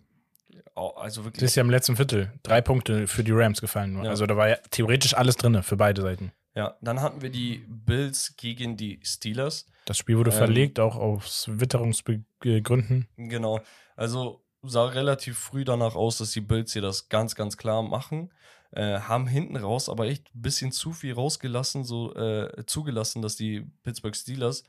also 0.74 1.20
Das 1.20 1.24
wirklich. 1.24 1.42
ist 1.42 1.54
ja 1.56 1.62
im 1.62 1.70
letzten 1.70 1.96
Viertel 1.96 2.32
drei 2.42 2.60
Punkte 2.60 3.06
für 3.06 3.22
die 3.22 3.32
Rams 3.32 3.60
gefallen. 3.60 4.02
Ja. 4.02 4.10
Also 4.10 4.26
da 4.26 4.36
war 4.36 4.48
ja 4.48 4.56
theoretisch 4.70 5.14
alles 5.14 5.36
drin 5.36 5.62
für 5.62 5.76
beide 5.76 6.00
Seiten. 6.02 6.32
Ja, 6.54 6.76
dann 6.80 7.00
hatten 7.00 7.22
wir 7.22 7.30
die 7.30 7.64
Bills 7.68 8.34
gegen 8.36 8.76
die 8.76 9.00
Steelers. 9.04 9.66
Das 9.84 9.98
Spiel 9.98 10.18
wurde 10.18 10.30
Ähm, 10.30 10.36
verlegt, 10.36 10.80
auch 10.80 10.96
aus 10.96 11.48
Witterungsgründen. 11.48 13.06
Genau. 13.16 13.60
Also 13.96 14.42
sah 14.62 14.86
relativ 14.86 15.38
früh 15.38 15.64
danach 15.64 15.94
aus, 15.94 16.18
dass 16.18 16.32
die 16.32 16.40
Bills 16.40 16.72
hier 16.72 16.82
das 16.82 17.08
ganz, 17.08 17.34
ganz 17.34 17.56
klar 17.56 17.82
machen. 17.82 18.32
Äh, 18.72 19.00
haben 19.00 19.26
hinten 19.26 19.56
raus 19.56 19.88
aber 19.88 20.06
echt 20.06 20.34
ein 20.34 20.42
bisschen 20.42 20.70
zu 20.70 20.92
viel 20.92 21.14
rausgelassen, 21.14 21.84
so 21.84 22.14
äh, 22.14 22.64
zugelassen, 22.66 23.20
dass 23.20 23.36
die 23.36 23.66
Pittsburgh 23.82 24.14
Steelers 24.14 24.64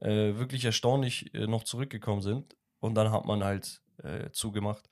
äh, 0.00 0.36
wirklich 0.36 0.64
erstaunlich 0.64 1.34
äh, 1.34 1.46
noch 1.46 1.64
zurückgekommen 1.64 2.20
sind. 2.20 2.56
Und 2.80 2.94
dann 2.94 3.10
hat 3.10 3.24
man 3.24 3.42
halt 3.44 3.80
äh, 4.02 4.30
zugemacht. 4.30 4.88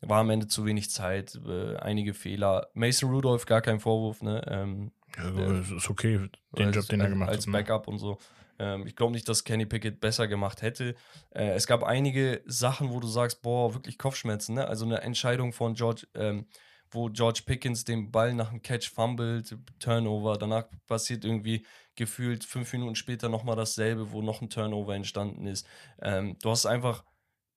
War 0.00 0.20
am 0.20 0.30
Ende 0.30 0.48
zu 0.48 0.66
wenig 0.66 0.90
Zeit, 0.90 1.40
äh, 1.46 1.76
einige 1.76 2.12
Fehler. 2.12 2.68
Mason 2.74 3.10
Rudolph, 3.10 3.46
gar 3.46 3.62
kein 3.62 3.80
Vorwurf, 3.80 4.22
ne? 4.22 4.42
Ähm, 4.48 4.92
Ja, 5.16 5.50
es 5.52 5.70
ist 5.70 5.90
okay, 5.90 6.28
den 6.58 6.66
als, 6.66 6.76
Job, 6.76 6.86
den 6.86 7.00
er 7.00 7.04
als- 7.06 7.12
gemacht 7.12 7.28
als 7.30 7.38
hat. 7.40 7.46
ne? 7.46 7.52
Backup 7.52 7.88
und 7.88 7.98
so. 7.98 8.18
Ähm, 8.58 8.86
ich 8.86 8.94
glaube 8.94 9.12
nicht, 9.12 9.28
dass 9.28 9.42
Kenny 9.44 9.66
Pickett 9.66 10.00
besser 10.00 10.28
gemacht 10.28 10.62
hätte. 10.62 10.94
Äh, 11.30 11.50
es 11.54 11.66
gab 11.66 11.82
einige 11.82 12.42
Sachen, 12.46 12.90
wo 12.90 13.00
du 13.00 13.08
sagst, 13.08 13.42
boah, 13.42 13.74
wirklich 13.74 13.98
Kopfschmerzen. 13.98 14.54
Ne? 14.54 14.66
Also 14.66 14.84
eine 14.84 15.00
Entscheidung 15.02 15.52
von 15.52 15.74
George, 15.74 16.06
ähm, 16.14 16.46
wo 16.90 17.08
George 17.10 17.42
Pickens 17.44 17.84
den 17.84 18.12
Ball 18.12 18.32
nach 18.34 18.50
dem 18.50 18.62
Catch 18.62 18.88
fummelt, 18.94 19.56
Turnover. 19.80 20.36
Danach 20.38 20.66
passiert 20.86 21.24
irgendwie 21.24 21.66
gefühlt 21.96 22.44
fünf 22.44 22.72
Minuten 22.72 22.94
später 22.94 23.28
nochmal 23.28 23.56
dasselbe, 23.56 24.12
wo 24.12 24.22
noch 24.22 24.40
ein 24.40 24.50
Turnover 24.50 24.94
entstanden 24.94 25.46
ist. 25.46 25.66
Ähm, 26.00 26.36
du 26.40 26.50
hast 26.50 26.66
einfach 26.66 27.04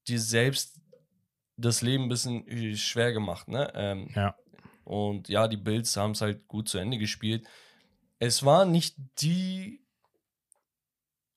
dir 0.07 0.19
selbst 0.19 0.79
das 1.57 1.81
Leben 1.83 2.03
ein 2.05 2.09
bisschen 2.09 2.47
äh, 2.47 2.75
schwer 2.75 3.13
gemacht. 3.13 3.47
Ne? 3.47 3.71
Ähm, 3.75 4.09
Ja. 4.15 4.35
Und 4.87 5.27
ja, 5.27 5.49
die 5.49 5.57
Bills 5.57 5.97
haben 5.97 6.11
es 6.11 6.21
halt 6.21 6.47
gut 6.47 6.69
zu 6.69 6.77
Ende 6.77 6.97
gespielt. 6.97 7.45
Es 8.19 8.45
war 8.45 8.65
nicht 8.65 8.95
die 9.19 9.81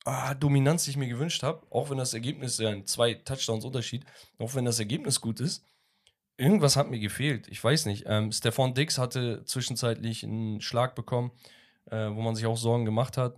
ah, 0.05 0.33
Dominanz, 0.33 0.85
die 0.85 0.91
ich 0.91 0.97
mir 0.97 1.09
gewünscht 1.09 1.43
habe, 1.43 1.67
auch 1.69 1.89
wenn 1.89 1.97
das 1.97 2.13
Ergebnis 2.13 2.57
ja 2.59 2.69
ein 2.69 2.85
zwei 2.85 3.13
Touchdowns 3.13 3.65
Unterschied, 3.65 4.05
auch 4.39 4.55
wenn 4.55 4.63
das 4.63 4.79
Ergebnis 4.79 5.19
gut 5.19 5.41
ist. 5.41 5.65
Irgendwas 6.37 6.77
hat 6.77 6.89
mir 6.89 6.99
gefehlt. 6.99 7.49
Ich 7.49 7.61
weiß 7.61 7.87
nicht. 7.87 8.05
Ähm, 8.07 8.31
Stefan 8.31 8.73
Dix 8.73 8.97
hatte 8.97 9.43
zwischenzeitlich 9.43 10.23
einen 10.23 10.61
Schlag 10.61 10.95
bekommen, 10.95 11.31
äh, 11.87 12.09
wo 12.09 12.21
man 12.21 12.35
sich 12.35 12.45
auch 12.45 12.57
Sorgen 12.57 12.85
gemacht 12.85 13.17
hat. 13.17 13.37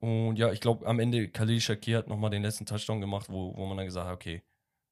Und 0.00 0.36
ja, 0.36 0.50
ich 0.50 0.60
glaube, 0.60 0.86
am 0.86 0.98
Ende 0.98 1.28
Khalil 1.28 1.60
Shakir 1.60 1.98
hat 1.98 2.08
nochmal 2.08 2.30
den 2.30 2.42
letzten 2.42 2.64
Touchdown 2.64 3.02
gemacht, 3.02 3.28
wo, 3.28 3.54
wo 3.54 3.66
man 3.66 3.76
dann 3.76 3.86
gesagt 3.86 4.06
hat, 4.06 4.14
okay, 4.14 4.42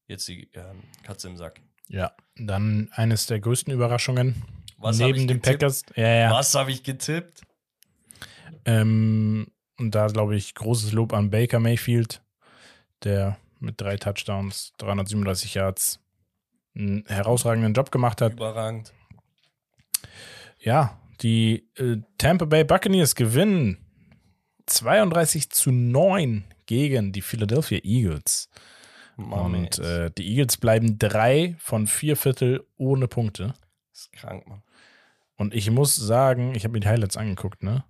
jetzt 0.06 0.28
die 0.28 0.50
ähm, 0.52 0.82
Katze 1.02 1.28
im 1.28 1.36
Sack. 1.38 1.62
Ja, 1.88 2.12
dann 2.36 2.88
eines 2.92 3.26
der 3.26 3.40
größten 3.40 3.72
Überraschungen 3.72 4.42
Was 4.78 4.98
neben 4.98 5.20
ich 5.20 5.26
den? 5.26 5.40
Packers. 5.40 5.82
Ja, 5.96 6.08
ja. 6.08 6.30
Was 6.30 6.54
habe 6.54 6.70
ich 6.70 6.82
getippt? 6.82 7.42
Ähm, 8.64 9.46
und 9.78 9.94
da 9.94 10.06
glaube 10.06 10.36
ich 10.36 10.54
großes 10.54 10.92
Lob 10.92 11.12
an 11.12 11.30
Baker 11.30 11.60
Mayfield, 11.60 12.22
der 13.02 13.36
mit 13.60 13.80
drei 13.80 13.96
Touchdowns, 13.96 14.72
337 14.78 15.54
Yards 15.54 16.00
einen 16.76 17.04
herausragenden 17.06 17.74
Job 17.74 17.90
gemacht 17.90 18.20
hat. 18.20 18.32
Überragend. 18.32 18.92
Ja, 20.58 20.98
die 21.20 21.68
äh, 21.76 21.98
Tampa 22.18 22.46
Bay 22.46 22.64
Buccaneers 22.64 23.14
gewinnen 23.14 23.78
32 24.66 25.50
zu 25.50 25.70
9 25.70 26.44
gegen 26.66 27.12
die 27.12 27.20
Philadelphia 27.20 27.80
Eagles. 27.82 28.48
Und 29.16 29.78
äh, 29.78 30.10
die 30.10 30.26
Eagles 30.28 30.56
bleiben 30.56 30.98
drei 30.98 31.56
von 31.58 31.86
vier 31.86 32.16
Viertel 32.16 32.66
ohne 32.76 33.06
Punkte. 33.08 33.54
ist 33.92 34.12
krank, 34.12 34.46
Mann. 34.48 34.62
Und 35.36 35.54
ich 35.54 35.70
muss 35.70 35.94
sagen, 35.96 36.54
ich 36.54 36.64
habe 36.64 36.72
mir 36.72 36.80
die 36.80 36.88
Highlights 36.88 37.16
angeguckt, 37.16 37.62
ne? 37.62 37.84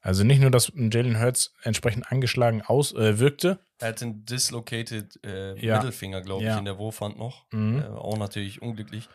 Also 0.00 0.24
nicht 0.24 0.40
nur, 0.40 0.50
dass 0.50 0.72
Jalen 0.74 1.20
Hurts 1.20 1.54
entsprechend 1.62 2.10
angeschlagen 2.10 2.62
aus, 2.62 2.92
äh, 2.92 3.20
wirkte. 3.20 3.60
Er 3.78 3.88
hat 3.90 4.02
einen 4.02 4.24
dislocated 4.26 5.18
äh, 5.24 5.56
Ja. 5.64 5.76
Mittelfinger, 5.76 6.20
glaube 6.22 6.42
ich, 6.42 6.48
Ja. 6.48 6.58
in 6.58 6.64
der 6.64 6.78
Wurfhand 6.78 7.18
noch. 7.18 7.46
Mhm. 7.52 7.80
Äh, 7.80 7.84
auch 7.86 8.18
natürlich 8.18 8.60
unglücklich. 8.62 9.08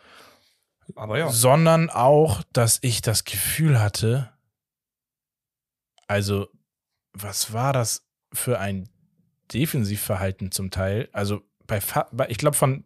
Aber 0.96 1.18
ja. 1.18 1.28
Sondern 1.30 1.90
auch, 1.90 2.42
dass 2.54 2.78
ich 2.80 3.02
das 3.02 3.24
Gefühl 3.24 3.78
hatte, 3.80 4.30
also, 6.06 6.48
was 7.12 7.52
war 7.52 7.74
das 7.74 8.06
für 8.32 8.58
ein 8.58 8.88
Defensivverhalten 9.52 10.52
zum 10.52 10.70
Teil? 10.70 11.08
Also, 11.12 11.42
bei, 11.66 11.80
bei 12.12 12.28
ich 12.28 12.38
glaube, 12.38 12.56
von 12.56 12.84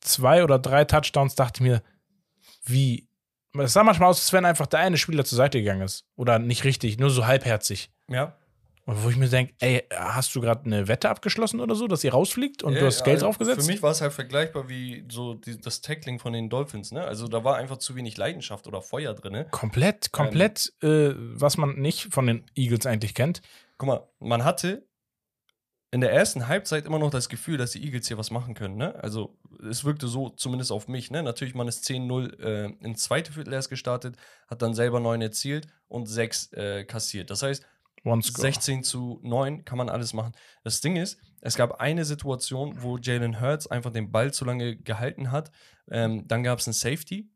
zwei 0.00 0.44
oder 0.44 0.58
drei 0.58 0.84
Touchdowns 0.84 1.34
dachte 1.34 1.62
ich 1.62 1.68
mir, 1.68 1.82
wie. 2.64 3.08
Es 3.58 3.72
sah 3.72 3.82
manchmal 3.82 4.10
aus, 4.10 4.20
als 4.20 4.32
wenn 4.32 4.44
einfach 4.44 4.66
der 4.66 4.80
eine 4.80 4.98
Spieler 4.98 5.24
zur 5.24 5.36
Seite 5.36 5.58
gegangen 5.58 5.82
ist. 5.82 6.04
Oder 6.16 6.38
nicht 6.38 6.64
richtig, 6.64 6.98
nur 6.98 7.10
so 7.10 7.26
halbherzig. 7.26 7.90
Ja. 8.08 8.36
Und 8.88 9.04
wo 9.04 9.10
ich 9.10 9.16
mir 9.16 9.28
denke, 9.28 9.52
ey, 9.58 9.84
hast 9.94 10.34
du 10.34 10.40
gerade 10.40 10.64
eine 10.64 10.88
Wette 10.88 11.10
abgeschlossen 11.10 11.60
oder 11.60 11.74
so, 11.74 11.88
dass 11.88 12.02
ihr 12.04 12.12
rausfliegt 12.12 12.62
und 12.62 12.72
Ja, 12.72 12.80
du 12.80 12.86
hast 12.86 13.04
Geld 13.04 13.16
also 13.16 13.26
draufgesetzt? 13.26 13.66
Für 13.66 13.72
mich 13.72 13.82
war 13.82 13.90
es 13.90 14.00
halt 14.00 14.14
vergleichbar 14.14 14.70
wie 14.70 15.04
so 15.10 15.34
die, 15.34 15.60
das 15.60 15.82
Tackling 15.82 16.18
von 16.18 16.32
den 16.32 16.48
Dolphins, 16.48 16.90
ne? 16.90 17.04
Also 17.04 17.28
da 17.28 17.44
war 17.44 17.56
einfach 17.56 17.76
zu 17.76 17.96
wenig 17.96 18.16
Leidenschaft 18.16 18.66
oder 18.66 18.80
Feuer 18.80 19.12
drin. 19.12 19.32
Ne? 19.32 19.46
Komplett, 19.50 20.10
komplett, 20.10 20.72
äh, 20.82 21.12
was 21.14 21.58
man 21.58 21.74
nicht 21.78 22.14
von 22.14 22.26
den 22.26 22.46
Eagles 22.54 22.86
eigentlich 22.86 23.14
kennt. 23.14 23.42
Guck 23.76 23.88
mal, 23.88 24.08
man 24.20 24.44
hatte 24.44 24.86
in 25.90 26.00
der 26.02 26.12
ersten 26.12 26.48
Halbzeit 26.48 26.84
immer 26.84 26.98
noch 26.98 27.10
das 27.10 27.28
Gefühl, 27.28 27.56
dass 27.56 27.70
die 27.72 27.82
Eagles 27.82 28.08
hier 28.08 28.18
was 28.18 28.30
machen 28.30 28.54
können, 28.54 28.76
ne? 28.76 28.94
Also 29.02 29.38
es 29.68 29.84
wirkte 29.84 30.06
so 30.06 30.28
zumindest 30.28 30.70
auf 30.70 30.86
mich, 30.86 31.10
ne? 31.10 31.22
Natürlich, 31.22 31.54
man 31.54 31.66
ist 31.68 31.86
10-0 31.88 32.40
äh, 32.40 32.66
ins 32.84 33.04
zweite 33.04 33.32
Viertel 33.32 33.54
erst 33.54 33.70
gestartet, 33.70 34.16
hat 34.48 34.60
dann 34.60 34.74
selber 34.74 35.00
9 35.00 35.20
erzielt 35.22 35.66
und 35.88 36.06
6 36.06 36.52
äh, 36.52 36.84
kassiert. 36.84 37.30
Das 37.30 37.42
heißt, 37.42 37.64
One 38.04 38.22
score. 38.22 38.42
16 38.42 38.84
zu 38.84 39.18
9 39.22 39.64
kann 39.64 39.78
man 39.78 39.88
alles 39.88 40.12
machen. 40.12 40.32
Das 40.62 40.80
Ding 40.80 40.96
ist, 40.96 41.18
es 41.40 41.56
gab 41.56 41.80
eine 41.80 42.04
Situation, 42.04 42.82
wo 42.82 42.98
Jalen 42.98 43.40
Hurts 43.40 43.66
einfach 43.66 43.90
den 43.90 44.12
Ball 44.12 44.32
zu 44.32 44.44
lange 44.44 44.76
gehalten 44.76 45.32
hat. 45.32 45.50
Ähm, 45.90 46.28
dann 46.28 46.42
gab 46.42 46.58
es 46.58 46.66
einen 46.68 46.74
Safety, 46.74 47.30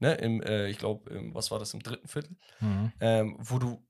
ne, 0.00 0.14
im, 0.14 0.42
äh, 0.42 0.68
ich 0.68 0.78
glaube, 0.78 1.30
was 1.32 1.50
war 1.50 1.58
das, 1.58 1.74
im 1.74 1.80
dritten 1.80 2.08
Viertel, 2.08 2.36
Mhm. 2.60 2.92
ähm, 3.00 3.36
wo 3.38 3.58
du 3.58 3.86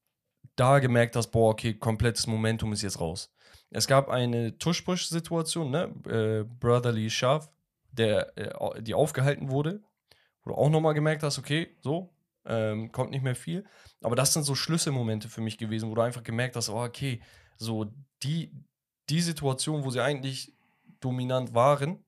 da 0.57 0.79
gemerkt 0.79 1.17
hast, 1.17 1.29
boah, 1.29 1.51
okay, 1.51 1.75
komplettes 1.75 2.27
Momentum 2.27 2.73
ist 2.73 2.83
jetzt 2.83 3.01
raus. 3.01 3.33
Es 3.75 3.89
gab 3.89 4.09
eine 4.09 4.57
Tush-Push-Situation, 4.57 5.71
ne, 5.71 5.95
äh, 6.07 6.45
Brotherly 6.45 7.11
Shove, 7.11 7.51
der, 7.91 8.39
äh, 8.39 8.83
die 8.83 8.95
aufgehalten 8.95 9.51
wurde, 9.51 9.83
wo 10.45 10.51
du 10.51 10.57
auch 10.57 10.71
nochmal 10.71 10.95
gemerkt 10.95 11.25
hast, 11.25 11.39
okay, 11.39 11.77
so, 11.81 12.15
ähm, 12.45 12.93
kommt 12.93 13.11
nicht 13.11 13.25
mehr 13.25 13.35
viel. 13.35 13.65
Aber 14.01 14.15
das 14.15 14.33
sind 14.33 14.45
so 14.45 14.55
Schlüsselmomente 14.55 15.29
für 15.29 15.41
mich 15.41 15.59
gewesen, 15.59 15.91
wo 15.91 15.95
du 15.97 16.03
einfach 16.03 16.23
gemerkt 16.23 16.55
hast, 16.55 16.69
oh, 16.69 16.85
okay, 16.85 17.21
so 17.57 17.93
die, 18.23 18.53
die 19.11 19.21
Situation, 19.21 19.85
wo 19.85 19.91
sie 19.91 20.01
eigentlich 20.01 20.55
dominant 21.01 21.53
waren, 21.53 22.05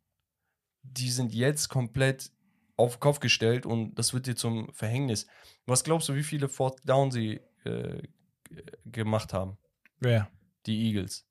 die 0.82 1.10
sind 1.10 1.34
jetzt 1.34 1.68
komplett 1.68 2.30
auf 2.76 2.96
den 2.96 3.00
Kopf 3.00 3.18
gestellt 3.18 3.66
und 3.66 3.94
das 3.96 4.14
wird 4.14 4.26
dir 4.26 4.36
zum 4.36 4.72
Verhängnis. 4.72 5.26
Was 5.66 5.82
glaubst 5.82 6.08
du, 6.08 6.14
wie 6.14 6.22
viele 6.22 6.48
Fourth 6.48 6.88
Down 6.88 7.10
sie 7.10 7.40
äh, 7.64 8.02
g- 8.44 8.62
gemacht 8.84 9.32
haben? 9.32 9.58
Wer? 9.98 10.30
Die 10.66 10.86
Eagles. 10.86 11.26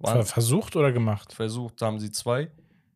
Waren 0.00 0.24
versucht 0.24 0.76
oder 0.76 0.92
gemacht? 0.92 1.32
versucht, 1.32 1.82
haben 1.82 2.00
sie 2.00 2.10
zwei, 2.10 2.50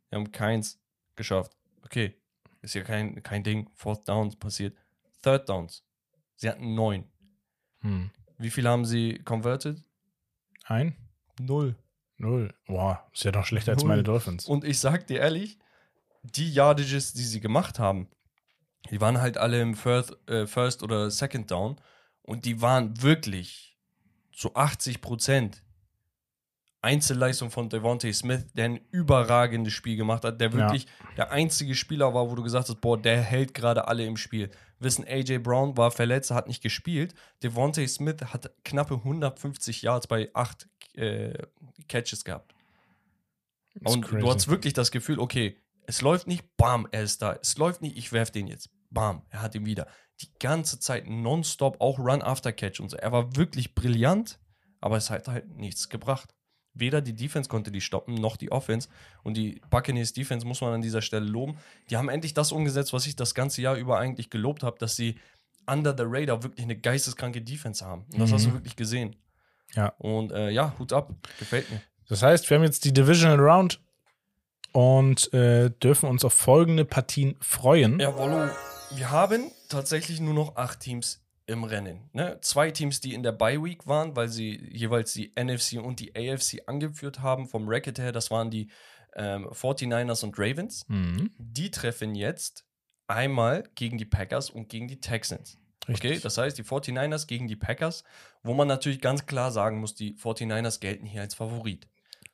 wir 0.09 0.19
haben 0.19 0.33
keins 0.33 0.81
geschafft. 1.17 1.57
Okay, 1.83 2.15
ist 2.63 2.75
ja 2.75 2.83
kein, 2.83 3.23
kein 3.23 3.43
Ding, 3.43 3.69
Fourth 3.75 4.09
Downs 4.09 4.37
passiert. 4.37 4.77
Third 5.23 5.49
Downs. 5.49 5.85
Sie 6.37 6.49
hatten 6.49 6.75
neun. 6.75 7.05
Hm. 7.81 8.11
Wie 8.39 8.51
viel 8.51 8.67
haben 8.67 8.85
sie 8.85 9.21
converted? 9.25 9.83
Ein? 10.65 10.97
Null. 11.39 11.77
Null. 12.17 12.55
Boah, 12.67 13.07
ist 13.13 13.25
ja 13.25 13.33
noch 13.33 13.45
schlechter 13.45 13.73
als 13.73 13.83
Null. 13.83 13.89
meine 13.91 14.03
Dolphins. 14.03 14.47
Und 14.47 14.65
ich 14.65 14.79
sag 14.79 15.07
dir 15.07 15.21
ehrlich, 15.21 15.59
die 16.23 16.51
Yardages, 16.51 17.13
die 17.13 17.23
sie 17.23 17.41
gemacht 17.41 17.79
haben, 17.79 18.09
die 18.91 19.01
waren 19.01 19.21
halt 19.21 19.39
alle 19.39 19.61
im 19.61 19.75
First, 19.75 20.17
äh, 20.29 20.47
First 20.47 20.83
oder 20.83 21.11
Second 21.11 21.51
Down 21.51 21.77
und 22.23 22.45
die 22.45 22.61
waren 22.61 23.01
wirklich 23.03 23.77
zu 24.33 24.55
80 24.55 25.01
Prozent 25.01 25.64
Einzelleistung 26.85 27.51
von 27.51 27.69
Devontae 27.69 28.13
Smith, 28.13 28.47
der 28.53 28.67
ein 28.67 28.81
überragendes 28.91 29.73
Spiel 29.73 29.97
gemacht 29.97 30.25
hat, 30.25 30.41
der 30.41 30.53
wirklich 30.53 30.87
der 31.17 31.33
einzige 31.33 31.75
Spieler 31.75 32.15
war, 32.15 32.31
wo 32.31 32.35
du 32.35 32.43
gesagt 32.43 32.69
hast, 32.69 32.81
boah, 32.81 33.01
der 33.01 33.21
hält 33.21 33.55
gerade 33.55 33.89
alle 33.89 34.05
im 34.05 34.17
Spiel. 34.17 34.51
Wissen, 34.79 35.05
AJ 35.07 35.39
Brown 35.39 35.77
war 35.77 35.91
verletzt, 35.91 36.31
hat 36.31 36.47
nicht 36.47 36.63
gespielt. 36.63 37.15
Devontae 37.43 37.89
Smith 37.89 38.17
hat 38.27 38.53
knappe 38.65 38.95
150 38.95 39.83
Yards 39.83 40.07
bei 40.07 40.31
acht 40.35 40.69
äh, 40.95 41.33
Catches 41.89 42.25
gehabt. 42.25 42.55
Ist 43.75 43.95
Und 43.95 44.03
crazy. 44.03 44.21
du 44.21 44.31
hast 44.31 44.49
wirklich 44.49 44.75
das 44.75 44.91
Gefühl, 44.91 45.19
okay, 45.19 45.57
es 45.87 46.03
läuft 46.03 46.27
nicht, 46.27 46.57
bam, 46.57 46.87
er 46.93 47.03
ist 47.03 47.23
da. 47.23 47.39
Es 47.41 47.57
läuft 47.57 47.83
nicht, 47.83 47.97
ich 47.97 48.13
werf 48.13 48.31
den 48.31 48.47
jetzt. 48.47 48.71
Bam, 48.91 49.23
er 49.31 49.43
hat 49.43 49.55
ihn 49.55 49.67
wieder. 49.67 49.87
Die 50.21 50.29
ganze 50.39 50.79
Zeit 50.79 51.09
nonstop, 51.09 51.81
auch 51.81 51.99
Run 51.99 52.23
after 52.23 52.53
Catch 52.53 52.81
und 52.81 52.91
so. 52.91 52.97
Er 52.97 53.11
war 53.11 53.37
wirklich 53.37 53.75
brillant, 53.75 54.39
aber 54.81 54.97
es 54.97 55.11
hat 55.11 55.29
halt 55.29 55.49
nichts 55.57 55.89
gebracht. 55.89 56.35
Weder 56.75 57.01
die 57.01 57.15
Defense 57.15 57.49
konnte 57.49 57.71
die 57.71 57.81
stoppen, 57.81 58.15
noch 58.15 58.37
die 58.37 58.51
Offense. 58.51 58.89
Und 59.23 59.37
die 59.37 59.61
Buccaneers 59.71 60.13
Defense 60.13 60.47
muss 60.47 60.61
man 60.61 60.73
an 60.75 60.83
dieser 60.83 61.03
Stelle 61.03 61.25
loben. 61.27 61.57
Die 61.91 61.97
haben 61.97 62.09
endlich 62.09 62.35
das 62.35 62.51
umgesetzt, 62.53 62.93
was 62.93 63.07
ich 63.07 63.15
das 63.17 63.35
ganze 63.35 63.63
Jahr 63.63 63.77
über 63.77 63.99
eigentlich 63.99 64.29
gelobt 64.31 64.63
habe, 64.65 64.77
dass 64.79 64.97
sie 64.97 65.17
under 65.67 65.95
the 65.97 66.05
radar 66.07 66.43
wirklich 66.43 66.65
eine 66.65 66.77
geisteskranke 66.77 67.41
Defense 67.41 67.85
haben. 67.87 68.05
Und 68.13 68.19
das 68.19 68.31
Mhm. 68.31 68.35
hast 68.35 68.47
du 68.47 68.53
wirklich 68.55 68.77
gesehen. 68.77 69.17
Ja. 69.75 69.89
Und 69.99 70.33
äh, 70.33 70.51
ja, 70.51 70.75
Hut 70.79 70.93
ab. 70.93 71.11
Gefällt 71.39 71.71
mir. 71.71 71.81
Das 72.09 72.23
heißt, 72.23 72.49
wir 72.51 72.57
haben 72.57 72.65
jetzt 72.65 72.85
die 72.85 72.93
Divisional 72.93 73.41
Round 73.41 73.81
und 74.73 75.33
äh, 75.33 75.71
dürfen 75.71 76.09
uns 76.09 76.25
auf 76.25 76.35
folgende 76.35 76.85
Partien 76.85 77.37
freuen. 77.41 78.01
Ja, 78.01 78.15
Wollo, 78.17 78.49
wir 78.95 79.11
haben 79.11 79.51
tatsächlich 79.69 80.21
nur 80.21 80.35
noch 80.35 80.57
acht 80.57 80.81
Teams 80.81 81.24
im 81.47 81.65
Rennen. 81.65 82.09
Ne? 82.13 82.39
Zwei 82.41 82.71
Teams, 82.71 83.01
die 83.01 83.15
in 83.15 83.23
der 83.23 83.33
Bye 83.33 83.63
Week 83.63 83.87
waren, 83.87 84.17
weil 84.17 84.29
sie 84.29 84.57
jeweils 84.73 85.13
die 85.13 85.33
NFC 85.39 85.79
und 85.83 86.01
die 86.01 86.15
AFC 86.17 86.63
angeführt 86.67 87.21
haben 87.21 87.49
vom 87.49 87.69
Racket 87.69 87.99
her. 87.99 88.13
Das 88.13 88.31
waren 88.31 88.51
die 88.51 88.71
ähm, 89.15 89.49
49ers 89.49 90.25
und 90.25 90.39
Ravens. 90.39 90.87
Mhm. 90.89 91.31
Die 91.39 91.71
treffen 91.71 92.15
jetzt 92.15 92.65
einmal 93.07 93.65
gegen 93.75 93.99
die 93.99 94.05
Packers 94.05 94.51
und 94.51 94.69
gegen 94.69 94.89
die 94.89 95.01
Texans. 95.01 95.59
Okay, 95.83 96.09
Richtig. 96.09 96.23
das 96.23 96.39
heißt, 96.39 96.57
die 96.57 96.65
49ers 96.65 97.27
gegen 97.27 97.47
die 97.47 97.57
Packers, 97.57 98.05
wo 98.43 98.55
man 98.55 98.67
natürlich 98.67 99.03
ganz 99.03 99.27
klar 99.27 99.51
sagen 99.51 99.81
muss, 99.81 99.95
die 99.95 100.15
49ers 100.15 100.81
gelten 100.81 101.05
hier 101.05 101.21
als 101.21 101.35
Favorit. 101.35 101.89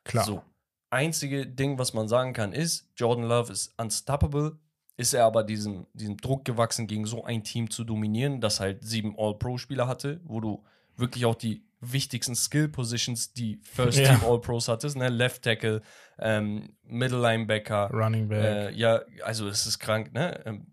Klar. 0.05 0.25
So. 0.25 0.41
Einzige 0.89 1.47
Ding, 1.47 1.77
was 1.77 1.93
man 1.93 2.07
sagen 2.07 2.33
kann, 2.33 2.53
ist, 2.53 2.89
Jordan 2.95 3.25
Love 3.25 3.51
ist 3.51 3.73
unstoppable. 3.77 4.57
Ist 5.01 5.13
er 5.15 5.25
aber 5.25 5.43
diesem, 5.43 5.87
diesem 5.93 6.17
Druck 6.17 6.45
gewachsen, 6.45 6.85
gegen 6.85 7.07
so 7.07 7.23
ein 7.23 7.43
Team 7.43 7.71
zu 7.71 7.83
dominieren, 7.83 8.39
das 8.39 8.59
halt 8.59 8.83
sieben 8.83 9.15
All-Pro-Spieler 9.17 9.87
hatte, 9.87 10.21
wo 10.23 10.39
du 10.39 10.63
wirklich 10.95 11.25
auch 11.25 11.33
die 11.33 11.65
wichtigsten 11.79 12.35
Skill-Positions, 12.35 13.33
die 13.33 13.59
First-Team 13.63 14.19
Ja. 14.21 14.27
All-Pros 14.27 14.67
hattest, 14.67 14.95
ne? 14.95 15.09
Left 15.09 15.41
Tackle, 15.41 15.81
ähm, 16.19 16.75
Middle 16.83 17.19
Linebacker, 17.19 17.89
Running 17.91 18.27
Back. 18.27 18.43
äh, 18.43 18.71
ja, 18.73 19.01
also 19.23 19.47
es 19.47 19.65
ist 19.65 19.79
krank, 19.79 20.13
ne? 20.13 20.39
Ähm, 20.45 20.67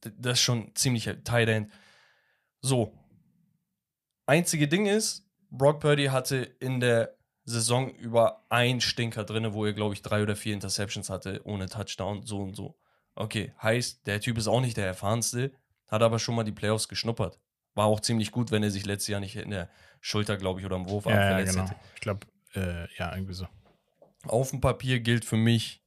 das 0.00 0.38
ist 0.38 0.40
schon 0.40 0.74
ziemlich 0.74 1.04
Tight 1.24 1.48
End. 1.50 1.70
So. 2.62 2.94
Einzige 4.24 4.68
Ding 4.68 4.86
ist, 4.86 5.28
Brock 5.50 5.80
Purdy 5.80 6.06
hatte 6.06 6.36
in 6.60 6.80
der 6.80 7.14
Saison 7.44 7.90
über 7.90 8.46
ein 8.48 8.80
Stinker 8.80 9.24
drin, 9.24 9.52
wo 9.52 9.66
er, 9.66 9.74
glaube 9.74 9.92
ich, 9.92 10.00
drei 10.00 10.22
oder 10.22 10.34
vier 10.34 10.54
Interceptions 10.54 11.10
hatte, 11.10 11.42
ohne 11.44 11.68
Touchdown, 11.68 12.22
so 12.24 12.38
und 12.38 12.56
so. 12.56 12.78
Okay, 13.16 13.52
heißt, 13.62 14.06
der 14.06 14.20
Typ 14.20 14.38
ist 14.38 14.46
auch 14.46 14.60
nicht 14.60 14.76
der 14.76 14.86
erfahrenste, 14.86 15.52
hat 15.88 16.02
aber 16.02 16.18
schon 16.18 16.34
mal 16.34 16.44
die 16.44 16.52
Playoffs 16.52 16.86
geschnuppert. 16.88 17.40
War 17.74 17.86
auch 17.86 18.00
ziemlich 18.00 18.30
gut, 18.30 18.50
wenn 18.50 18.62
er 18.62 18.70
sich 18.70 18.86
letztes 18.86 19.08
Jahr 19.08 19.20
nicht 19.20 19.36
in 19.36 19.50
der 19.50 19.68
Schulter, 20.00 20.36
glaube 20.36 20.60
ich, 20.60 20.66
oder 20.66 20.76
im 20.76 20.88
Wurf 20.88 21.06
ja, 21.06 21.12
ja, 21.12 21.28
verletzt 21.28 21.54
genau. 21.54 21.68
hätte. 21.68 21.80
Ich 21.94 22.00
glaube, 22.00 22.26
äh, 22.54 22.86
ja, 22.96 23.14
irgendwie 23.14 23.34
so. 23.34 23.48
Auf 24.24 24.50
dem 24.50 24.60
Papier 24.60 25.00
gilt 25.00 25.24
für 25.24 25.36
mich, 25.36 25.82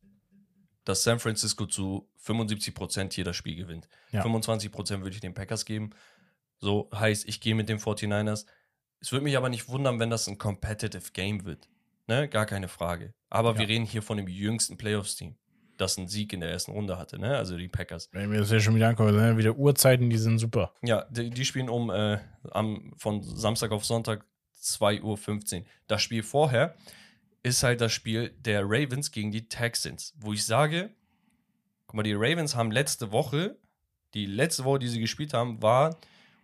dass 0.85 1.03
San 1.03 1.19
Francisco 1.19 1.65
zu 1.65 2.09
75% 2.25 3.13
hier 3.13 3.23
das 3.23 3.35
Spiel 3.35 3.55
gewinnt. 3.55 3.87
Ja. 4.11 4.23
25% 4.23 5.01
würde 5.01 5.15
ich 5.15 5.21
den 5.21 5.33
Packers 5.33 5.65
geben. 5.65 5.91
So 6.57 6.89
heißt, 6.93 7.27
ich 7.27 7.41
gehe 7.41 7.55
mit 7.55 7.69
den 7.69 7.79
49ers. 7.79 8.45
Es 8.99 9.11
würde 9.11 9.23
mich 9.23 9.37
aber 9.37 9.49
nicht 9.49 9.69
wundern, 9.69 9.99
wenn 9.99 10.09
das 10.09 10.27
ein 10.27 10.37
competitive 10.37 11.11
Game 11.13 11.45
wird. 11.45 11.69
Ne? 12.07 12.27
Gar 12.27 12.45
keine 12.45 12.67
Frage. 12.67 13.13
Aber 13.29 13.53
Ja. 13.53 13.59
wir 13.59 13.67
reden 13.67 13.85
hier 13.85 14.01
von 14.01 14.17
dem 14.17 14.27
jüngsten 14.27 14.77
Playoffs-Team, 14.77 15.37
das 15.79 15.97
einen 15.97 16.07
Sieg 16.07 16.33
in 16.33 16.41
der 16.41 16.49
ersten 16.49 16.71
Runde 16.71 16.97
hatte, 16.97 17.19
ne? 17.19 17.37
also 17.37 17.57
die 17.57 17.67
Packers. 17.67 18.09
Wenn 18.11 18.31
wir 18.31 18.39
das 18.39 18.51
ja 18.51 18.59
schon 18.59 18.75
wieder 18.75 18.89
angucken, 18.89 19.15
ne? 19.15 19.37
wieder 19.37 19.55
Uhrzeiten, 19.55 20.09
die 20.09 20.17
sind 20.17 20.37
super. 20.37 20.73
Ja, 20.81 21.05
die, 21.09 21.29
die 21.29 21.45
spielen 21.45 21.69
um 21.69 21.89
äh, 21.89 22.19
am, 22.51 22.93
von 22.97 23.23
Samstag 23.23 23.71
auf 23.71 23.85
Sonntag 23.85 24.25
2.15 24.61 25.59
Uhr. 25.59 25.65
Das 25.87 26.01
Spiel 26.01 26.23
vorher 26.23 26.75
ist 27.43 27.63
halt 27.63 27.81
das 27.81 27.93
Spiel 27.93 28.31
der 28.39 28.63
Ravens 28.63 29.11
gegen 29.11 29.31
die 29.31 29.47
Texans, 29.47 30.13
wo 30.17 30.33
ich 30.33 30.45
sage, 30.45 30.89
guck 31.87 31.95
mal, 31.95 32.03
die 32.03 32.13
Ravens 32.13 32.55
haben 32.55 32.71
letzte 32.71 33.11
Woche, 33.11 33.57
die 34.13 34.25
letzte 34.25 34.65
Woche, 34.65 34.79
die 34.79 34.87
sie 34.87 34.99
gespielt 34.99 35.33
haben, 35.33 35.61
war 35.61 35.97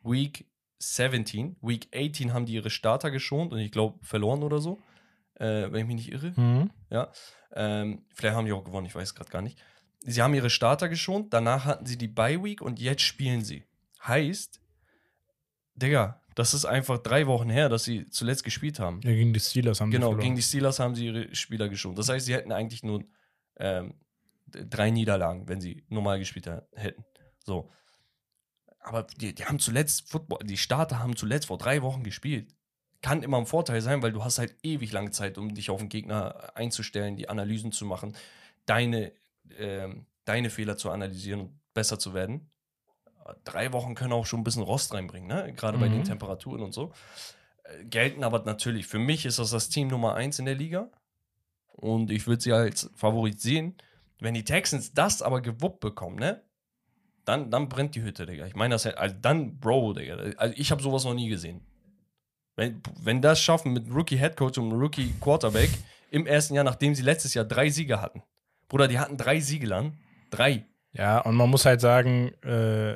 Week 0.03 0.45
17, 0.79 1.57
Week 1.61 1.87
18 1.93 2.33
haben 2.33 2.45
die 2.45 2.53
ihre 2.53 2.69
Starter 2.69 3.11
geschont 3.11 3.51
und 3.51 3.59
ich 3.59 3.71
glaube 3.71 3.97
verloren 4.03 4.43
oder 4.43 4.59
so, 4.59 4.79
äh, 5.35 5.71
wenn 5.71 5.81
ich 5.81 5.85
mich 5.87 5.95
nicht 5.95 6.11
irre. 6.11 6.33
Mhm. 6.35 6.69
Ja. 6.95 7.11
Ähm, 7.53 8.05
vielleicht 8.15 8.35
haben 8.35 8.45
die 8.45 8.53
auch 8.53 8.63
gewonnen, 8.63 8.87
ich 8.87 8.95
weiß 8.95 9.13
gerade 9.15 9.29
gar 9.29 9.41
nicht. 9.41 9.61
Sie 10.01 10.21
haben 10.21 10.33
ihre 10.33 10.49
Starter 10.49 10.87
geschont, 10.87 11.33
danach 11.33 11.65
hatten 11.65 11.85
sie 11.85 11.97
die 11.97 12.07
Bye 12.07 12.41
Week 12.43 12.61
und 12.61 12.79
jetzt 12.79 13.01
spielen 13.01 13.43
sie. 13.43 13.65
Heißt, 14.05 14.61
Digga, 15.75 16.21
das 16.35 16.53
ist 16.53 16.63
einfach 16.65 16.99
drei 16.99 17.27
Wochen 17.27 17.49
her, 17.49 17.67
dass 17.69 17.83
sie 17.83 18.05
zuletzt 18.09 18.43
gespielt 18.43 18.79
haben. 18.79 19.01
Ja, 19.03 19.11
gegen 19.11 19.33
die 19.33 19.39
Steelers 19.39 19.81
haben 19.81 19.91
Genau, 19.91 20.07
sie 20.07 20.11
verloren. 20.11 20.23
gegen 20.23 20.35
die 20.35 20.41
Steelers 20.41 20.79
haben 20.79 20.95
sie 20.95 21.05
ihre 21.07 21.35
Spieler 21.35 21.67
geschont. 21.69 21.97
Das 21.97 22.07
heißt, 22.09 22.25
sie 22.25 22.33
hätten 22.33 22.51
eigentlich 22.53 22.83
nur 22.83 23.03
ähm, 23.57 23.95
drei 24.47 24.89
Niederlagen, 24.89 25.47
wenn 25.49 25.59
sie 25.59 25.83
normal 25.89 26.19
gespielt 26.19 26.47
hä- 26.47 26.61
hätten. 26.75 27.03
So. 27.43 27.69
Aber 28.79 29.03
die, 29.03 29.33
die 29.35 29.45
haben 29.45 29.59
zuletzt 29.59 30.09
Football, 30.09 30.39
die 30.45 30.57
Starter 30.57 30.99
haben 30.99 31.15
zuletzt 31.15 31.47
vor 31.47 31.57
drei 31.57 31.81
Wochen 31.81 32.03
gespielt. 32.03 32.54
Kann 33.05 33.21
immer 33.21 33.37
ein 33.37 33.45
Vorteil 33.45 33.81
sein, 33.81 34.01
weil 34.01 34.11
du 34.11 34.23
hast 34.23 34.39
halt 34.39 34.55
ewig 34.63 34.91
lange 34.91 35.11
Zeit, 35.11 35.37
um 35.37 35.53
dich 35.53 35.69
auf 35.69 35.79
den 35.79 35.89
Gegner 35.89 36.51
einzustellen, 36.55 37.15
die 37.17 37.29
Analysen 37.29 37.71
zu 37.71 37.85
machen, 37.85 38.15
deine, 38.65 39.11
ähm, 39.59 40.07
deine 40.25 40.49
Fehler 40.49 40.75
zu 40.75 40.89
analysieren 40.89 41.39
und 41.41 41.59
besser 41.75 41.99
zu 41.99 42.15
werden. 42.15 42.49
Drei 43.43 43.73
Wochen 43.73 43.93
können 43.93 44.11
auch 44.11 44.25
schon 44.25 44.39
ein 44.39 44.43
bisschen 44.43 44.63
Rost 44.63 44.91
reinbringen, 44.91 45.27
ne? 45.27 45.53
gerade 45.53 45.77
bei 45.77 45.87
Mhm. 45.87 45.93
den 45.93 46.03
Temperaturen 46.03 46.63
und 46.63 46.73
so. 46.73 46.91
Äh, 47.63 47.85
Gelten 47.85 48.23
aber 48.23 48.39
natürlich, 48.43 48.87
für 48.87 48.97
mich 48.97 49.27
ist 49.27 49.37
das 49.37 49.51
das 49.51 49.69
Team 49.69 49.87
Nummer 49.87 50.15
eins 50.15 50.39
in 50.39 50.45
der 50.45 50.55
Liga. 50.55 50.89
Und 51.67 52.09
ich 52.09 52.25
würde 52.25 52.41
sie 52.41 52.53
als 52.53 52.89
Favorit 52.95 53.39
sehen. 53.39 53.75
Wenn 54.19 54.33
die 54.33 54.45
Texans 54.45 54.93
das 54.93 55.21
aber 55.21 55.41
gewuppt 55.41 55.79
bekommen, 55.81 56.15
ne? 56.15 56.41
Dann, 57.25 57.51
dann 57.51 57.69
brennt 57.69 57.93
die 57.93 58.01
Hütte, 58.01 58.25
Digga. 58.25 58.47
Ich 58.47 58.55
meine 58.55 58.73
das 58.75 58.85
ja, 58.85 58.91
also 58.93 59.15
dann, 59.21 59.59
Bro, 59.59 59.93
Digga. 59.93 60.15
Also 60.37 60.55
ich 60.57 60.71
habe 60.71 60.81
sowas 60.81 61.03
noch 61.03 61.13
nie 61.13 61.29
gesehen. 61.29 61.61
Wenn, 62.55 62.81
wenn 63.01 63.21
das 63.21 63.39
schaffen 63.41 63.73
mit 63.73 63.89
Rookie 63.93 64.17
Headcoach 64.17 64.57
und 64.57 64.71
Rookie 64.71 65.13
Quarterback 65.19 65.69
im 66.11 66.25
ersten 66.25 66.53
Jahr, 66.55 66.63
nachdem 66.63 66.95
sie 66.95 67.01
letztes 67.03 67.33
Jahr 67.33 67.45
drei 67.45 67.69
Siege 67.69 67.99
hatten. 68.01 68.23
Bruder, 68.69 68.87
die 68.87 68.97
hatten 68.99 69.17
drei 69.17 69.39
Siege 69.39 69.67
lang. 69.67 69.97
Drei. 70.29 70.65
Ja, 70.93 71.19
und 71.19 71.35
man 71.35 71.49
muss 71.49 71.65
halt 71.65 71.81
sagen, 71.81 72.29
äh, 72.43 72.95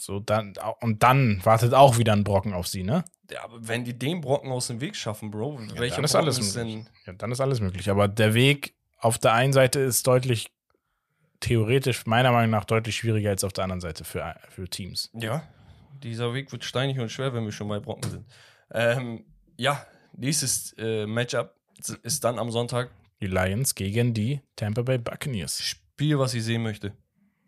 so 0.00 0.20
dann, 0.20 0.52
und 0.80 1.02
dann 1.02 1.40
wartet 1.44 1.72
auch 1.72 1.96
wieder 1.96 2.12
ein 2.12 2.24
Brocken 2.24 2.52
auf 2.52 2.66
sie, 2.66 2.82
ne? 2.82 3.04
Ja, 3.30 3.44
aber 3.44 3.66
wenn 3.66 3.84
die 3.84 3.98
den 3.98 4.20
Brocken 4.20 4.50
aus 4.52 4.66
dem 4.66 4.80
Weg 4.82 4.94
schaffen, 4.96 5.30
Bro, 5.30 5.60
Ja, 5.60 5.78
welcher 5.78 5.96
dann 5.96 6.04
ist 6.04 6.12
Brocken 6.12 6.24
alles 6.26 6.38
ist 6.38 6.56
möglich. 6.56 6.84
denn. 6.84 6.88
Ja, 7.06 7.12
dann 7.14 7.32
ist 7.32 7.40
alles 7.40 7.60
möglich. 7.60 7.88
Aber 7.88 8.06
der 8.08 8.34
Weg 8.34 8.74
auf 8.98 9.18
der 9.18 9.32
einen 9.32 9.54
Seite 9.54 9.80
ist 9.80 10.06
deutlich, 10.06 10.50
theoretisch, 11.40 12.04
meiner 12.06 12.32
Meinung 12.32 12.50
nach, 12.50 12.64
deutlich 12.66 12.96
schwieriger 12.96 13.30
als 13.30 13.44
auf 13.44 13.52
der 13.54 13.64
anderen 13.64 13.80
Seite 13.80 14.04
für, 14.04 14.34
für 14.50 14.68
Teams. 14.68 15.10
Ja, 15.14 15.42
dieser 16.02 16.34
Weg 16.34 16.52
wird 16.52 16.64
steinig 16.64 16.98
und 16.98 17.10
schwer, 17.10 17.32
wenn 17.32 17.44
wir 17.44 17.52
schon 17.52 17.68
bei 17.68 17.80
Brocken 17.80 18.10
sind. 18.10 18.26
Ähm, 18.72 19.24
ja, 19.56 19.84
nächstes 20.16 20.74
äh, 20.78 21.06
Matchup 21.06 21.54
ist 22.02 22.24
dann 22.24 22.38
am 22.38 22.50
Sonntag. 22.50 22.90
Die 23.20 23.26
Lions 23.26 23.74
gegen 23.74 24.14
die 24.14 24.40
Tampa 24.56 24.82
Bay 24.82 24.98
Buccaneers. 24.98 25.62
Spiel, 25.62 26.18
was 26.18 26.34
ich 26.34 26.44
sehen 26.44 26.62
möchte. 26.62 26.92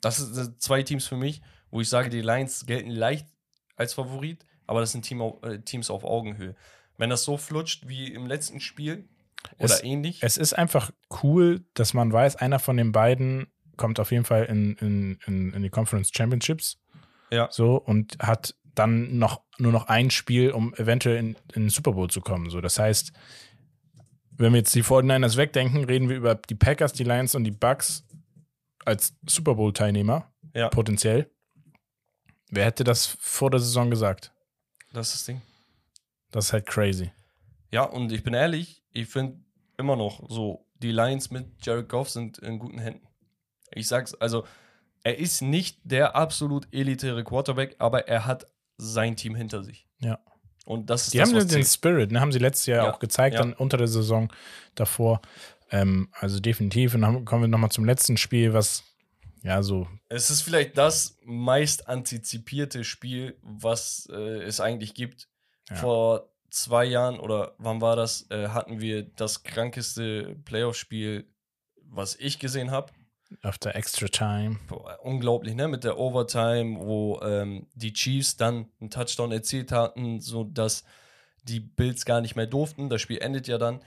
Das 0.01 0.17
sind 0.17 0.61
zwei 0.61 0.83
Teams 0.83 1.07
für 1.07 1.17
mich, 1.17 1.41
wo 1.71 1.81
ich 1.81 1.89
sage, 1.89 2.11
die 2.11 2.21
Lions 2.21 2.67
gelten 2.67 2.91
leicht 2.91 3.27
als 3.77 3.95
Favorit, 3.95 4.45
aber 4.67 4.81
das 4.81 4.93
sind 4.93 5.03
Team 5.03 5.23
äh, 5.43 5.59
Teams 5.61 5.91
auf 5.91 6.05
Augenhöhe. 6.05 6.55
Wenn 6.99 7.09
das 7.11 7.25
so 7.25 7.37
flutscht 7.37 7.89
wie 7.89 8.13
im 8.13 8.27
letzten 8.27 8.61
Spiel 8.61 9.09
oder 9.59 9.75
Es- 9.75 9.83
ähnlich, 9.83 10.23
Es 10.23 10.37
ist 10.37 10.53
einfach 10.55 10.91
cool, 11.23 11.65
dass 11.75 11.95
man 11.95 12.13
weiß, 12.13 12.37
einer 12.37 12.59
von 12.59 12.77
den 12.77 12.93
beiden 12.93 13.47
kommt 13.77 13.99
auf 13.99 14.11
jeden 14.13 14.25
Fall 14.25 14.45
in, 14.45 14.75
in, 14.77 15.19
in, 15.27 15.53
in 15.55 15.63
die 15.63 15.71
Conference 15.71 16.11
Championships. 16.15 16.79
Ja. 17.31 17.49
So 17.51 17.77
und 17.77 18.19
hat 18.19 18.55
dann 18.75 19.19
noch 19.19 19.43
nur 19.59 19.73
noch 19.73 19.87
ein 19.89 20.11
Spiel, 20.11 20.51
um 20.51 20.75
eventuell 20.75 21.17
in, 21.19 21.29
in 21.55 21.65
den 21.65 21.69
Super 21.71 21.93
Bowl 21.93 22.09
zu 22.11 22.21
kommen. 22.21 22.51
So, 22.51 22.61
das 22.61 22.79
heißt, 22.79 23.13
wenn 24.33 24.53
wir 24.53 24.59
jetzt 24.61 24.75
die 24.75 24.83
49ers 24.83 25.37
wegdenken, 25.37 25.85
reden 25.85 26.09
wir 26.09 26.17
über 26.17 26.35
die 26.35 26.55
Packers, 26.55 26.93
die 26.93 27.05
Lions 27.05 27.35
und 27.35 27.45
die 27.45 27.51
Bucks 27.51 28.05
als 28.85 29.15
Super 29.29 29.55
Bowl-Teilnehmer, 29.55 30.33
Ja. 30.55 30.69
potenziell. 30.69 31.31
Wer 32.51 32.65
hätte 32.67 32.85
das 32.85 33.07
vor 33.21 33.51
der 33.51 33.61
Saison 33.61 33.91
gesagt? 33.91 34.33
das 34.93 35.09
ist 35.09 35.15
das 35.15 35.25
Ding. 35.27 35.43
Das 36.31 36.47
ist 36.47 36.53
halt 36.53 36.67
crazy. 36.67 37.11
Ja, 37.71 37.85
und 37.85 38.13
ich 38.13 38.23
bin 38.23 38.35
ehrlich, 38.35 38.83
ich 38.93 39.07
finde 39.09 39.39
immer 39.79 39.97
noch 39.97 40.29
so, 40.29 40.67
die 40.75 40.93
Lions 40.93 41.31
mit 41.31 41.47
Jared 41.65 41.89
Goff 41.89 42.11
sind 42.11 42.39
in 42.39 42.59
guten 42.59 42.79
Händen. 42.79 43.07
Ich 43.71 43.89
sag's, 43.89 44.13
also, 44.15 44.45
er 45.03 45.19
ist 45.19 45.41
nicht 45.41 45.79
der 45.85 46.15
absolut 46.15 46.69
elitäre 46.73 47.25
Quarterback, 47.25 47.77
aber 47.79 48.07
er 48.09 48.27
hat 48.27 48.47
sein 48.83 49.17
Team 49.17 49.35
hinter 49.35 49.63
sich. 49.63 49.87
Ja. 50.01 50.19
Und 50.65 50.91
das 50.91 51.05
ist 51.05 51.15
Die 51.15 51.19
das, 51.19 51.29
haben 51.29 51.37
was 51.37 51.47
den 51.47 51.63
zählt. 51.65 51.67
Spirit, 51.67 52.13
ne, 52.13 52.21
haben 52.21 52.33
sie 52.33 52.39
letztes 52.39 52.67
Jahr 52.67 52.87
Ja, 52.87 52.93
auch 52.93 52.99
gezeigt, 52.99 53.35
ja. 53.35 53.41
dann 53.41 53.53
unter 53.53 53.77
der 53.77 53.89
Saison 53.89 54.33
davor. 54.75 55.21
Ähm, 55.71 56.09
also 56.13 56.39
definitiv. 56.41 56.95
Und 56.95 57.03
dann 57.03 57.25
kommen 57.25 57.43
wir 57.43 57.49
nochmal 57.49 57.71
zum 57.71 57.85
letzten 57.85 58.17
Spiel, 58.17 58.53
was 58.53 58.85
ja 59.43 59.63
so 59.63 59.89
Es 60.09 60.31
ist 60.31 60.43
vielleicht 60.43 60.79
das 60.79 61.19
meist 61.25 61.89
antizipierte 61.89 62.85
Spiel, 62.85 63.37
was 63.43 64.09
äh, 64.13 64.43
es 64.43 64.61
eigentlich 64.61 64.95
gibt. 64.95 65.29
Ja. 65.69 65.77
Vor 65.77 66.29
zwei 66.51 66.85
Jahren 66.85 67.19
oder 67.19 67.55
wann 67.59 67.81
war 67.81 67.97
das, 67.97 68.31
äh, 68.31 68.49
hatten 68.49 68.81
wir 68.81 69.03
das 69.03 69.43
krankeste 69.43 70.37
Playoff-Spiel, 70.45 71.27
was 71.89 72.15
ich 72.17 72.39
gesehen 72.39 72.71
habe. 72.71 72.93
After 73.43 73.75
extra 73.75 74.09
time. 74.09 74.59
Unglaublich, 75.03 75.55
ne? 75.55 75.69
Mit 75.69 75.85
der 75.85 75.99
Overtime, 75.99 76.79
wo 76.81 77.21
ähm, 77.23 77.67
die 77.75 77.93
Chiefs 77.93 78.37
dann 78.37 78.67
einen 78.81 78.91
Touchdown 78.91 79.33
erzielt 79.33 79.73
hatten, 79.73 80.21
sodass 80.21 80.85
die 81.45 81.61
Bills 81.61 82.05
gar 82.05 82.21
nicht 82.21 82.37
mehr 82.37 82.47
durften. 82.47 82.89
Das 82.89 83.01
Spiel 83.01 83.19
endet 83.19 83.49
ja 83.49 83.59
dann. 83.59 83.81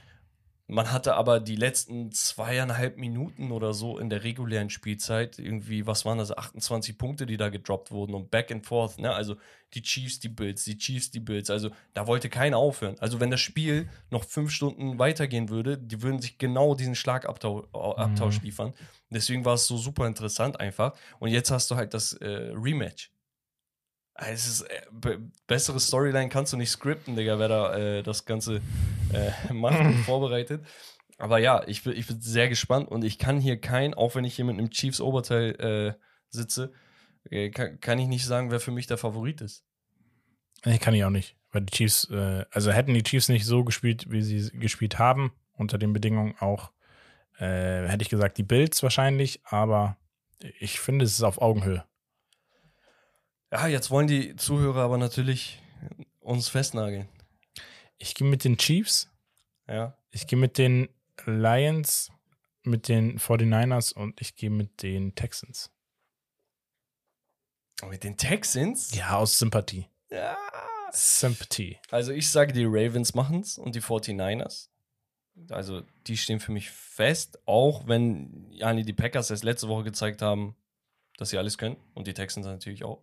Man 0.67 0.91
hatte 0.91 1.13
aber 1.13 1.39
die 1.39 1.55
letzten 1.55 2.11
zweieinhalb 2.11 2.97
Minuten 2.97 3.51
oder 3.51 3.73
so 3.73 3.99
in 3.99 4.09
der 4.09 4.23
regulären 4.23 4.71
Spielzeit 4.71 5.37
irgendwie, 5.37 5.85
was 5.85 6.05
waren 6.05 6.17
das, 6.17 6.35
28 6.35 6.97
Punkte, 6.97 7.27
die 7.27 7.37
da 7.37 7.49
gedroppt 7.49 7.91
wurden 7.91 8.15
und 8.15 8.31
back 8.31 8.51
and 8.51 8.65
forth, 8.65 8.97
ne? 8.97 9.13
Also 9.13 9.35
die 9.75 9.83
Chiefs, 9.83 10.19
die 10.19 10.29
Bills, 10.29 10.63
die 10.63 10.77
Chiefs, 10.77 11.11
die 11.11 11.19
Bills. 11.19 11.51
Also 11.51 11.69
da 11.93 12.07
wollte 12.07 12.29
keiner 12.29 12.57
aufhören. 12.57 12.95
Also 12.99 13.19
wenn 13.19 13.29
das 13.29 13.41
Spiel 13.41 13.89
noch 14.09 14.23
fünf 14.23 14.49
Stunden 14.51 14.97
weitergehen 14.97 15.49
würde, 15.49 15.77
die 15.77 16.01
würden 16.01 16.19
sich 16.19 16.39
genau 16.39 16.73
diesen 16.73 16.95
Schlagabtausch 16.95 17.65
Abtausch 17.73 18.41
liefern. 18.41 18.73
Deswegen 19.11 19.45
war 19.45 19.53
es 19.53 19.67
so 19.67 19.77
super 19.77 20.07
interessant 20.07 20.59
einfach. 20.59 20.95
Und 21.19 21.29
jetzt 21.29 21.51
hast 21.51 21.69
du 21.69 21.75
halt 21.75 21.93
das 21.93 22.13
äh, 22.13 22.51
Rematch. 22.55 23.11
Ah, 24.17 24.27
Es 24.29 24.47
ist 24.47 24.61
äh, 24.61 24.81
be 24.91 25.19
bessere 25.45 25.79
Storyline 25.79 26.29
kannst 26.29 26.53
du 26.53 26.57
nicht 26.57 26.71
skripten, 26.71 27.17
Digga, 27.17 27.37
wer 27.37 27.49
da 27.49 27.75
äh, 27.75 28.03
das 28.03 28.25
Ganze 28.25 28.61
äh, 29.13 29.53
macht 29.53 29.79
und 29.79 29.93
vorbereitet. 30.05 30.65
Aber 31.17 31.37
ja, 31.37 31.63
ich 31.67 31.83
bin, 31.83 31.93
ich 31.95 32.07
bin 32.07 32.21
sehr 32.21 32.47
gespannt 32.47 32.89
und 32.89 33.03
ich 33.03 33.19
kann 33.19 33.39
hier 33.39 33.59
kein, 33.59 33.93
auch 33.93 34.15
wenn 34.15 34.23
ich 34.23 34.35
hier 34.35 34.45
mit 34.45 34.57
einem 34.57 34.69
Chiefs 34.69 35.01
Oberteil 35.01 35.55
äh, 35.59 36.01
sitze, 36.29 36.71
äh, 37.29 37.49
kann, 37.49 37.79
kann 37.81 37.99
ich 37.99 38.07
nicht 38.07 38.25
sagen, 38.25 38.51
wer 38.51 38.61
für 38.61 38.71
mich 38.71 38.87
der 38.87 38.97
Favorit 38.97 39.41
ist. 39.41 39.65
Nee, 40.63 40.77
kann 40.77 40.93
ich 40.93 41.03
auch 41.03 41.09
nicht. 41.09 41.35
Weil 41.51 41.61
die 41.61 41.73
Chiefs, 41.73 42.09
äh, 42.09 42.45
also 42.51 42.71
hätten 42.71 42.93
die 42.93 43.03
Chiefs 43.03 43.27
nicht 43.27 43.45
so 43.45 43.65
gespielt, 43.65 44.09
wie 44.09 44.21
sie 44.21 44.49
gespielt 44.57 44.97
haben, 44.97 45.33
unter 45.53 45.77
den 45.77 45.93
Bedingungen 45.93 46.35
auch, 46.39 46.71
hätte 47.37 48.01
ich 48.01 48.07
gesagt, 48.07 48.37
die 48.37 48.43
Bills 48.43 48.81
wahrscheinlich, 48.81 49.41
aber 49.43 49.97
ich 50.57 50.79
finde, 50.79 51.03
es 51.03 51.11
ist 51.11 51.23
auf 51.23 51.41
Augenhöhe. 51.41 51.83
Ja, 53.55 53.67
jetzt 53.67 53.89
wollen 53.89 54.07
die 54.07 54.35
Zuhörer 54.35 54.81
aber 54.81 54.97
natürlich 54.97 55.61
uns 56.19 56.49
festnageln. 56.49 57.07
Ich 57.97 58.13
gehe 58.13 58.27
mit 58.27 58.43
den 58.43 58.57
Chiefs, 58.57 59.09
Ja. 59.65 59.97
ich 60.11 60.27
gehe 60.27 60.37
mit 60.37 60.57
den 60.57 60.89
Lions, 61.25 62.11
mit 62.63 62.89
den 62.89 63.17
49ers 63.17 63.93
und 63.93 64.19
ich 64.19 64.35
gehe 64.35 64.49
mit 64.49 64.83
den 64.83 65.15
Texans. 65.15 65.71
Und 67.81 67.91
mit 67.91 68.03
den 68.03 68.17
Texans? 68.17 68.93
Ja, 68.93 69.15
aus 69.17 69.39
Sympathie. 69.39 69.87
Ja. 70.09 70.37
Sympathy. 70.91 71.79
Also 71.91 72.11
ich 72.11 72.29
sage, 72.29 72.51
die 72.51 72.65
Ravens 72.65 73.13
machen 73.15 73.39
es 73.39 73.57
und 73.57 73.73
die 73.75 73.81
49ers. 73.81 74.67
Also 75.49 75.81
die 76.07 76.17
stehen 76.17 76.41
für 76.41 76.51
mich 76.51 76.69
fest, 76.71 77.39
auch 77.45 77.87
wenn 77.87 78.49
Jani 78.51 78.83
die 78.83 78.93
Packers 78.93 79.29
erst 79.29 79.43
letzte 79.45 79.69
Woche 79.69 79.83
gezeigt 79.85 80.21
haben, 80.21 80.57
dass 81.17 81.29
sie 81.29 81.37
alles 81.37 81.57
können 81.57 81.77
und 81.93 82.07
die 82.07 82.13
Texans 82.13 82.45
natürlich 82.45 82.83
auch. 82.83 83.01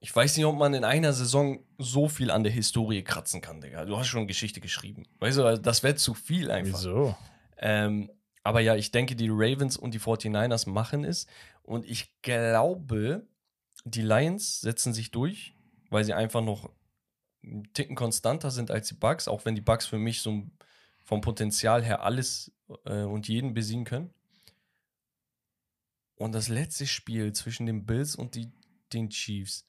Ich 0.00 0.14
weiß 0.14 0.36
nicht, 0.36 0.46
ob 0.46 0.56
man 0.56 0.74
in 0.74 0.84
einer 0.84 1.12
Saison 1.12 1.58
so 1.76 2.08
viel 2.08 2.30
an 2.30 2.44
der 2.44 2.52
Historie 2.52 3.02
kratzen 3.02 3.40
kann, 3.40 3.60
Digga. 3.60 3.84
Du 3.84 3.98
hast 3.98 4.06
schon 4.06 4.28
Geschichte 4.28 4.60
geschrieben. 4.60 5.04
Weißt 5.18 5.38
du, 5.38 5.44
also 5.44 5.60
das 5.60 5.82
wäre 5.82 5.96
zu 5.96 6.14
viel 6.14 6.50
einfach. 6.50 6.78
Wieso? 6.78 7.16
Ähm, 7.56 8.10
aber 8.44 8.60
ja, 8.60 8.76
ich 8.76 8.92
denke, 8.92 9.16
die 9.16 9.28
Ravens 9.28 9.76
und 9.76 9.94
die 9.94 10.00
49ers 10.00 10.68
machen 10.70 11.04
es. 11.04 11.26
Und 11.62 11.84
ich 11.84 12.12
glaube, 12.22 13.26
die 13.84 14.02
Lions 14.02 14.60
setzen 14.60 14.92
sich 14.92 15.10
durch, 15.10 15.54
weil 15.90 16.04
sie 16.04 16.14
einfach 16.14 16.42
noch 16.42 16.70
einen 17.42 17.72
Ticken 17.72 17.96
konstanter 17.96 18.50
sind 18.50 18.70
als 18.70 18.88
die 18.88 18.94
Bucks, 18.94 19.28
auch 19.28 19.44
wenn 19.44 19.54
die 19.54 19.60
Bucks 19.60 19.86
für 19.86 19.98
mich 19.98 20.20
so 20.20 20.44
vom 21.04 21.20
Potenzial 21.20 21.82
her 21.82 22.02
alles 22.02 22.52
äh, 22.84 23.02
und 23.02 23.28
jeden 23.28 23.54
besiegen 23.54 23.84
können. 23.84 24.14
Und 26.16 26.32
das 26.32 26.48
letzte 26.48 26.86
Spiel 26.86 27.32
zwischen 27.32 27.66
den 27.66 27.86
Bills 27.86 28.16
und 28.16 28.34
die, 28.34 28.50
den 28.92 29.08
Chiefs. 29.08 29.67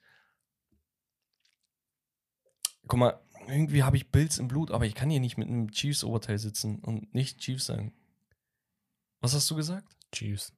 Guck 2.87 2.99
mal, 2.99 3.19
irgendwie 3.47 3.83
habe 3.83 3.97
ich 3.97 4.11
Bills 4.11 4.37
im 4.37 4.47
Blut, 4.47 4.71
aber 4.71 4.85
ich 4.85 4.95
kann 4.95 5.09
hier 5.09 5.19
nicht 5.19 5.37
mit 5.37 5.47
einem 5.47 5.71
Chiefs-Oberteil 5.71 6.37
sitzen 6.37 6.79
und 6.79 7.13
nicht 7.13 7.39
Chiefs 7.39 7.65
sagen. 7.65 7.93
Was 9.21 9.33
hast 9.33 9.49
du 9.49 9.55
gesagt? 9.55 9.87
Chiefs. 10.11 10.53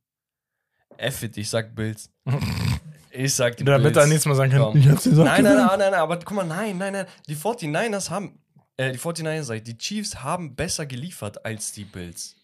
F 0.98 1.23
it, 1.23 1.38
ich 1.38 1.49
sag 1.49 1.73
Bills. 1.76 2.11
ich 3.11 3.34
sag 3.34 3.57
die 3.57 3.64
Damit 3.64 3.93
Bills. 3.93 3.98
er 3.98 4.07
nächstes 4.07 4.26
Mal 4.27 4.35
sagen 4.35 4.52
kann, 4.52 4.61
Komm. 4.61 4.77
ich 4.77 4.88
hab's 4.89 5.03
doch 5.06 5.11
Nein, 5.11 5.43
nein, 5.43 5.43
gesagt. 5.43 5.57
nein, 5.69 5.80
nein, 5.80 5.91
nein, 5.91 5.99
aber 6.02 6.19
guck 6.19 6.35
mal, 6.35 6.43
nein, 6.45 6.77
nein, 6.77 6.93
nein. 6.93 7.06
Die 7.27 7.35
49ers 7.35 8.10
haben, 8.10 8.39
äh, 8.77 8.91
die 8.91 8.99
49ers, 8.99 9.43
sag 9.43 9.56
ich, 9.57 9.64
die 9.64 9.77
Chiefs 9.77 10.22
haben 10.22 10.56
besser 10.56 10.85
geliefert 10.85 11.45
als 11.45 11.72
die 11.72 11.85
Bills. 11.85 12.35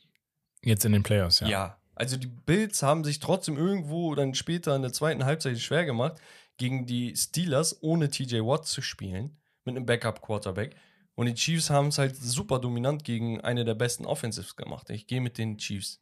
Jetzt 0.63 0.85
in 0.85 0.93
den 0.93 1.03
Playoffs, 1.03 1.41
ja. 1.41 1.47
Ja. 1.47 1.77
Also 1.93 2.15
die 2.15 2.27
Bills 2.27 2.83
haben 2.83 3.03
sich 3.03 3.19
trotzdem 3.19 3.57
irgendwo 3.57 4.13
dann 4.15 4.33
später 4.35 4.75
in 4.75 4.81
der 4.83 4.93
zweiten 4.93 5.25
Halbzeit 5.25 5.59
schwer 5.59 5.83
gemacht, 5.85 6.17
gegen 6.57 6.85
die 6.85 7.15
Steelers 7.15 7.81
ohne 7.81 8.09
TJ 8.09 8.37
Watt 8.41 8.65
zu 8.67 8.81
spielen, 8.81 9.37
mit 9.67 9.75
einem 9.75 9.85
Backup-Quarterback. 9.85 10.75
Und 11.15 11.27
die 11.27 11.33
Chiefs 11.35 11.69
haben 11.69 11.87
es 11.87 11.97
halt 11.97 12.15
super 12.15 12.59
dominant 12.59 13.03
gegen 13.03 13.41
eine 13.41 13.65
der 13.65 13.75
besten 13.75 14.05
Offensives 14.05 14.55
gemacht. 14.55 14.89
Ich 14.89 15.07
gehe 15.07 15.21
mit 15.21 15.37
den 15.37 15.57
Chiefs. 15.57 16.01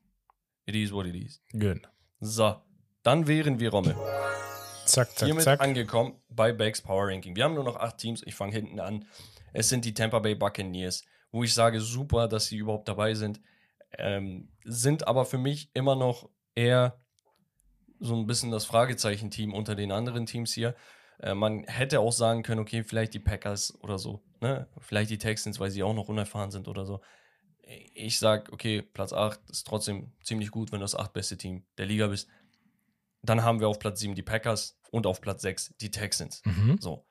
It 0.66 0.76
is 0.76 0.92
what 0.92 1.06
it 1.06 1.16
is. 1.16 1.42
Good. 1.52 1.82
So, 2.20 2.56
dann 3.04 3.28
wären 3.28 3.60
wir, 3.60 3.70
Rommel, 3.72 3.96
Zack, 4.86 5.10
zack, 5.18 5.26
hiermit 5.26 5.44
zack. 5.44 5.62
angekommen 5.62 6.16
bei 6.30 6.52
Bakes 6.54 6.82
Power 6.82 7.08
Ranking. 7.08 7.36
Wir 7.36 7.44
haben 7.44 7.54
nur 7.56 7.64
noch 7.64 7.76
acht 7.78 7.98
Teams. 7.98 8.24
Ich 8.26 8.36
fange 8.36 8.54
hinten 8.54 8.80
an. 8.80 9.06
Es 9.54 9.70
sind 9.70 9.86
die 9.86 9.94
Tampa 9.94 10.20
Bay 10.20 10.36
Buccaneers, 10.36 11.04
wo 11.32 11.44
ich 11.44 11.54
sage, 11.54 11.80
super, 11.82 12.28
dass 12.28 12.48
sie 12.48 12.58
überhaupt 12.58 12.88
dabei 12.88 13.14
sind. 13.14 13.42
Ähm, 13.98 14.50
sind 14.64 15.08
aber 15.08 15.26
für 15.26 15.38
mich 15.38 15.70
immer 15.74 15.96
noch 15.96 16.30
eher 16.56 17.00
so 18.00 18.16
ein 18.16 18.28
bisschen 18.28 18.52
das 18.52 18.66
Fragezeichen-Team 18.66 19.54
unter 19.54 19.76
den 19.76 19.92
anderen 19.92 20.26
Teams 20.26 20.54
hier. 20.54 20.76
Äh, 21.20 21.34
man 21.34 21.64
hätte 21.64 22.00
auch 22.00 22.12
sagen 22.12 22.44
können, 22.44 22.62
okay, 22.62 22.84
vielleicht 22.84 23.14
die 23.14 23.20
Packers 23.20 23.78
oder 23.82 23.98
so. 24.00 24.22
Ne? 24.42 24.68
Vielleicht 24.80 25.10
die 25.12 25.18
Texans, 25.18 25.60
weil 25.60 25.72
sie 25.72 25.84
auch 25.84 25.94
noch 25.94 26.10
unerfahren 26.10 26.52
sind 26.52 26.68
oder 26.68 26.86
so. 26.86 27.02
Ich 27.94 28.20
sage, 28.20 28.52
okay, 28.54 28.82
Platz 28.82 29.12
8 29.12 29.40
ist 29.50 29.66
trotzdem 29.66 30.12
ziemlich 30.24 30.52
gut, 30.52 30.72
wenn 30.72 30.80
du 30.80 30.84
das 30.84 30.96
achtbeste 30.96 31.38
Team 31.38 31.66
der 31.78 31.88
Liga 31.88 32.08
bist. 32.08 32.28
Dann 33.24 33.44
haben 33.44 33.60
wir 33.60 33.68
auf 33.68 33.80
Platz 33.80 34.00
7 34.02 34.14
die 34.14 34.22
Packers 34.22 34.80
und 34.92 35.08
auf 35.08 35.20
Platz 35.20 35.42
6 35.42 35.76
die 35.82 35.90
Texans. 35.90 36.44
Mhm. 36.46 36.78
So. 36.80 37.06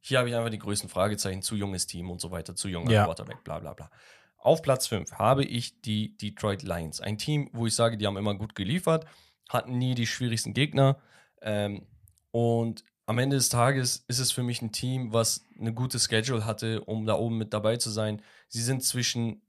Hier 0.00 0.18
habe 0.18 0.28
ich 0.28 0.34
einfach 0.34 0.50
die 0.50 0.58
größten 0.58 0.88
Fragezeichen. 0.88 1.42
Zu 1.42 1.54
junges 1.54 1.86
Team 1.86 2.10
und 2.10 2.20
so 2.20 2.30
weiter, 2.30 2.56
zu 2.56 2.68
junger 2.68 2.90
Ja. 2.90 3.04
Quarterback, 3.04 3.44
bla 3.44 3.60
bla 3.60 3.74
bla. 3.74 3.90
Auf 4.38 4.62
Platz 4.62 4.86
5 4.86 5.12
habe 5.12 5.44
ich 5.44 5.80
die 5.82 6.16
Detroit 6.16 6.62
Lions. 6.62 7.00
Ein 7.00 7.18
Team, 7.18 7.50
wo 7.52 7.66
ich 7.66 7.74
sage, 7.74 7.98
die 7.98 8.06
haben 8.06 8.16
immer 8.16 8.34
gut 8.34 8.54
geliefert, 8.54 9.04
hatten 9.48 9.76
nie 9.76 9.94
die 9.94 10.06
schwierigsten 10.06 10.54
Gegner. 10.54 11.00
Ähm, 11.42 11.86
und 12.30 12.84
am 13.10 13.18
Ende 13.18 13.34
des 13.34 13.48
Tages 13.48 14.04
ist 14.06 14.20
es 14.20 14.30
für 14.30 14.44
mich 14.44 14.62
ein 14.62 14.70
Team, 14.70 15.12
was 15.12 15.44
eine 15.58 15.74
gute 15.74 15.98
Schedule 15.98 16.44
hatte, 16.44 16.84
um 16.84 17.06
da 17.06 17.14
oben 17.14 17.38
mit 17.38 17.52
dabei 17.52 17.76
zu 17.76 17.90
sein. 17.90 18.22
Sie 18.46 18.62
sind 18.62 18.84
zwischen 18.84 19.42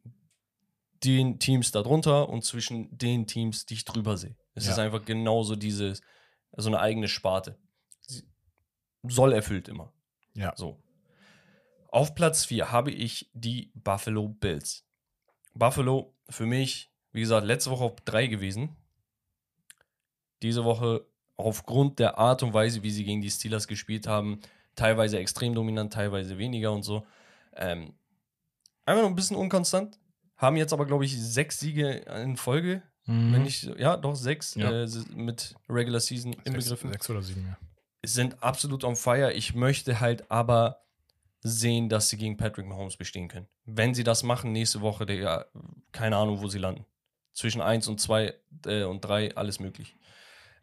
den 1.04 1.38
Teams 1.38 1.72
darunter 1.72 2.28
und 2.30 2.44
zwischen 2.44 2.98
den 2.98 3.28
Teams, 3.28 3.68
die 3.68 3.76
ich 3.76 3.86
drüber 3.86 4.18
sehe. 4.18 4.36
Es 4.56 4.66
Ja. 4.66 4.72
ist 4.72 4.80
einfach 4.80 5.06
genauso 5.06 5.56
dieses, 5.56 6.02
so 6.58 6.70
eine 6.70 6.80
eigene 6.80 7.08
Sparte. 7.08 7.56
Sie 8.08 8.24
soll 9.04 9.32
erfüllt 9.32 9.68
immer. 9.68 9.94
Ja. 10.34 10.56
So. 10.58 10.82
Auf 11.90 12.16
Platz 12.16 12.46
4 12.46 12.72
habe 12.72 12.90
ich 12.90 13.30
die 13.34 13.72
Buffalo 13.76 14.28
Bills. 14.28 14.88
Buffalo 15.54 16.16
für 16.32 16.48
mich, 16.48 16.90
wie 17.12 17.20
gesagt, 17.22 17.46
letzte 17.46 17.70
Woche 17.70 17.84
auf 17.84 18.02
3 18.06 18.26
gewesen. 18.26 18.76
Diese 20.42 20.64
Woche 20.64 21.06
aufgrund 21.42 22.00
der 22.00 22.18
Art 22.18 22.44
und 22.44 22.54
Weise, 22.54 22.84
wie 22.84 22.92
sie 22.92 23.04
gegen 23.04 23.22
die 23.22 23.32
Steelers 23.32 23.68
gespielt 23.68 24.08
haben, 24.08 24.40
teilweise 24.76 25.20
extrem 25.20 25.54
dominant, 25.54 25.94
teilweise 25.94 26.38
weniger 26.38 26.72
und 26.72 26.84
so. 26.84 27.06
Ähm, 27.56 27.94
einfach 28.86 29.04
noch 29.04 29.10
ein 29.10 29.16
bisschen 29.16 29.38
unkonstant. 29.38 30.00
Haben 30.38 30.58
jetzt 30.58 30.74
aber, 30.74 30.86
glaube 30.86 31.06
ich, 31.06 31.20
sechs 31.20 31.60
Siege 31.60 31.90
in 32.24 32.38
Folge. 32.38 32.82
Mhm. 33.06 33.34
Wenn 33.34 33.46
ich, 33.46 33.64
ja, 33.78 33.98
doch 33.98 34.16
sechs 34.16 34.56
Ja. 34.56 34.84
Äh, 34.84 34.88
mit 35.16 35.56
Regular 35.70 36.00
Season 36.00 36.34
sechs, 36.34 36.46
inbegriffen 36.46 36.92
sechs 36.92 37.10
oder 37.10 37.22
sieben, 37.22 37.46
ja. 37.48 37.58
sind 38.04 38.42
absolut 38.42 38.84
on 38.84 38.96
fire. 38.96 39.34
Ich 39.34 39.54
möchte 39.54 40.00
halt 40.00 40.30
aber 40.32 40.82
sehen, 41.42 41.90
dass 41.90 42.10
sie 42.10 42.18
gegen 42.18 42.38
Patrick 42.38 42.66
Mahomes 42.68 42.98
bestehen 42.98 43.28
können. 43.28 43.48
Wenn 43.66 43.94
sie 43.94 44.04
das 44.04 44.24
machen, 44.24 44.52
nächste 44.52 44.82
Woche, 44.82 45.06
Digga, 45.06 45.46
keine 45.92 46.18
Ahnung, 46.18 46.42
wo 46.42 46.48
sie 46.48 46.60
landen. 46.60 46.86
Zwischen 47.34 47.62
1 47.62 47.88
und 47.88 48.00
2 48.00 48.34
äh, 48.66 48.84
und 48.84 49.02
3, 49.02 49.36
alles 49.36 49.60
möglich. 49.60 49.96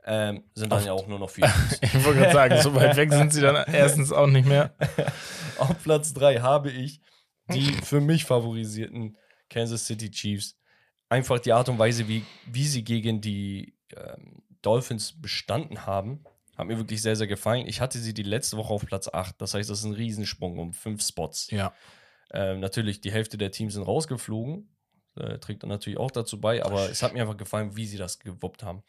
Ähm, 0.05 0.45
sind 0.55 0.71
dann 0.71 0.79
Auf- 0.81 0.87
ja 0.87 0.93
auch 0.93 1.07
nur 1.07 1.19
noch 1.19 1.31
vier. 1.31 1.53
Ich 1.83 2.05
wollte 2.05 2.21
gerade 2.21 2.33
sagen, 2.33 2.63
so 2.63 2.75
weit 2.75 2.97
weg 2.97 3.13
sind 3.13 3.33
sie 3.33 3.41
dann 3.41 3.57
erstens 3.73 4.13
auch 4.13 4.27
nicht 4.27 4.47
mehr. 4.49 4.75
Auf 5.59 5.83
Platz 5.83 6.15
3 6.15 6.41
habe 6.41 6.71
ich 6.71 7.01
die 7.51 7.73
für 7.73 8.01
mich 8.01 8.25
favorisierten 8.25 9.17
Kansas 9.51 9.87
City 9.87 10.11
Chiefs. 10.11 10.57
Einfach 11.09 11.39
die 11.41 11.53
Art 11.53 11.69
und 11.69 11.79
Weise, 11.79 12.07
wie, 12.09 12.25
wie 12.47 12.67
sie 12.67 12.85
gegen 12.85 13.21
die 13.21 13.75
ähm, 13.97 14.43
Dolphins 14.63 15.21
bestanden 15.21 15.87
haben, 15.87 16.25
hat 16.57 16.67
mir 16.67 16.77
wirklich 16.77 17.01
sehr, 17.01 17.17
sehr 17.17 17.27
gefallen. 17.27 17.67
Ich 17.67 17.81
hatte 17.81 17.99
sie 17.99 18.13
die 18.13 18.23
letzte 18.23 18.57
Woche 18.57 18.73
auf 18.73 18.85
Platz 18.85 19.09
8. 19.09 19.41
Das 19.41 19.55
heißt, 19.55 19.71
das 19.71 19.79
ist 19.79 19.85
ein 19.85 19.93
Riesensprung 19.95 20.59
um 20.59 20.73
fünf 20.73 21.03
Spots. 21.03 21.51
Ja. 21.51 21.73
Ähm, 22.33 22.61
natürlich, 22.61 23.01
die 23.01 23.13
Hälfte 23.13 23.39
der 23.39 23.51
Teams 23.51 23.75
sind 23.75 23.85
rausgeflogen. 23.85 24.69
Äh, 25.17 25.39
trägt 25.39 25.63
dann 25.63 25.71
natürlich 25.71 25.99
auch 25.99 26.11
dazu 26.11 26.41
bei, 26.41 26.63
aber 26.65 26.91
es 26.91 27.03
hat 27.03 27.15
mir 27.15 27.23
einfach 27.23 27.37
gefallen, 27.37 27.77
wie 27.77 27.87
sie 27.87 27.97
das 27.97 28.19
gewuppt 28.19 28.63
haben. 28.63 28.83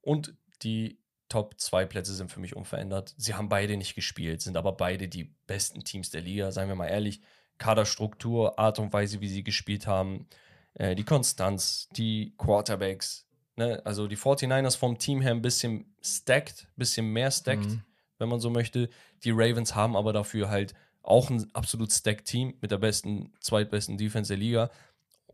Und 0.00 0.34
die 0.62 0.98
Top 1.28 1.58
2 1.58 1.86
Plätze 1.86 2.14
sind 2.14 2.30
für 2.30 2.40
mich 2.40 2.54
unverändert. 2.54 3.14
Sie 3.16 3.34
haben 3.34 3.48
beide 3.48 3.76
nicht 3.76 3.94
gespielt, 3.94 4.40
sind 4.42 4.56
aber 4.56 4.72
beide 4.72 5.08
die 5.08 5.24
besten 5.46 5.82
Teams 5.82 6.10
der 6.10 6.20
Liga, 6.20 6.52
seien 6.52 6.68
wir 6.68 6.76
mal 6.76 6.86
ehrlich. 6.86 7.20
Kaderstruktur, 7.58 8.58
Art 8.58 8.78
und 8.78 8.92
Weise, 8.92 9.20
wie 9.20 9.28
sie 9.28 9.42
gespielt 9.42 9.86
haben, 9.86 10.28
äh, 10.74 10.94
die 10.94 11.04
Konstanz, 11.04 11.88
die 11.96 12.34
Quarterbacks. 12.36 13.26
Ne? 13.56 13.82
Also 13.84 14.06
die 14.06 14.16
49ers 14.16 14.76
vom 14.76 14.98
Team 14.98 15.20
her 15.20 15.32
ein 15.32 15.42
bisschen 15.42 15.94
stacked, 16.02 16.68
bisschen 16.76 17.06
mehr 17.12 17.30
stacked 17.30 17.66
Mhm. 17.66 17.82
wenn 18.18 18.28
man 18.28 18.40
so 18.40 18.50
möchte. 18.50 18.88
Die 19.24 19.30
Ravens 19.30 19.74
haben 19.74 19.96
aber 19.96 20.12
dafür 20.12 20.48
halt 20.48 20.74
auch 21.02 21.30
ein 21.30 21.48
absolut 21.54 21.92
stacked 21.92 22.26
Team 22.26 22.54
mit 22.60 22.70
der 22.70 22.78
besten, 22.78 23.32
zweitbesten 23.40 23.96
Defense 23.98 24.28
der 24.28 24.38
Liga 24.38 24.70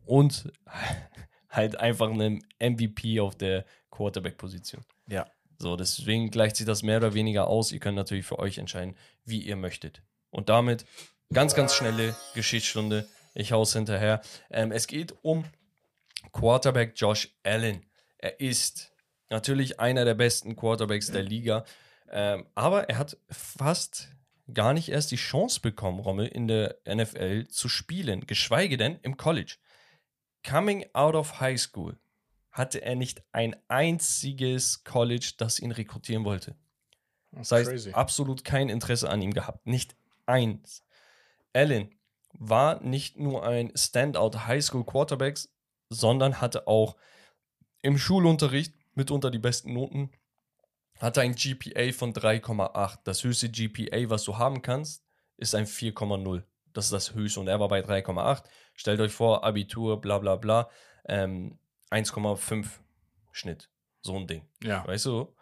und 0.04 0.52
halt 1.48 1.76
einfach 1.78 2.10
einen 2.10 2.44
MVP 2.60 3.20
auf 3.20 3.34
der 3.36 3.64
Quarterback-Position. 3.92 4.84
Ja. 5.06 5.26
So, 5.58 5.76
deswegen 5.76 6.30
gleicht 6.30 6.56
sich 6.56 6.66
das 6.66 6.82
mehr 6.82 6.96
oder 6.96 7.14
weniger 7.14 7.46
aus. 7.46 7.70
Ihr 7.70 7.78
könnt 7.78 7.96
natürlich 7.96 8.26
für 8.26 8.40
euch 8.40 8.58
entscheiden, 8.58 8.96
wie 9.24 9.40
ihr 9.40 9.54
möchtet. 9.54 10.02
Und 10.30 10.48
damit 10.48 10.84
ganz, 11.32 11.54
ganz 11.54 11.74
schnelle 11.74 12.16
Geschichtsstunde. 12.34 13.06
Ich 13.34 13.52
hau's 13.52 13.72
hinterher. 13.72 14.22
Ähm, 14.50 14.72
es 14.72 14.88
geht 14.88 15.14
um 15.22 15.44
Quarterback 16.32 16.94
Josh 16.96 17.28
Allen. 17.44 17.86
Er 18.18 18.40
ist 18.40 18.92
natürlich 19.30 19.78
einer 19.78 20.04
der 20.04 20.14
besten 20.14 20.56
Quarterbacks 20.56 21.12
der 21.12 21.22
Liga. 21.22 21.64
Ähm, 22.10 22.46
aber 22.54 22.88
er 22.88 22.98
hat 22.98 23.16
fast 23.30 24.08
gar 24.52 24.72
nicht 24.72 24.88
erst 24.88 25.12
die 25.12 25.16
Chance 25.16 25.60
bekommen, 25.60 26.00
Rommel, 26.00 26.26
in 26.26 26.48
der 26.48 26.76
NFL 26.86 27.46
zu 27.48 27.68
spielen, 27.68 28.26
geschweige 28.26 28.76
denn 28.76 28.98
im 29.02 29.16
College. 29.16 29.56
Coming 30.46 30.84
out 30.92 31.14
of 31.14 31.40
high 31.40 31.58
school 31.58 31.96
hatte 32.52 32.82
er 32.82 32.94
nicht 32.94 33.22
ein 33.32 33.56
einziges 33.68 34.84
College, 34.84 35.32
das 35.38 35.58
ihn 35.58 35.72
rekrutieren 35.72 36.24
wollte. 36.24 36.54
Das 37.32 37.50
heißt, 37.50 37.94
absolut 37.94 38.44
kein 38.44 38.68
Interesse 38.68 39.08
an 39.08 39.22
ihm 39.22 39.32
gehabt. 39.32 39.66
Nicht 39.66 39.96
eins. 40.26 40.84
Allen 41.54 41.94
war 42.34 42.80
nicht 42.82 43.18
nur 43.18 43.44
ein 43.44 43.72
Standout 43.74 44.46
Highschool 44.46 44.84
Quarterback, 44.84 45.38
sondern 45.88 46.40
hatte 46.40 46.66
auch 46.66 46.96
im 47.80 47.98
Schulunterricht 47.98 48.74
mitunter 48.94 49.30
die 49.30 49.38
besten 49.38 49.72
Noten. 49.72 50.10
Hatte 50.98 51.22
ein 51.22 51.34
GPA 51.34 51.92
von 51.92 52.12
3,8. 52.12 52.98
Das 53.04 53.24
höchste 53.24 53.48
GPA, 53.48 54.08
was 54.10 54.24
du 54.24 54.38
haben 54.38 54.62
kannst, 54.62 55.04
ist 55.36 55.54
ein 55.54 55.66
4,0. 55.66 56.42
Das 56.72 56.86
ist 56.86 56.92
das 56.92 57.14
höchste 57.14 57.40
und 57.40 57.48
er 57.48 57.60
war 57.60 57.68
bei 57.68 57.80
3,8. 57.80 58.44
Stellt 58.74 59.00
euch 59.00 59.12
vor, 59.12 59.44
Abitur, 59.44 60.00
bla 60.00 60.18
bla 60.18 60.36
bla, 60.36 60.70
ähm, 61.06 61.58
1,5 61.92 62.66
Schnitt. 63.30 63.70
So 64.00 64.16
ein 64.16 64.26
Ding. 64.26 64.48
Ja. 64.62 64.86
Weißt 64.86 65.06
du? 65.06 65.34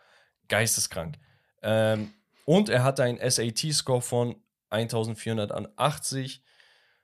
Geisteskrank. 0.48 1.16
Ähm, 1.62 2.12
und 2.44 2.68
er 2.68 2.82
hatte 2.82 3.04
einen 3.04 3.18
SAT-Score 3.18 4.02
von 4.02 4.36
1480. 4.70 6.42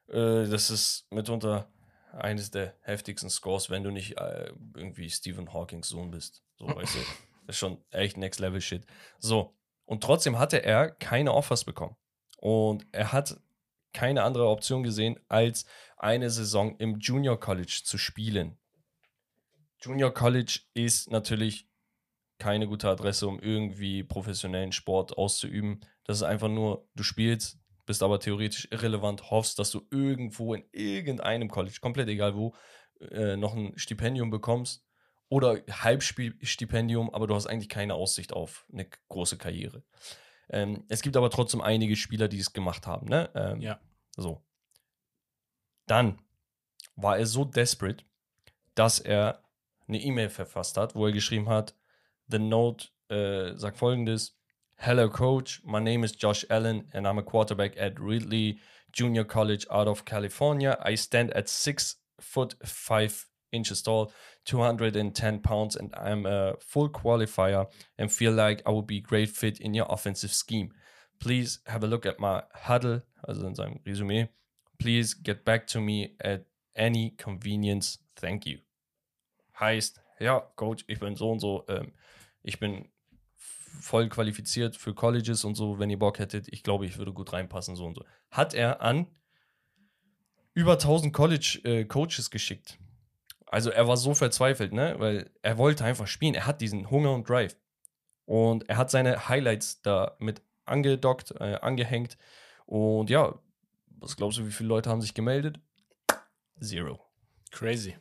Äh, 0.08 0.12
das 0.12 0.70
ist 0.70 1.06
mitunter 1.10 1.70
eines 2.12 2.50
der 2.50 2.74
heftigsten 2.82 3.30
Scores, 3.30 3.70
wenn 3.70 3.82
du 3.82 3.90
nicht 3.90 4.16
äh, 4.18 4.52
irgendwie 4.74 5.10
Stephen 5.10 5.52
Hawkings 5.52 5.88
Sohn 5.88 6.10
bist. 6.10 6.42
So, 6.58 6.66
weißt 6.66 6.94
du? 6.94 6.98
Das 7.46 7.54
ist 7.54 7.60
schon 7.60 7.80
echt 7.90 8.16
Next 8.16 8.40
Level 8.40 8.60
Shit. 8.60 8.84
So. 9.20 9.54
Und 9.84 10.02
trotzdem 10.02 10.36
hatte 10.36 10.64
er 10.64 10.90
keine 10.90 11.32
Offers 11.32 11.62
bekommen. 11.62 11.94
Und 12.38 12.84
er 12.90 13.12
hat 13.12 13.38
keine 13.92 14.24
andere 14.24 14.48
Option 14.48 14.82
gesehen, 14.82 15.20
als 15.28 15.64
eine 15.96 16.28
Saison 16.28 16.76
im 16.78 16.98
Junior 16.98 17.38
College 17.38 17.82
zu 17.84 17.98
spielen. 17.98 18.58
Junior 19.86 20.12
College 20.12 20.60
ist 20.74 21.10
natürlich 21.10 21.68
keine 22.38 22.66
gute 22.66 22.88
Adresse, 22.88 23.28
um 23.28 23.38
irgendwie 23.38 24.02
professionellen 24.02 24.72
Sport 24.72 25.16
auszuüben. 25.16 25.80
Das 26.04 26.18
ist 26.18 26.22
einfach 26.24 26.48
nur, 26.48 26.88
du 26.94 27.02
spielst, 27.02 27.58
bist 27.86 28.02
aber 28.02 28.18
theoretisch 28.18 28.68
irrelevant, 28.70 29.30
hoffst, 29.30 29.58
dass 29.58 29.70
du 29.70 29.86
irgendwo 29.90 30.54
in 30.54 30.64
irgendeinem 30.72 31.48
College, 31.48 31.78
komplett 31.80 32.08
egal 32.08 32.34
wo, 32.34 32.54
äh, 33.00 33.36
noch 33.36 33.54
ein 33.54 33.78
Stipendium 33.78 34.30
bekommst 34.30 34.84
oder 35.28 35.62
Halbstipendium, 35.70 37.10
aber 37.10 37.26
du 37.26 37.34
hast 37.34 37.46
eigentlich 37.46 37.68
keine 37.68 37.94
Aussicht 37.94 38.32
auf 38.32 38.66
eine 38.72 38.88
große 39.08 39.38
Karriere. 39.38 39.84
Ähm, 40.50 40.84
es 40.88 41.02
gibt 41.02 41.16
aber 41.16 41.30
trotzdem 41.30 41.60
einige 41.60 41.96
Spieler, 41.96 42.28
die 42.28 42.38
es 42.38 42.52
gemacht 42.52 42.86
haben. 42.86 43.06
Ne? 43.06 43.30
Ähm, 43.34 43.60
Ja. 43.60 43.80
So. 44.16 44.42
Dann 45.86 46.18
war 46.96 47.18
er 47.18 47.26
so 47.26 47.44
desperate, 47.44 48.04
dass 48.74 48.98
er 48.98 49.45
eine 49.88 50.00
E-Mail 50.00 50.28
verfasst 50.28 50.76
hat, 50.76 50.94
wo 50.94 51.06
er 51.06 51.12
geschrieben 51.12 51.48
hat, 51.48 51.74
The 52.28 52.38
Note 52.38 52.88
äh, 53.08 53.56
sagt 53.56 53.76
folgendes, 53.76 54.36
Hello 54.76 55.08
Coach, 55.08 55.62
my 55.64 55.80
name 55.80 56.04
is 56.04 56.16
Josh 56.18 56.44
Allen 56.50 56.88
and 56.92 57.06
I'm 57.06 57.18
a 57.18 57.22
quarterback 57.22 57.76
at 57.78 57.98
Ridley 57.98 58.60
Junior 58.92 59.24
College 59.24 59.66
out 59.70 59.88
of 59.88 60.04
California. 60.04 60.78
I 60.82 60.96
stand 60.96 61.32
at 61.32 61.48
six 61.48 62.00
foot 62.20 62.56
five 62.64 63.26
inches 63.52 63.82
tall, 63.82 64.12
210 64.44 65.40
pounds, 65.40 65.76
and 65.76 65.94
I'm 65.94 66.26
a 66.26 66.54
full 66.60 66.88
qualifier 66.88 67.66
and 67.98 68.12
feel 68.12 68.32
like 68.32 68.62
I 68.66 68.70
would 68.70 68.86
be 68.86 69.00
great 69.00 69.30
fit 69.30 69.60
in 69.60 69.74
your 69.74 69.86
offensive 69.88 70.32
scheme. 70.32 70.72
Please 71.18 71.60
have 71.66 71.82
a 71.82 71.86
look 71.86 72.06
at 72.06 72.20
my 72.20 72.42
huddle, 72.54 73.02
also 73.26 73.46
in 73.46 73.54
seinem 73.54 73.80
Resümee. 73.86 74.28
Please 74.78 75.14
get 75.14 75.44
back 75.44 75.66
to 75.68 75.80
me 75.80 76.14
at 76.20 76.44
any 76.74 77.14
convenience. 77.16 77.98
Thank 78.16 78.46
you. 78.46 78.65
Heißt, 79.58 80.02
ja, 80.18 80.40
Coach, 80.56 80.84
ich 80.86 81.00
bin 81.00 81.16
so 81.16 81.30
und 81.30 81.40
so, 81.40 81.64
ähm, 81.68 81.92
ich 82.42 82.58
bin 82.58 82.88
voll 83.80 84.08
qualifiziert 84.08 84.76
für 84.76 84.94
Colleges 84.94 85.44
und 85.44 85.54
so, 85.54 85.78
wenn 85.78 85.90
ihr 85.90 85.98
Bock 85.98 86.18
hättet, 86.18 86.48
ich 86.48 86.62
glaube, 86.62 86.86
ich 86.86 86.98
würde 86.98 87.12
gut 87.12 87.32
reinpassen, 87.32 87.76
so 87.76 87.86
und 87.86 87.94
so. 87.94 88.04
Hat 88.30 88.54
er 88.54 88.80
an 88.80 89.06
über 90.54 90.72
1000 90.72 91.12
College-Coaches 91.12 92.30
geschickt. 92.30 92.78
Also 93.46 93.70
er 93.70 93.86
war 93.86 93.96
so 93.96 94.14
verzweifelt, 94.14 94.72
ne, 94.72 94.94
weil 94.98 95.30
er 95.42 95.58
wollte 95.58 95.84
einfach 95.84 96.06
spielen. 96.06 96.34
Er 96.34 96.46
hat 96.46 96.60
diesen 96.60 96.90
Hunger 96.90 97.12
und 97.12 97.28
Drive. 97.28 97.56
Und 98.24 98.68
er 98.68 98.76
hat 98.76 98.90
seine 98.90 99.28
Highlights 99.28 99.82
da 99.82 100.16
mit 100.18 100.42
angedockt, 100.64 101.32
äh, 101.38 101.58
angehängt. 101.60 102.18
Und 102.64 103.10
ja, 103.10 103.38
was 103.98 104.16
glaubst 104.16 104.38
du, 104.38 104.46
wie 104.46 104.52
viele 104.52 104.68
Leute 104.68 104.90
haben 104.90 105.00
sich 105.00 105.14
gemeldet? 105.14 105.60
Zero. 106.60 107.00
Crazy. 107.52 107.96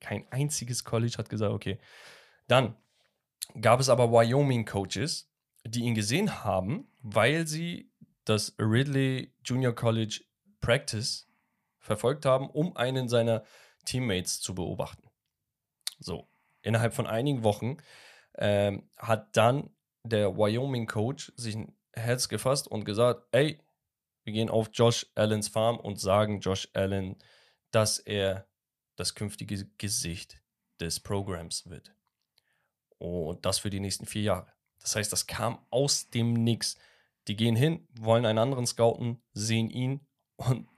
Kein 0.00 0.26
einziges 0.30 0.84
College 0.84 1.16
hat 1.18 1.28
gesagt, 1.28 1.52
okay. 1.52 1.78
Dann 2.48 2.74
gab 3.60 3.80
es 3.80 3.88
aber 3.88 4.10
Wyoming-Coaches, 4.10 5.30
die 5.64 5.80
ihn 5.80 5.94
gesehen 5.94 6.44
haben, 6.44 6.88
weil 7.02 7.46
sie 7.46 7.90
das 8.24 8.54
Ridley 8.58 9.32
Junior 9.44 9.74
College 9.74 10.22
Practice 10.60 11.28
verfolgt 11.78 12.26
haben, 12.26 12.48
um 12.50 12.76
einen 12.76 13.08
seiner 13.08 13.44
Teammates 13.84 14.40
zu 14.40 14.54
beobachten. 14.54 15.08
So, 15.98 16.28
innerhalb 16.62 16.94
von 16.94 17.06
einigen 17.06 17.44
Wochen 17.44 17.78
ähm, 18.36 18.88
hat 18.96 19.36
dann 19.36 19.70
der 20.02 20.36
Wyoming-Coach 20.36 21.32
sich 21.36 21.56
ein 21.56 21.76
Herz 21.92 22.28
gefasst 22.28 22.68
und 22.68 22.84
gesagt, 22.84 23.26
ey, 23.32 23.60
wir 24.24 24.32
gehen 24.32 24.50
auf 24.50 24.70
Josh 24.72 25.06
Allens 25.14 25.48
Farm 25.48 25.78
und 25.78 25.98
sagen 25.98 26.40
Josh 26.40 26.68
Allen, 26.74 27.16
dass 27.70 27.98
er 27.98 28.46
das 29.00 29.14
künftige 29.14 29.66
Gesicht 29.78 30.40
des 30.78 31.00
Programms 31.00 31.68
wird. 31.68 31.94
Und 32.98 33.46
das 33.46 33.58
für 33.58 33.70
die 33.70 33.80
nächsten 33.80 34.06
vier 34.06 34.22
Jahre. 34.22 34.52
Das 34.80 34.94
heißt, 34.94 35.12
das 35.12 35.26
kam 35.26 35.58
aus 35.70 36.10
dem 36.10 36.34
Nix. 36.34 36.76
Die 37.26 37.34
gehen 37.34 37.56
hin, 37.56 37.88
wollen 37.98 38.26
einen 38.26 38.38
anderen 38.38 38.66
scouten, 38.66 39.22
sehen 39.32 39.70
ihn 39.70 40.00
und 40.36 40.68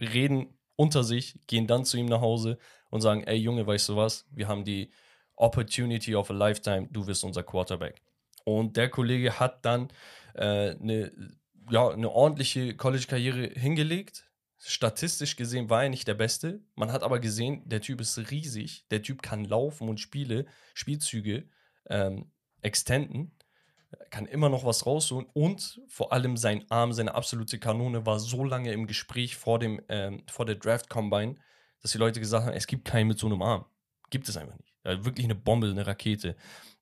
reden 0.00 0.58
unter 0.76 1.04
sich, 1.04 1.38
gehen 1.46 1.66
dann 1.66 1.84
zu 1.84 1.98
ihm 1.98 2.06
nach 2.06 2.20
Hause 2.22 2.58
und 2.90 3.02
sagen, 3.02 3.24
ey 3.24 3.36
Junge, 3.36 3.66
weißt 3.66 3.90
du 3.90 3.96
was, 3.96 4.26
wir 4.30 4.48
haben 4.48 4.64
die 4.64 4.90
Opportunity 5.36 6.14
of 6.14 6.30
a 6.30 6.34
Lifetime, 6.34 6.88
du 6.90 7.06
wirst 7.06 7.24
unser 7.24 7.42
Quarterback. 7.42 8.02
Und 8.44 8.76
der 8.76 8.88
Kollege 8.88 9.38
hat 9.38 9.64
dann 9.64 9.88
äh, 10.34 10.70
eine, 10.70 11.12
ja, 11.70 11.88
eine 11.88 12.10
ordentliche 12.10 12.74
College-Karriere 12.76 13.48
hingelegt. 13.48 14.26
Statistisch 14.64 15.34
gesehen 15.36 15.70
war 15.70 15.82
er 15.82 15.88
nicht 15.88 16.06
der 16.06 16.14
Beste. 16.14 16.60
Man 16.76 16.92
hat 16.92 17.02
aber 17.02 17.18
gesehen, 17.18 17.62
der 17.68 17.80
Typ 17.80 18.00
ist 18.00 18.16
riesig. 18.30 18.86
Der 18.90 19.02
Typ 19.02 19.20
kann 19.22 19.44
laufen 19.44 19.88
und 19.88 19.98
Spiele, 19.98 20.46
Spielzüge 20.74 21.48
ähm, 21.88 22.30
extenden. 22.60 23.36
Kann 24.10 24.26
immer 24.26 24.48
noch 24.48 24.64
was 24.64 24.86
rausholen. 24.86 25.26
Und 25.32 25.80
vor 25.88 26.12
allem 26.12 26.36
sein 26.36 26.64
Arm, 26.70 26.92
seine 26.92 27.14
absolute 27.14 27.58
Kanone, 27.58 28.06
war 28.06 28.20
so 28.20 28.44
lange 28.44 28.72
im 28.72 28.86
Gespräch 28.86 29.36
vor, 29.36 29.58
dem, 29.58 29.80
ähm, 29.88 30.22
vor 30.30 30.46
der 30.46 30.54
Draft-Combine, 30.54 31.34
dass 31.80 31.92
die 31.92 31.98
Leute 31.98 32.20
gesagt 32.20 32.46
haben, 32.46 32.54
es 32.54 32.66
gibt 32.68 32.84
keinen 32.84 33.08
mit 33.08 33.18
so 33.18 33.26
einem 33.26 33.42
Arm. 33.42 33.64
Gibt 34.10 34.28
es 34.28 34.36
einfach 34.36 34.56
nicht. 34.56 34.72
Ja, 34.84 35.04
wirklich 35.04 35.24
eine 35.24 35.34
Bombe, 35.34 35.68
eine 35.68 35.86
Rakete. 35.86 36.36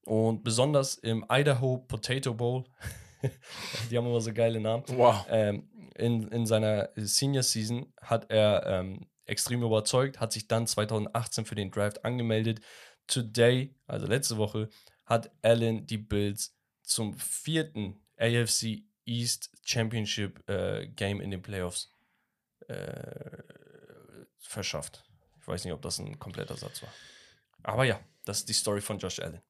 Und 0.04 0.44
besonders 0.44 0.96
im 0.96 1.24
Idaho 1.30 1.78
Potato 1.78 2.34
Bowl, 2.34 2.64
die 3.90 3.96
haben 3.96 4.06
immer 4.06 4.20
so 4.20 4.32
geile 4.32 4.60
Namen, 4.60 4.84
Wow. 4.88 5.26
ähm, 5.28 5.68
in, 5.96 6.28
in 6.28 6.46
seiner 6.46 6.90
Senior 6.96 7.42
Season 7.42 7.92
hat 8.00 8.30
er 8.30 8.64
ähm, 8.66 9.06
extrem 9.26 9.62
überzeugt, 9.62 10.20
hat 10.20 10.32
sich 10.32 10.48
dann 10.48 10.66
2018 10.66 11.44
für 11.46 11.54
den 11.54 11.70
Draft 11.70 12.04
angemeldet. 12.04 12.60
Today, 13.06 13.74
also 13.86 14.06
letzte 14.06 14.36
Woche, 14.36 14.68
hat 15.06 15.30
Allen 15.42 15.86
die 15.86 15.98
Bills 15.98 16.56
zum 16.82 17.14
vierten 17.14 18.00
AFC 18.18 18.82
East 19.04 19.50
Championship 19.64 20.48
äh, 20.48 20.86
Game 20.88 21.20
in 21.20 21.30
den 21.30 21.42
Playoffs 21.42 21.92
äh, 22.68 23.38
verschafft. 24.38 25.04
Ich 25.40 25.48
weiß 25.48 25.64
nicht, 25.64 25.72
ob 25.72 25.82
das 25.82 25.98
ein 25.98 26.18
kompletter 26.18 26.56
Satz 26.56 26.82
war. 26.82 26.92
Aber 27.62 27.84
ja, 27.84 28.00
das 28.24 28.38
ist 28.38 28.48
die 28.48 28.52
Story 28.52 28.80
von 28.80 28.98
Josh 28.98 29.18
Allen. 29.20 29.40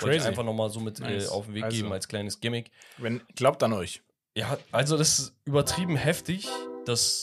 Wollte 0.00 0.16
ich 0.16 0.22
Crazy. 0.22 0.28
einfach 0.28 0.44
nochmal 0.44 0.70
so 0.70 0.80
mit 0.80 0.98
Nice. 0.98 1.26
äh, 1.26 1.28
auf 1.28 1.46
den 1.46 1.54
Weg 1.54 1.64
Also. 1.64 1.76
geben 1.76 1.92
als 1.92 2.08
kleines 2.08 2.40
Gimmick. 2.40 2.70
Wenn, 2.98 3.22
glaubt 3.36 3.62
an 3.62 3.72
euch. 3.72 4.02
Ja, 4.36 4.58
also 4.72 4.96
das 4.96 5.18
ist 5.20 5.34
übertrieben 5.44 5.94
heftig, 5.96 6.48
dass 6.86 7.22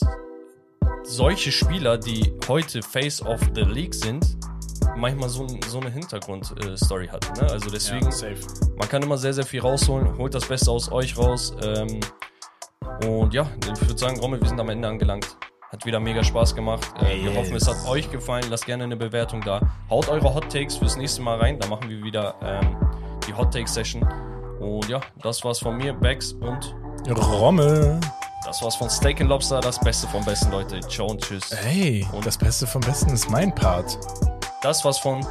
solche 1.04 1.52
Spieler, 1.52 1.98
die 1.98 2.32
heute 2.48 2.82
Face 2.82 3.20
of 3.20 3.38
the 3.54 3.60
League 3.62 3.94
sind, 3.94 4.38
manchmal 4.96 5.28
so, 5.28 5.46
so 5.68 5.80
eine 5.80 5.90
Hintergrundstory 5.90 7.08
hatten. 7.08 7.38
Ne? 7.38 7.50
Also 7.50 7.68
deswegen, 7.68 8.10
safe. 8.10 8.38
man 8.76 8.88
kann 8.88 9.02
immer 9.02 9.18
sehr, 9.18 9.34
sehr 9.34 9.44
viel 9.44 9.60
rausholen. 9.60 10.16
Holt 10.16 10.32
das 10.34 10.46
Beste 10.46 10.70
aus 10.70 10.90
euch 10.90 11.16
raus. 11.18 11.54
Ähm, 11.62 12.00
und 13.06 13.34
ja, 13.34 13.46
ich 13.62 13.80
würde 13.86 13.98
sagen, 13.98 14.18
Rommel, 14.18 14.40
wir 14.40 14.48
sind 14.48 14.58
am 14.60 14.70
Ende 14.70 14.88
angelangt. 14.88 15.36
Hat 15.70 15.84
wieder 15.84 16.00
mega 16.00 16.24
Spaß 16.24 16.54
gemacht. 16.54 16.94
Äh, 17.02 17.16
Wir 17.24 17.30
Yes. 17.30 17.36
hoffen, 17.36 17.56
es 17.56 17.68
hat 17.68 17.86
euch 17.88 18.10
gefallen. 18.10 18.44
Lasst 18.48 18.64
gerne 18.64 18.84
eine 18.84 18.96
Bewertung 18.96 19.42
da. 19.42 19.60
Haut 19.90 20.08
eure 20.08 20.34
Hot 20.34 20.50
Takes 20.50 20.76
fürs 20.76 20.96
nächste 20.96 21.20
Mal 21.20 21.38
rein. 21.38 21.58
Da 21.58 21.66
machen 21.68 21.90
wir 21.90 22.02
wieder 22.02 22.36
ähm, 22.42 22.76
die 23.26 23.34
Hot 23.34 23.52
Take 23.52 23.68
Session. 23.68 24.02
Und 24.60 24.88
ja, 24.88 25.00
das 25.22 25.44
war's 25.44 25.58
von 25.58 25.76
mir, 25.76 25.92
Bex 25.92 26.32
und 26.34 26.74
Rommel. 27.10 27.98
das 28.44 28.62
war's 28.62 28.76
von 28.76 28.88
Steak 28.88 29.20
and 29.20 29.28
Lobster, 29.30 29.60
das 29.60 29.78
Beste 29.80 30.06
vom 30.08 30.24
Besten, 30.24 30.50
Leute. 30.50 30.80
Ciao 30.88 31.08
und 31.08 31.20
tschüss. 31.22 31.44
Hey, 31.62 32.06
Und- 32.12 32.24
das 32.26 32.36
Beste 32.38 32.66
vom 32.66 32.80
Besten 32.80 33.10
ist 33.10 33.28
mein 33.30 33.54
Part. 33.54 33.98
Das 34.62 34.84
war's 34.84 34.98
von 34.98 35.26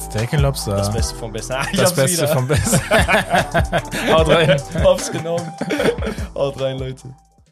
Steak 0.00 0.32
and 0.34 0.42
Lobster. 0.42 0.76
das 0.76 0.90
Beste 0.92 1.14
vom 1.16 1.32
Besten. 1.32 1.52
Ah, 1.56 1.64
ich 1.72 1.78
Das 1.78 1.86
hab's 1.90 1.96
Beste 1.96 2.22
wieder. 2.22 2.28
vom 2.34 2.46
Besten. 2.48 2.80
Haut 4.12 4.28
rein. 4.28 4.62
Hab's 4.84 5.10
genommen. 5.10 5.52
Haut 6.34 6.60
rein, 6.60 6.78
Leute. 6.78 7.08